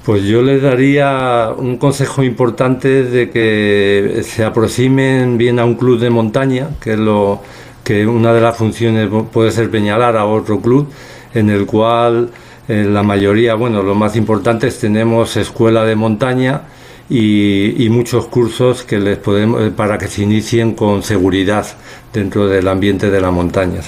Pues 0.06 0.24
yo 0.24 0.40
les 0.40 0.62
daría 0.62 1.50
un 1.54 1.76
consejo 1.76 2.22
importante 2.22 3.04
de 3.04 3.28
que 3.30 4.22
se 4.24 4.42
aproximen 4.42 5.36
bien 5.36 5.58
a 5.58 5.66
un 5.66 5.74
club 5.74 6.00
de 6.00 6.08
montaña, 6.08 6.70
que 6.80 6.94
es 6.94 6.98
lo 6.98 7.42
que 7.84 8.06
una 8.06 8.32
de 8.32 8.40
las 8.40 8.56
funciones 8.56 9.09
puede 9.32 9.50
ser 9.50 9.70
peñalar 9.70 10.16
a 10.16 10.24
otro 10.24 10.60
club, 10.60 10.88
en 11.34 11.50
el 11.50 11.66
cual 11.66 12.30
eh, 12.68 12.86
la 12.88 13.02
mayoría, 13.02 13.54
bueno, 13.54 13.82
lo 13.82 13.94
más 13.94 14.16
importante 14.16 14.68
es 14.68 14.78
tenemos 14.78 15.36
escuela 15.36 15.84
de 15.84 15.96
montaña 15.96 16.62
y, 17.09 17.88
muchos 17.90 18.26
cursos 18.26 18.84
que 18.84 18.98
les 18.98 19.18
podemos, 19.18 19.60
eh, 19.62 19.70
para 19.70 19.98
que 19.98 20.09
se 20.09 20.22
inicien 20.22 20.74
con 20.74 21.02
seguridad 21.02 21.66
dentro 22.12 22.46
del 22.46 22.68
ambiente 22.68 23.10
de 23.10 23.20
la 23.20 23.30
montaña. 23.30 23.80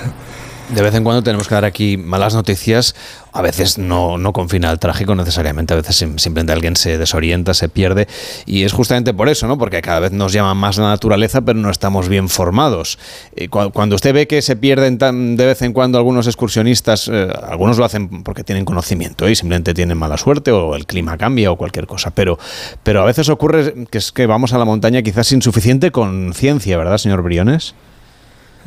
De 0.71 0.83
vez 0.83 0.95
en 0.95 1.05
cuando 1.05 1.23
tenemos 1.23 1.47
que 1.47 1.55
dar 1.55 1.67
aquí 1.67 1.99
malas 1.99 2.35
noticias, 2.35 2.95
a 3.33 3.43
veces 3.43 3.77
no, 3.77 4.17
no 4.17 4.33
con 4.33 4.49
final 4.49 4.79
trágico 4.79 5.15
necesariamente, 5.15 5.75
a 5.75 5.77
veces 5.77 5.97
simplemente 5.97 6.53
alguien 6.53 6.75
se 6.75 6.97
desorienta, 6.97 7.53
se 7.53 7.69
pierde, 7.69 8.09
y 8.47 8.65
es 8.65 8.73
justamente 8.73 9.13
por 9.13 9.29
eso, 9.29 9.47
¿no? 9.47 9.59
porque 9.59 9.83
cada 9.83 10.01
vez 10.01 10.13
nos 10.13 10.33
llama 10.33 10.55
más 10.55 10.79
la 10.79 10.89
naturaleza, 10.89 11.43
pero 11.43 11.59
no 11.59 11.71
estamos 11.71 12.09
bien 12.09 12.31
formados. 12.31 12.99
Eh, 13.37 13.49
cuando 13.49 13.97
usted 13.97 14.15
ve 14.15 14.27
que 14.27 14.41
se 14.41 14.57
pierden 14.57 14.97
tan 14.97 15.37
de 15.37 15.47
vez 15.47 15.61
en 15.63 15.75
cuando 15.75 15.99
algunos 15.99 16.27
excursionistas, 16.27 17.09
eh, 17.13 17.29
algunos 17.47 17.77
lo 17.77 17.85
hacen 17.85 18.23
porque 18.23 18.43
tienen 18.43 18.65
conocimiento 18.65 19.29
y 19.29 19.37
simplemente 19.37 19.75
tienen 19.75 19.99
mala 19.99 20.17
suerte 20.17 20.51
o 20.51 20.75
el 20.77 20.87
clima 20.87 21.19
cambia 21.19 21.51
o 21.51 21.57
cualquier 21.57 21.87
cosa, 21.87 22.11
pero, 22.11 22.39
pero 22.83 23.03
a 23.03 23.05
veces 23.05 23.29
ocurre 23.29 23.87
que 23.91 23.99
es 23.99 24.13
que 24.13 24.27
vamos 24.27 24.55
a 24.55 24.59
la 24.59 24.65
montaña 24.65 25.03
quizás 25.03 25.27
sin 25.27 25.43
suficiente 25.43 25.91
conciencia, 25.91 26.79
¿verdad, 26.79 26.97
señor 26.97 27.23
Briones? 27.23 27.75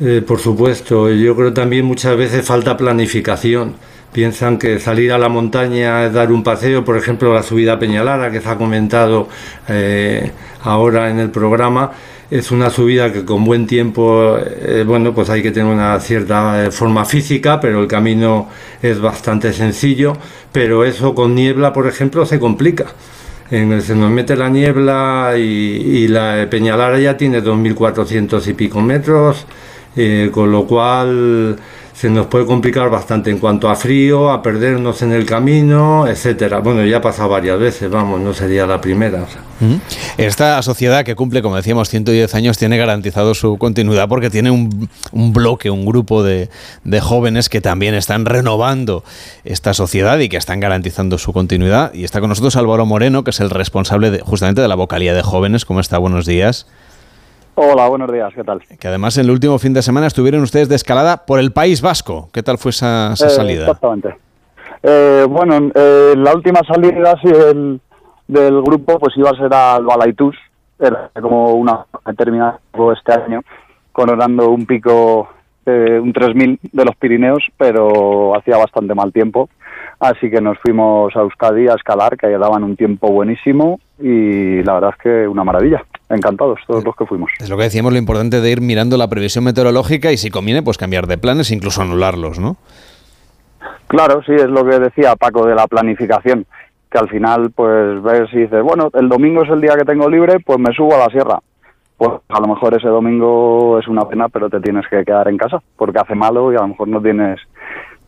Eh, 0.00 0.22
por 0.26 0.38
supuesto, 0.38 1.10
yo 1.10 1.34
creo 1.34 1.52
también 1.52 1.84
muchas 1.84 2.16
veces 2.16 2.46
falta 2.46 2.76
planificación. 2.76 3.74
Piensan 4.12 4.58
que 4.58 4.78
salir 4.78 5.12
a 5.12 5.18
la 5.18 5.28
montaña 5.28 6.06
es 6.06 6.12
dar 6.12 6.32
un 6.32 6.42
paseo, 6.42 6.84
por 6.84 6.96
ejemplo, 6.96 7.34
la 7.34 7.42
subida 7.42 7.74
a 7.74 7.78
Peñalara, 7.78 8.30
que 8.30 8.40
se 8.40 8.48
ha 8.48 8.56
comentado 8.56 9.28
eh, 9.68 10.30
ahora 10.62 11.10
en 11.10 11.18
el 11.18 11.30
programa, 11.30 11.92
es 12.30 12.50
una 12.50 12.70
subida 12.70 13.12
que 13.12 13.24
con 13.24 13.44
buen 13.44 13.66
tiempo, 13.66 14.36
eh, 14.38 14.84
bueno, 14.86 15.14
pues 15.14 15.30
hay 15.30 15.42
que 15.42 15.50
tener 15.50 15.72
una 15.72 15.98
cierta 15.98 16.70
forma 16.70 17.04
física, 17.04 17.58
pero 17.58 17.80
el 17.80 17.88
camino 17.88 18.48
es 18.82 19.00
bastante 19.00 19.52
sencillo, 19.52 20.16
pero 20.52 20.84
eso 20.84 21.14
con 21.14 21.34
niebla, 21.34 21.72
por 21.72 21.86
ejemplo, 21.86 22.24
se 22.26 22.38
complica. 22.38 22.86
En, 23.50 23.80
se 23.80 23.94
nos 23.94 24.10
mete 24.10 24.36
la 24.36 24.50
niebla 24.50 25.34
y, 25.38 26.06
la 26.08 26.46
Peñalara 26.50 26.98
ya 26.98 27.16
tiene 27.16 27.42
2.400 27.42 28.46
y 28.46 28.52
pico 28.52 28.80
metros, 28.82 29.46
eh, 30.00 30.30
con 30.32 30.52
lo 30.52 30.64
cual 30.64 31.58
se 31.98 32.08
nos 32.08 32.26
puede 32.26 32.46
complicar 32.46 32.88
bastante 32.88 33.28
en 33.28 33.38
cuanto 33.38 33.68
a 33.68 33.74
frío, 33.74 34.30
a 34.30 34.40
perdernos 34.40 35.02
en 35.02 35.10
el 35.10 35.26
camino, 35.26 36.06
etcétera. 36.06 36.60
Bueno, 36.60 36.84
ya 36.84 36.98
ha 36.98 37.00
pasado 37.00 37.30
varias 37.30 37.58
veces, 37.58 37.90
vamos, 37.90 38.20
no 38.20 38.32
sería 38.32 38.68
la 38.68 38.80
primera. 38.80 39.26
Esta 40.16 40.62
sociedad 40.62 41.04
que 41.04 41.16
cumple, 41.16 41.42
como 41.42 41.56
decíamos, 41.56 41.88
110 41.88 42.32
años, 42.36 42.56
tiene 42.56 42.78
garantizado 42.78 43.34
su 43.34 43.58
continuidad 43.58 44.08
porque 44.08 44.30
tiene 44.30 44.52
un, 44.52 44.88
bloque, 45.10 45.70
un 45.70 45.84
grupo 45.84 46.22
de, 46.22 46.48
jóvenes 47.00 47.48
que 47.48 47.60
también 47.60 47.94
están 47.94 48.26
renovando 48.26 49.02
esta 49.42 49.74
sociedad 49.74 50.20
y 50.20 50.28
que 50.28 50.36
están 50.36 50.60
garantizando 50.60 51.18
su 51.18 51.32
continuidad. 51.32 51.92
Y 51.94 52.04
está 52.04 52.20
con 52.20 52.28
nosotros 52.28 52.54
Álvaro 52.54 52.86
Moreno, 52.86 53.24
que 53.24 53.30
es 53.30 53.40
el 53.40 53.50
responsable 53.50 54.20
justamente 54.20 54.62
de 54.62 54.68
la 54.68 54.76
vocalía 54.76 55.14
de 55.14 55.22
jóvenes. 55.22 55.64
¿Cómo 55.64 55.80
está? 55.80 55.98
Buenos 55.98 56.26
días. 56.26 56.68
Hola, 57.60 57.88
buenos 57.88 58.12
días, 58.12 58.32
¿qué 58.34 58.44
tal? 58.44 58.60
Que 58.78 58.86
además 58.86 59.18
en 59.18 59.24
el 59.24 59.32
último 59.32 59.58
fin 59.58 59.74
de 59.74 59.82
semana 59.82 60.06
estuvieron 60.06 60.42
ustedes 60.42 60.68
de 60.68 60.76
escalada 60.76 61.26
por 61.26 61.40
el 61.40 61.50
País 61.50 61.82
Vasco. 61.82 62.28
¿Qué 62.32 62.40
tal 62.40 62.56
fue 62.56 62.70
esa, 62.70 63.14
eh, 63.14 63.16
salida? 63.16 63.62
Exactamente. 63.62 64.14
Eh, 64.80 65.26
bueno, 65.28 65.68
eh, 65.74 66.14
la 66.16 66.34
última 66.34 66.60
salida 66.62 67.18
del, 67.20 67.80
del 68.28 68.62
grupo 68.62 69.00
pues 69.00 69.16
iba 69.16 69.30
a 69.30 69.34
ser 69.34 69.52
al 69.52 69.84
Balaitus, 69.84 70.36
era 70.78 71.10
como 71.20 71.54
una 71.54 71.84
determinada 72.06 72.60
este 72.96 73.12
año, 73.12 73.40
coronando 73.90 74.50
un 74.50 74.64
pico, 74.64 75.28
un 75.66 76.12
3000 76.12 76.60
de 76.62 76.84
los 76.84 76.94
Pirineos, 76.94 77.42
pero 77.56 78.36
hacía 78.36 78.56
bastante 78.56 78.94
mal 78.94 79.12
tiempo. 79.12 79.48
Así 79.98 80.30
que 80.30 80.40
nos 80.40 80.58
fuimos 80.60 81.16
a 81.16 81.22
Euskadi 81.22 81.66
a 81.66 81.74
escalar, 81.74 82.16
que 82.16 82.28
daban 82.28 82.62
un 82.62 82.76
tiempo 82.76 83.08
buenísimo 83.08 83.80
y 83.98 84.62
la 84.62 84.74
verdad 84.74 84.90
es 84.96 85.02
que 85.02 85.26
una 85.26 85.42
maravilla 85.42 85.82
encantados 86.10 86.60
todos 86.66 86.84
los 86.84 86.96
que 86.96 87.06
fuimos. 87.06 87.30
Es 87.38 87.50
lo 87.50 87.56
que 87.56 87.64
decíamos, 87.64 87.92
lo 87.92 87.98
importante 87.98 88.40
de 88.40 88.50
ir 88.50 88.60
mirando 88.60 88.96
la 88.96 89.08
previsión 89.08 89.44
meteorológica 89.44 90.12
y 90.12 90.16
si 90.16 90.30
conviene, 90.30 90.62
pues 90.62 90.78
cambiar 90.78 91.06
de 91.06 91.18
planes, 91.18 91.50
incluso 91.50 91.82
anularlos, 91.82 92.38
¿no? 92.38 92.56
Claro, 93.86 94.22
sí, 94.24 94.32
es 94.32 94.48
lo 94.48 94.64
que 94.64 94.78
decía 94.78 95.16
Paco 95.16 95.46
de 95.46 95.54
la 95.54 95.66
planificación, 95.66 96.46
que 96.90 96.98
al 96.98 97.08
final, 97.08 97.50
pues 97.54 98.02
ves 98.02 98.28
y 98.32 98.40
dices, 98.40 98.62
bueno, 98.62 98.90
el 98.94 99.08
domingo 99.08 99.42
es 99.42 99.50
el 99.50 99.60
día 99.60 99.76
que 99.76 99.84
tengo 99.84 100.08
libre, 100.08 100.40
pues 100.40 100.58
me 100.58 100.72
subo 100.74 100.94
a 100.94 100.98
la 100.98 101.06
sierra. 101.06 101.38
pues 101.96 102.10
a 102.28 102.40
lo 102.40 102.48
mejor 102.48 102.74
ese 102.76 102.88
domingo 102.88 103.78
es 103.78 103.88
una 103.88 104.06
pena, 104.08 104.28
pero 104.28 104.48
te 104.48 104.60
tienes 104.60 104.86
que 104.88 105.04
quedar 105.04 105.28
en 105.28 105.36
casa 105.36 105.60
porque 105.76 105.98
hace 105.98 106.14
malo 106.14 106.52
y 106.52 106.56
a 106.56 106.60
lo 106.60 106.68
mejor 106.68 106.88
no 106.88 107.00
tienes 107.00 107.40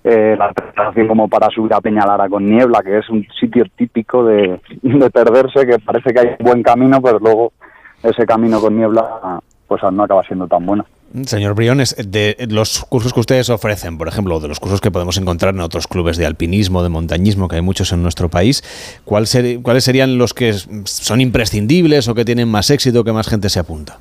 eh, 0.04 0.34
la 0.38 0.52
preparación 0.52 1.08
como 1.08 1.28
para 1.28 1.48
subir 1.48 1.74
a 1.74 1.80
Peñalara 1.80 2.28
con 2.28 2.48
niebla, 2.48 2.80
que 2.82 2.98
es 2.98 3.10
un 3.10 3.26
sitio 3.38 3.64
típico 3.76 4.24
de, 4.24 4.60
de 4.82 5.10
perderse, 5.10 5.66
que 5.66 5.78
parece 5.78 6.14
que 6.14 6.20
hay 6.20 6.26
un 6.38 6.46
buen 6.46 6.62
camino, 6.62 7.02
pero 7.02 7.18
luego 7.18 7.52
ese 8.02 8.26
camino 8.26 8.60
con 8.60 8.76
niebla 8.76 9.40
pues 9.66 9.82
no 9.92 10.02
acaba 10.02 10.22
siendo 10.24 10.48
tan 10.48 10.66
bueno. 10.66 10.84
Señor 11.26 11.54
Briones, 11.54 11.96
de 11.96 12.36
los 12.50 12.84
cursos 12.88 13.12
que 13.12 13.20
ustedes 13.20 13.50
ofrecen, 13.50 13.98
por 13.98 14.06
ejemplo, 14.06 14.38
de 14.38 14.48
los 14.48 14.60
cursos 14.60 14.80
que 14.80 14.90
podemos 14.90 15.16
encontrar 15.16 15.54
en 15.54 15.60
otros 15.60 15.88
clubes 15.88 16.16
de 16.16 16.26
alpinismo, 16.26 16.82
de 16.82 16.88
montañismo, 16.88 17.48
que 17.48 17.56
hay 17.56 17.62
muchos 17.62 17.92
en 17.92 18.02
nuestro 18.02 18.28
país, 18.28 18.62
¿cuál 19.04 19.26
¿cuáles 19.62 19.84
serían 19.84 20.18
los 20.18 20.34
que 20.34 20.54
son 20.84 21.20
imprescindibles 21.20 22.08
o 22.08 22.14
que 22.14 22.24
tienen 22.24 22.48
más 22.48 22.70
éxito, 22.70 23.02
que 23.02 23.12
más 23.12 23.28
gente 23.28 23.48
se 23.48 23.58
apunta? 23.58 23.98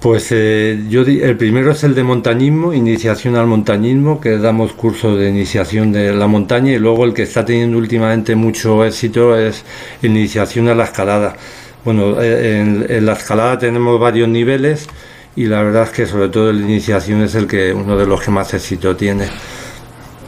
Pues 0.00 0.28
eh, 0.30 0.84
yo 0.88 1.02
el 1.02 1.36
primero 1.36 1.72
es 1.72 1.82
el 1.82 1.94
de 1.94 2.04
montañismo, 2.04 2.72
iniciación 2.72 3.34
al 3.34 3.46
montañismo, 3.46 4.20
que 4.20 4.38
damos 4.38 4.72
curso 4.72 5.16
de 5.16 5.28
iniciación 5.28 5.92
de 5.92 6.14
la 6.14 6.28
montaña 6.28 6.72
y 6.72 6.78
luego 6.78 7.04
el 7.04 7.14
que 7.14 7.22
está 7.22 7.44
teniendo 7.44 7.78
últimamente 7.78 8.36
mucho 8.36 8.84
éxito 8.84 9.36
es 9.36 9.64
iniciación 10.02 10.68
a 10.68 10.74
la 10.74 10.84
escalada. 10.84 11.36
Bueno, 11.88 12.20
eh, 12.20 12.60
en 12.60 13.06
la 13.06 13.14
escalada 13.14 13.58
tenemos 13.58 13.98
varios 13.98 14.28
niveles 14.28 14.86
y 15.34 15.46
la 15.46 15.62
verdad 15.62 15.84
es 15.84 15.88
que 15.88 16.04
sobre 16.04 16.28
todo 16.28 16.52
la 16.52 16.60
iniciación 16.60 17.22
es 17.22 17.34
el 17.34 17.46
que 17.46 17.72
uno 17.72 17.96
de 17.96 18.04
los 18.04 18.20
que 18.20 18.30
más 18.30 18.52
éxito 18.52 18.94
tiene. 18.94 19.26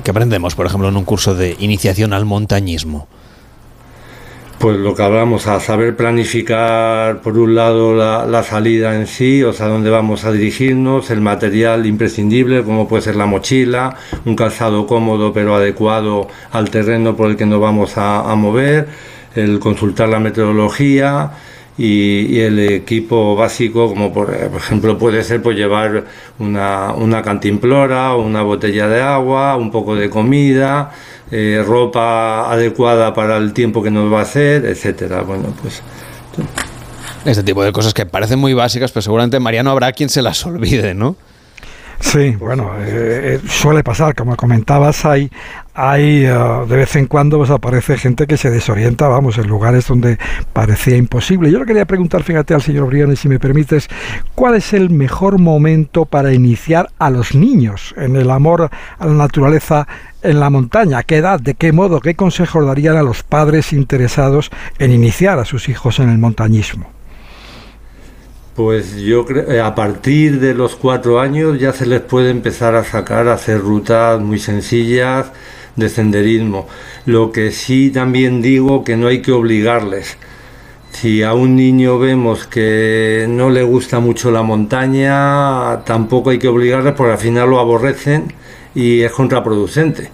¿Qué 0.03 0.11
aprendemos, 0.11 0.55
por 0.55 0.65
ejemplo, 0.65 0.89
en 0.89 0.97
un 0.97 1.05
curso 1.05 1.35
de 1.35 1.57
iniciación 1.59 2.15
al 2.15 2.25
montañismo? 2.25 3.09
Pues 4.59 4.79
lo 4.79 4.95
que 4.95 5.03
hablamos, 5.03 5.49
a 5.49 5.61
saber 5.61 5.95
planificar 5.97 7.21
por 7.21 7.37
un 7.37 7.55
lado 7.55 7.95
la, 7.95 8.43
salida 8.43 8.97
en 8.97 9.07
sí, 9.07 9.43
o 9.43 9.53
sea, 9.53 9.67
dónde 9.67 9.91
vamos 9.91 10.25
a 10.25 10.33
dirigirnos, 10.33 11.11
el 11.11 11.21
material 11.21 11.85
imprescindible, 11.85 12.65
como 12.65 12.89
puede 12.89 13.03
ser 13.03 13.17
la 13.17 13.27
mochila, 13.27 13.97
un 14.25 14.35
calzado 14.35 14.87
cómodo 14.87 15.35
pero 15.35 15.55
adecuado 15.55 16.27
al 16.53 16.71
terreno 16.71 17.17
por 17.17 17.29
el 17.29 17.37
que 17.37 17.45
nos 17.45 17.61
vamos 17.61 17.99
a, 17.99 18.21
a 18.21 18.35
mover, 18.35 18.89
el 19.35 19.61
consultar 19.61 20.09
la 20.09 20.21
metodología, 20.21 21.33
y, 21.83 22.41
el 22.41 22.59
equipo 22.59 23.35
básico, 23.35 23.89
como 23.89 24.13
por, 24.13 24.35
ejemplo 24.35 24.99
puede 24.99 25.25
ser 25.25 25.41
pues 25.41 25.57
llevar 25.57 26.05
una, 26.39 26.93
una 26.93 27.23
cantimplora 27.23 28.15
una 28.17 28.43
botella 28.43 28.87
de 28.87 29.01
agua, 29.01 29.57
un 29.57 29.71
poco 29.71 29.97
de 29.97 30.11
comida, 30.11 30.93
eh, 31.31 31.65
ropa 31.67 32.53
adecuada 32.53 33.15
para 33.15 33.39
el 33.39 33.55
tiempo 33.55 33.83
que 33.83 33.91
nos 33.91 34.13
va 34.13 34.19
a 34.21 34.23
hacer, 34.23 34.67
etcétera. 34.67 35.23
Bueno, 35.23 35.55
pues 35.63 35.83
este 37.25 37.43
tipo 37.43 37.65
de 37.65 37.73
cosas 37.73 37.95
que 37.95 38.05
parecen 38.05 38.39
muy 38.39 38.53
básicas, 38.53 38.93
pero 38.93 39.03
seguramente 39.03 39.41
Mariano 39.41 39.71
habrá 39.71 39.93
quien 39.93 40.11
se 40.11 40.21
las 40.21 40.45
olvide, 40.45 40.95
¿no? 40.95 41.17
Sí, 42.01 42.35
bueno, 42.37 42.73
eh, 42.79 43.35
eh, 43.35 43.41
suele 43.47 43.85
pasar, 43.85 44.15
como 44.15 44.35
comentabas, 44.35 45.05
hay, 45.05 45.31
hay 45.75 46.25
eh, 46.25 46.33
de 46.67 46.77
vez 46.77 46.97
en 46.97 47.07
cuando 47.07 47.37
pues, 47.37 47.51
aparece 47.51 47.99
gente 47.99 48.27
que 48.27 48.39
se 48.39 48.51
desorienta, 48.51 49.07
vamos, 49.07 49.37
en 49.37 49.47
lugares 49.47 49.87
donde 49.87 50.19
parecía 50.55 50.97
imposible. 50.97 51.53
Yo 51.53 51.59
le 51.59 51.67
quería 51.67 51.85
preguntar, 51.85 52.23
fíjate 52.23 52.55
al 52.55 52.63
señor 52.63 52.87
Briones, 52.87 53.21
si 53.21 53.29
me 53.29 53.39
permites, 53.39 53.89
¿cuál 54.35 54.55
es 54.55 54.73
el 54.73 54.89
mejor 54.89 55.39
momento 55.39 56.07
para 56.07 56.33
iniciar 56.33 56.89
a 56.99 57.11
los 57.11 57.35
niños 57.35 57.95
en 57.99 58.17
el 58.17 58.31
amor 58.31 58.71
a 58.99 59.07
la 59.07 59.15
naturaleza 59.15 59.87
en 60.23 60.41
la 60.41 60.49
montaña? 60.49 61.03
qué 61.03 61.19
edad? 61.19 61.39
¿De 61.39 61.55
qué 61.55 61.71
modo? 61.71 62.01
¿Qué 62.01 62.15
consejos 62.15 62.65
darían 62.67 62.97
a 62.97 63.03
los 63.03 63.23
padres 63.23 63.75
interesados 63.75 64.51
en 64.79 64.91
iniciar 64.91 65.39
a 65.39 65.45
sus 65.45 65.69
hijos 65.69 65.99
en 65.99 66.09
el 66.09 66.19
montañismo? 66.19 67.00
Pues 68.55 68.97
yo 68.97 69.25
creo, 69.25 69.51
eh, 69.51 69.61
a 69.61 69.75
partir 69.75 70.41
de 70.41 70.55
los 70.55 70.75
cuatro 70.77 71.21
años 71.21 71.59
ya 71.59 71.73
se 71.73 71.87
les 71.87 72.01
puede 72.01 72.31
empezar 72.31 72.75
a 72.75 72.85
sacar 72.85 73.29
a 73.29 73.35
hacer 73.35 73.61
rutas 73.61 74.21
muy 74.21 74.39
sencillas 74.39 75.31
de 75.77 75.89
senderismo. 75.89 76.67
Lo 77.07 77.33
que 77.33 77.53
sí 77.53 77.91
también 77.91 78.43
digo 78.43 78.85
que 78.85 78.97
no 78.97 79.07
hay 79.07 79.23
que 79.23 79.33
obligarles. 79.33 80.17
Si 80.91 81.23
a 81.23 81.35
un 81.35 81.55
niño 81.57 81.99
vemos 81.99 82.47
que 82.47 83.27
no 83.29 83.51
le 83.51 83.63
gusta 83.63 84.01
mucho 84.01 84.31
la 84.33 84.43
montaña, 84.43 85.85
tampoco 85.85 86.31
hay 86.31 86.39
que 86.39 86.49
obligarles 86.49 86.95
porque 86.95 87.13
al 87.13 87.19
final 87.19 87.51
lo 87.51 87.61
aborrecen 87.61 88.33
y 88.75 89.03
es 89.03 89.13
contraproducente. 89.13 90.11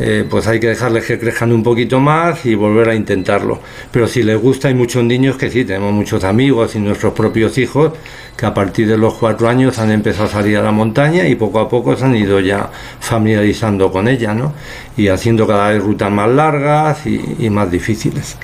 Eh, 0.00 0.24
pues 0.30 0.46
hay 0.46 0.60
que 0.60 0.68
dejarles 0.68 1.04
que 1.04 1.18
crezcan 1.18 1.50
un 1.50 1.64
poquito 1.64 1.98
más 1.98 2.46
y 2.46 2.54
volver 2.54 2.88
a 2.90 2.94
intentarlo. 2.94 3.60
Pero 3.90 4.06
si 4.06 4.22
les 4.22 4.40
gusta, 4.40 4.68
hay 4.68 4.74
muchos 4.74 5.02
niños 5.02 5.36
que 5.36 5.50
sí, 5.50 5.64
tenemos 5.64 5.92
muchos 5.92 6.22
amigos 6.22 6.76
y 6.76 6.78
nuestros 6.78 7.12
propios 7.14 7.58
hijos 7.58 7.92
que 8.36 8.46
a 8.46 8.54
partir 8.54 8.86
de 8.86 8.96
los 8.96 9.14
cuatro 9.14 9.48
años 9.48 9.78
han 9.80 9.90
empezado 9.90 10.26
a 10.26 10.30
salir 10.30 10.56
a 10.56 10.62
la 10.62 10.70
montaña 10.70 11.26
y 11.26 11.34
poco 11.34 11.58
a 11.58 11.68
poco 11.68 11.96
se 11.96 12.04
han 12.04 12.14
ido 12.14 12.38
ya 12.38 12.70
familiarizando 13.00 13.90
con 13.90 14.06
ella, 14.06 14.34
¿no? 14.34 14.52
Y 14.96 15.08
haciendo 15.08 15.48
cada 15.48 15.70
vez 15.70 15.82
rutas 15.82 16.12
más 16.12 16.30
largas 16.30 17.04
y 17.04 17.50
más 17.50 17.68
difíciles. 17.68 18.36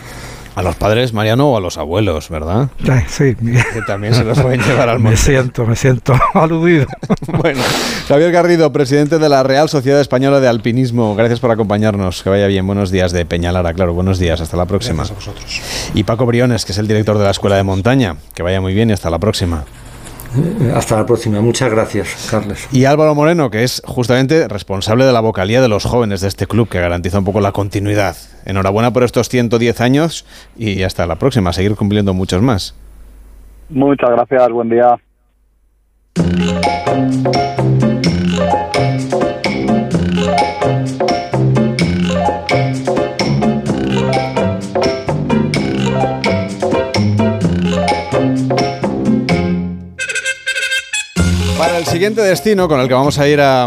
A 0.54 0.62
los 0.62 0.76
padres, 0.76 1.12
Mariano, 1.12 1.50
o 1.50 1.56
a 1.56 1.60
los 1.60 1.78
abuelos, 1.78 2.28
¿verdad? 2.28 2.68
Sí, 3.08 3.34
que 3.34 3.82
también 3.86 4.14
se 4.14 4.22
los 4.22 4.38
pueden 4.38 4.60
llevar 4.62 4.88
al 4.88 4.98
monte. 5.00 5.10
Me 5.10 5.16
siento, 5.16 5.66
me 5.66 5.74
siento 5.74 6.14
aludido. 6.34 6.86
bueno, 7.26 7.60
Javier 8.06 8.30
Garrido, 8.30 8.72
presidente 8.72 9.18
de 9.18 9.28
la 9.28 9.42
Real 9.42 9.68
Sociedad 9.68 10.00
Española 10.00 10.38
de 10.38 10.46
Alpinismo, 10.46 11.16
gracias 11.16 11.40
por 11.40 11.50
acompañarnos. 11.50 12.22
Que 12.22 12.30
vaya 12.30 12.46
bien. 12.46 12.66
Buenos 12.66 12.90
días 12.90 13.10
de 13.10 13.26
Peñalara, 13.26 13.74
claro. 13.74 13.94
Buenos 13.94 14.18
días, 14.18 14.40
hasta 14.40 14.56
la 14.56 14.66
próxima. 14.66 15.04
Gracias 15.04 15.10
a 15.10 15.32
vosotros. 15.32 15.60
Y 15.94 16.04
Paco 16.04 16.24
Briones, 16.24 16.64
que 16.64 16.72
es 16.72 16.78
el 16.78 16.86
director 16.86 17.18
de 17.18 17.24
la 17.24 17.30
Escuela 17.30 17.56
de 17.56 17.64
Montaña. 17.64 18.16
Que 18.34 18.42
vaya 18.42 18.60
muy 18.60 18.74
bien 18.74 18.90
y 18.90 18.92
hasta 18.92 19.10
la 19.10 19.18
próxima. 19.18 19.64
Eh, 20.36 20.72
hasta 20.74 20.96
la 20.96 21.06
próxima. 21.06 21.40
Muchas 21.40 21.70
gracias, 21.70 22.28
Carles. 22.30 22.68
Y 22.72 22.84
Álvaro 22.84 23.14
Moreno, 23.14 23.50
que 23.50 23.62
es 23.62 23.82
justamente 23.84 24.48
responsable 24.48 25.04
de 25.04 25.12
la 25.12 25.20
vocalía 25.20 25.60
de 25.60 25.68
los 25.68 25.84
jóvenes 25.84 26.20
de 26.20 26.28
este 26.28 26.46
club, 26.46 26.68
que 26.68 26.80
garantiza 26.80 27.18
un 27.18 27.24
poco 27.24 27.40
la 27.40 27.52
continuidad. 27.52 28.16
Enhorabuena 28.44 28.92
por 28.92 29.04
estos 29.04 29.28
110 29.28 29.80
años 29.80 30.26
y 30.56 30.82
hasta 30.82 31.06
la 31.06 31.16
próxima. 31.16 31.52
seguir 31.52 31.74
cumpliendo 31.76 32.14
muchos 32.14 32.42
más. 32.42 32.74
Muchas 33.68 34.10
gracias. 34.10 34.50
Buen 34.50 34.68
día. 34.70 34.98
Siguiente 52.04 52.20
destino 52.20 52.68
con 52.68 52.80
el 52.80 52.88
que 52.88 52.92
vamos 52.92 53.18
a 53.18 53.26
ir 53.26 53.40
a 53.40 53.66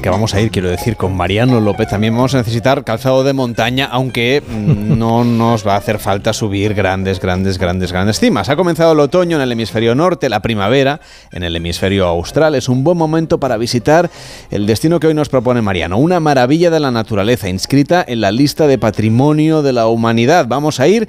que 0.00 0.08
vamos 0.08 0.32
a 0.32 0.40
ir, 0.40 0.50
quiero 0.50 0.70
decir, 0.70 0.96
con 0.96 1.14
Mariano 1.14 1.60
López, 1.60 1.88
también 1.88 2.14
vamos 2.14 2.34
a 2.34 2.38
necesitar 2.38 2.84
calzado 2.84 3.22
de 3.22 3.34
montaña, 3.34 3.86
aunque 3.92 4.42
mm, 4.42 4.96
no 4.96 5.24
nos 5.24 5.66
va 5.66 5.74
a 5.74 5.76
hacer 5.76 5.98
falta 5.98 6.32
subir 6.32 6.72
grandes, 6.72 7.20
grandes, 7.20 7.58
grandes, 7.58 7.92
grandes 7.92 8.18
cimas. 8.18 8.48
Ha 8.48 8.56
comenzado 8.56 8.94
el 8.94 9.00
otoño 9.00 9.36
en 9.36 9.42
el 9.42 9.52
hemisferio 9.52 9.94
norte, 9.94 10.30
la 10.30 10.40
primavera 10.40 11.00
en 11.32 11.42
el 11.42 11.54
hemisferio 11.54 12.06
austral. 12.06 12.54
Es 12.54 12.70
un 12.70 12.82
buen 12.82 12.96
momento 12.96 13.38
para 13.38 13.58
visitar 13.58 14.10
el 14.50 14.64
destino 14.64 14.98
que 14.98 15.08
hoy 15.08 15.14
nos 15.14 15.28
propone 15.28 15.60
Mariano, 15.60 15.98
una 15.98 16.20
maravilla 16.20 16.70
de 16.70 16.80
la 16.80 16.92
naturaleza 16.92 17.50
inscrita 17.50 18.02
en 18.08 18.22
la 18.22 18.32
lista 18.32 18.66
de 18.66 18.78
patrimonio 18.78 19.60
de 19.60 19.74
la 19.74 19.86
humanidad. 19.86 20.46
Vamos 20.48 20.80
a 20.80 20.88
ir 20.88 21.08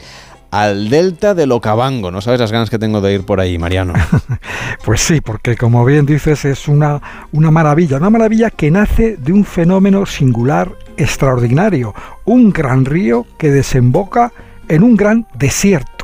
al 0.51 0.89
delta 0.89 1.33
del 1.33 1.51
Okavango. 1.51 2.11
No 2.11 2.21
sabes 2.21 2.39
las 2.39 2.51
ganas 2.51 2.69
que 2.69 2.79
tengo 2.79 3.01
de 3.01 3.13
ir 3.13 3.25
por 3.25 3.39
ahí, 3.39 3.57
Mariano. 3.57 3.93
pues 4.85 5.01
sí, 5.01 5.21
porque 5.21 5.55
como 5.55 5.85
bien 5.85 6.05
dices, 6.05 6.45
es 6.45 6.67
una, 6.67 7.01
una 7.31 7.51
maravilla, 7.51 7.97
una 7.97 8.09
maravilla 8.09 8.49
que 8.49 8.71
nace 8.71 9.17
de 9.17 9.33
un 9.33 9.45
fenómeno 9.45 10.05
singular, 10.05 10.71
extraordinario, 10.97 11.93
un 12.25 12.51
gran 12.51 12.85
río 12.85 13.25
que 13.37 13.51
desemboca 13.51 14.31
en 14.67 14.83
un 14.83 14.95
gran 14.95 15.27
desierto 15.33 15.94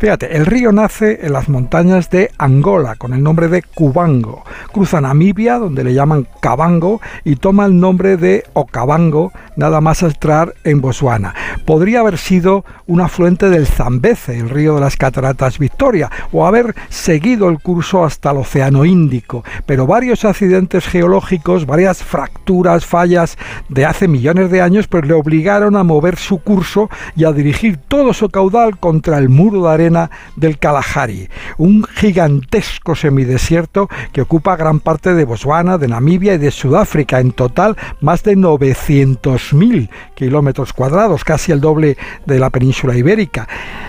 Fíjate, 0.00 0.36
el 0.36 0.46
río 0.46 0.72
nace 0.72 1.20
en 1.22 1.32
las 1.32 1.48
montañas 1.48 2.10
de 2.10 2.30
Angola 2.38 2.96
con 2.96 3.12
el 3.12 3.22
nombre 3.22 3.48
de 3.48 3.62
Cubango. 3.62 4.44
Cruza 4.72 5.00
Namibia, 5.00 5.58
donde 5.58 5.84
le 5.84 5.94
llaman 5.94 6.26
Cabango, 6.40 7.00
y 7.24 7.36
toma 7.36 7.66
el 7.66 7.78
nombre 7.78 8.16
de 8.16 8.44
Okavango, 8.52 9.32
nada 9.56 9.80
más 9.80 10.02
entrar 10.02 10.54
en 10.64 10.80
Botswana. 10.80 11.34
Podría 11.64 12.00
haber 12.00 12.18
sido 12.18 12.64
un 12.86 13.00
afluente 13.00 13.48
del 13.48 13.66
Zambeze, 13.66 14.38
el 14.38 14.50
río 14.50 14.74
de 14.74 14.80
las 14.80 14.96
Cataratas 14.96 15.58
Victoria, 15.58 16.10
o 16.32 16.46
haber 16.46 16.74
seguido 16.88 17.48
el 17.48 17.58
curso 17.58 18.04
hasta 18.04 18.30
el 18.30 18.38
Océano 18.38 18.84
Índico, 18.84 19.44
pero 19.64 19.86
varios 19.86 20.24
accidentes 20.24 20.86
geológicos, 20.86 21.66
varias 21.66 22.02
fracturas, 22.02 22.84
fallas 22.84 23.36
de 23.68 23.86
hace 23.86 24.08
millones 24.08 24.50
de 24.50 24.60
años, 24.60 24.86
pues 24.86 25.06
le 25.06 25.14
obligaron 25.14 25.76
a 25.76 25.84
mover 25.84 26.16
su 26.16 26.38
curso 26.38 26.90
y 27.16 27.24
a 27.24 27.32
dirigir 27.32 27.76
todo 27.76 28.12
su 28.12 28.28
caudal 28.28 28.78
contra 28.78 29.18
el 29.18 29.28
muro 29.28 29.55
de 29.64 29.70
arena 29.70 30.10
del 30.36 30.58
Kalahari, 30.58 31.28
un 31.58 31.84
gigantesco 31.84 32.94
semidesierto 32.94 33.88
que 34.12 34.22
ocupa 34.22 34.56
gran 34.56 34.80
parte 34.80 35.14
de 35.14 35.24
Botswana, 35.24 35.78
de 35.78 35.88
Namibia 35.88 36.34
y 36.34 36.38
de 36.38 36.50
Sudáfrica, 36.50 37.20
en 37.20 37.32
total 37.32 37.76
más 38.00 38.22
de 38.22 38.36
900.000 38.36 39.88
kilómetros 40.14 40.72
cuadrados, 40.72 41.24
casi 41.24 41.52
el 41.52 41.60
doble 41.60 41.96
de 42.24 42.38
la 42.38 42.50
península 42.50 42.96
ibérica. 42.96 43.48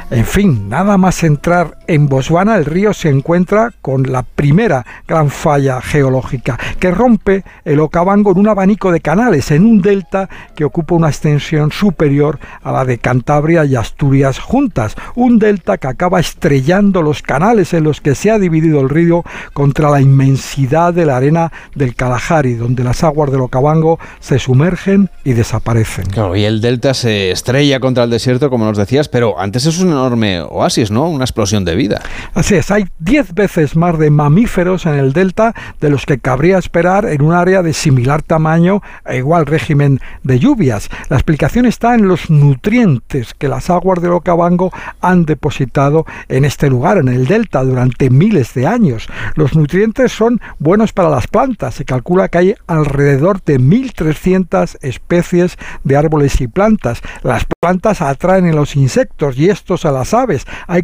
En 0.09 0.25
fin, 0.25 0.69
nada 0.69 0.97
más 0.97 1.23
entrar 1.23 1.76
en 1.87 2.07
Botswana 2.07 2.57
el 2.57 2.65
río 2.65 2.93
se 2.93 3.09
encuentra 3.09 3.73
con 3.81 4.03
la 4.03 4.23
primera 4.23 4.85
gran 5.07 5.29
falla 5.29 5.81
geológica 5.81 6.57
que 6.79 6.91
rompe 6.91 7.43
el 7.65 7.79
Okavango 7.79 8.31
en 8.31 8.39
un 8.39 8.47
abanico 8.47 8.91
de 8.91 8.99
canales, 8.99 9.51
en 9.51 9.65
un 9.65 9.81
delta 9.81 10.29
que 10.55 10.65
ocupa 10.65 10.95
una 10.95 11.07
extensión 11.07 11.71
superior 11.71 12.39
a 12.61 12.71
la 12.71 12.85
de 12.85 12.97
Cantabria 12.97 13.65
y 13.65 13.75
Asturias 13.75 14.39
juntas. 14.39 14.95
Un 15.15 15.39
delta 15.39 15.77
que 15.77 15.87
acaba 15.87 16.19
estrellando 16.19 17.01
los 17.01 17.21
canales 17.21 17.73
en 17.73 17.83
los 17.83 18.01
que 18.01 18.15
se 18.15 18.31
ha 18.31 18.39
dividido 18.39 18.81
el 18.81 18.89
río 18.89 19.23
contra 19.53 19.89
la 19.89 20.01
inmensidad 20.01 20.93
de 20.93 21.05
la 21.05 21.17
arena 21.17 21.51
del 21.75 21.95
Kalahari, 21.95 22.55
donde 22.55 22.83
las 22.83 23.03
aguas 23.03 23.31
del 23.31 23.41
Okavango 23.41 23.99
se 24.19 24.39
sumergen 24.39 25.09
y 25.23 25.33
desaparecen. 25.33 26.05
Y 26.35 26.43
el 26.43 26.61
delta 26.61 26.93
se 26.93 27.31
estrella 27.31 27.79
contra 27.79 28.03
el 28.03 28.09
desierto, 28.09 28.49
como 28.49 28.65
nos 28.65 28.77
decías, 28.77 29.07
pero 29.07 29.39
antes 29.39 29.65
es 29.65 29.79
un 29.79 29.89
enorme 29.89 30.41
oasis, 30.41 30.91
¿no? 30.91 31.09
Una 31.09 31.23
explosión 31.23 31.63
de 31.63 31.76
vida. 31.77 32.01
Así 32.33 32.55
es, 32.55 32.71
hay 32.71 32.87
10 32.99 33.33
veces 33.33 33.75
más 33.75 33.97
de 33.97 34.09
mamíferos 34.09 34.85
en 34.85 34.95
el 34.95 35.13
delta 35.13 35.53
de 35.79 35.89
los 35.89 36.05
que 36.05 36.17
cabría 36.19 36.57
esperar 36.57 37.05
en 37.05 37.21
un 37.21 37.33
área 37.33 37.63
de 37.63 37.73
similar 37.73 38.21
tamaño 38.21 38.81
e 39.05 39.17
igual 39.17 39.45
régimen 39.45 39.99
de 40.23 40.39
lluvias. 40.39 40.89
La 41.09 41.17
explicación 41.17 41.65
está 41.65 41.95
en 41.95 42.07
los 42.07 42.29
nutrientes 42.29 43.33
que 43.33 43.47
las 43.47 43.69
aguas 43.69 44.01
del 44.01 44.11
Okavango 44.11 44.71
han 45.01 45.25
depositado 45.25 46.05
en 46.27 46.45
este 46.45 46.69
lugar, 46.69 46.97
en 46.97 47.07
el 47.07 47.27
delta, 47.27 47.63
durante 47.63 48.09
miles 48.09 48.53
de 48.53 48.67
años. 48.67 49.07
Los 49.35 49.55
nutrientes 49.55 50.11
son 50.11 50.41
buenos 50.59 50.93
para 50.93 51.09
las 51.09 51.27
plantas. 51.27 51.75
Se 51.75 51.85
calcula 51.85 52.29
que 52.29 52.37
hay 52.37 52.55
alrededor 52.67 53.41
de 53.43 53.59
1.300 53.59 54.77
especies 54.81 55.57
de 55.83 55.97
árboles 55.97 56.41
y 56.41 56.47
plantas. 56.47 57.01
Las 57.23 57.45
plantas 57.59 58.01
atraen 58.01 58.47
a 58.47 58.53
los 58.53 58.75
insectos 58.75 59.37
y 59.37 59.49
estos 59.49 59.85
a 59.85 59.91
las 59.91 60.13
aves. 60.13 60.45
Hay 60.67 60.83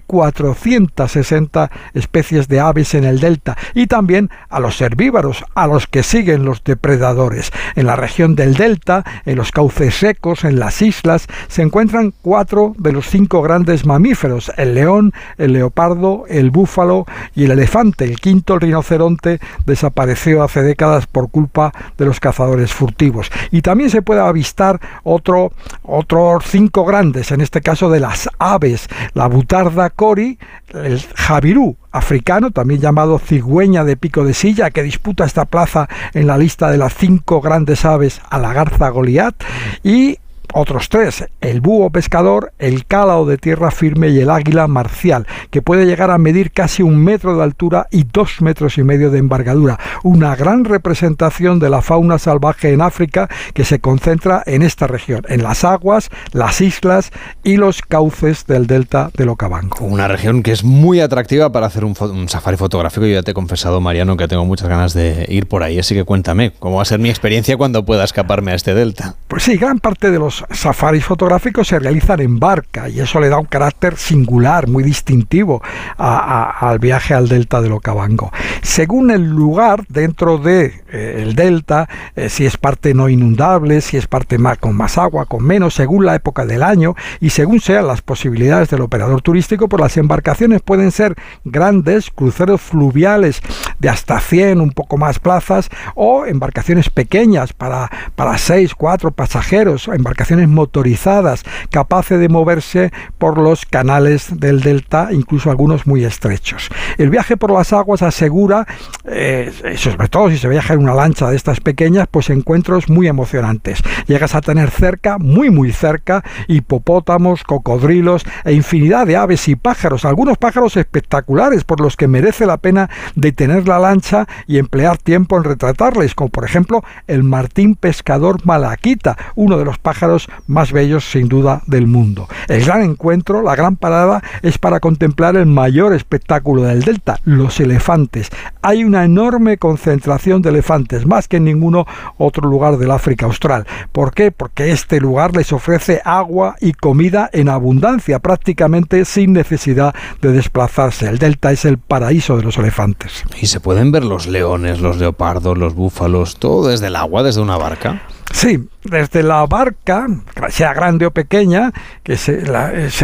460 0.88 1.72
especies 1.94 2.48
de 2.48 2.60
aves 2.60 2.94
en 2.94 3.04
el 3.04 3.20
delta 3.20 3.58
y 3.74 3.88
también 3.88 4.30
a 4.50 4.60
los 4.60 4.80
herbívoros, 4.82 5.44
a 5.56 5.68
los 5.68 5.88
que 5.88 6.04
siguen 6.04 6.46
los 6.46 6.64
depredadores. 6.64 7.52
En 7.76 7.86
la 7.86 7.96
región 7.96 8.36
del 8.36 8.56
delta, 8.56 9.04
en 9.26 9.38
los 9.38 9.52
cauces 9.52 9.96
secos, 9.96 10.44
en 10.44 10.60
las 10.60 10.82
islas, 10.82 11.28
se 11.48 11.62
encuentran 11.62 12.14
cuatro 12.22 12.74
de 12.78 12.92
los 12.92 13.08
cinco 13.08 13.42
grandes 13.42 13.86
mamíferos, 13.86 14.52
el 14.58 14.76
león, 14.76 15.14
el 15.38 15.54
leopardo, 15.54 16.26
el 16.30 16.52
búfalo 16.52 17.06
y 17.36 17.46
el 17.46 17.52
elefante. 17.52 18.06
El 18.06 18.20
quinto, 18.20 18.56
el 18.56 18.62
rinoceronte, 18.62 19.40
desapareció 19.66 20.44
hace 20.44 20.62
décadas 20.62 21.08
por 21.08 21.30
culpa 21.30 21.72
de 21.98 22.06
los 22.06 22.20
cazadores 22.20 22.74
furtivos. 22.74 23.32
Y 23.52 23.62
también 23.62 23.90
se 23.90 24.02
puede 24.02 24.22
avistar 24.22 24.80
otro, 25.04 25.52
otros 25.84 26.44
cinco 26.46 26.86
grandes, 26.86 27.32
en 27.32 27.42
este 27.42 27.62
caso 27.62 27.90
de 27.90 28.00
las 28.00 28.30
aves, 28.40 28.88
la 29.14 29.28
butarda 29.28 29.90
cori, 29.90 30.38
el 30.74 31.02
javirú 31.16 31.78
africano, 31.92 32.52
también 32.52 32.82
llamado 32.82 33.20
cigüeña 33.20 33.84
de 33.84 33.98
pico 33.98 34.26
de 34.26 34.34
silla, 34.34 34.72
que 34.72 34.84
disputa 34.84 35.26
esta 35.26 35.46
plaza 35.46 35.88
en 36.14 36.28
la 36.28 36.38
lista 36.38 36.72
de 36.72 36.78
las 36.78 36.94
cinco 36.96 37.42
grandes 37.42 37.86
aves 37.86 38.22
a 38.30 38.40
la 38.40 38.54
garza 38.54 38.90
Goliat, 38.90 39.36
y 39.84 40.18
otros 40.54 40.90
tres, 40.90 41.26
el 41.42 41.62
búho 41.62 41.90
pescador, 41.90 42.54
el 42.60 42.86
cálao 42.86 43.26
de 43.26 43.38
tierra 43.38 43.72
firme 43.72 44.10
y 44.10 44.20
el 44.20 44.30
águila 44.30 44.68
marcial, 44.68 45.26
que 45.50 45.62
puede 45.62 45.86
llegar 45.86 46.12
a 46.12 46.18
medir 46.18 46.52
casi 46.52 46.84
un 46.84 47.04
metro 47.04 47.36
de 47.36 47.44
altura 47.44 47.88
y 47.92 48.04
dos 48.04 48.42
metros 48.42 48.78
y 48.78 48.84
medio 48.84 49.10
de 49.12 49.20
envergadura. 49.20 49.80
Una 50.04 50.36
gran 50.36 50.66
representación 50.66 51.60
de 51.60 51.70
la 51.70 51.82
fauna 51.82 52.20
salvaje 52.20 52.72
en 52.72 52.82
África 52.82 53.30
que 53.54 53.66
se 53.66 53.80
concentra 53.80 54.44
en 54.46 54.62
esta 54.62 54.88
región, 54.88 55.24
en 55.28 55.44
las 55.44 55.64
aguas, 55.64 56.10
las 56.32 56.62
islas 56.62 57.12
y 57.44 57.58
los 57.58 57.82
cauces 57.82 58.46
del 58.46 58.68
delta 58.68 59.12
del 59.16 59.30
Okavango. 59.30 59.78
Una 59.80 60.08
región 60.08 60.44
que 60.44 60.52
es 60.52 60.64
muy 60.64 61.00
atractiva 61.00 61.52
para 61.52 61.68
hacer 61.68 61.86
un, 61.86 61.96
un 62.00 62.30
safari 62.30 62.58
fotográfico. 62.58 63.06
Yo 63.06 63.14
ya 63.14 63.24
te 63.24 63.32
he 63.32 63.34
confesado, 63.34 63.82
Mariano, 63.82 64.18
que 64.18 64.28
tengo 64.28 64.46
muchas 64.46 64.68
ganas 64.68 64.94
de 64.94 65.26
ir 65.30 65.48
por 65.48 65.64
ahí, 65.64 65.80
así 65.80 65.96
que 65.96 66.04
cuéntame, 66.04 66.52
¿cómo 66.60 66.78
va 66.78 66.84
a 66.84 66.86
ser 66.86 67.00
mi 67.00 67.10
experiencia 67.10 67.58
cuando 67.58 67.86
pueda 67.86 68.04
escaparme 68.04 68.52
a 68.52 68.56
este 68.56 68.74
delta? 68.74 69.16
Pues 69.28 69.44
sí, 69.44 69.58
gran 69.58 69.80
parte 69.80 70.12
de 70.12 70.20
los 70.20 70.33
safaris 70.52 71.06
fotográficos 71.06 71.68
se 71.68 71.80
realizan 71.80 72.20
en 72.22 72.40
barca 72.40 72.90
y 72.90 73.00
eso 73.00 73.20
le 73.20 73.30
da 73.30 73.38
un 73.38 73.46
carácter 73.46 73.98
singular, 73.98 74.68
muy 74.68 74.84
distintivo 74.84 75.62
al 75.98 76.80
viaje 76.80 77.14
al 77.14 77.28
delta 77.28 77.62
del 77.62 77.74
Okavango. 77.74 78.32
Según 78.62 79.12
el 79.12 79.30
lugar 79.30 79.86
dentro 79.90 80.38
de, 80.38 80.83
eh, 80.94 81.32
delta, 81.36 81.90
eh, 82.16 82.30
si 82.30 82.46
es 82.46 82.58
parte 82.58 82.94
no 82.94 83.10
inundable, 83.10 83.82
si 83.82 83.98
es 83.98 84.06
parte 84.06 84.38
con 84.60 84.76
más 84.76 84.98
agua, 84.98 85.26
con 85.26 85.44
menos, 85.44 85.74
según 85.74 86.06
la 86.06 86.16
época 86.16 86.46
del 86.46 86.62
año 86.62 86.96
y 87.20 87.32
según 87.32 87.60
sean 87.60 87.88
las 87.88 88.02
posibilidades 88.02 88.70
del 88.70 88.82
operador 88.82 89.22
turístico, 89.22 89.68
pues 89.68 89.82
las 89.82 89.98
embarcaciones 89.98 90.62
pueden 90.62 90.92
ser 90.92 91.16
grandes, 91.44 92.12
cruceros 92.12 92.62
fluviales 92.62 93.42
de 93.80 93.90
hasta 93.90 94.20
100, 94.20 94.62
un 94.62 94.70
poco 94.70 94.98
más 94.98 95.20
plazas, 95.20 95.70
o 95.96 96.26
embarcaciones 96.26 96.90
pequeñas 96.90 97.54
para, 97.54 97.90
para 98.16 98.38
6, 98.38 98.76
4 98.76 99.12
pasajeros, 99.12 99.88
embarcaciones 99.88 100.48
motorizadas, 100.48 101.44
capaces 101.72 102.20
de 102.20 102.30
moverse 102.30 102.92
por 103.18 103.38
los 103.40 103.66
canales 103.66 104.40
del 104.40 104.62
delta, 104.62 105.10
incluso 105.12 105.50
algunos 105.50 105.88
muy 105.88 106.06
estrechos. 106.06 106.70
El 106.98 107.10
viaje 107.10 107.36
por 107.36 107.52
las 107.52 107.74
aguas 107.74 108.04
asegura, 108.04 108.68
eh, 109.06 109.52
sobre 109.78 110.08
todo 110.08 110.30
si 110.30 110.38
se 110.38 110.50
viaja 110.50 110.74
en 110.74 110.83
una 110.84 110.94
lancha 110.94 111.30
de 111.30 111.36
estas 111.36 111.60
pequeñas, 111.60 112.08
pues 112.10 112.30
encuentros 112.30 112.90
muy 112.90 113.08
emocionantes. 113.08 113.82
Llegas 114.08 114.36
a 114.36 114.42
tener 114.42 114.70
cerca, 114.70 115.18
muy 115.18 115.50
muy 115.50 115.72
cerca, 115.72 116.24
hipopótamos, 116.48 117.44
cocodrilos 117.44 118.26
e 118.44 118.54
infinidad 118.54 119.08
de 119.08 119.18
aves 119.18 119.48
y 119.48 119.56
pájaros, 119.56 120.06
algunos 120.06 120.38
pájaros 120.38 120.78
espectaculares 120.78 121.64
por 121.64 121.80
los 121.80 121.96
que 121.96 122.08
merece 122.08 122.46
la 122.46 122.58
pena 122.58 122.90
detener 123.16 123.68
la 123.68 123.80
lancha 123.80 124.28
y 124.48 124.58
emplear 124.58 124.98
tiempo 124.98 125.38
en 125.38 125.44
retratarles, 125.44 126.16
como 126.16 126.30
por 126.30 126.46
ejemplo 126.46 126.84
el 127.08 127.24
martín 127.24 127.76
pescador 127.76 128.46
malaquita, 128.46 129.18
uno 129.36 129.58
de 129.58 129.66
los 129.66 129.78
pájaros 129.78 130.30
más 130.48 130.72
bellos 130.72 131.10
sin 131.10 131.30
duda 131.30 131.62
del 131.68 131.88
mundo. 131.88 132.28
El 132.48 132.66
gran 132.66 132.82
encuentro, 132.82 133.42
la 133.42 133.56
gran 133.56 133.78
parada, 133.78 134.22
es 134.42 134.58
para 134.58 134.80
contemplar 134.80 135.36
el 135.36 135.46
mayor 135.46 135.94
espectáculo 135.94 136.64
del 136.64 136.84
delta, 136.84 137.20
los 137.24 137.60
elefantes. 137.60 138.30
Hay 138.62 138.84
una 138.84 139.06
enorme 139.06 139.58
concentración 139.58 140.42
de 140.42 140.50
elefantes, 140.50 140.73
más 141.06 141.28
que 141.28 141.38
en 141.38 141.46
ninguno 141.46 141.86
otro 142.18 142.50
lugar 142.50 142.78
del 142.78 142.92
África 142.92 143.26
Austral. 143.26 143.66
¿Por 143.92 144.14
qué? 144.14 144.32
Porque 144.32 144.72
este 144.72 145.00
lugar 145.00 145.36
les 145.36 145.54
ofrece 145.54 146.02
agua 146.04 146.56
y 146.60 146.74
comida 146.74 147.30
en 147.32 147.50
abundancia, 147.50 148.20
prácticamente 148.20 149.06
sin 149.06 149.34
necesidad 149.34 149.94
de 150.22 150.32
desplazarse. 150.32 151.08
El 151.08 151.20
delta 151.20 151.52
es 151.52 151.66
el 151.66 151.78
paraíso 151.78 152.38
de 152.38 152.44
los 152.44 152.58
elefantes. 152.58 153.24
¿Y 153.40 153.48
se 153.48 153.60
pueden 153.60 153.92
ver 153.92 154.04
los 154.04 154.28
leones, 154.28 154.80
los 154.80 154.98
leopardos, 154.98 155.58
los 155.58 155.76
búfalos, 155.76 156.38
todo 156.38 156.70
desde 156.70 156.88
el 156.88 156.96
agua, 156.96 157.24
desde 157.24 157.42
una 157.42 157.58
barca? 157.58 158.02
Sí, 158.32 158.68
desde 158.84 159.24
la 159.24 159.46
barca, 159.46 160.08
sea 160.50 160.74
grande 160.74 161.06
o 161.06 161.12
pequeña, 161.12 161.72
que 162.04 162.18
se, 162.18 162.44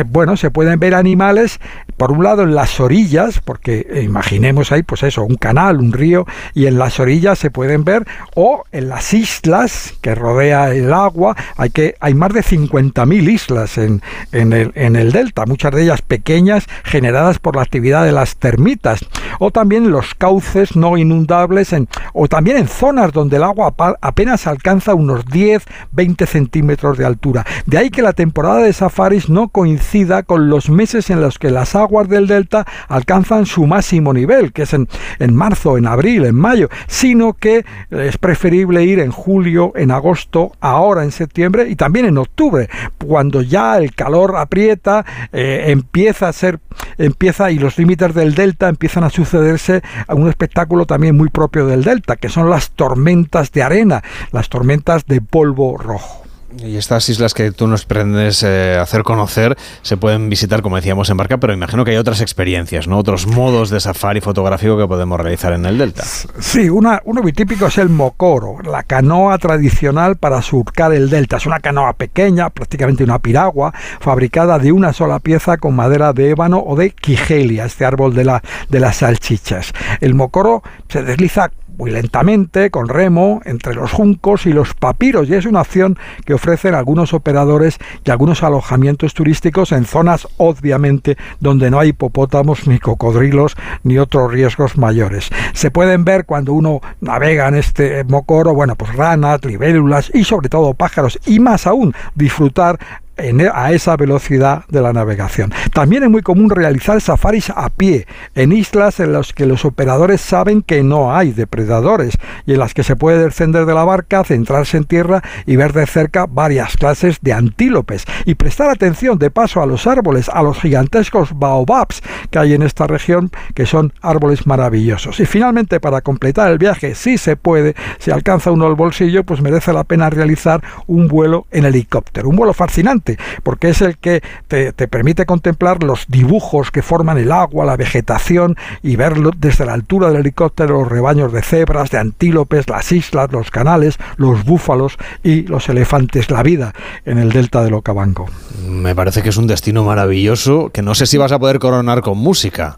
bueno, 0.05 0.37
se 0.37 0.51
pueden 0.51 0.79
ver 0.79 0.95
animales, 0.95 1.59
por 1.97 2.11
un 2.11 2.23
lado 2.23 2.43
en 2.43 2.55
las 2.55 2.79
orillas, 2.79 3.39
porque 3.43 3.85
eh, 3.89 4.01
imaginemos 4.01 4.71
ahí, 4.71 4.83
pues 4.83 5.03
eso, 5.03 5.23
un 5.23 5.35
canal, 5.35 5.79
un 5.79 5.93
río, 5.93 6.25
y 6.53 6.65
en 6.65 6.79
las 6.79 6.99
orillas 6.99 7.39
se 7.39 7.51
pueden 7.51 7.83
ver, 7.83 8.05
o 8.35 8.63
en 8.71 8.89
las 8.89 9.13
islas 9.13 9.93
que 10.01 10.15
rodea 10.15 10.73
el 10.73 10.91
agua, 10.93 11.35
hay, 11.57 11.69
que, 11.69 11.95
hay 11.99 12.13
más 12.13 12.33
de 12.33 12.41
50.000 12.41 13.29
islas 13.29 13.77
en, 13.77 14.01
en, 14.31 14.53
el, 14.53 14.71
en 14.75 14.95
el 14.95 15.11
delta, 15.11 15.45
muchas 15.45 15.73
de 15.73 15.83
ellas 15.83 16.01
pequeñas, 16.01 16.65
generadas 16.83 17.39
por 17.39 17.55
la 17.55 17.61
actividad 17.61 18.05
de 18.05 18.11
las 18.11 18.37
termitas, 18.37 18.99
o 19.39 19.51
también 19.51 19.91
los 19.91 20.15
cauces 20.15 20.75
no 20.75 20.97
inundables, 20.97 21.73
en, 21.73 21.87
o 22.13 22.27
también 22.27 22.57
en 22.57 22.67
zonas 22.67 23.11
donde 23.11 23.37
el 23.37 23.43
agua 23.43 23.73
apenas 24.01 24.47
alcanza 24.47 24.93
unos 25.09 25.25
10, 25.25 25.63
20 25.91 26.25
centímetros 26.25 26.97
de 26.97 27.05
altura. 27.05 27.45
De 27.65 27.77
ahí 27.77 27.89
que 27.89 28.01
la 28.01 28.13
temporada 28.13 28.59
de 28.59 28.73
safaris 28.73 29.29
no 29.29 29.49
coincida 29.49 30.23
con 30.23 30.49
los 30.49 30.69
meses 30.69 31.09
en 31.09 31.21
los 31.21 31.39
que 31.39 31.49
las 31.49 31.75
aguas 31.75 32.07
del 32.09 32.27
delta 32.27 32.65
alcanzan 32.87 33.45
su 33.45 33.65
máximo 33.65 34.13
nivel, 34.13 34.53
que 34.53 34.63
es 34.63 34.73
en, 34.73 34.87
en 35.19 35.35
marzo, 35.35 35.77
en 35.77 35.87
abril, 35.87 36.25
en 36.25 36.35
mayo, 36.35 36.69
sino 36.87 37.33
que 37.33 37.65
es 37.89 38.17
preferible 38.17 38.83
ir 38.83 38.99
en 38.99 39.11
julio, 39.11 39.73
en 39.75 39.91
agosto, 39.91 40.51
ahora 40.59 41.03
en 41.03 41.11
septiembre 41.11 41.67
y 41.69 41.75
también 41.75 42.05
en 42.05 42.17
octubre, 42.17 42.69
cuando 43.05 43.41
ya 43.41 43.77
el 43.77 43.93
calor 43.95 44.35
aprieta, 44.37 45.05
eh, 45.31 45.65
empieza 45.67 46.29
a 46.29 46.33
ser, 46.33 46.59
empieza 46.97 47.51
y 47.51 47.59
los 47.59 47.77
límites 47.77 48.13
del 48.13 48.35
delta 48.35 48.69
empiezan 48.69 49.03
a 49.03 49.09
sucederse 49.09 49.81
a 50.07 50.15
un 50.15 50.27
espectáculo 50.29 50.85
también 50.85 51.15
muy 51.15 51.29
propio 51.29 51.65
del 51.65 51.83
delta, 51.83 52.15
que 52.15 52.29
son 52.29 52.49
las 52.49 52.71
tormentas 52.71 53.51
de 53.51 53.63
arena, 53.63 54.03
las 54.31 54.49
tormentas 54.49 54.98
de 55.05 55.21
polvo 55.21 55.77
rojo. 55.77 56.23
Y 56.57 56.77
estas 56.77 57.07
islas 57.09 57.35
que 57.35 57.51
tú 57.51 57.67
nos 57.67 57.85
pretendes 57.85 58.41
eh, 58.41 58.75
hacer 58.75 59.03
conocer 59.03 59.55
se 59.83 59.97
pueden 59.97 60.29
visitar, 60.29 60.63
como 60.63 60.77
decíamos, 60.77 61.09
en 61.11 61.17
barca, 61.17 61.37
pero 61.37 61.53
imagino 61.53 61.85
que 61.85 61.91
hay 61.91 61.97
otras 61.97 62.21
experiencias, 62.21 62.87
¿no? 62.87 62.97
Otros 62.97 63.27
modos 63.27 63.69
de 63.69 63.79
safari 63.79 64.19
fotográfico 64.19 64.75
que 64.75 64.87
podemos 64.87 65.19
realizar 65.19 65.53
en 65.53 65.65
el 65.65 65.77
delta. 65.77 66.03
Sí, 66.39 66.67
una, 66.69 67.01
uno 67.05 67.21
muy 67.21 67.33
típico 67.33 67.67
es 67.67 67.77
el 67.77 67.89
mocoro, 67.89 68.57
la 68.63 68.81
canoa 68.81 69.37
tradicional 69.37 70.15
para 70.15 70.41
surcar 70.41 70.91
el 70.91 71.11
delta. 71.11 71.37
Es 71.37 71.45
una 71.45 71.59
canoa 71.59 71.93
pequeña, 71.93 72.49
prácticamente 72.49 73.03
una 73.03 73.19
piragua, 73.19 73.71
fabricada 73.99 74.57
de 74.57 74.71
una 74.71 74.91
sola 74.91 75.19
pieza 75.19 75.57
con 75.57 75.75
madera 75.75 76.13
de 76.13 76.31
ébano 76.31 76.63
o 76.65 76.75
de 76.75 76.89
quigelia, 76.89 77.65
este 77.65 77.85
árbol 77.85 78.15
de, 78.15 78.25
la, 78.25 78.41
de 78.69 78.79
las 78.79 78.97
salchichas. 78.97 79.71
El 80.01 80.15
mocoro 80.15 80.63
se 80.87 81.03
desliza 81.03 81.51
muy 81.79 81.91
lentamente, 81.91 82.69
con 82.71 82.89
remo, 82.89 83.41
entre 83.45 83.73
los 83.73 83.93
juncos 83.93 84.45
y 84.45 84.51
los 84.51 84.73
papiros, 84.73 85.29
y 85.29 85.35
es 85.35 85.45
una 85.45 85.61
opción 85.61 85.97
que 86.25 86.33
ofrecen 86.33 86.75
algunos 86.75 87.13
operadores 87.13 87.79
y 88.03 88.11
algunos 88.11 88.43
alojamientos 88.43 89.13
turísticos 89.13 89.71
en 89.71 89.85
zonas, 89.85 90.27
obviamente, 90.35 91.17
donde 91.39 91.71
no 91.71 91.79
hay 91.79 91.89
hipopótamos, 91.89 92.67
ni 92.67 92.79
cocodrilos, 92.79 93.55
ni 93.83 93.97
otros 93.97 94.29
riesgos 94.29 94.77
mayores. 94.77 95.29
Se 95.53 95.71
pueden 95.71 96.03
ver 96.03 96.25
cuando 96.25 96.51
uno 96.51 96.81
navega 96.99 97.47
en 97.47 97.55
este 97.55 98.03
mocoro, 98.03 98.53
bueno, 98.53 98.75
pues 98.75 98.93
ranas, 98.93 99.43
libélulas 99.45 100.11
y 100.13 100.25
sobre 100.25 100.49
todo 100.49 100.73
pájaros, 100.73 101.17
y 101.25 101.39
más 101.39 101.65
aún, 101.65 101.93
disfrutar 102.13 102.77
e, 103.19 103.49
a 103.53 103.71
esa 103.71 103.95
velocidad 103.95 104.65
de 104.69 104.81
la 104.81 104.93
navegación. 104.93 105.53
También 105.73 106.03
es 106.03 106.09
muy 106.09 106.21
común 106.21 106.49
realizar 106.49 106.99
safaris 107.01 107.49
a 107.49 107.69
pie 107.69 108.07
en 108.35 108.51
islas 108.51 108.99
en 108.99 109.13
las 109.13 109.33
que 109.33 109.45
los 109.45 109.65
operadores 109.65 110.21
saben 110.21 110.61
que 110.61 110.83
no 110.83 111.15
hay 111.15 111.31
depredadores 111.31 112.17
y 112.45 112.53
en 112.53 112.59
las 112.59 112.73
que 112.73 112.83
se 112.83 112.95
puede 112.95 113.23
descender 113.23 113.65
de 113.65 113.73
la 113.73 113.83
barca, 113.83 114.23
centrarse 114.23 114.77
en 114.77 114.85
tierra 114.85 115.21
y 115.45 115.55
ver 115.55 115.73
de 115.73 115.85
cerca 115.85 116.25
varias 116.27 116.75
clases 116.77 117.19
de 117.21 117.33
antílopes 117.33 118.05
y 118.25 118.35
prestar 118.35 118.69
atención 118.69 119.19
de 119.19 119.31
paso 119.31 119.61
a 119.61 119.65
los 119.65 119.87
árboles, 119.87 120.29
a 120.29 120.41
los 120.41 120.59
gigantescos 120.59 121.37
baobabs 121.37 122.01
que 122.29 122.39
hay 122.39 122.53
en 122.53 122.61
esta 122.61 122.87
región, 122.87 123.31
que 123.53 123.65
son 123.65 123.93
árboles 124.01 124.47
maravillosos. 124.47 125.19
Y 125.19 125.25
finalmente, 125.25 125.79
para 125.79 126.01
completar 126.01 126.51
el 126.51 126.57
viaje, 126.57 126.95
si 126.95 127.17
se 127.17 127.35
puede, 127.35 127.75
si 127.99 128.11
alcanza 128.11 128.51
uno 128.51 128.67
el 128.67 128.75
bolsillo, 128.75 129.23
pues 129.23 129.41
merece 129.41 129.73
la 129.73 129.83
pena 129.83 130.09
realizar 130.09 130.61
un 130.87 131.07
vuelo 131.07 131.47
en 131.51 131.65
helicóptero, 131.65 132.29
un 132.29 132.35
vuelo 132.35 132.53
fascinante 132.53 133.08
porque 133.43 133.69
es 133.69 133.81
el 133.81 133.97
que 133.97 134.21
te, 134.47 134.71
permite 134.87 135.25
contemplar 135.25 135.83
los 135.83 136.05
dibujos 136.07 136.71
que 136.71 136.81
forman 136.81 137.17
el 137.17 137.31
agua, 137.31 137.65
la 137.65 137.77
vegetación 137.77 138.55
y 138.83 138.95
verlo 138.95 139.31
desde 139.37 139.65
la 139.65 139.73
altura 139.73 140.09
del 140.09 140.21
helicóptero 140.21 140.79
los 140.79 140.87
rebaños 140.87 141.31
de 141.33 141.41
cebras, 141.41 141.91
de 141.91 141.97
antílopes, 141.97 142.69
las 142.69 142.91
islas, 142.91 143.31
los 143.31 143.51
canales, 143.51 143.97
los 144.17 144.45
búfalos 144.45 144.97
y 145.23 145.43
los 145.43 145.69
elefantes, 145.69 146.31
la 146.31 146.43
vida 146.43 146.73
en 147.05 147.17
el 147.17 147.31
delta 147.31 147.63
del 147.63 147.73
Okavango. 147.73 148.27
Me 148.67 148.95
parece 148.95 149.21
que 149.21 149.29
es 149.29 149.37
un 149.37 149.47
destino 149.47 149.83
maravilloso 149.83 150.69
que 150.73 150.81
no 150.81 150.95
sé 150.95 151.05
si 151.05 151.17
vas 151.17 151.31
a 151.31 151.39
poder 151.39 151.59
coronar 151.59 152.01
con 152.01 152.17
música. 152.17 152.77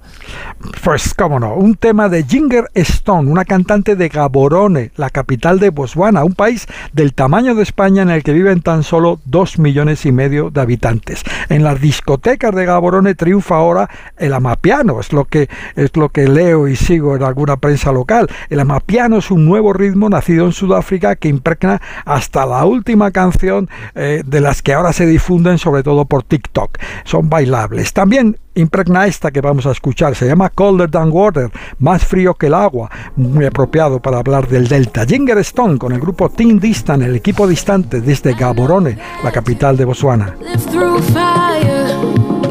Pues 0.83 1.13
cómo 1.13 1.39
no, 1.39 1.55
un 1.55 1.75
tema 1.75 2.09
de 2.09 2.23
Ginger 2.23 2.69
Stone, 2.73 3.29
una 3.29 3.45
cantante 3.45 3.95
de 3.95 4.09
Gaborone, 4.09 4.91
la 4.95 5.09
capital 5.09 5.59
de 5.59 5.69
Botswana, 5.69 6.23
un 6.23 6.33
país 6.33 6.67
del 6.93 7.13
tamaño 7.13 7.55
de 7.55 7.63
España 7.63 8.01
en 8.01 8.09
el 8.09 8.23
que 8.23 8.33
viven 8.33 8.61
tan 8.61 8.83
solo 8.83 9.19
dos 9.25 9.59
millones 9.59 10.05
y 10.05 10.11
medio 10.11 10.20
de 10.29 10.61
habitantes. 10.61 11.23
En 11.49 11.63
las 11.63 11.79
discotecas 11.79 12.53
de 12.55 12.65
Gaborone 12.65 13.15
triunfa 13.15 13.55
ahora 13.55 13.89
el 14.17 14.33
amapiano, 14.33 14.99
es 14.99 15.13
lo 15.13 15.25
que 15.25 15.49
es 15.75 15.95
lo 15.95 16.09
que 16.09 16.27
leo 16.27 16.67
y 16.67 16.75
sigo 16.75 17.15
en 17.15 17.23
alguna 17.23 17.57
prensa 17.57 17.91
local. 17.91 18.27
El 18.49 18.59
amapiano 18.59 19.17
es 19.17 19.31
un 19.31 19.45
nuevo 19.45 19.73
ritmo 19.73 20.09
nacido 20.09 20.45
en 20.45 20.51
Sudáfrica 20.51 21.15
que 21.15 21.29
impregna 21.29 21.81
hasta 22.05 22.45
la 22.45 22.65
última 22.65 23.11
canción 23.11 23.69
eh, 23.95 24.23
de 24.25 24.41
las 24.41 24.61
que 24.61 24.73
ahora 24.73 24.93
se 24.93 25.05
difunden 25.05 25.57
sobre 25.57 25.83
todo 25.83 26.05
por 26.05 26.23
TikTok. 26.23 26.77
Son 27.03 27.29
bailables. 27.29 27.93
También 27.93 28.37
impregna 28.55 29.05
esta 29.05 29.31
que 29.31 29.41
vamos 29.41 29.65
a 29.65 29.71
escuchar. 29.71 30.15
Se 30.15 30.27
llama 30.27 30.49
Colder 30.49 30.89
Than 30.89 31.09
Water, 31.11 31.51
más 31.79 32.03
frío 32.03 32.33
que 32.33 32.47
el 32.47 32.53
agua, 32.53 32.89
muy 33.15 33.45
apropiado 33.45 34.01
para 34.01 34.19
hablar 34.19 34.47
del 34.47 34.67
delta. 34.67 35.05
Ginger 35.05 35.37
Stone 35.39 35.77
con 35.77 35.93
el 35.93 35.99
grupo 35.99 36.29
Team 36.29 36.59
Distant, 36.59 37.03
el 37.03 37.15
equipo 37.15 37.47
distante 37.47 38.01
desde 38.01 38.33
Gaborone, 38.33 38.97
la 39.23 39.31
capital 39.31 39.77
de 39.77 39.85
Botswana. 39.85 40.35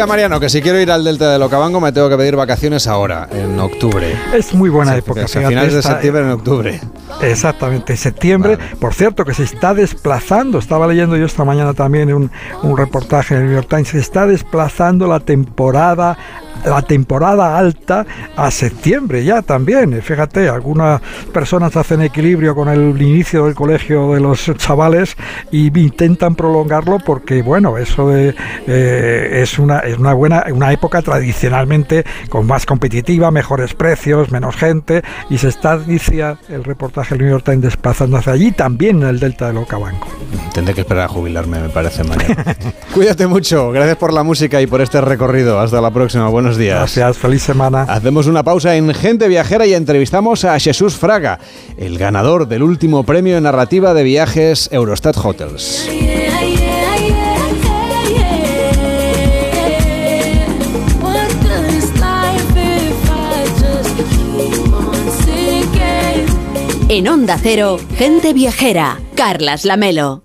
Mariano, 0.06 0.40
que 0.40 0.48
si 0.48 0.60
quiero 0.60 0.80
ir 0.80 0.90
al 0.90 1.04
Delta 1.04 1.32
del 1.32 1.42
Ocabango 1.42 1.80
me 1.80 1.92
tengo 1.92 2.08
que 2.08 2.16
pedir 2.16 2.36
vacaciones 2.36 2.86
ahora, 2.86 3.28
en 3.32 3.58
octubre. 3.58 4.14
Es 4.34 4.54
muy 4.54 4.70
buena 4.70 4.96
época. 4.96 5.24
a 5.24 5.28
finales 5.28 5.72
de 5.72 5.82
septiembre 5.82 6.22
en 6.22 6.30
octubre. 6.30 6.80
Exactamente, 7.22 7.96
septiembre. 7.96 8.58
Por 8.80 8.94
cierto, 8.94 9.24
que 9.24 9.34
se 9.34 9.44
está 9.44 9.74
desplazando, 9.74 10.58
estaba 10.58 10.86
leyendo 10.86 11.16
yo 11.16 11.26
esta 11.26 11.44
mañana 11.44 11.74
también 11.74 12.12
un, 12.12 12.30
un 12.62 12.76
reportaje 12.76 13.34
en 13.34 13.40
el 13.40 13.46
New 13.46 13.54
York 13.54 13.68
Times, 13.68 13.88
se 13.88 13.98
está 13.98 14.26
desplazando 14.26 15.06
la 15.06 15.20
temporada 15.20 16.18
la 16.64 16.82
temporada 16.82 17.58
alta 17.58 18.06
a 18.36 18.50
septiembre 18.50 19.24
ya 19.24 19.42
también. 19.42 20.00
Fíjate, 20.02 20.48
algunas 20.48 21.00
personas 21.32 21.76
hacen 21.76 22.02
equilibrio 22.02 22.54
con 22.54 22.68
el 22.68 23.00
inicio 23.00 23.46
del 23.46 23.54
colegio 23.54 24.14
de 24.14 24.20
los 24.20 24.50
chavales 24.56 25.16
y 25.50 25.66
intentan 25.78 26.34
prolongarlo 26.34 26.98
porque, 26.98 27.42
bueno, 27.42 27.78
eso 27.78 28.08
de, 28.08 28.34
eh, 28.66 29.40
es, 29.42 29.58
una, 29.58 29.80
es 29.80 29.98
una 29.98 30.14
buena 30.14 30.44
una 30.52 30.72
época 30.72 31.02
tradicionalmente 31.02 32.04
con 32.28 32.46
más 32.46 32.66
competitiva, 32.66 33.30
mejores 33.30 33.74
precios, 33.74 34.30
menos 34.30 34.56
gente 34.56 35.02
y 35.30 35.38
se 35.38 35.48
está, 35.48 35.78
decía 35.78 36.38
el 36.48 36.64
reportaje 36.64 37.14
del 37.14 37.24
New 37.24 37.30
York 37.32 37.44
Times, 37.44 37.62
desplazando 37.62 38.16
hacia 38.16 38.32
allí 38.32 38.52
también 38.52 39.02
en 39.02 39.08
el 39.08 39.20
delta 39.20 39.48
del 39.48 39.58
Okavango. 39.58 40.06
Tendré 40.52 40.74
que 40.74 40.82
esperar 40.82 41.04
a 41.04 41.08
jubilarme, 41.08 41.58
me 41.60 41.68
parece, 41.68 42.04
mañana. 42.04 42.56
Cuídate 42.94 43.26
mucho, 43.26 43.70
gracias 43.70 43.96
por 43.96 44.12
la 44.12 44.22
música 44.22 44.60
y 44.60 44.66
por 44.66 44.80
este 44.80 45.00
recorrido. 45.00 45.58
Hasta 45.60 45.80
la 45.80 45.90
próxima, 45.90 46.28
buenos 46.28 46.53
días. 46.56 46.78
Gracias, 46.78 47.18
feliz 47.18 47.42
semana. 47.42 47.82
Hacemos 47.82 48.26
una 48.26 48.42
pausa 48.42 48.76
en 48.76 48.92
Gente 48.94 49.28
Viajera 49.28 49.66
y 49.66 49.74
entrevistamos 49.74 50.44
a 50.44 50.58
Jesús 50.58 50.96
Fraga, 50.96 51.38
el 51.76 51.98
ganador 51.98 52.48
del 52.48 52.62
último 52.62 53.04
premio 53.04 53.36
en 53.36 53.44
narrativa 53.44 53.94
de 53.94 54.02
viajes 54.02 54.68
Eurostat 54.72 55.16
Hotels. 55.16 55.88
En 66.88 67.08
Onda 67.08 67.38
Cero, 67.42 67.80
Gente 67.96 68.32
Viajera, 68.32 69.00
Carlas 69.16 69.64
Lamelo. 69.64 70.24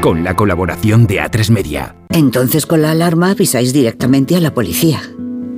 con 0.00 0.24
la 0.24 0.34
colaboración 0.34 1.06
de 1.06 1.20
A3 1.20 1.50
Media. 1.50 1.94
Entonces 2.08 2.66
con 2.66 2.82
la 2.82 2.92
alarma 2.92 3.30
avisáis 3.30 3.72
directamente 3.72 4.34
a 4.34 4.40
la 4.40 4.54
policía. 4.54 5.00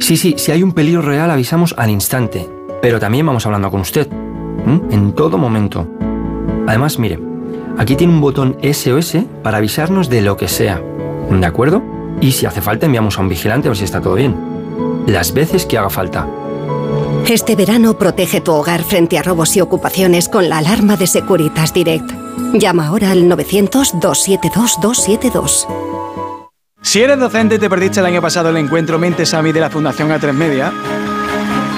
Sí, 0.01 0.16
sí, 0.16 0.35
si 0.36 0.51
hay 0.51 0.62
un 0.62 0.73
peligro 0.73 1.02
real 1.02 1.31
avisamos 1.31 1.74
al 1.78 1.90
instante, 1.90 2.48
pero 2.81 2.98
también 2.98 3.24
vamos 3.24 3.47
hablando 3.47 3.70
con 3.70 3.81
usted, 3.81 4.09
en 4.90 5.12
todo 5.12 5.39
momento. 5.39 5.89
Además, 6.66 6.98
mire, 6.98 7.20
aquí 7.78 7.94
tiene 7.94 8.12
un 8.12 8.20
botón 8.20 8.56
SOS 8.62 9.19
para 9.43 9.59
avisarnos 9.59 10.09
de 10.09 10.23
lo 10.23 10.36
que 10.36 10.48
sea, 10.48 10.82
¿de 11.31 11.47
acuerdo? 11.47 11.82
Y 12.20 12.32
si 12.32 12.47
hace 12.47 12.60
falta 12.60 12.86
enviamos 12.86 13.19
a 13.19 13.23
un 13.23 13.28
vigilante 13.28 13.69
a 13.69 13.70
ver 13.70 13.78
si 13.78 13.85
está 13.85 14.01
todo 14.01 14.14
bien. 14.14 14.35
Las 15.06 15.32
veces 15.32 15.66
que 15.66 15.78
haga 15.78 15.90
falta. 15.90 16.28
Este 17.28 17.55
verano 17.55 17.97
protege 17.97 18.40
tu 18.40 18.52
hogar 18.52 18.82
frente 18.82 19.19
a 19.19 19.23
robos 19.23 19.56
y 19.56 19.60
ocupaciones 19.60 20.28
con 20.28 20.48
la 20.48 20.59
alarma 20.59 20.97
de 20.97 21.06
Securitas 21.06 21.73
Direct. 21.73 22.22
Llama 22.53 22.87
ahora 22.87 23.11
al 23.13 23.25
900-272-272. 23.25 25.67
Si 26.83 27.01
eres 27.01 27.19
docente 27.19 27.55
y 27.55 27.59
te 27.59 27.71
perdiste 27.71 28.01
el 28.01 28.07
año 28.07 28.21
pasado 28.21 28.51
el 28.51 28.57
encuentro 28.57 28.99
Mentes 28.99 29.33
AMI 29.33 29.53
de 29.53 29.61
la 29.61 29.71
Fundación 29.71 30.11
A3 30.11 30.33
Media, 30.33 30.73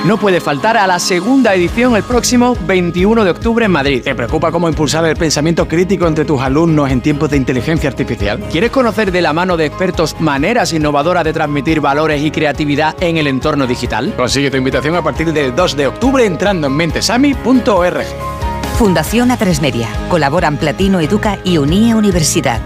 no 0.04 0.18
puede 0.18 0.40
faltar 0.40 0.76
a 0.76 0.86
la 0.86 0.98
segunda 0.98 1.54
edición 1.54 1.96
el 1.96 2.02
próximo 2.02 2.54
21 2.66 3.24
de 3.24 3.30
octubre 3.30 3.64
en 3.64 3.70
Madrid. 3.70 4.02
¿Te 4.02 4.14
preocupa 4.14 4.52
cómo 4.52 4.68
impulsar 4.68 5.06
el 5.06 5.16
pensamiento 5.16 5.66
crítico 5.66 6.06
entre 6.06 6.26
tus 6.26 6.42
alumnos 6.42 6.90
en 6.90 7.00
tiempos 7.00 7.30
de 7.30 7.38
inteligencia 7.38 7.88
artificial? 7.88 8.38
¿Quieres 8.50 8.70
conocer 8.70 9.10
de 9.10 9.22
la 9.22 9.32
mano 9.32 9.56
de 9.56 9.64
expertos 9.64 10.14
maneras 10.20 10.74
innovadoras 10.74 11.24
de 11.24 11.32
transmitir 11.32 11.80
valores 11.80 12.22
y 12.22 12.30
creatividad 12.30 12.94
en 13.00 13.16
el 13.16 13.26
entorno 13.26 13.66
digital? 13.66 14.12
Consigue 14.14 14.50
tu 14.50 14.58
invitación 14.58 14.94
a 14.94 15.02
partir 15.02 15.32
del 15.32 15.56
2 15.56 15.76
de 15.76 15.86
octubre 15.86 16.26
entrando 16.26 16.66
en 16.66 16.74
mentesami.org. 16.74 18.43
Fundación 18.74 19.30
A3 19.30 19.60
Media. 19.60 19.88
Colaboran 20.08 20.56
Platino 20.56 20.98
Educa 20.98 21.38
y 21.44 21.58
Unie 21.58 21.94
Universidad. 21.94 22.60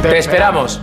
¡Te 0.00 0.18
esperamos! 0.18 0.80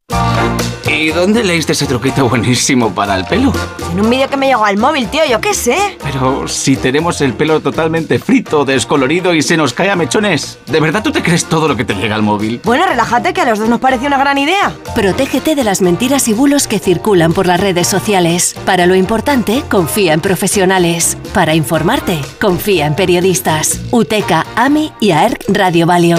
¿Y 1.02 1.08
dónde 1.08 1.42
leíste 1.42 1.72
ese 1.72 1.86
truquito 1.86 2.28
buenísimo 2.28 2.94
para 2.94 3.16
el 3.16 3.24
pelo? 3.24 3.52
En 3.90 4.00
un 4.00 4.08
vídeo 4.08 4.28
que 4.28 4.36
me 4.36 4.46
llegó 4.46 4.64
al 4.64 4.76
móvil, 4.76 5.08
tío, 5.08 5.22
yo 5.28 5.40
qué 5.40 5.52
sé. 5.52 5.76
Pero 6.02 6.46
si 6.46 6.76
tenemos 6.76 7.20
el 7.20 7.34
pelo 7.34 7.60
totalmente 7.60 8.18
frito, 8.18 8.64
descolorido 8.64 9.34
y 9.34 9.42
se 9.42 9.56
nos 9.56 9.72
cae 9.72 9.90
a 9.90 9.96
mechones, 9.96 10.58
¿de 10.66 10.80
verdad 10.80 11.02
tú 11.02 11.10
te 11.10 11.22
crees 11.22 11.46
todo 11.46 11.66
lo 11.66 11.76
que 11.76 11.84
te 11.84 11.94
llega 11.94 12.14
al 12.14 12.22
móvil? 12.22 12.60
Bueno, 12.64 12.86
relájate, 12.86 13.32
que 13.32 13.40
a 13.40 13.46
los 13.46 13.58
dos 13.58 13.68
nos 13.68 13.80
pareció 13.80 14.06
una 14.06 14.18
gran 14.18 14.38
idea. 14.38 14.74
Protégete 14.94 15.54
de 15.54 15.64
las 15.64 15.82
mentiras 15.82 16.28
y 16.28 16.34
bulos 16.34 16.68
que 16.68 16.78
circulan 16.78 17.32
por 17.32 17.46
las 17.46 17.60
redes 17.60 17.88
sociales. 17.88 18.54
Para 18.64 18.86
lo 18.86 18.94
importante, 18.94 19.64
confía 19.68 20.12
en 20.12 20.20
profesionales. 20.20 21.16
Para 21.34 21.54
informarte, 21.54 22.20
confía 22.40 22.86
en 22.86 22.94
periodistas. 22.94 23.80
UTECA, 23.90 24.46
AMI 24.54 24.92
y 25.00 25.10
AERC 25.10 25.44
Radio 25.48 25.86
Valio. 25.86 26.16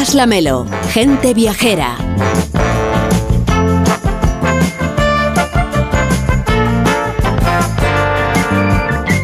Carlas 0.00 0.66
gente 0.88 1.34
viajera. 1.34 1.94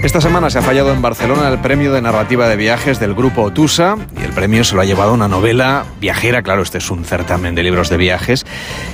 Esta 0.02 0.20
semana 0.20 0.50
se 0.50 0.58
ha 0.58 0.62
fallado 0.62 0.92
en 0.92 1.00
Barcelona 1.00 1.48
el 1.48 1.60
premio 1.60 1.94
de 1.94 2.02
narrativa 2.02 2.46
de 2.46 2.56
viajes 2.56 3.00
del 3.00 3.14
grupo 3.14 3.40
Otusa 3.40 3.96
premio 4.36 4.64
se 4.64 4.74
lo 4.74 4.82
ha 4.82 4.84
llevado 4.84 5.14
una 5.14 5.28
novela 5.28 5.86
viajera, 5.98 6.42
claro, 6.42 6.60
este 6.60 6.76
es 6.76 6.90
un 6.90 7.06
certamen 7.06 7.54
de 7.54 7.62
libros 7.62 7.88
de 7.88 7.96
viajes, 7.96 8.44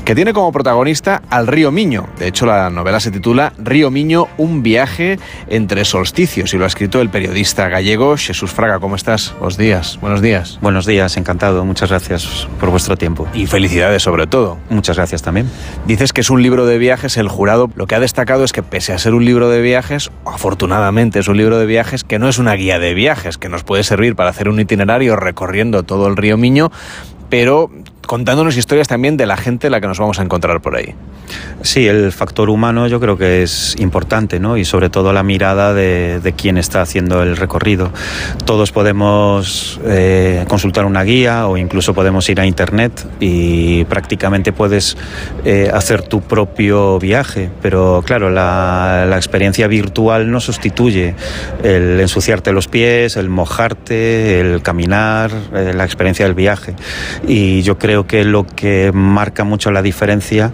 que 0.05 0.14
tiene 0.14 0.32
como 0.32 0.52
protagonista 0.52 1.20
al 1.31 1.48
río 1.48 1.73
Miño. 1.73 2.06
De 2.16 2.28
hecho, 2.28 2.47
la 2.47 2.70
novela 2.70 3.01
se 3.01 3.10
titula 3.10 3.52
Río 3.59 3.90
Miño, 3.90 4.28
un 4.39 4.62
viaje 4.62 5.19
entre 5.48 5.85
solsticios 5.85 6.55
y 6.55 6.59
lo 6.59 6.64
ha 6.64 6.69
escrito 6.69 7.01
el 7.01 7.10
periodista 7.10 7.69
gallego 7.69 8.16
Jesús 8.16 8.52
Fraga. 8.52 8.78
¿Cómo 8.78 8.94
estás? 8.94 9.35
Buenos 9.40 9.56
días. 9.56 9.98
Buenos 10.01 10.23
días. 10.23 10.60
Buenos 10.62 10.86
días, 10.86 11.16
encantado. 11.16 11.64
Muchas 11.64 11.90
gracias 11.90 12.47
por 12.60 12.70
vuestro 12.70 12.97
tiempo. 12.97 13.27
Y 13.35 13.47
felicidades 13.48 14.05
sobre 14.05 14.28
todo. 14.28 14.59
Muchas 14.70 14.97
gracias 14.97 15.23
también. 15.23 15.51
Dices 15.86 16.12
que 16.12 16.20
es 16.20 16.31
un 16.31 16.40
libro 16.44 16.66
de 16.66 16.78
viajes, 16.78 17.16
el 17.16 17.28
jurado 17.28 17.69
lo 17.74 17.89
que 17.89 17.97
ha 17.97 18.01
destacado 18.01 18.44
es 18.44 18.52
que 18.52 18.62
pese 18.62 18.93
a 18.93 18.98
ser 18.98 19.12
un 19.12 19.24
libro 19.24 19.48
de 19.48 19.60
viajes, 19.60 20.12
afortunadamente 20.24 21.19
es 21.19 21.27
un 21.27 21.36
libro 21.36 21.59
de 21.59 21.66
viajes 21.66 22.05
que 22.05 22.20
no 22.20 22.28
es 22.28 22.39
una 22.39 22.52
guía 22.55 22.78
de 22.78 22.94
viajes, 22.94 23.39
que 23.39 23.48
nos 23.48 23.64
puede 23.64 23.82
servir 23.82 24.14
para 24.14 24.31
hacer 24.31 24.48
un 24.48 24.60
itinerario 24.60 25.16
recorriendo 25.32 25.82
todo 25.82 26.09
el 26.09 26.16
río 26.16 26.36
Miño, 26.36 26.70
pero 27.30 27.70
contándonos 28.06 28.56
historias 28.56 28.88
también 28.88 29.16
de 29.16 29.26
la 29.26 29.36
gente 29.36 29.70
la 29.70 29.80
que 29.80 29.86
nos 29.86 29.98
vamos 29.98 30.18
a 30.18 30.22
encontrar 30.22 30.60
por 30.60 30.76
ahí. 30.76 30.94
Sí, 31.62 31.86
el 31.86 32.12
factor 32.12 32.50
humano 32.50 32.88
yo 32.88 33.00
creo 33.00 33.16
que 33.16 33.42
es 33.42 33.76
importante, 33.78 34.40
¿no? 34.40 34.56
Y 34.56 34.64
sobre 34.64 34.90
todo 34.90 35.12
la 35.12 35.22
mirada 35.22 35.72
de, 35.72 36.20
de 36.20 36.32
quien 36.32 36.58
está 36.58 36.82
haciendo 36.82 37.22
el 37.22 37.36
recorrido. 37.36 37.92
Todos 38.44 38.72
podemos 38.72 39.80
eh, 39.86 40.44
consultar 40.48 40.84
una 40.84 41.04
guía 41.04 41.46
o 41.46 41.56
incluso 41.56 41.94
podemos 41.94 42.28
ir 42.28 42.40
a 42.40 42.46
internet 42.46 43.06
y 43.20 43.84
prácticamente 43.84 44.52
puedes 44.52 44.96
eh, 45.44 45.70
hacer 45.72 46.02
tu 46.02 46.20
propio 46.20 46.98
viaje, 46.98 47.50
pero 47.62 48.02
claro, 48.04 48.30
la, 48.30 49.06
la, 49.08 49.16
experiencia 49.16 49.68
virtual 49.68 50.30
no 50.30 50.40
sustituye 50.40 51.14
el 51.62 52.00
ensuciarte 52.00 52.52
los 52.52 52.66
pies, 52.66 53.16
el 53.16 53.28
mojarte, 53.28 54.40
el 54.40 54.62
caminar, 54.62 55.30
eh, 55.54 55.72
la 55.74 55.84
experiencia 55.84 56.24
del 56.24 56.34
viaje. 56.34 56.74
Y 57.26 57.62
yo 57.62 57.78
creo 57.78 57.91
que 58.06 58.24
lo 58.24 58.47
que 58.47 58.90
marca 58.93 59.44
mucho 59.44 59.70
la 59.70 59.82
diferencia 59.82 60.52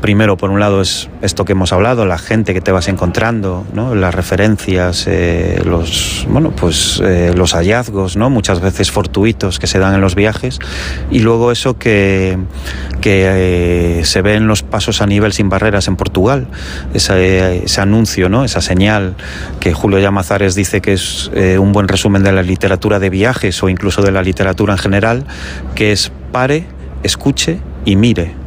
Primero, 0.00 0.36
por 0.36 0.50
un 0.50 0.58
lado, 0.58 0.80
es 0.80 1.08
esto 1.22 1.44
que 1.44 1.52
hemos 1.52 1.72
hablado, 1.72 2.06
la 2.06 2.18
gente 2.18 2.54
que 2.54 2.60
te 2.60 2.72
vas 2.72 2.88
encontrando, 2.88 3.64
¿no? 3.72 3.94
las 3.94 4.12
referencias, 4.12 5.06
eh, 5.06 5.62
los, 5.64 6.26
bueno, 6.28 6.50
pues, 6.50 7.00
eh, 7.04 7.32
los 7.36 7.52
hallazgos, 7.52 8.16
¿no? 8.16 8.28
muchas 8.28 8.60
veces 8.60 8.90
fortuitos 8.90 9.60
que 9.60 9.68
se 9.68 9.78
dan 9.78 9.94
en 9.94 10.00
los 10.00 10.16
viajes, 10.16 10.58
y 11.08 11.20
luego 11.20 11.52
eso 11.52 11.78
que, 11.78 12.36
que 13.00 14.00
eh, 14.00 14.04
se 14.04 14.22
ve 14.22 14.34
en 14.34 14.48
los 14.48 14.64
pasos 14.64 15.00
a 15.02 15.06
nivel 15.06 15.32
sin 15.32 15.48
barreras 15.48 15.86
en 15.86 15.94
Portugal, 15.94 16.48
ese, 16.92 17.62
anuncio, 17.80 18.28
¿no? 18.28 18.44
esa 18.44 18.60
señal 18.60 19.14
que 19.60 19.72
Julio 19.72 20.00
Llamazares 20.00 20.56
dice 20.56 20.80
que 20.80 20.94
es 20.94 21.30
un 21.58 21.72
buen 21.72 21.86
resumen 21.86 22.24
de 22.24 22.32
la 22.32 22.42
literatura 22.42 22.98
de 22.98 23.08
viajes 23.08 23.62
o 23.62 23.68
incluso 23.68 24.02
de 24.02 24.10
la 24.10 24.22
literatura 24.22 24.74
en 24.74 24.78
general, 24.78 25.26
que 25.76 25.92
es 25.92 26.10
pare, 26.32 26.66
escuche 27.04 27.60
y 27.84 27.94
mire. 27.94 28.45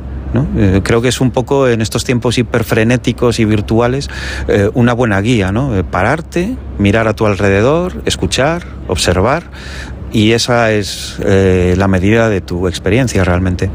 Eh, 0.57 0.81
creo 0.83 1.01
que 1.01 1.07
es 1.07 1.21
un 1.21 1.31
poco 1.31 1.67
en 1.67 1.81
estos 1.81 2.03
tiempos 2.03 2.37
hiperfrenéticos 2.37 3.39
y 3.39 3.45
virtuales 3.45 4.09
eh, 4.47 4.69
una 4.73 4.93
buena 4.93 5.19
guía, 5.21 5.51
¿no? 5.51 5.75
Eh, 5.75 5.83
pararte, 5.83 6.55
mirar 6.77 7.07
a 7.07 7.13
tu 7.13 7.25
alrededor, 7.25 8.01
escuchar, 8.05 8.65
observar 8.87 9.43
y 10.11 10.31
esa 10.31 10.71
es 10.71 11.19
la 11.19 11.87
medida 11.87 12.29
de 12.29 12.41
tu 12.41 12.67
experiencia 12.67 13.23
realmente. 13.23 13.69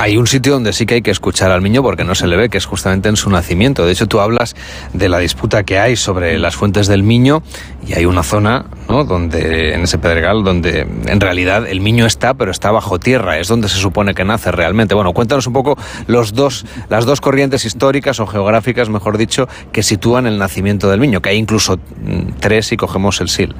Hay 0.00 0.16
un 0.16 0.28
sitio 0.28 0.52
donde 0.52 0.72
sí 0.72 0.86
que 0.86 0.94
hay 0.94 1.02
que 1.02 1.10
escuchar 1.10 1.50
al 1.50 1.60
niño 1.60 1.82
porque 1.82 2.04
no 2.04 2.14
se 2.14 2.28
le 2.28 2.36
ve, 2.36 2.48
que 2.48 2.56
es 2.56 2.66
justamente 2.66 3.08
en 3.08 3.16
su 3.16 3.30
nacimiento. 3.30 3.84
De 3.84 3.90
hecho, 3.90 4.06
tú 4.06 4.20
hablas 4.20 4.54
de 4.92 5.08
la 5.08 5.18
disputa 5.18 5.64
que 5.64 5.80
hay 5.80 5.96
sobre 5.96 6.38
las 6.38 6.54
fuentes 6.54 6.86
del 6.86 7.02
Miño 7.02 7.42
y 7.84 7.94
hay 7.94 8.04
una 8.04 8.22
zona, 8.22 8.66
¿no? 8.88 9.04
Donde, 9.04 9.74
en 9.74 9.82
ese 9.82 9.98
pedregal, 9.98 10.44
donde 10.44 10.86
en 11.06 11.20
realidad 11.20 11.66
el 11.66 11.80
Miño 11.80 12.06
está, 12.06 12.34
pero 12.34 12.52
está 12.52 12.70
bajo 12.70 13.00
tierra. 13.00 13.38
Es 13.38 13.48
donde 13.48 13.68
se 13.68 13.78
supone 13.78 14.14
que 14.14 14.24
nace 14.24 14.52
realmente. 14.52 14.94
Bueno, 14.94 15.12
cuéntanos 15.12 15.48
un 15.48 15.52
poco 15.52 15.76
los 16.06 16.32
dos, 16.32 16.64
las 16.88 17.04
dos 17.04 17.20
corrientes 17.20 17.64
históricas 17.64 18.20
o 18.20 18.26
geográficas, 18.28 18.88
mejor 18.90 19.18
dicho, 19.18 19.48
que 19.72 19.82
sitúan 19.82 20.28
el 20.28 20.38
nacimiento 20.38 20.88
del 20.88 21.00
Miño, 21.00 21.20
que 21.22 21.30
hay 21.30 21.38
incluso 21.38 21.76
mm, 21.76 22.38
tres 22.38 22.66
si 22.66 22.76
cogemos 22.76 23.20
el 23.20 23.28
Sil. 23.34 23.56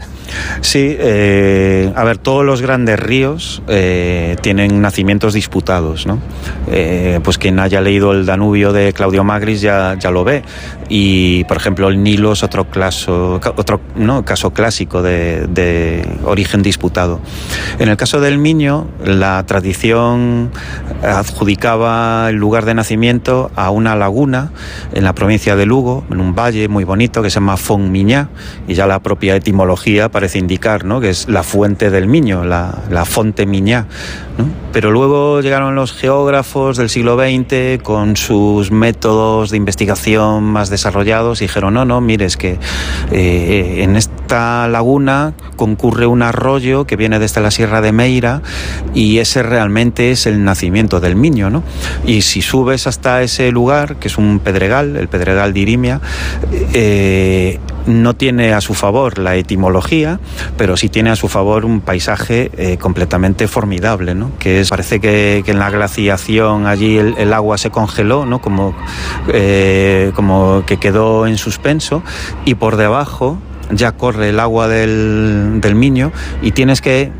Sí, 0.60 0.94
eh, 0.98 1.92
a 1.96 2.04
ver, 2.04 2.18
todos 2.18 2.44
los 2.44 2.62
grandes 2.62 3.00
ríos 3.00 3.60
eh, 3.66 4.36
tienen 4.40 4.80
nacimientos 4.80 5.34
disputados, 5.34 6.06
¿no? 6.06 6.20
Eh, 6.70 7.20
pues 7.22 7.38
quien 7.38 7.58
haya 7.58 7.80
leído 7.80 8.12
el 8.12 8.26
Danubio 8.26 8.72
de 8.72 8.92
Claudio 8.92 9.24
Magris 9.24 9.60
ya, 9.60 9.96
ya 9.98 10.10
lo 10.10 10.24
ve. 10.24 10.42
Y, 10.88 11.44
por 11.44 11.56
ejemplo, 11.56 11.88
el 11.88 12.02
Nilo 12.02 12.32
es 12.32 12.42
otro, 12.42 12.68
caso, 12.70 13.40
otro 13.56 13.80
¿no? 13.96 14.24
caso 14.24 14.52
clásico 14.52 15.02
de, 15.02 15.46
de, 15.46 16.06
origen 16.24 16.62
disputado. 16.62 17.20
En 17.78 17.88
el 17.88 17.96
caso 17.96 18.20
del 18.20 18.38
Miño, 18.38 18.86
la 19.04 19.44
tradición 19.44 20.50
adjudicaba 21.02 22.30
el 22.30 22.36
lugar 22.36 22.64
de 22.64 22.74
nacimiento 22.74 23.50
a 23.54 23.70
una 23.70 23.96
laguna 23.96 24.50
en 24.94 25.04
la 25.04 25.14
provincia 25.14 25.56
de 25.56 25.66
Lugo, 25.66 26.04
en 26.10 26.20
un 26.20 26.34
valle 26.34 26.68
muy 26.68 26.84
bonito 26.84 27.22
que 27.22 27.30
se 27.30 27.34
llama 27.34 27.56
Miñá 27.78 28.28
y 28.66 28.74
ya 28.74 28.86
la 28.86 29.00
propia 29.00 29.36
etimología 29.36 30.08
parece 30.08 30.38
indicar 30.38 30.84
¿no? 30.84 31.00
que 31.00 31.10
es 31.10 31.28
la 31.28 31.42
fuente 31.42 31.90
del 31.90 32.06
Miño, 32.06 32.44
la, 32.44 32.78
la 32.90 33.04
Fonte 33.04 33.46
Miñá. 33.46 33.86
Pero 34.72 34.90
luego 34.90 35.40
llegaron 35.40 35.74
los 35.74 35.92
geógrafos 36.18 36.76
del 36.76 36.88
siglo 36.88 37.16
XX 37.16 37.80
con 37.80 38.16
sus 38.16 38.72
métodos 38.72 39.50
de 39.50 39.56
investigación 39.56 40.42
más 40.42 40.68
desarrollados 40.68 41.38
dijeron, 41.38 41.74
no, 41.74 41.84
no, 41.84 42.00
mire, 42.00 42.26
que 42.36 42.58
eh, 43.12 43.84
en 43.84 43.94
esta 44.28 44.68
laguna 44.68 45.32
concurre 45.56 46.06
un 46.06 46.20
arroyo 46.20 46.86
que 46.86 46.96
viene 46.96 47.18
desde 47.18 47.40
la 47.40 47.50
Sierra 47.50 47.80
de 47.80 47.92
Meira 47.92 48.42
y 48.92 49.20
ese 49.20 49.42
realmente 49.42 50.10
es 50.10 50.26
el 50.26 50.44
nacimiento 50.44 51.00
del 51.00 51.16
Miño, 51.16 51.48
¿no? 51.48 51.62
Y 52.04 52.20
si 52.20 52.42
subes 52.42 52.86
hasta 52.86 53.22
ese 53.22 53.50
lugar, 53.50 53.96
que 53.96 54.08
es 54.08 54.18
un 54.18 54.38
pedregal, 54.38 54.96
el 54.96 55.08
pedregal 55.08 55.54
de 55.54 55.60
Irimia, 55.60 56.02
eh, 56.74 57.58
no 57.86 58.14
tiene 58.16 58.52
a 58.52 58.60
su 58.60 58.74
favor 58.74 59.18
la 59.18 59.34
etimología, 59.36 60.20
pero 60.58 60.76
sí 60.76 60.90
tiene 60.90 61.08
a 61.08 61.16
su 61.16 61.28
favor 61.28 61.64
un 61.64 61.80
paisaje 61.80 62.50
eh, 62.58 62.76
completamente 62.76 63.48
formidable, 63.48 64.14
¿no? 64.14 64.32
Que 64.38 64.60
es, 64.60 64.68
parece 64.68 65.00
que, 65.00 65.42
en 65.46 65.58
la 65.58 65.70
glaciación 65.70 66.66
allí 66.66 66.98
el, 66.98 67.14
el, 67.16 67.32
agua 67.32 67.56
se 67.56 67.70
congeló, 67.70 68.26
¿no? 68.26 68.42
Como, 68.42 68.74
eh, 69.32 70.12
como 70.14 70.64
que 70.66 70.76
quedó 70.76 71.26
en 71.26 71.38
suspenso 71.38 72.02
y 72.44 72.56
por 72.56 72.76
debajo 72.76 73.38
ya 73.70 73.92
corre 73.92 74.30
el 74.30 74.40
agua 74.40 74.68
del, 74.68 75.60
del 75.60 75.74
Miño 75.74 76.12
y 76.42 76.52
tienes 76.52 76.80
que 76.80 77.10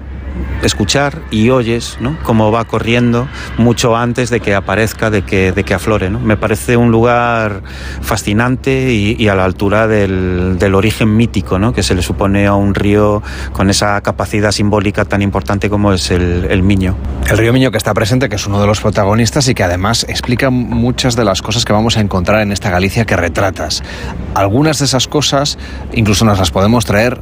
escuchar 0.63 1.23
y 1.31 1.51
oyes 1.51 1.99
¿no? 2.01 2.17
cómo 2.23 2.51
va 2.51 2.65
corriendo 2.65 3.29
mucho 3.57 3.97
antes 3.97 4.31
de 4.31 4.41
que 4.41 4.55
aparezca, 4.55 5.11
de 5.11 5.23
que, 5.23 5.53
de 5.53 5.65
que 5.65 5.75
aflore. 5.75 6.11
¿no? 6.11 6.21
Me 6.21 6.37
parece 6.37 6.77
un 6.77 6.91
lugar 6.91 7.63
fascinante 8.01 8.93
y, 8.93 9.29
a 9.29 9.35
la 9.35 9.45
altura 9.45 9.87
del, 9.87 10.57
del, 10.59 10.75
origen 10.75 11.17
mítico 11.17 11.59
¿no? 11.59 11.73
que 11.73 11.83
se 11.83 11.95
le 11.95 12.03
supone 12.03 12.47
a 12.47 12.55
un 12.55 12.75
río 12.75 13.23
con 13.53 13.69
esa 13.71 14.01
capacidad 14.01 14.53
simbólica 14.53 15.05
tan 15.05 15.23
importante 15.23 15.69
como 15.69 15.93
es 15.93 16.11
el, 16.11 16.47
el, 16.51 16.63
Miño. 16.63 16.97
El 17.29 17.39
río 17.39 17.53
Miño 17.53 17.71
que 17.71 17.79
está 17.79 17.95
presente, 17.95 18.29
que 18.29 18.37
es 18.37 18.47
uno 18.47 18.61
de 18.61 18.67
los 18.67 18.81
protagonistas 18.81 19.49
y 19.49 19.55
que 19.55 19.65
además 19.65 20.05
explica 20.09 20.51
muchas 20.51 21.17
de 21.17 21.25
las 21.25 21.43
cosas 21.43 21.65
que 21.65 21.73
vamos 21.73 21.97
a 21.97 22.01
encontrar 22.01 22.41
en 22.41 22.53
esta 22.53 22.71
Galicia 22.71 23.05
que 23.05 23.17
retratas. 23.17 23.83
Algunas 24.35 24.79
de 24.79 24.87
esas 24.87 25.09
cosas 25.09 25.59
incluso 25.93 26.25
nos 26.25 26.39
las 26.39 26.51
podemos 26.51 26.85
traer 26.85 27.21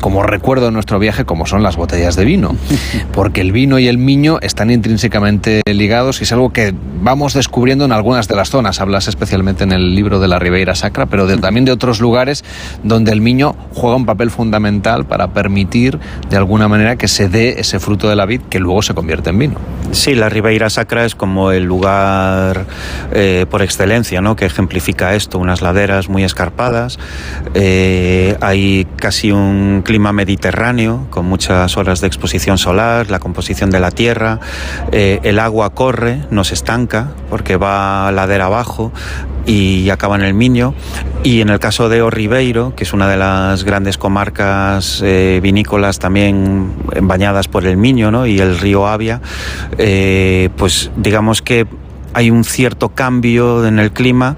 como 0.00 0.22
recuerdo 0.22 0.66
de 0.66 0.72
nuestro 0.72 0.98
viaje, 0.98 1.24
como 1.24 1.46
son 1.46 1.62
las 1.62 1.76
botellas 1.76 2.16
de 2.16 2.24
vino. 2.24 2.56
Porque 3.12 3.40
el 3.40 3.52
vino 3.52 3.78
y 3.78 3.88
el 3.88 3.98
miño 3.98 4.38
están 4.40 4.70
intrínsecamente 4.70 5.62
ligados 5.66 6.20
y 6.20 6.24
es 6.24 6.32
algo 6.32 6.52
que 6.52 6.74
vamos 7.00 7.34
descubriendo 7.34 7.84
en 7.84 7.92
algunas 7.92 8.28
de 8.28 8.36
las 8.36 8.50
zonas. 8.50 8.80
Hablas 8.80 9.08
especialmente 9.08 9.64
en 9.64 9.72
el 9.72 9.94
libro 9.94 10.20
de 10.20 10.28
la 10.28 10.38
Ribeira 10.38 10.74
Sacra, 10.74 11.06
pero 11.06 11.26
de, 11.26 11.36
también 11.38 11.64
de 11.64 11.72
otros 11.72 12.00
lugares 12.00 12.44
donde 12.82 13.12
el 13.12 13.20
miño 13.20 13.54
juega 13.74 13.96
un 13.96 14.06
papel 14.06 14.30
fundamental 14.30 15.06
para 15.06 15.28
permitir, 15.28 15.98
de 16.28 16.36
alguna 16.36 16.68
manera, 16.68 16.96
que 16.96 17.08
se 17.08 17.28
dé 17.28 17.60
ese 17.60 17.78
fruto 17.80 18.08
de 18.08 18.16
la 18.16 18.26
vid 18.26 18.42
que 18.42 18.58
luego 18.58 18.82
se 18.82 18.94
convierte 18.94 19.30
en 19.30 19.38
vino. 19.38 19.54
Sí, 19.92 20.14
la 20.14 20.28
Ribeira 20.28 20.68
Sacra 20.70 21.04
es 21.04 21.14
como 21.14 21.50
el 21.50 21.64
lugar 21.64 22.66
eh, 23.12 23.46
por 23.50 23.62
excelencia, 23.62 24.20
¿no? 24.20 24.36
Que 24.36 24.44
ejemplifica 24.44 25.14
esto, 25.14 25.38
unas 25.38 25.62
laderas 25.62 26.08
muy 26.08 26.24
escarpadas, 26.24 26.98
eh, 27.54 28.36
hay 28.40 28.86
casi 28.96 29.32
un 29.32 29.82
clima 29.88 30.12
mediterráneo, 30.12 31.06
con 31.08 31.24
muchas 31.24 31.78
horas 31.78 32.02
de 32.02 32.08
exposición 32.08 32.58
solar, 32.58 33.10
la 33.10 33.20
composición 33.20 33.70
de 33.70 33.80
la 33.80 33.90
tierra, 33.90 34.38
eh, 34.92 35.18
el 35.22 35.38
agua 35.38 35.70
corre, 35.70 36.26
no 36.30 36.44
se 36.44 36.52
estanca, 36.52 37.12
porque 37.30 37.56
va 37.56 38.12
ladera 38.12 38.44
abajo 38.44 38.92
y 39.46 39.88
acaba 39.88 40.16
en 40.16 40.24
el 40.24 40.34
Miño. 40.34 40.74
Y 41.24 41.40
en 41.40 41.48
el 41.48 41.58
caso 41.58 41.88
de 41.88 42.02
Orribeiro, 42.02 42.74
que 42.76 42.84
es 42.84 42.92
una 42.92 43.08
de 43.08 43.16
las 43.16 43.64
grandes 43.64 43.96
comarcas 43.96 45.00
eh, 45.02 45.40
vinícolas 45.42 45.98
también 45.98 46.74
bañadas 47.00 47.48
por 47.48 47.64
el 47.64 47.78
Miño 47.78 48.10
¿no? 48.10 48.26
y 48.26 48.40
el 48.40 48.58
río 48.58 48.86
Avia, 48.86 49.22
eh, 49.78 50.50
pues 50.58 50.90
digamos 50.96 51.40
que 51.40 51.66
hay 52.12 52.30
un 52.30 52.44
cierto 52.44 52.90
cambio 52.90 53.66
en 53.66 53.78
el 53.78 53.92
clima 53.92 54.36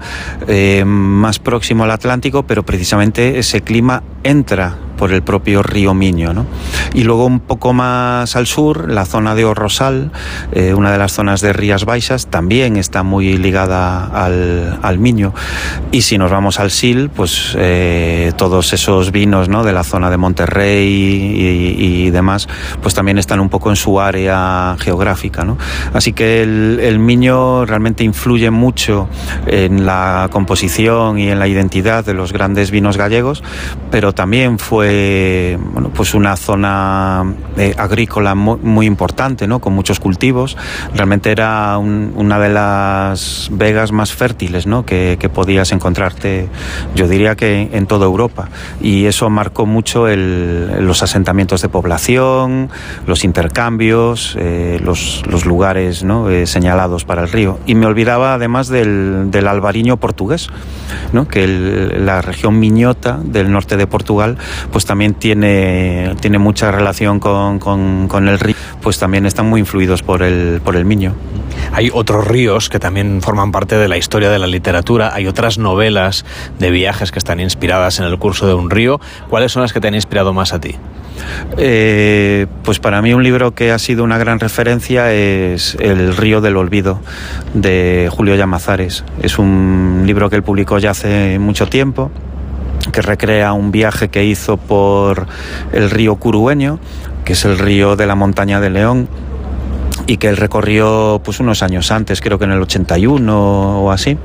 más 0.85 1.39
próximo 1.39 1.83
al 1.83 1.91
Atlántico, 1.91 2.43
pero 2.43 2.63
precisamente 2.63 3.39
ese 3.39 3.61
clima 3.61 4.03
entra 4.23 4.77
por 5.01 5.13
el 5.13 5.23
propio 5.23 5.63
río 5.63 5.95
Miño. 5.95 6.31
¿no? 6.31 6.45
Y 6.93 7.05
luego 7.05 7.25
un 7.25 7.39
poco 7.39 7.73
más 7.73 8.35
al 8.35 8.45
sur, 8.45 8.87
la 8.87 9.05
zona 9.05 9.33
de 9.33 9.45
Orrosal, 9.45 10.11
eh, 10.51 10.75
una 10.75 10.91
de 10.91 10.99
las 10.99 11.13
zonas 11.13 11.41
de 11.41 11.53
Rías 11.53 11.85
Baixas, 11.85 12.27
también 12.27 12.77
está 12.77 13.01
muy 13.01 13.35
ligada 13.35 14.05
al, 14.05 14.77
al 14.83 14.99
Miño. 14.99 15.33
Y 15.91 16.03
si 16.03 16.19
nos 16.19 16.29
vamos 16.29 16.59
al 16.59 16.69
Sil, 16.69 17.09
pues 17.09 17.55
eh, 17.57 18.31
todos 18.37 18.73
esos 18.73 19.11
vinos 19.11 19.49
¿no? 19.49 19.63
de 19.63 19.73
la 19.73 19.83
zona 19.83 20.11
de 20.11 20.17
Monterrey 20.17 20.87
y, 20.87 22.05
y, 22.05 22.11
demás, 22.11 22.47
pues 22.83 22.93
también 22.93 23.17
están 23.17 23.39
un 23.39 23.49
poco 23.49 23.71
en 23.71 23.77
su 23.77 23.99
área 23.99 24.75
geográfica. 24.77 25.43
¿no? 25.43 25.57
Así 25.95 26.13
que 26.13 26.43
el, 26.43 26.79
el 26.79 26.99
Miño 26.99 27.65
realmente 27.65 28.03
influye 28.03 28.51
mucho 28.51 29.09
en 29.47 29.83
la 29.83 30.29
composición 30.31 31.17
y 31.17 31.31
en 31.31 31.39
la 31.39 31.47
identidad 31.47 32.05
de 32.05 32.13
los 32.13 32.33
grandes 32.33 32.69
vinos 32.69 32.97
gallegos, 32.97 33.43
pero 33.89 34.13
también 34.13 34.59
fue 34.59 34.90
bueno, 35.73 35.91
pues 35.93 36.13
una 36.13 36.35
zona 36.35 37.33
eh, 37.57 37.73
agrícola 37.77 38.35
muy, 38.35 38.85
importante, 38.85 39.47
¿no? 39.47 39.59
con 39.59 39.73
muchos 39.73 39.99
cultivos. 39.99 40.57
Realmente 40.95 41.31
era 41.31 41.77
un, 41.77 42.13
una 42.15 42.39
de 42.39 42.49
las 42.49 43.49
vegas 43.51 43.91
más 43.91 44.11
fértiles 44.13 44.67
¿no? 44.67 44.85
que, 44.85 45.17
podías 45.33 45.71
encontrarte, 45.71 46.49
yo 46.95 47.07
diría 47.07 47.35
que 47.35 47.69
en 47.71 47.85
toda 47.85 48.05
Europa. 48.05 48.49
Y 48.81 49.05
eso 49.05 49.29
marcó 49.29 49.65
mucho 49.65 50.07
el, 50.07 50.85
los 50.85 51.03
asentamientos 51.03 51.61
de 51.61 51.69
población, 51.69 52.69
los 53.07 53.23
intercambios, 53.23 54.35
eh, 54.39 54.79
los, 54.83 55.23
los, 55.27 55.45
lugares 55.45 56.03
¿no? 56.03 56.29
eh, 56.29 56.47
señalados 56.47 57.05
para 57.05 57.23
el 57.23 57.31
río. 57.31 57.59
Y 57.65 57.75
me 57.75 57.85
olvidaba 57.85 58.33
además 58.33 58.67
del, 58.67 59.31
del 59.31 59.47
albariño 59.47 59.97
portugués, 59.97 60.49
¿no? 61.13 61.27
que 61.27 61.47
la 61.47 62.21
región 62.21 62.59
miñota 62.59 63.19
del 63.23 63.51
norte 63.51 63.77
de 63.77 63.87
Portugal 63.87 64.37
pues 64.71 64.80
también 64.85 65.13
tiene, 65.13 66.15
tiene 66.19 66.37
mucha 66.37 66.71
relación 66.71 67.19
con, 67.19 67.59
con, 67.59 68.07
con, 68.07 68.27
el 68.27 68.39
río, 68.39 68.55
pues 68.81 68.99
también 68.99 69.25
están 69.25 69.47
muy 69.47 69.59
influidos 69.59 70.03
por 70.03 70.23
el, 70.23 70.61
por 70.63 70.75
el 70.75 70.85
Miño. 70.85 71.13
Hay 71.73 71.89
otros 71.93 72.27
ríos 72.27 72.69
que 72.69 72.79
también 72.79 73.21
forman 73.21 73.51
parte 73.51 73.77
de 73.77 73.87
la 73.87 73.97
historia 73.97 74.29
de 74.29 74.39
la 74.39 74.47
literatura, 74.47 75.13
hay 75.13 75.27
otras 75.27 75.57
novelas 75.57 76.25
de 76.59 76.71
viajes 76.71 77.11
que 77.11 77.19
están 77.19 77.39
inspiradas 77.39 77.99
en 77.99 78.05
el 78.05 78.17
curso 78.19 78.47
de 78.47 78.53
un 78.53 78.69
río. 78.69 78.99
¿Cuáles 79.29 79.51
son 79.51 79.61
las 79.61 79.73
que 79.73 79.79
te 79.79 79.87
han 79.87 79.95
inspirado 79.95 80.33
más 80.33 80.53
a 80.53 80.59
ti? 80.59 80.75
Eh, 81.57 82.47
pues 82.63 82.79
para 82.79 83.01
mí 83.01 83.13
un 83.13 83.23
libro 83.23 83.53
que 83.53 83.71
ha 83.71 83.79
sido 83.79 84.03
una 84.03 84.17
gran 84.17 84.39
referencia 84.39 85.13
es 85.13 85.75
El 85.79 86.15
río 86.15 86.41
del 86.41 86.57
olvido 86.57 86.99
de 87.53 88.09
Julio 88.11 88.35
Llamazares. 88.35 89.03
Es 89.21 89.37
un 89.37 90.03
libro 90.05 90.29
que 90.29 90.37
él 90.37 90.43
publicó 90.43 90.79
ya 90.79 90.91
hace 90.91 91.39
mucho 91.39 91.67
tiempo 91.67 92.11
que 92.91 93.01
recrea 93.01 93.53
un 93.53 93.71
viaje 93.71 94.09
que 94.09 94.25
hizo 94.25 94.57
por 94.57 95.27
el 95.71 95.89
río 95.89 96.15
Curueño, 96.15 96.79
que 97.25 97.33
es 97.33 97.45
el 97.45 97.57
río 97.57 97.95
de 97.95 98.07
la 98.07 98.15
montaña 98.15 98.59
de 98.59 98.69
León, 98.69 99.07
y 100.07 100.17
que 100.17 100.27
él 100.27 100.37
recorrió 100.37 101.21
pues 101.23 101.39
unos 101.39 101.63
años 101.63 101.91
antes, 101.91 102.21
creo 102.21 102.37
que 102.37 102.45
en 102.45 102.51
el 102.51 102.61
81 102.61 103.81
o 103.81 103.91
así. 103.91 104.17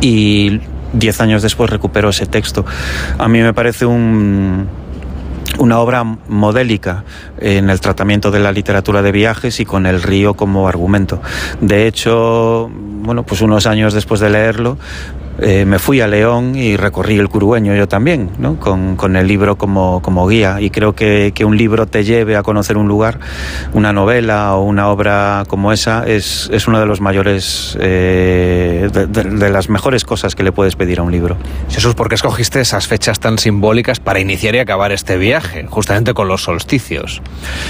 Y 0.00 0.60
diez 0.92 1.20
años 1.20 1.42
después 1.42 1.70
recuperó 1.70 2.10
ese 2.10 2.26
texto. 2.26 2.64
A 3.18 3.28
mí 3.28 3.40
me 3.40 3.52
parece 3.52 3.86
un, 3.86 4.66
una 5.58 5.78
obra 5.80 6.04
modélica 6.04 7.04
en 7.38 7.70
el 7.70 7.80
tratamiento 7.80 8.30
de 8.30 8.40
la 8.40 8.52
literatura 8.52 9.02
de 9.02 9.12
viajes 9.12 9.60
y 9.60 9.64
con 9.64 9.86
el 9.86 10.02
río 10.02 10.34
como 10.34 10.68
argumento. 10.68 11.20
De 11.60 11.86
hecho, 11.86 12.70
bueno, 12.72 13.24
pues 13.24 13.40
unos 13.40 13.66
años 13.66 13.94
después 13.94 14.20
de 14.20 14.30
leerlo, 14.30 14.78
eh, 15.40 15.64
me 15.64 15.78
fui 15.78 16.00
a 16.00 16.08
León 16.08 16.56
y 16.56 16.76
recorrí 16.76 17.18
el 17.18 17.28
Curueño 17.28 17.74
yo 17.74 17.86
también, 17.86 18.30
¿no? 18.38 18.58
con, 18.58 18.96
con, 18.96 19.16
el 19.16 19.26
libro 19.26 19.56
como, 19.56 20.02
como 20.02 20.26
guía. 20.26 20.60
Y 20.60 20.70
creo 20.70 20.94
que, 20.94 21.32
que, 21.34 21.44
un 21.44 21.56
libro 21.56 21.86
te 21.86 22.04
lleve 22.04 22.36
a 22.36 22.42
conocer 22.42 22.76
un 22.76 22.88
lugar, 22.88 23.20
una 23.72 23.92
novela 23.92 24.54
o 24.56 24.64
una 24.64 24.88
obra 24.88 25.44
como 25.48 25.72
esa, 25.72 26.06
es, 26.06 26.50
es 26.52 26.66
uno 26.66 26.80
de 26.80 26.86
los 26.86 27.00
mayores, 27.00 27.78
eh, 27.80 28.88
de, 28.92 29.06
de, 29.06 29.24
de, 29.24 29.50
las 29.50 29.68
mejores 29.68 30.04
cosas 30.04 30.34
que 30.34 30.42
le 30.42 30.52
puedes 30.52 30.76
pedir 30.76 30.98
a 30.98 31.02
un 31.02 31.12
libro. 31.12 31.36
Jesús, 31.70 31.94
¿por 31.94 32.08
qué 32.08 32.16
escogiste 32.16 32.60
esas 32.60 32.86
fechas 32.86 33.20
tan 33.20 33.38
simbólicas 33.38 34.00
para 34.00 34.20
iniciar 34.20 34.54
y 34.56 34.58
acabar 34.58 34.92
este 34.92 35.18
viaje, 35.18 35.66
justamente 35.68 36.14
con 36.14 36.28
los 36.28 36.42
solsticios? 36.42 37.22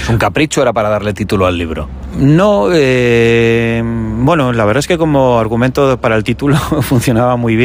¿Es 0.03 0.09
un 0.09 0.17
capricho 0.17 0.61
era 0.61 0.73
para 0.73 0.89
darle 0.89 1.13
título 1.13 1.45
al 1.45 1.57
libro? 1.57 1.87
No, 2.17 2.69
eh, 2.71 3.81
bueno, 3.83 4.51
la 4.51 4.65
verdad 4.65 4.79
es 4.79 4.87
que 4.87 4.97
como 4.97 5.39
argumento 5.39 5.97
para 5.99 6.15
el 6.15 6.23
título 6.23 6.57
funcionaba 6.81 7.35
muy 7.35 7.55
bien, 7.55 7.58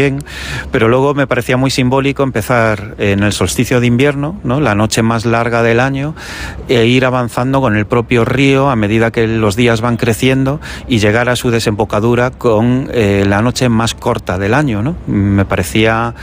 pero 0.72 0.88
luego 0.88 1.14
me 1.14 1.26
parecía 1.26 1.56
muy 1.56 1.70
simbólico 1.70 2.22
empezar 2.22 2.94
en 2.98 3.22
el 3.22 3.32
solsticio 3.32 3.80
de 3.80 3.86
invierno, 3.86 4.38
¿no? 4.44 4.60
la 4.60 4.74
noche 4.74 5.02
más 5.02 5.24
larga 5.24 5.62
del 5.62 5.80
año, 5.80 6.14
e 6.68 6.86
ir 6.86 7.04
avanzando 7.04 7.60
con 7.60 7.76
el 7.76 7.86
propio 7.86 8.24
río 8.24 8.70
a 8.70 8.76
medida 8.76 9.10
que 9.10 9.26
los 9.26 9.56
días 9.56 9.80
van 9.80 9.96
creciendo 9.96 10.60
y 10.88 10.98
llegar 10.98 11.28
a 11.28 11.36
su 11.36 11.50
desembocadura 11.50 12.30
con 12.30 12.88
eh, 12.92 13.24
la 13.26 13.42
noche 13.42 13.68
más 13.68 13.94
corta 13.94 14.38
del 14.38 14.54
año. 14.54 14.96
Me 15.06 15.44
parecía 15.44 16.14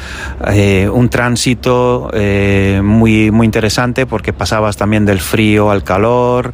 eh, 0.49 0.89
un 0.91 1.09
tránsito 1.09 2.09
eh, 2.13 2.81
muy, 2.83 3.31
muy 3.31 3.45
interesante 3.45 4.05
porque 4.05 4.33
pasabas 4.33 4.77
también 4.77 5.05
del 5.05 5.19
frío 5.19 5.71
al 5.71 5.83
calor, 5.83 6.51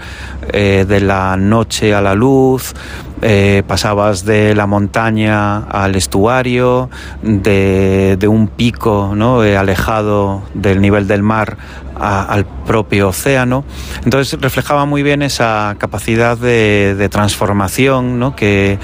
de 0.51 0.99
la 1.01 1.37
noche 1.37 1.93
a 1.93 2.01
la 2.01 2.15
luz, 2.15 2.73
eh, 3.21 3.63
pasabas 3.65 4.25
de 4.25 4.53
la 4.53 4.67
montaña 4.67 5.57
al 5.57 5.95
estuario, 5.95 6.89
de, 7.21 8.27
un 8.27 8.47
pico 8.47 9.13
¿no? 9.15 9.43
eh, 9.43 9.57
alejado 9.57 10.43
del 10.53 10.81
nivel 10.81 11.07
del 11.07 11.23
mar 11.23 11.57
al 11.99 12.45
propio 12.45 13.09
océano. 13.09 13.63
Entonces 14.03 14.39
reflejaba 14.39 14.85
muy 14.85 15.03
bien 15.03 15.21
esa 15.21 15.75
capacidad 15.77 16.37
de, 16.37 17.07
transformación 17.11 18.33
que, 18.35 18.79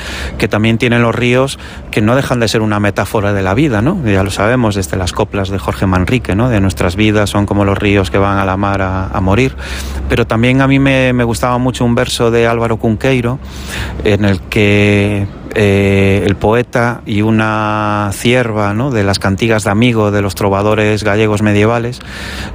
también 0.49 0.77
tienen 0.77 1.01
los 1.01 1.15
ríos, 1.15 1.59
que 1.91 2.01
no 2.01 2.15
dejan 2.15 2.39
de 2.39 2.47
ser 2.47 2.61
una 2.61 2.79
metáfora 2.79 3.33
de 3.33 3.41
la 3.41 3.53
vida, 3.53 3.81
¿no? 3.81 3.99
ya 4.05 4.23
lo 4.23 4.31
sabemos 4.31 4.75
desde 4.75 4.97
las 4.97 5.13
coplas 5.13 5.49
de 5.49 5.57
Jorge 5.57 5.85
Manrique, 5.85 6.35
¿no? 6.35 6.49
de 6.49 6.59
nuestras 6.59 6.95
vidas 6.95 7.29
son 7.29 7.45
como 7.45 7.65
los 7.65 7.77
ríos 7.77 8.11
que 8.11 8.17
van 8.17 8.37
a 8.37 8.45
la 8.45 8.57
mar 8.57 8.81
a, 8.81 9.19
morir. 9.21 9.55
Pero 10.09 10.27
también 10.27 10.61
a 10.61 10.67
mí 10.67 10.79
me, 10.79 11.11
gustaba 11.23 11.57
mucho 11.57 11.85
un 11.85 11.95
verso 11.95 12.29
de 12.29 12.45
Álvaro 12.45 12.77
Cunqueiro, 12.77 13.39
el 14.25 14.39
que 14.41 15.27
eh, 15.55 16.23
el 16.25 16.35
poeta 16.35 17.01
y 17.05 17.21
una 17.21 18.09
cierva 18.13 18.73
de 18.73 19.03
las 19.03 19.19
cantigas 19.19 19.63
de 19.63 19.69
amigo 19.69 20.09
de 20.09 20.23
los 20.23 20.33
trovadores 20.33 21.03
gallegos 21.03 21.43
medievales 21.43 21.99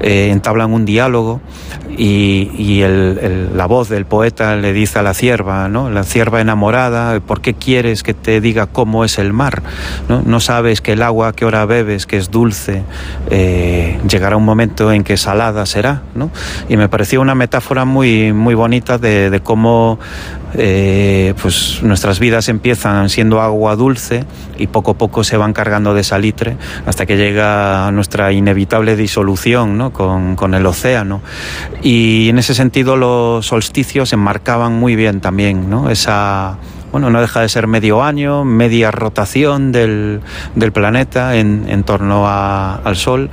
eh, 0.01 0.31
entablan 0.33 0.73
un 0.73 0.85
diálogo 0.85 1.41
y, 1.97 2.51
y 2.57 2.83
el, 2.83 3.19
el, 3.23 3.57
la 3.57 3.67
voz 3.67 3.89
del 3.89 4.05
poeta 4.05 4.57
le 4.57 4.73
dice 4.73 4.99
a 4.99 5.03
la 5.03 5.15
cierva, 5.15 5.69
¿no? 5.69 5.91
la 5.91 6.03
cierva 6.03 6.41
enamorada, 6.41 7.21
¿por 7.21 7.41
qué 7.41 7.55
quieres 7.55 8.03
que 8.03 8.15
te 8.15 8.41
diga 8.41 8.67
cómo 8.67 9.05
es 9.05 9.19
el 9.19 9.33
mar? 9.33 9.63
No, 10.09 10.23
no 10.23 10.41
sabes 10.41 10.81
que 10.81 10.95
el 10.95 11.03
agua 11.03 11.33
que 11.33 11.45
ahora 11.45 11.67
bebes, 11.67 12.07
que 12.07 12.17
es 12.17 12.31
dulce, 12.31 12.83
eh, 13.31 14.01
llegará 14.09 14.37
un 14.37 14.45
momento 14.45 14.93
en 14.93 15.05
que 15.05 15.17
salada 15.17 15.67
será. 15.67 16.03
¿no? 16.15 16.31
Y 16.69 16.77
me 16.77 16.89
pareció 16.89 17.21
una 17.21 17.37
metáfora 17.37 17.85
muy, 17.85 18.33
muy 18.33 18.55
bonita 18.55 18.99
de 18.99 19.41
cómo 19.45 19.99
eh, 20.55 21.35
pues 21.41 21.81
nuestras 21.83 22.19
vidas 22.19 22.49
empiezan 22.49 23.09
siendo 23.11 23.41
agua 23.41 23.77
dulce 23.77 24.25
y 24.57 24.67
poco 24.67 24.93
a 24.93 24.95
poco 24.95 25.25
se 25.25 25.37
van 25.37 25.53
cargando 25.53 25.95
de 25.95 26.03
salitre 26.05 26.57
hasta 26.87 27.07
que 27.07 27.17
llega 27.17 27.91
nuestra 27.93 28.33
inevitable 28.33 28.97
disolución 28.97 29.77
¿no? 29.77 29.93
con, 29.93 30.37
con, 30.37 30.55
el 30.55 30.65
océano. 30.67 31.21
Y 31.83 32.29
en 32.31 32.39
ese 32.39 32.55
sentido 32.55 32.97
los 32.97 33.47
solsticios 33.47 34.13
enmarcaban 34.13 34.73
muy 34.73 34.97
bien 34.97 35.21
también 35.21 35.69
¿no? 35.69 35.91
esa 35.91 36.59
no 36.99 37.21
deja 37.21 37.41
de 37.41 37.49
ser 37.49 37.67
medio 37.67 38.03
año, 38.03 38.45
media 38.45 38.91
rotación 38.91 39.73
del, 39.73 40.21
planeta 40.73 41.37
en, 41.37 41.83
torno 41.85 42.29
al 42.29 42.97
Sol 42.97 43.31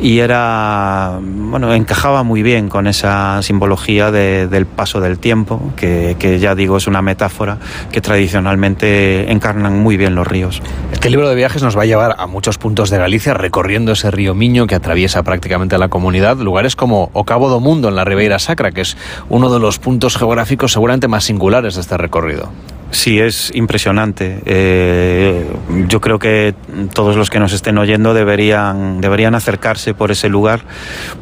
y 0.00 0.20
era, 0.20 1.18
bueno, 1.20 1.74
encajaba 1.74 2.22
muy 2.22 2.42
bien 2.42 2.68
con 2.68 2.86
esa 2.86 3.42
simbología 3.42 4.10
de, 4.10 4.48
del 4.48 4.66
paso 4.66 5.00
del 5.00 5.18
tiempo, 5.18 5.72
que, 5.76 6.16
que, 6.18 6.38
ya 6.38 6.54
digo 6.54 6.76
es 6.76 6.86
una 6.86 7.02
metáfora 7.02 7.58
que 7.92 8.00
tradicionalmente 8.00 9.30
encarnan 9.30 9.78
muy 9.78 9.96
bien 9.96 10.14
los 10.14 10.26
ríos. 10.26 10.62
Este 10.92 11.10
libro 11.10 11.28
de 11.28 11.34
viajes 11.34 11.62
nos 11.62 11.76
va 11.76 11.82
a 11.82 11.86
llevar 11.86 12.16
a 12.18 12.26
muchos 12.26 12.58
puntos 12.58 12.90
de 12.90 12.98
Galicia 12.98 13.34
recorriendo 13.34 13.92
ese 13.92 14.10
río 14.10 14.34
Miño 14.34 14.66
que 14.66 14.74
atraviesa 14.74 15.22
prácticamente 15.22 15.78
la 15.78 15.88
comunidad, 15.88 16.36
lugares 16.38 16.76
como 16.76 17.10
O 17.12 17.24
Cabo 17.24 17.48
do 17.48 17.60
Mundo 17.60 17.88
en 17.88 17.96
la 17.96 18.04
Ribeira 18.04 18.38
Sacra, 18.38 18.72
que 18.72 18.82
es 18.82 18.96
uno 19.28 19.52
de 19.52 19.58
los 19.58 19.78
puntos 19.78 20.16
geográficos 20.16 20.72
seguramente 20.72 21.08
más 21.08 21.24
singulares 21.24 21.74
de 21.74 21.80
este 21.80 21.96
recorrido. 21.96 22.50
Sí, 22.90 23.18
es 23.18 23.50
impresionante. 23.54 24.40
Eh, 24.46 25.46
yo 25.88 26.00
creo 26.00 26.18
que 26.18 26.54
todos 26.94 27.16
los 27.16 27.28
que 27.28 27.38
nos 27.38 27.52
estén 27.52 27.76
oyendo 27.76 28.14
deberían, 28.14 29.02
deberían 29.02 29.34
acercarse 29.34 29.92
por 29.92 30.10
ese 30.10 30.30
lugar 30.30 30.60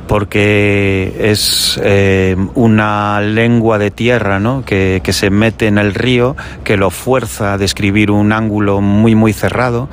porque 0.06 1.16
es 1.18 1.80
eh, 1.82 2.36
una 2.54 3.20
lengua 3.20 3.78
de 3.78 3.90
tierra 3.90 4.38
¿no? 4.38 4.64
que, 4.64 5.00
que, 5.02 5.12
se 5.12 5.30
mete 5.30 5.66
en 5.66 5.78
el 5.78 5.94
río, 5.94 6.36
que 6.62 6.76
lo 6.76 6.90
fuerza 6.90 7.54
a 7.54 7.58
describir 7.58 8.12
un 8.12 8.32
ángulo 8.32 8.80
muy, 8.80 9.16
muy 9.16 9.32
cerrado 9.32 9.88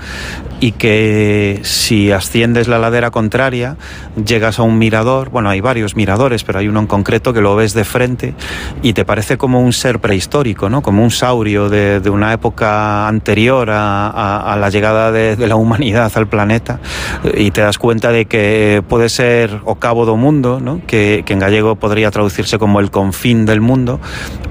y 0.64 0.72
que 0.72 1.60
si 1.64 2.12
asciendes 2.14 2.70
la 2.70 2.80
ladera 2.80 3.12
contraria 3.12 3.76
llegas 4.24 4.60
a 4.60 4.64
un 4.64 4.78
mirador, 4.78 5.30
bueno, 5.30 5.50
hay 5.50 5.60
varios 5.60 5.98
miradores, 5.98 6.46
pero 6.46 6.60
hay 6.60 6.70
uno 6.70 6.80
en 6.80 6.88
concreto 6.88 7.34
que 7.34 7.42
lo 7.42 7.54
ves 7.58 7.74
de 7.74 7.84
frente 7.84 8.34
y 8.82 8.94
te 8.94 9.04
parece 9.04 9.38
como 9.38 9.60
un 9.60 9.74
ser 9.74 10.00
prehistórico, 10.00 10.70
¿no? 10.70 10.82
como 10.82 11.04
un 11.04 11.12
saurio 11.12 11.63
de, 11.70 12.10
una 12.10 12.34
época 12.34 13.08
anterior 13.08 13.70
a, 13.72 14.56
la 14.60 14.70
llegada 14.70 15.12
de, 15.12 15.36
la 15.48 15.56
humanidad 15.56 16.12
al 16.16 16.28
planeta 16.28 16.80
y 17.36 17.52
te 17.52 17.62
das 17.62 17.78
cuenta 17.78 18.12
de 18.12 18.26
que 18.26 18.84
puede 18.88 19.10
ser 19.10 19.62
o 19.66 19.76
cabo 19.76 20.06
do 20.06 20.16
mundo, 20.16 20.60
¿no? 20.62 20.82
que, 20.86 21.24
en 21.28 21.40
gallego 21.40 21.76
podría 21.76 22.12
traducirse 22.12 22.60
como 22.60 22.80
el 22.80 22.92
confín 22.92 23.46
del 23.46 23.60
mundo, 23.60 24.00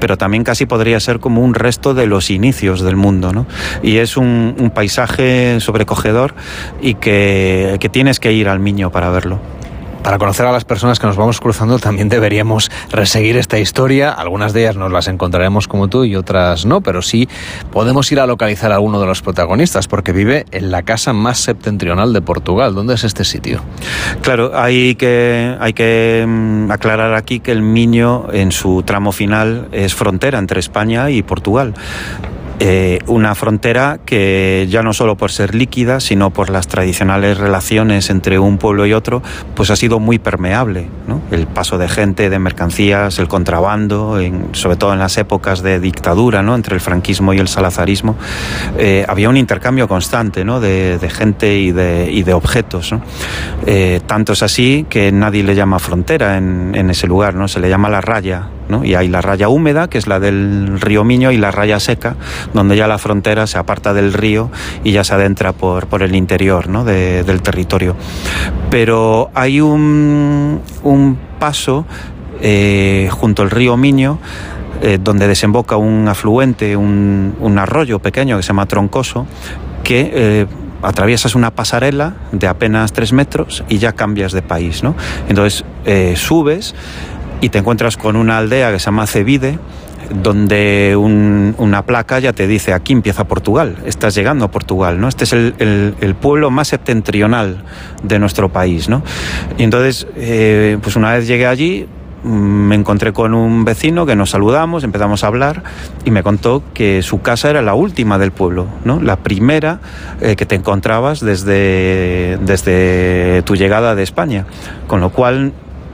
pero 0.00 0.18
también 0.18 0.42
casi 0.42 0.66
podría 0.66 0.98
ser 0.98 1.20
como 1.20 1.42
un 1.42 1.54
resto 1.54 1.94
de 1.94 2.06
los 2.06 2.30
inicios 2.30 2.80
del 2.80 2.96
mundo. 2.96 3.32
¿no? 3.32 3.46
Y 3.82 3.98
es 3.98 4.16
un, 4.16 4.56
un 4.58 4.70
paisaje 4.70 5.60
sobrecogedor 5.60 6.34
y 6.80 6.94
que, 6.94 7.76
que 7.80 7.88
tienes 7.88 8.18
que 8.18 8.32
ir 8.32 8.48
al 8.48 8.58
Miño 8.58 8.90
para 8.90 9.10
verlo 9.10 9.38
para 10.02 10.18
conocer 10.18 10.46
a 10.46 10.52
las 10.52 10.64
personas 10.64 10.98
que 10.98 11.06
nos 11.06 11.16
vamos 11.16 11.40
cruzando 11.40 11.78
también 11.78 12.08
deberíamos 12.08 12.70
reseguir 12.90 13.36
esta 13.36 13.58
historia. 13.58 14.10
Algunas 14.10 14.52
de 14.52 14.62
ellas 14.62 14.76
nos 14.76 14.90
las 14.90 15.08
encontraremos 15.08 15.68
como 15.68 15.88
tú 15.88 16.04
y 16.04 16.16
otras 16.16 16.66
no, 16.66 16.80
pero 16.80 17.02
sí 17.02 17.28
podemos 17.70 18.10
ir 18.12 18.20
a 18.20 18.26
localizar 18.26 18.72
a 18.72 18.76
alguno 18.76 19.00
de 19.00 19.06
los 19.06 19.22
protagonistas 19.22 19.88
porque 19.88 20.12
vive 20.12 20.44
en 20.50 20.70
la 20.70 20.82
casa 20.82 21.12
más 21.12 21.38
septentrional 21.38 22.12
de 22.12 22.20
Portugal. 22.20 22.74
¿Dónde 22.74 22.94
es 22.94 23.04
este 23.04 23.24
sitio? 23.24 23.62
Claro, 24.22 24.52
hay 24.54 24.94
que, 24.96 25.56
hay 25.60 25.72
que 25.72 26.24
mm, 26.26 26.70
aclarar 26.70 27.14
aquí 27.14 27.40
que 27.40 27.52
el 27.52 27.62
Miño 27.62 28.26
en 28.32 28.52
su 28.52 28.82
tramo 28.82 29.12
final 29.12 29.68
es 29.72 29.94
frontera 29.94 30.38
entre 30.38 30.60
España 30.60 31.10
y 31.10 31.22
Portugal. 31.22 31.74
Eh, 32.60 33.00
una 33.06 33.34
frontera 33.34 33.98
que 34.04 34.66
ya 34.70 34.82
no 34.82 34.92
solo 34.92 35.16
por 35.16 35.32
ser 35.32 35.54
líquida, 35.54 36.00
sino 36.00 36.30
por 36.30 36.50
las 36.50 36.68
tradicionales 36.68 37.38
relaciones 37.38 38.10
entre 38.10 38.38
un 38.38 38.58
pueblo 38.58 38.86
y 38.86 38.92
otro, 38.92 39.22
pues 39.54 39.70
ha 39.70 39.76
sido 39.76 39.98
muy 39.98 40.18
permeable. 40.18 40.88
El 41.30 41.46
paso 41.46 41.78
de 41.78 41.88
gente, 41.88 42.30
de 42.30 42.38
mercancías, 42.38 43.18
el 43.18 43.28
contrabando, 43.28 44.18
sobre 44.52 44.76
todo 44.76 44.92
en 44.92 44.98
las 44.98 45.18
épocas 45.18 45.62
de 45.62 45.80
dictadura, 45.80 46.42
¿no? 46.42 46.54
entre 46.54 46.74
el 46.74 46.80
franquismo 46.80 47.32
y 47.34 47.38
el 47.38 47.48
salazarismo, 47.48 48.16
eh, 48.78 49.04
había 49.08 49.28
un 49.28 49.36
intercambio 49.36 49.88
constante 49.88 50.44
de, 50.44 51.10
gente 51.10 51.58
y 51.58 51.72
de, 51.72 52.34
objetos. 52.34 52.94
Eh, 53.66 54.00
tanto 54.06 54.32
es 54.32 54.42
así 54.42 54.86
que 54.88 55.12
nadie 55.12 55.42
le 55.42 55.54
llama 55.54 55.78
frontera 55.78 56.36
en, 56.36 56.74
en 56.74 56.90
ese 56.90 57.06
lugar, 57.06 57.34
¿no? 57.34 57.48
se 57.48 57.60
le 57.60 57.68
llama 57.68 57.88
la 57.88 58.00
raya. 58.00 58.48
Y 58.84 58.94
hay 58.94 59.08
la 59.08 59.20
raya 59.20 59.48
húmeda, 59.48 59.88
que 59.88 59.98
es 59.98 60.06
la 60.06 60.18
del 60.18 60.80
río 60.80 61.04
Miño, 61.04 61.30
y 61.30 61.36
la 61.36 61.50
raya 61.50 61.78
seca, 61.78 62.16
donde 62.54 62.76
ya 62.76 62.86
la 62.86 62.98
frontera 62.98 63.46
se 63.46 63.58
aparta 63.58 63.92
del 63.92 64.12
río 64.12 64.50
y 64.84 64.92
ya 64.92 65.04
se 65.04 65.14
adentra 65.14 65.52
por, 65.52 65.86
por 65.86 66.02
el 66.02 66.14
interior 66.14 66.68
¿no? 66.68 66.84
de, 66.84 67.22
del 67.24 67.42
territorio. 67.42 67.96
Pero 68.70 69.30
hay 69.34 69.60
un, 69.60 70.60
un 70.82 71.18
paso 71.38 71.84
eh, 72.40 73.08
junto 73.12 73.42
al 73.42 73.50
río 73.50 73.76
Miño, 73.76 74.18
eh, 74.80 74.98
donde 75.00 75.28
desemboca 75.28 75.76
un 75.76 76.08
afluente, 76.08 76.76
un, 76.76 77.36
un, 77.38 77.58
arroyo 77.58 78.00
pequeño 78.00 78.36
que 78.36 78.42
se 78.42 78.48
llama 78.48 78.66
Troncoso, 78.66 79.26
que 79.84 80.10
eh, 80.12 80.46
atraviesas 80.82 81.36
una 81.36 81.52
pasarela 81.52 82.14
de 82.32 82.48
apenas 82.48 82.92
tres 82.92 83.12
metros 83.12 83.62
y 83.68 83.78
ya 83.78 83.92
cambias 83.92 84.32
de 84.32 84.42
país, 84.42 84.82
¿no? 84.82 84.96
Entonces 85.28 85.64
subes 86.16 86.74
y 87.42 87.48
te 87.48 87.58
encuentras 87.58 87.98
con 87.98 88.16
una 88.16 88.38
aldea 88.38 88.72
que 88.72 88.78
se 88.78 88.86
llama 88.86 89.06
Cevide, 89.06 89.58
donde 90.14 90.94
una 90.96 91.82
placa 91.82 92.20
ya 92.20 92.32
te 92.32 92.46
dice 92.46 92.72
aquí 92.72 92.92
empieza 92.92 93.24
Portugal, 93.24 93.76
estás 93.84 94.14
llegando 94.14 94.44
a 94.44 94.50
Portugal, 94.50 95.00
¿no? 95.00 95.08
Este 95.08 95.24
es 95.24 95.32
el, 95.32 96.16
pueblo 96.20 96.50
más 96.50 96.68
septentrional 96.68 97.64
de 98.04 98.18
nuestro 98.20 98.50
país, 98.50 98.88
¿no? 98.88 99.02
Y 99.58 99.64
entonces, 99.64 100.06
eh, 100.16 100.78
pues 100.82 100.94
una 100.94 101.12
vez 101.12 101.26
llegué 101.26 101.46
allí, 101.46 101.88
mm, 102.22 102.28
me 102.28 102.76
encontré 102.76 103.12
con 103.12 103.34
un 103.34 103.64
vecino 103.64 104.06
que 104.06 104.14
nos 104.14 104.30
saludamos, 104.30 104.84
empezamos 104.84 105.24
a 105.24 105.26
hablar 105.26 105.64
y 106.04 106.12
me 106.12 106.22
contó 106.22 106.62
que 106.74 107.02
su 107.02 107.22
casa 107.22 107.50
era 107.50 107.60
la 107.60 107.74
última 107.74 108.18
del 108.18 108.30
pueblo, 108.30 108.66
¿no? 108.84 109.00
la 109.00 109.16
primera 109.16 109.80
eh, 110.20 110.36
que 110.36 110.46
te 110.46 110.54
encontrabas 110.54 111.20
desde, 111.20 112.38
desde 112.42 113.42
tu 113.42 113.56
llegada 113.56 113.96
de 113.96 114.04
España, 114.04 114.46
con 114.86 115.00
lo 115.00 115.10
cual 115.10 115.52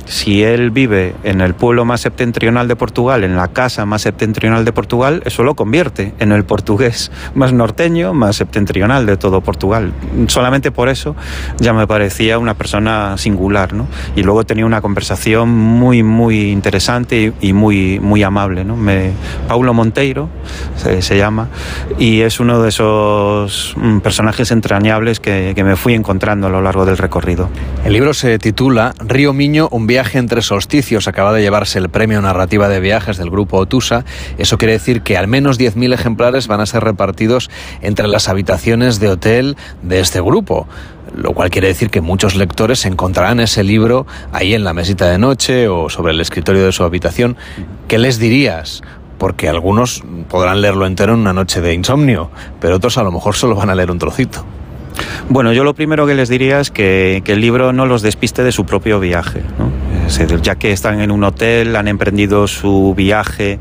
si 0.09 0.43
él 0.43 0.71
vive 0.71 1.15
en 1.23 1.41
el 1.41 1.55
pueblo 1.55 1.85
más 1.85 2.01
septentrional 2.01 2.67
de 2.67 2.77
Portugal, 2.77 3.25
en 3.25 3.37
la 3.37 3.49
casa 3.49 3.85
más 3.85 4.03
septentrional 4.03 4.65
de 4.65 4.73
Portugal, 4.73 5.23
eso 5.27 5.43
lo 5.43 5.55
convierte 5.55 6.15
en 6.19 6.33
el 6.33 6.45
portugués 6.45 7.13
más 7.35 7.53
norteño, 7.53 8.15
más 8.15 8.37
septentrional 8.37 9.05
de 9.05 9.17
todo 9.19 9.43
Portugal. 9.43 9.93
Solamente 10.29 10.71
por 10.71 10.89
eso 10.89 11.15
ya 11.59 11.75
me 11.75 11.87
parecía 11.87 12.39
una 12.39 12.55
persona 12.55 13.19
singular, 13.19 13.75
¿no? 13.75 13.87
Y 14.17 14.23
luego 14.23 14.45
tenía 14.45 14.65
una 14.65 14.81
conversación 14.81 15.51
muy, 15.51 16.03
muy 16.03 16.51
interesante 16.51 17.35
y, 17.41 17.53
muy, 17.53 18.01
muy 18.01 18.23
amable, 18.23 18.65
¿no? 18.65 18.77
Paulo 19.47 19.75
Monteiro 19.75 20.31
se, 20.77 21.19
llama, 21.19 21.49
y 21.99 22.23
es 22.23 22.41
uno 22.41 22.63
de 22.63 22.71
esos 22.71 23.75
mm, 23.77 23.99
personajes 23.99 24.51
entrañables 24.51 25.21
que, 25.21 25.53
que 25.55 25.65
me 25.65 25.77
fui 25.77 25.95
encontrando 25.95 26.47
a 26.47 26.51
lo 26.51 26.63
largo 26.63 26.87
del 26.87 26.97
recorrido. 26.97 27.51
El 27.85 27.93
libro 27.93 28.15
se 28.15 28.39
titula 28.39 28.95
Río 29.01 29.33
Miño, 29.33 29.69
un 29.71 29.87
viaje 29.87 29.98
viaje 29.99 30.19
entre 30.19 30.43
solsticios 30.43 31.09
acaba 31.09 31.33
de 31.33 31.43
llevarse 31.43 31.77
el 31.81 31.89
premio 31.89 32.23
narrativa 32.23 32.69
de 32.69 32.79
viajes 32.79 33.17
del 33.17 33.31
grupo 33.31 33.57
Otusa. 33.57 34.05
Eso 34.39 34.57
quiere 34.57 34.75
decir 34.75 35.03
que 35.03 35.17
al 35.17 35.27
menos 35.27 35.59
10.000 35.59 35.93
ejemplares 35.93 36.47
van 36.47 36.61
a 36.61 36.67
ser 36.67 36.85
repartidos 36.85 37.51
entre 37.83 38.07
las 38.07 38.29
habitaciones 38.29 39.01
de 39.01 39.09
hotel 39.09 39.57
de 39.83 39.99
este 39.99 40.21
grupo 40.21 40.69
lo 41.17 41.33
cual 41.33 41.51
quiere 41.51 41.67
decir 41.67 41.91
que 41.91 42.01
muchos 42.01 42.37
lectores 42.37 42.85
encontrarán 42.85 43.41
ese 43.41 43.65
libro 43.65 44.07
ahí 44.31 44.55
en 44.55 44.63
la 44.63 44.73
mesita 44.73 45.11
de 45.11 45.19
noche 45.19 45.67
o 45.67 45.89
sobre 45.89 46.13
el 46.13 46.21
escritorio 46.21 46.65
de 46.65 46.71
su 46.71 46.85
habitación. 46.85 47.37
¿Qué 47.89 47.99
les 47.99 48.21
dirías? 48.21 48.83
Porque 49.17 49.49
algunos 49.49 50.05
podrán 50.29 50.61
leerlo 50.61 50.87
entero 50.87 51.15
en 51.15 51.21
una 51.21 51.33
noche 51.33 51.61
de 51.61 51.75
insomnio, 51.75 52.31
pero 52.61 52.77
otros 52.77 52.99
a 52.99 53.03
lo 53.03 53.11
mejor 53.11 53.35
solo 53.35 53.57
van 53.57 53.71
a 53.71 53.75
leer 53.75 53.91
un 53.91 53.99
trocito. 53.99 54.45
Bueno, 55.29 55.53
yo 55.53 55.65
lo 55.65 55.75
primero 55.75 56.07
que 56.07 56.15
les 56.15 56.29
diría 56.29 56.61
es 56.61 56.71
que, 56.71 57.23
el 57.25 57.41
libro 57.41 57.73
no 57.73 57.87
los 57.87 58.03
despiste 58.03 58.43
de 58.43 58.53
su 58.53 58.65
propio 58.65 59.01
viaje, 59.01 59.43
ya 60.43 60.57
que 60.57 60.73
están 60.73 61.01
en 61.01 61.11
un 61.11 61.23
hotel, 61.25 61.77
han 61.77 61.89
emprendido 61.89 62.47
su 62.47 62.95
viaje 62.97 63.59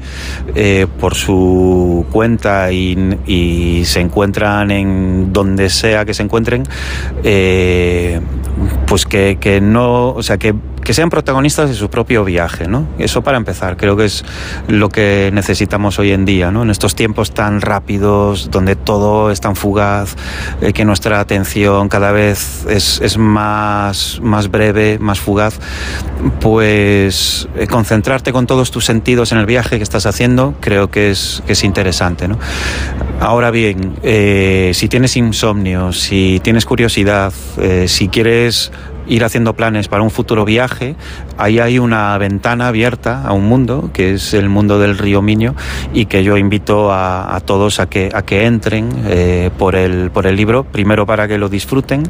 eh, 0.55 0.87
por 0.99 1.15
su 1.15 2.05
cuenta 2.11 2.71
y, 2.71 3.83
se 3.85 3.99
encuentran 4.01 4.71
en 4.71 5.33
donde 5.33 5.69
sea 5.69 6.05
que 6.05 6.13
se 6.13 6.23
encuentren, 6.23 6.63
eh, 7.23 8.19
pues 8.85 9.05
que, 9.05 9.37
que, 9.39 9.61
no, 9.61 10.09
o 10.09 10.23
sea, 10.23 10.37
que 10.37 10.55
que 10.87 10.93
sean 10.93 11.09
protagonistas 11.09 11.67
de 11.67 11.75
su 11.75 11.89
propio 11.89 12.23
viaje, 12.23 12.69
¿no? 12.69 12.87
Eso 12.97 13.21
para 13.21 13.35
empezar, 13.35 13.75
creo 13.75 13.97
que 13.97 14.05
es 14.05 14.23
lo 14.69 14.87
que 14.87 15.31
necesitamos 15.33 15.99
hoy 15.99 16.13
en 16.13 16.23
día, 16.23 16.49
¿no? 16.49 16.63
En 16.63 16.69
estos 16.69 16.95
tiempos 16.95 17.33
tan 17.33 17.59
rápidos, 17.59 18.49
donde 18.51 18.77
todo 18.77 19.29
es 19.29 19.41
tan 19.41 19.57
fugaz, 19.57 20.15
eh, 20.61 20.71
que 20.71 20.85
nuestra 20.85 21.19
atención 21.19 21.89
cada 21.89 22.13
vez 22.13 22.65
es, 22.69 23.17
más, 23.17 24.21
más 24.23 24.49
breve, 24.49 24.97
más 24.97 25.19
fugaz, 25.19 25.59
pues 26.39 27.49
eh, 27.57 27.67
concentrarte 27.67 28.31
con 28.31 28.47
todos 28.47 28.71
tus 28.71 28.85
sentidos 28.85 29.33
en 29.33 29.39
el 29.39 29.45
viaje 29.45 29.75
que 29.75 29.83
estás 29.83 30.05
haciendo, 30.05 30.53
creo 30.61 30.89
que 30.89 31.11
es, 31.11 31.43
que 31.45 31.51
es 31.51 31.65
interesante, 31.65 32.29
¿no? 32.29 32.39
Ahora 33.19 33.51
bien, 33.51 33.97
eh, 34.03 34.71
si 34.73 34.87
tienes 34.87 35.17
insomnio, 35.17 35.91
si 35.91 36.39
tienes 36.41 36.65
curiosidad, 36.65 37.33
si 37.87 38.07
quieres 38.07 38.71
ir 39.07 39.23
haciendo 39.23 39.55
planes 39.55 39.87
para 39.87 40.03
un 40.03 40.11
futuro 40.11 40.45
viaje, 40.45 40.95
ahí 41.37 41.59
hay 41.59 41.79
una 41.79 42.17
ventana 42.17 42.67
abierta 42.67 43.23
a 43.23 43.33
un 43.33 43.45
mundo, 43.45 43.89
que 43.93 44.13
es 44.13 44.33
el 44.33 44.49
mundo 44.49 44.79
del 44.79 44.97
río 44.97 45.21
Miño, 45.21 45.55
y 45.93 46.05
que 46.05 46.23
yo 46.23 46.37
invito 46.37 46.91
a, 46.91 47.39
todos 47.45 47.79
a 47.79 47.87
que, 47.87 48.09
a 48.13 48.23
que 48.23 48.45
entren 48.45 48.89
eh, 49.07 49.49
por, 49.57 49.75
el, 49.75 50.11
por 50.11 50.27
el 50.27 50.35
libro, 50.35 50.63
primero 50.63 51.05
para 51.05 51.27
que 51.27 51.37
lo 51.37 51.49
disfruten, 51.49 52.03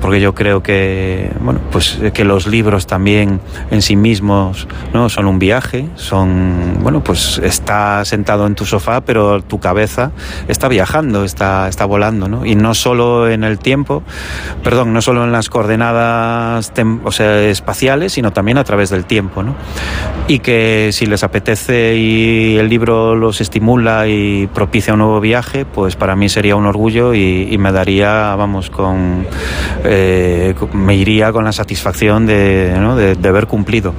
porque 0.00 0.20
yo 0.20 0.34
creo 0.34 0.62
que, 0.62 1.30
bueno, 1.40 1.60
pues 1.70 1.98
que 2.12 2.24
los 2.24 2.46
libros 2.46 2.86
también 2.86 3.40
en 3.70 3.82
sí 3.82 3.96
mismos 3.96 4.68
¿no? 4.92 5.08
son 5.08 5.26
un 5.26 5.38
viaje, 5.38 5.88
son, 5.96 6.78
bueno, 6.80 7.02
pues 7.02 7.38
está 7.38 8.04
sentado 8.04 8.46
en 8.46 8.54
tu 8.54 8.64
sofá, 8.64 9.00
pero 9.00 9.42
tu 9.42 9.58
cabeza 9.60 10.12
está 10.48 10.68
viajando, 10.68 11.24
está, 11.24 11.68
está 11.68 11.84
volando, 11.84 12.28
¿no? 12.28 12.44
Y 12.46 12.54
no 12.54 12.74
solo 12.74 13.28
en 13.28 13.44
el 13.44 13.58
tiempo, 13.58 14.02
perdón, 14.62 14.92
no 14.92 15.02
solo 15.02 15.24
en 15.24 15.32
las 15.32 15.48
coordenadas 15.48 16.72
o 17.04 17.12
sea, 17.12 17.42
espaciales, 17.42 18.12
sino 18.12 18.32
también 18.32 18.58
a 18.58 18.64
través 18.68 18.90
del 18.90 19.04
tiempo. 19.04 19.42
¿no? 19.42 19.56
Y 20.28 20.38
que 20.38 20.90
si 20.92 21.06
les 21.06 21.24
apetece 21.24 21.96
y 21.96 22.56
el 22.58 22.68
libro 22.68 23.16
los 23.16 23.40
estimula 23.40 24.06
y 24.06 24.46
propicia 24.46 24.92
un 24.92 25.00
nuevo 25.00 25.20
viaje, 25.20 25.64
pues 25.64 25.96
para 25.96 26.14
mí 26.14 26.28
sería 26.28 26.54
un 26.54 26.66
orgullo 26.66 27.14
y, 27.14 27.56
me 27.58 27.72
daría, 27.72 28.36
vamos, 28.36 28.70
con. 28.70 29.26
Eh, 29.84 30.54
me 30.72 30.94
iría 30.94 31.32
con 31.32 31.44
la 31.44 31.52
satisfacción 31.52 32.26
de, 32.26 32.76
¿no? 32.78 32.94
de, 32.94 33.16
de 33.16 33.28
haber 33.28 33.46
cumplido. 33.46 33.94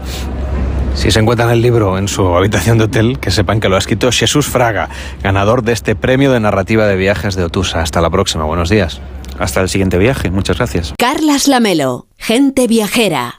Si 0.94 1.12
se 1.12 1.20
encuentran 1.20 1.50
el 1.50 1.62
libro 1.62 1.98
en 1.98 2.08
su 2.08 2.36
habitación 2.36 2.78
de 2.78 2.86
hotel, 2.86 3.20
que 3.20 3.32
sepan 3.32 3.60
que 3.60 3.70
lo 3.70 3.76
ha 3.76 3.80
escrito 3.80 4.12
Jesús 4.12 4.48
Fraga, 4.48 4.90
ganador 5.24 5.64
de 5.64 5.74
este 5.74 5.96
premio 5.96 6.32
de 6.32 6.40
narrativa 6.40 6.86
de 6.86 6.96
viajes 6.96 7.36
de 7.36 7.44
Otusa. 7.44 7.82
Hasta 7.82 8.02
la 8.02 8.10
próxima, 8.10 8.44
buenos 8.46 8.70
días. 8.70 9.02
Hasta 9.40 9.62
el 9.62 9.70
siguiente 9.70 9.98
viaje, 9.98 10.30
muchas 10.30 10.58
gracias. 10.58 10.94
Carlas 10.98 11.48
Lamelo, 11.48 12.08
gente 12.18 12.68
viajera. 12.68 13.39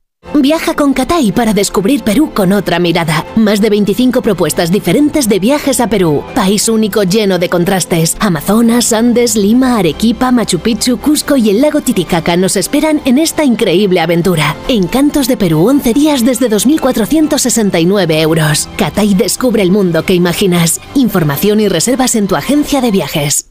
Viaja 0.41 0.73
con 0.73 0.93
Catay 0.93 1.31
para 1.31 1.53
descubrir 1.53 2.03
Perú 2.03 2.31
con 2.33 2.51
otra 2.51 2.79
mirada. 2.79 3.27
Más 3.35 3.61
de 3.61 3.69
25 3.69 4.23
propuestas 4.23 4.71
diferentes 4.71 5.29
de 5.29 5.37
viajes 5.37 5.79
a 5.79 5.87
Perú. 5.87 6.23
País 6.33 6.67
único 6.67 7.03
lleno 7.03 7.37
de 7.37 7.47
contrastes. 7.47 8.17
Amazonas, 8.19 8.91
Andes, 8.91 9.35
Lima, 9.35 9.77
Arequipa, 9.77 10.31
Machu 10.31 10.57
Picchu, 10.57 10.97
Cusco 10.97 11.37
y 11.37 11.51
el 11.51 11.61
lago 11.61 11.81
Titicaca 11.81 12.37
nos 12.37 12.55
esperan 12.55 13.01
en 13.05 13.19
esta 13.19 13.43
increíble 13.43 13.99
aventura. 13.99 14.55
Encantos 14.67 15.27
de 15.27 15.37
Perú, 15.37 15.67
11 15.67 15.93
días 15.93 16.25
desde 16.25 16.49
2.469 16.49 18.19
euros. 18.19 18.67
Catay 18.77 19.13
descubre 19.13 19.61
el 19.61 19.71
mundo 19.71 20.05
que 20.05 20.15
imaginas. 20.15 20.81
Información 20.95 21.59
y 21.59 21.67
reservas 21.67 22.15
en 22.15 22.27
tu 22.27 22.35
agencia 22.35 22.81
de 22.81 22.89
viajes. 22.89 23.50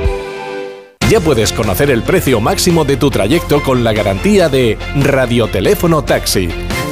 Ya 1.11 1.19
puedes 1.19 1.51
conocer 1.51 1.91
el 1.91 2.03
precio 2.03 2.39
máximo 2.39 2.85
de 2.85 2.95
tu 2.95 3.09
trayecto 3.09 3.61
con 3.61 3.83
la 3.83 3.91
garantía 3.91 4.47
de 4.47 4.77
Radioteléfono 4.95 6.05
Taxi. 6.05 6.47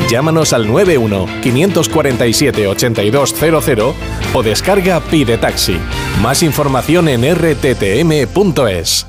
Llámanos 0.09 0.51
al 0.51 0.67
91 0.67 1.25
547 1.41 2.67
8200 2.67 3.95
o 4.33 4.43
descarga 4.43 4.99
Pide 4.99 5.37
Taxi. 5.37 5.77
Más 6.21 6.43
información 6.43 7.07
en 7.07 7.33
rttm.es. 7.33 9.08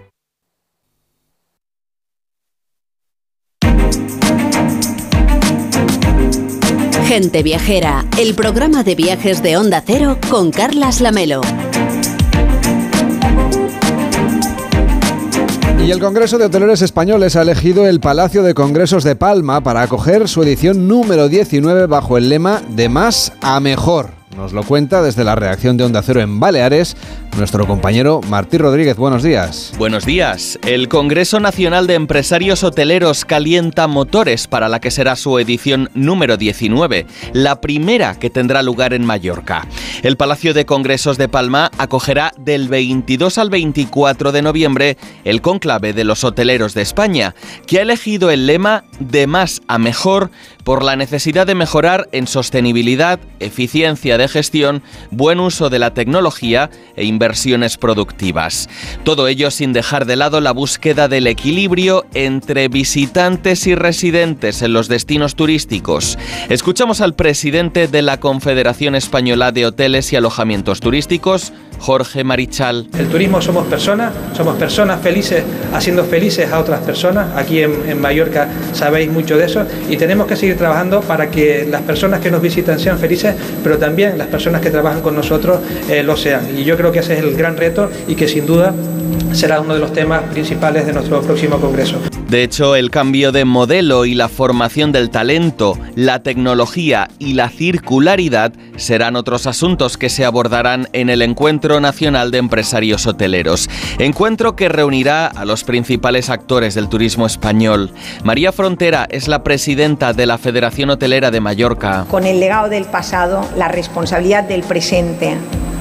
Gente 7.11 7.43
Viajera, 7.43 8.05
el 8.17 8.35
programa 8.35 8.83
de 8.83 8.95
viajes 8.95 9.43
de 9.43 9.57
Onda 9.57 9.83
Cero 9.85 10.17
con 10.29 10.49
Carlas 10.49 11.01
Lamelo. 11.01 11.41
Y 15.85 15.91
el 15.91 15.99
Congreso 15.99 16.37
de 16.37 16.45
Hoteleros 16.45 16.81
Españoles 16.81 17.35
ha 17.35 17.41
elegido 17.41 17.85
el 17.85 17.99
Palacio 17.99 18.43
de 18.43 18.53
Congresos 18.53 19.03
de 19.03 19.17
Palma 19.17 19.59
para 19.59 19.81
acoger 19.81 20.29
su 20.29 20.41
edición 20.41 20.87
número 20.87 21.27
19 21.27 21.87
bajo 21.87 22.17
el 22.17 22.29
lema 22.29 22.61
de 22.69 22.87
más 22.87 23.33
a 23.41 23.59
mejor. 23.59 24.20
Nos 24.35 24.53
lo 24.53 24.63
cuenta 24.63 25.01
desde 25.01 25.23
la 25.23 25.35
reacción 25.35 25.77
de 25.77 25.83
Onda 25.83 26.01
Cero 26.01 26.21
en 26.21 26.39
Baleares 26.39 26.95
nuestro 27.37 27.65
compañero 27.65 28.21
Martí 28.29 28.57
Rodríguez. 28.57 28.97
Buenos 28.97 29.23
días. 29.23 29.73
Buenos 29.77 30.05
días. 30.05 30.59
El 30.65 30.89
Congreso 30.89 31.39
Nacional 31.39 31.87
de 31.87 31.95
Empresarios 31.95 32.63
Hoteleros 32.63 33.25
calienta 33.25 33.87
motores 33.87 34.47
para 34.47 34.69
la 34.69 34.79
que 34.79 34.91
será 34.91 35.15
su 35.15 35.39
edición 35.39 35.89
número 35.93 36.37
19, 36.37 37.05
la 37.33 37.61
primera 37.61 38.19
que 38.19 38.29
tendrá 38.29 38.61
lugar 38.63 38.93
en 38.93 39.05
Mallorca. 39.05 39.67
El 40.03 40.17
Palacio 40.17 40.53
de 40.53 40.65
Congresos 40.65 41.17
de 41.17 41.29
Palma 41.29 41.71
acogerá 41.77 42.33
del 42.37 42.67
22 42.67 43.37
al 43.37 43.49
24 43.49 44.31
de 44.31 44.41
noviembre 44.41 44.97
el 45.23 45.41
conclave 45.41 45.93
de 45.93 46.03
los 46.03 46.23
hoteleros 46.23 46.73
de 46.73 46.81
España, 46.81 47.35
que 47.65 47.79
ha 47.79 47.83
elegido 47.83 48.29
el 48.29 48.45
lema 48.45 48.83
de 48.99 49.27
más 49.27 49.61
a 49.67 49.77
mejor 49.77 50.31
por 50.63 50.83
la 50.83 50.95
necesidad 50.95 51.47
de 51.47 51.55
mejorar 51.55 52.07
en 52.11 52.27
sostenibilidad, 52.27 53.19
eficiencia 53.39 54.17
de 54.17 54.27
gestión, 54.27 54.83
buen 55.09 55.39
uso 55.39 55.69
de 55.69 55.79
la 55.79 55.93
tecnología 55.93 56.69
e 56.95 57.05
inversiones 57.05 57.77
productivas. 57.77 58.69
Todo 59.03 59.27
ello 59.27 59.51
sin 59.51 59.73
dejar 59.73 60.05
de 60.05 60.15
lado 60.15 60.41
la 60.41 60.51
búsqueda 60.51 61.07
del 61.07 61.27
equilibrio 61.27 62.05
entre 62.13 62.67
visitantes 62.67 63.67
y 63.67 63.75
residentes 63.75 64.61
en 64.61 64.73
los 64.73 64.87
destinos 64.87 65.35
turísticos. 65.35 66.17
Escuchamos 66.49 67.01
al 67.01 67.15
presidente 67.15 67.87
de 67.87 68.01
la 68.01 68.19
Confederación 68.19 68.95
Española 68.95 69.51
de 69.51 69.65
Hoteles 69.65 70.11
y 70.13 70.15
Alojamientos 70.15 70.79
Turísticos, 70.79 71.53
Jorge 71.81 72.23
Marichal. 72.23 72.87
El 72.97 73.07
turismo 73.07 73.41
somos 73.41 73.65
personas, 73.65 74.13
somos 74.37 74.55
personas 74.55 75.01
felices 75.01 75.43
haciendo 75.73 76.03
felices 76.03 76.51
a 76.51 76.59
otras 76.59 76.81
personas. 76.81 77.35
Aquí 77.35 77.61
en, 77.61 77.99
Mallorca 77.99 78.47
sabéis 78.73 79.11
mucho 79.11 79.35
de 79.37 79.45
eso 79.45 79.65
y 79.89 79.97
tenemos 79.97 80.27
que 80.27 80.35
seguir 80.35 80.57
trabajando 80.57 81.01
para 81.01 81.31
que 81.31 81.67
las 81.69 81.81
personas 81.81 82.19
que 82.19 82.29
nos 82.29 82.41
visitan 82.41 82.79
sean 82.79 82.99
felices, 82.99 83.35
pero 83.63 83.77
también 83.77 84.17
las 84.17 84.27
personas 84.27 84.61
que 84.61 84.69
trabajan 84.69 85.01
con 85.01 85.15
nosotros 85.15 85.59
eh, 85.89 86.03
lo 86.03 86.15
sean. 86.15 86.57
Y 86.57 86.63
yo 86.63 86.77
creo 86.77 86.91
que 86.91 86.99
ese 86.99 87.17
es 87.17 87.23
el 87.23 87.35
gran 87.35 87.57
reto 87.57 87.89
y 88.07 88.15
que 88.15 88.27
sin 88.27 88.45
duda 88.45 88.73
será 89.33 89.61
uno 89.61 89.73
de 89.73 89.79
los 89.79 89.93
temas 89.93 90.23
principales 90.23 90.85
de 90.85 90.93
nuestro 90.93 91.21
próximo 91.21 91.59
Congreso. 91.59 91.97
De 92.29 92.43
hecho, 92.43 92.75
el 92.75 92.91
cambio 92.91 93.31
de 93.31 93.43
modelo 93.43 94.05
y 94.05 94.13
la 94.13 94.29
formación 94.29 94.91
del 94.91 95.09
talento, 95.09 95.77
la 95.95 96.23
tecnología 96.23 97.09
y 97.19 97.33
la 97.33 97.49
circularidad 97.49 98.53
serán 98.77 99.15
otros 99.17 99.47
asuntos 99.47 99.97
que 99.97 100.09
se 100.09 100.23
abordarán 100.23 100.87
en 100.93 101.09
el 101.09 101.21
Encuentro 101.21 101.70
Nacional 101.79 102.31
de 102.31 102.39
Empresarios 102.39 103.07
Hoteleros. 103.07 103.69
Encuentro 103.99 104.55
que 104.55 104.67
reunirá 104.67 105.27
a 105.27 105.45
los 105.45 105.63
principales 105.63 106.29
actores 106.29 106.75
del 106.75 106.89
turismo 106.89 107.25
español. 107.25 107.91
María 108.23 108.51
Frontera 108.51 109.07
es 109.09 109.27
la 109.27 109.43
presidenta 109.43 110.13
de 110.13 110.25
la 110.25 110.37
Federación 110.37 110.89
Hotelera 110.89 111.31
de 111.31 111.39
Mallorca. 111.39 112.05
Con 112.09 112.25
el 112.25 112.39
legado 112.39 112.69
del 112.69 112.85
pasado, 112.85 113.47
la 113.55 113.67
responsabilidad 113.67 114.43
del 114.43 114.63
presente 114.63 115.37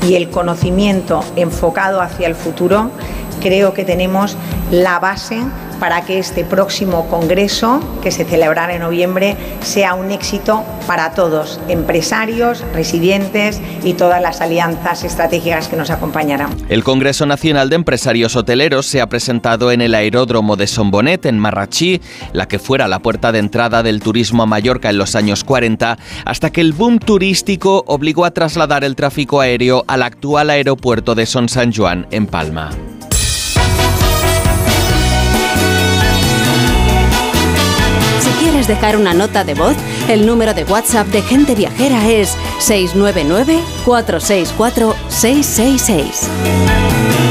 y 0.07 0.15
el 0.15 0.31
conocimiento 0.31 1.25
enfocado 1.37 2.01
hacia 2.01 2.27
el 2.27 2.35
futuro, 2.35 2.91
creo 3.41 3.75
que 3.75 3.85
tenemos 3.85 4.37
la 4.71 4.99
base 4.99 5.43
para 5.81 6.03
que 6.05 6.19
este 6.19 6.45
próximo 6.45 7.09
Congreso, 7.09 7.81
que 8.03 8.13
se 8.13 8.25
celebrará 8.25 8.75
en 8.75 8.83
noviembre, 8.83 9.37
sea 9.63 9.95
un 9.95 10.11
éxito 10.11 10.63
para 10.87 11.13
todos, 11.13 11.59
empresarios, 11.69 12.63
residentes 12.75 13.61
y 13.83 13.95
todas 13.95 14.21
las 14.21 14.43
alianzas 14.43 15.03
estratégicas 15.03 15.69
que 15.69 15.77
nos 15.77 15.91
acompañarán. 15.91 16.51
El 16.69 16.85
Congreso 16.85 17.25
Nacional 17.25 17.71
de 17.71 17.77
Empresarios 17.77 18.37
Hoteleros 18.37 18.87
se 18.87 19.01
ha 19.01 19.09
presentado 19.09 19.73
en 19.73 19.81
el 19.81 19.95
aeródromo 19.95 20.57
de 20.57 20.67
Sombonet, 20.67 21.25
en 21.25 21.39
Marrachí, 21.39 22.01
la 22.35 22.47
que 22.47 22.59
fuera 22.59 22.87
la 22.87 23.01
puerta 23.01 23.33
de 23.33 23.39
entrada 23.39 23.83
del 23.83 24.03
turismo 24.03 24.43
a 24.43 24.47
Mallorca 24.47 24.91
en 24.91 24.99
los 24.99 25.17
años 25.17 25.45
40, 25.45 25.97
hasta 26.27 26.51
que 26.51 26.61
el 26.61 26.75
boom 26.75 26.99
turístico 26.99 27.85
obligó 27.87 28.27
a 28.27 28.33
trasladar 28.33 28.85
el 28.85 28.97
tráfico 28.97 29.41
aéreo 29.41 29.85
al 29.87 30.03
actual 30.03 30.51
aeropuerto 30.51 31.15
de 31.15 31.25
Son 31.25 31.49
San 31.49 31.73
Juan, 31.73 32.07
en 32.11 32.27
Palma. 32.27 32.71
Quieres 38.41 38.67
dejar 38.67 38.97
una 38.97 39.13
nota 39.13 39.45
de 39.45 39.55
voz, 39.55 39.77
el 40.09 40.27
número 40.27 40.55
de 40.55 40.65
WhatsApp 40.65 41.07
de 41.09 41.21
Gente 41.21 41.55
Viajera 41.55 42.09
es 42.09 42.37
699 42.59 43.61
464 43.85 44.97
666. 45.09 47.30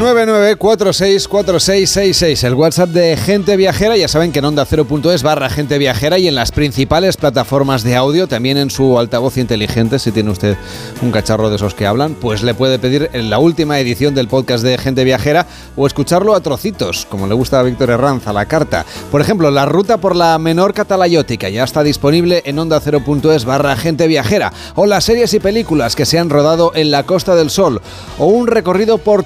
994646666, 0.00 2.44
el 2.44 2.54
WhatsApp 2.54 2.88
de 2.88 3.18
Gente 3.18 3.58
Viajera. 3.58 3.98
Ya 3.98 4.08
saben 4.08 4.32
que 4.32 4.38
en 4.38 4.46
onda 4.46 4.64
0.es 4.64 5.22
barra 5.22 5.50
Gente 5.50 5.76
Viajera 5.76 6.18
y 6.18 6.26
en 6.26 6.34
las 6.34 6.52
principales 6.52 7.18
plataformas 7.18 7.82
de 7.82 7.96
audio, 7.96 8.26
también 8.26 8.56
en 8.56 8.70
su 8.70 8.98
altavoz 8.98 9.36
inteligente, 9.36 9.98
si 9.98 10.10
tiene 10.10 10.30
usted 10.30 10.56
un 11.02 11.12
cacharro 11.12 11.50
de 11.50 11.56
esos 11.56 11.74
que 11.74 11.86
hablan, 11.86 12.14
pues 12.14 12.42
le 12.42 12.54
puede 12.54 12.78
pedir 12.78 13.10
en 13.12 13.28
la 13.28 13.40
última 13.40 13.78
edición 13.78 14.14
del 14.14 14.26
podcast 14.26 14.64
de 14.64 14.78
Gente 14.78 15.04
Viajera 15.04 15.44
o 15.76 15.86
escucharlo 15.86 16.34
a 16.34 16.40
trocitos, 16.40 17.04
como 17.04 17.26
le 17.26 17.34
gusta 17.34 17.60
a 17.60 17.62
Víctor 17.62 17.90
Herranz, 17.90 18.26
a 18.26 18.32
la 18.32 18.46
carta. 18.46 18.86
Por 19.10 19.20
ejemplo, 19.20 19.50
la 19.50 19.66
ruta 19.66 19.98
por 19.98 20.16
la 20.16 20.38
menor 20.38 20.72
catalayótica 20.72 21.50
ya 21.50 21.64
está 21.64 21.82
disponible 21.82 22.40
en 22.46 22.58
onda 22.58 22.80
0.es 22.80 23.44
barra 23.44 23.76
Gente 23.76 24.06
Viajera, 24.06 24.50
o 24.76 24.86
las 24.86 25.04
series 25.04 25.34
y 25.34 25.40
películas 25.40 25.94
que 25.94 26.06
se 26.06 26.18
han 26.18 26.30
rodado 26.30 26.72
en 26.74 26.90
la 26.90 27.02
Costa 27.02 27.34
del 27.34 27.50
Sol, 27.50 27.82
o 28.18 28.28
un 28.28 28.46
recorrido 28.46 28.96
por 28.96 29.24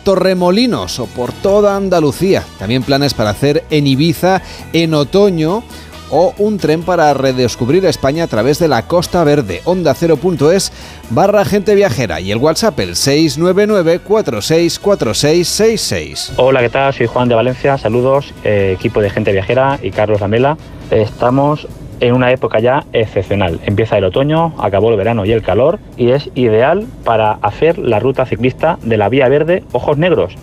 O 0.72 1.06
por 1.14 1.30
toda 1.30 1.76
Andalucía. 1.76 2.42
También 2.58 2.82
planes 2.82 3.12
para 3.12 3.28
hacer 3.30 3.64
en 3.68 3.86
Ibiza 3.86 4.40
en 4.72 4.94
otoño 4.94 5.62
o 6.10 6.32
un 6.38 6.56
tren 6.56 6.82
para 6.82 7.12
redescubrir 7.12 7.84
España 7.84 8.24
a 8.24 8.28
través 8.28 8.60
de 8.60 8.68
la 8.68 8.86
Costa 8.86 9.24
Verde. 9.24 9.60
Onda 9.66 9.94
0.es 9.94 10.72
barra 11.10 11.44
gente 11.44 11.74
viajera 11.74 12.22
y 12.22 12.32
el 12.32 12.38
WhatsApp 12.38 12.80
el 12.80 12.96
699 12.96 13.98
464666. 13.98 16.32
Hola, 16.38 16.62
¿qué 16.62 16.70
tal? 16.70 16.94
Soy 16.94 17.08
Juan 17.08 17.28
de 17.28 17.34
Valencia. 17.34 17.76
Saludos, 17.76 18.32
eh, 18.42 18.72
equipo 18.74 19.02
de 19.02 19.10
gente 19.10 19.32
viajera 19.32 19.78
y 19.82 19.90
Carlos 19.90 20.22
Lamela. 20.22 20.56
Estamos 20.90 21.68
en 22.00 22.14
una 22.14 22.32
época 22.32 22.58
ya 22.60 22.86
excepcional. 22.94 23.60
Empieza 23.64 23.98
el 23.98 24.04
otoño, 24.04 24.54
acabó 24.58 24.88
el 24.90 24.96
verano 24.96 25.26
y 25.26 25.32
el 25.32 25.42
calor 25.42 25.78
y 25.98 26.08
es 26.10 26.30
ideal 26.34 26.86
para 27.04 27.32
hacer 27.42 27.76
la 27.78 27.98
ruta 27.98 28.24
ciclista 28.24 28.78
de 28.82 28.96
la 28.96 29.10
Vía 29.10 29.28
Verde 29.28 29.62
Ojos 29.72 29.98
Negros, 29.98 30.38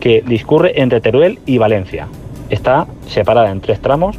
que 0.00 0.22
discurre 0.22 0.80
entre 0.80 1.00
Teruel 1.00 1.38
y 1.46 1.58
Valencia. 1.58 2.08
Está 2.50 2.86
separada 3.06 3.50
en 3.50 3.60
tres 3.60 3.80
tramos 3.80 4.16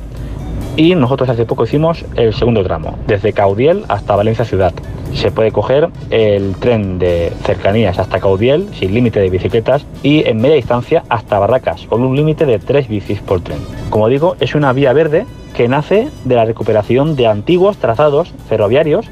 y 0.78 0.96
nosotros 0.96 1.30
hace 1.30 1.46
poco 1.46 1.64
hicimos 1.64 2.04
el 2.16 2.34
segundo 2.34 2.64
tramo, 2.64 2.98
desde 3.08 3.34
Caudiel 3.34 3.86
hasta 3.88 4.16
Valencia 4.16 4.46
Ciudad. 4.46 4.74
Se 5.14 5.32
puede 5.32 5.52
coger 5.52 5.90
el 6.10 6.56
tren 6.56 7.00
de 7.00 7.32
cercanías 7.44 7.98
hasta 8.00 8.20
Caudiel 8.20 8.68
sin 8.74 8.94
límite 8.94 9.22
de 9.22 9.30
bicicletas 9.30 9.86
y 10.04 10.28
en 10.28 10.38
media 10.38 10.56
distancia 10.56 11.04
hasta 11.08 11.40
Barracas 11.40 11.86
con 11.88 12.04
un 12.04 12.16
límite 12.16 12.46
de 12.46 12.60
tres 12.60 12.90
bicis 12.90 13.22
por 13.22 13.42
tren. 13.42 13.60
Como 13.90 14.10
digo, 14.10 14.36
es 14.42 14.56
una 14.56 14.74
vía 14.74 14.92
verde 14.92 15.26
que 15.56 15.70
nace 15.70 16.10
de 16.26 16.36
la 16.36 16.44
recuperación 16.44 17.16
de 17.16 17.28
antiguos 17.28 17.78
trazados 17.78 18.34
ferroviarios 18.50 19.06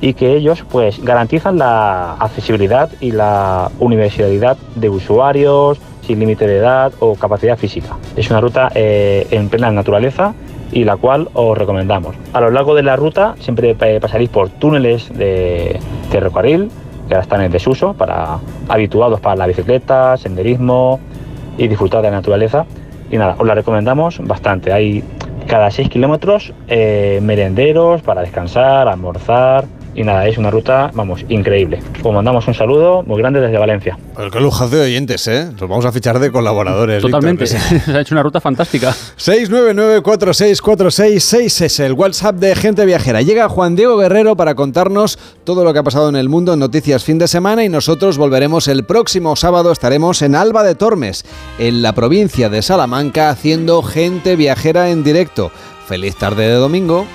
y 0.00 0.14
que 0.14 0.36
ellos 0.36 0.64
pues 0.70 1.02
garantizan 1.02 1.58
la 1.58 2.14
accesibilidad 2.14 2.90
y 3.00 3.12
la 3.12 3.70
universalidad 3.78 4.56
de 4.74 4.88
usuarios 4.88 5.78
sin 6.06 6.20
límite 6.20 6.46
de 6.46 6.58
edad 6.58 6.92
o 7.00 7.14
capacidad 7.14 7.56
física. 7.56 7.96
Es 8.16 8.30
una 8.30 8.40
ruta 8.40 8.70
eh, 8.74 9.26
en 9.30 9.48
plena 9.48 9.70
naturaleza 9.70 10.34
y 10.72 10.84
la 10.84 10.96
cual 10.96 11.28
os 11.34 11.56
recomendamos. 11.56 12.16
A 12.32 12.40
lo 12.40 12.50
largo 12.50 12.74
de 12.74 12.82
la 12.82 12.96
ruta 12.96 13.34
siempre 13.40 13.74
pasaréis 13.74 14.30
por 14.30 14.50
túneles 14.50 15.16
de 15.16 15.78
ferrocarril 16.10 16.70
que 17.08 17.14
ahora 17.14 17.22
están 17.22 17.40
en 17.42 17.52
desuso, 17.52 17.94
para, 17.94 18.38
habituados 18.68 19.20
para 19.20 19.36
la 19.36 19.46
bicicleta, 19.46 20.16
senderismo 20.16 20.98
y 21.56 21.68
disfrutar 21.68 22.02
de 22.02 22.10
la 22.10 22.16
naturaleza. 22.16 22.66
Y 23.10 23.16
nada, 23.16 23.36
os 23.38 23.46
la 23.46 23.54
recomendamos 23.54 24.18
bastante. 24.26 24.72
Hay 24.72 25.04
cada 25.46 25.70
6 25.70 25.88
kilómetros 25.88 26.52
eh, 26.66 27.20
merenderos 27.22 28.02
para 28.02 28.22
descansar, 28.22 28.88
almorzar, 28.88 29.64
y 29.96 30.04
nada, 30.04 30.28
es 30.28 30.36
una 30.36 30.50
ruta, 30.50 30.90
vamos, 30.94 31.24
increíble. 31.28 31.80
Os 32.02 32.14
mandamos 32.14 32.46
un 32.46 32.54
saludo 32.54 33.02
muy 33.02 33.18
grande 33.18 33.40
desde 33.40 33.56
Valencia. 33.56 33.98
El 34.18 34.30
qué 34.30 34.40
lujazo 34.40 34.76
de 34.76 34.82
oyentes, 34.82 35.26
¿eh? 35.26 35.48
Los 35.58 35.68
vamos 35.68 35.86
a 35.86 35.92
fichar 35.92 36.18
de 36.18 36.30
colaboradores. 36.30 37.00
Totalmente, 37.02 37.46
se 37.46 37.56
ha 37.56 38.00
hecho 38.00 38.14
una 38.14 38.22
ruta 38.22 38.40
fantástica. 38.40 38.94
699464666 39.18 41.64
es 41.64 41.80
el 41.80 41.94
WhatsApp 41.94 42.36
de 42.36 42.54
Gente 42.54 42.84
Viajera. 42.84 43.22
Llega 43.22 43.48
Juan 43.48 43.74
Diego 43.74 43.96
Guerrero 43.96 44.36
para 44.36 44.54
contarnos 44.54 45.18
todo 45.44 45.64
lo 45.64 45.72
que 45.72 45.78
ha 45.78 45.84
pasado 45.84 46.10
en 46.10 46.16
el 46.16 46.28
mundo 46.28 46.52
en 46.52 46.58
Noticias 46.58 47.02
Fin 47.02 47.18
de 47.18 47.28
Semana 47.28 47.64
y 47.64 47.70
nosotros 47.70 48.18
volveremos 48.18 48.68
el 48.68 48.84
próximo 48.84 49.34
sábado. 49.34 49.72
Estaremos 49.72 50.20
en 50.20 50.34
Alba 50.34 50.62
de 50.62 50.74
Tormes, 50.74 51.24
en 51.58 51.80
la 51.80 51.94
provincia 51.94 52.50
de 52.50 52.60
Salamanca, 52.60 53.30
haciendo 53.30 53.82
Gente 53.82 54.36
Viajera 54.36 54.90
en 54.90 55.02
directo. 55.02 55.50
Feliz 55.86 56.16
tarde 56.16 56.48
de 56.48 56.54
domingo. 56.54 57.06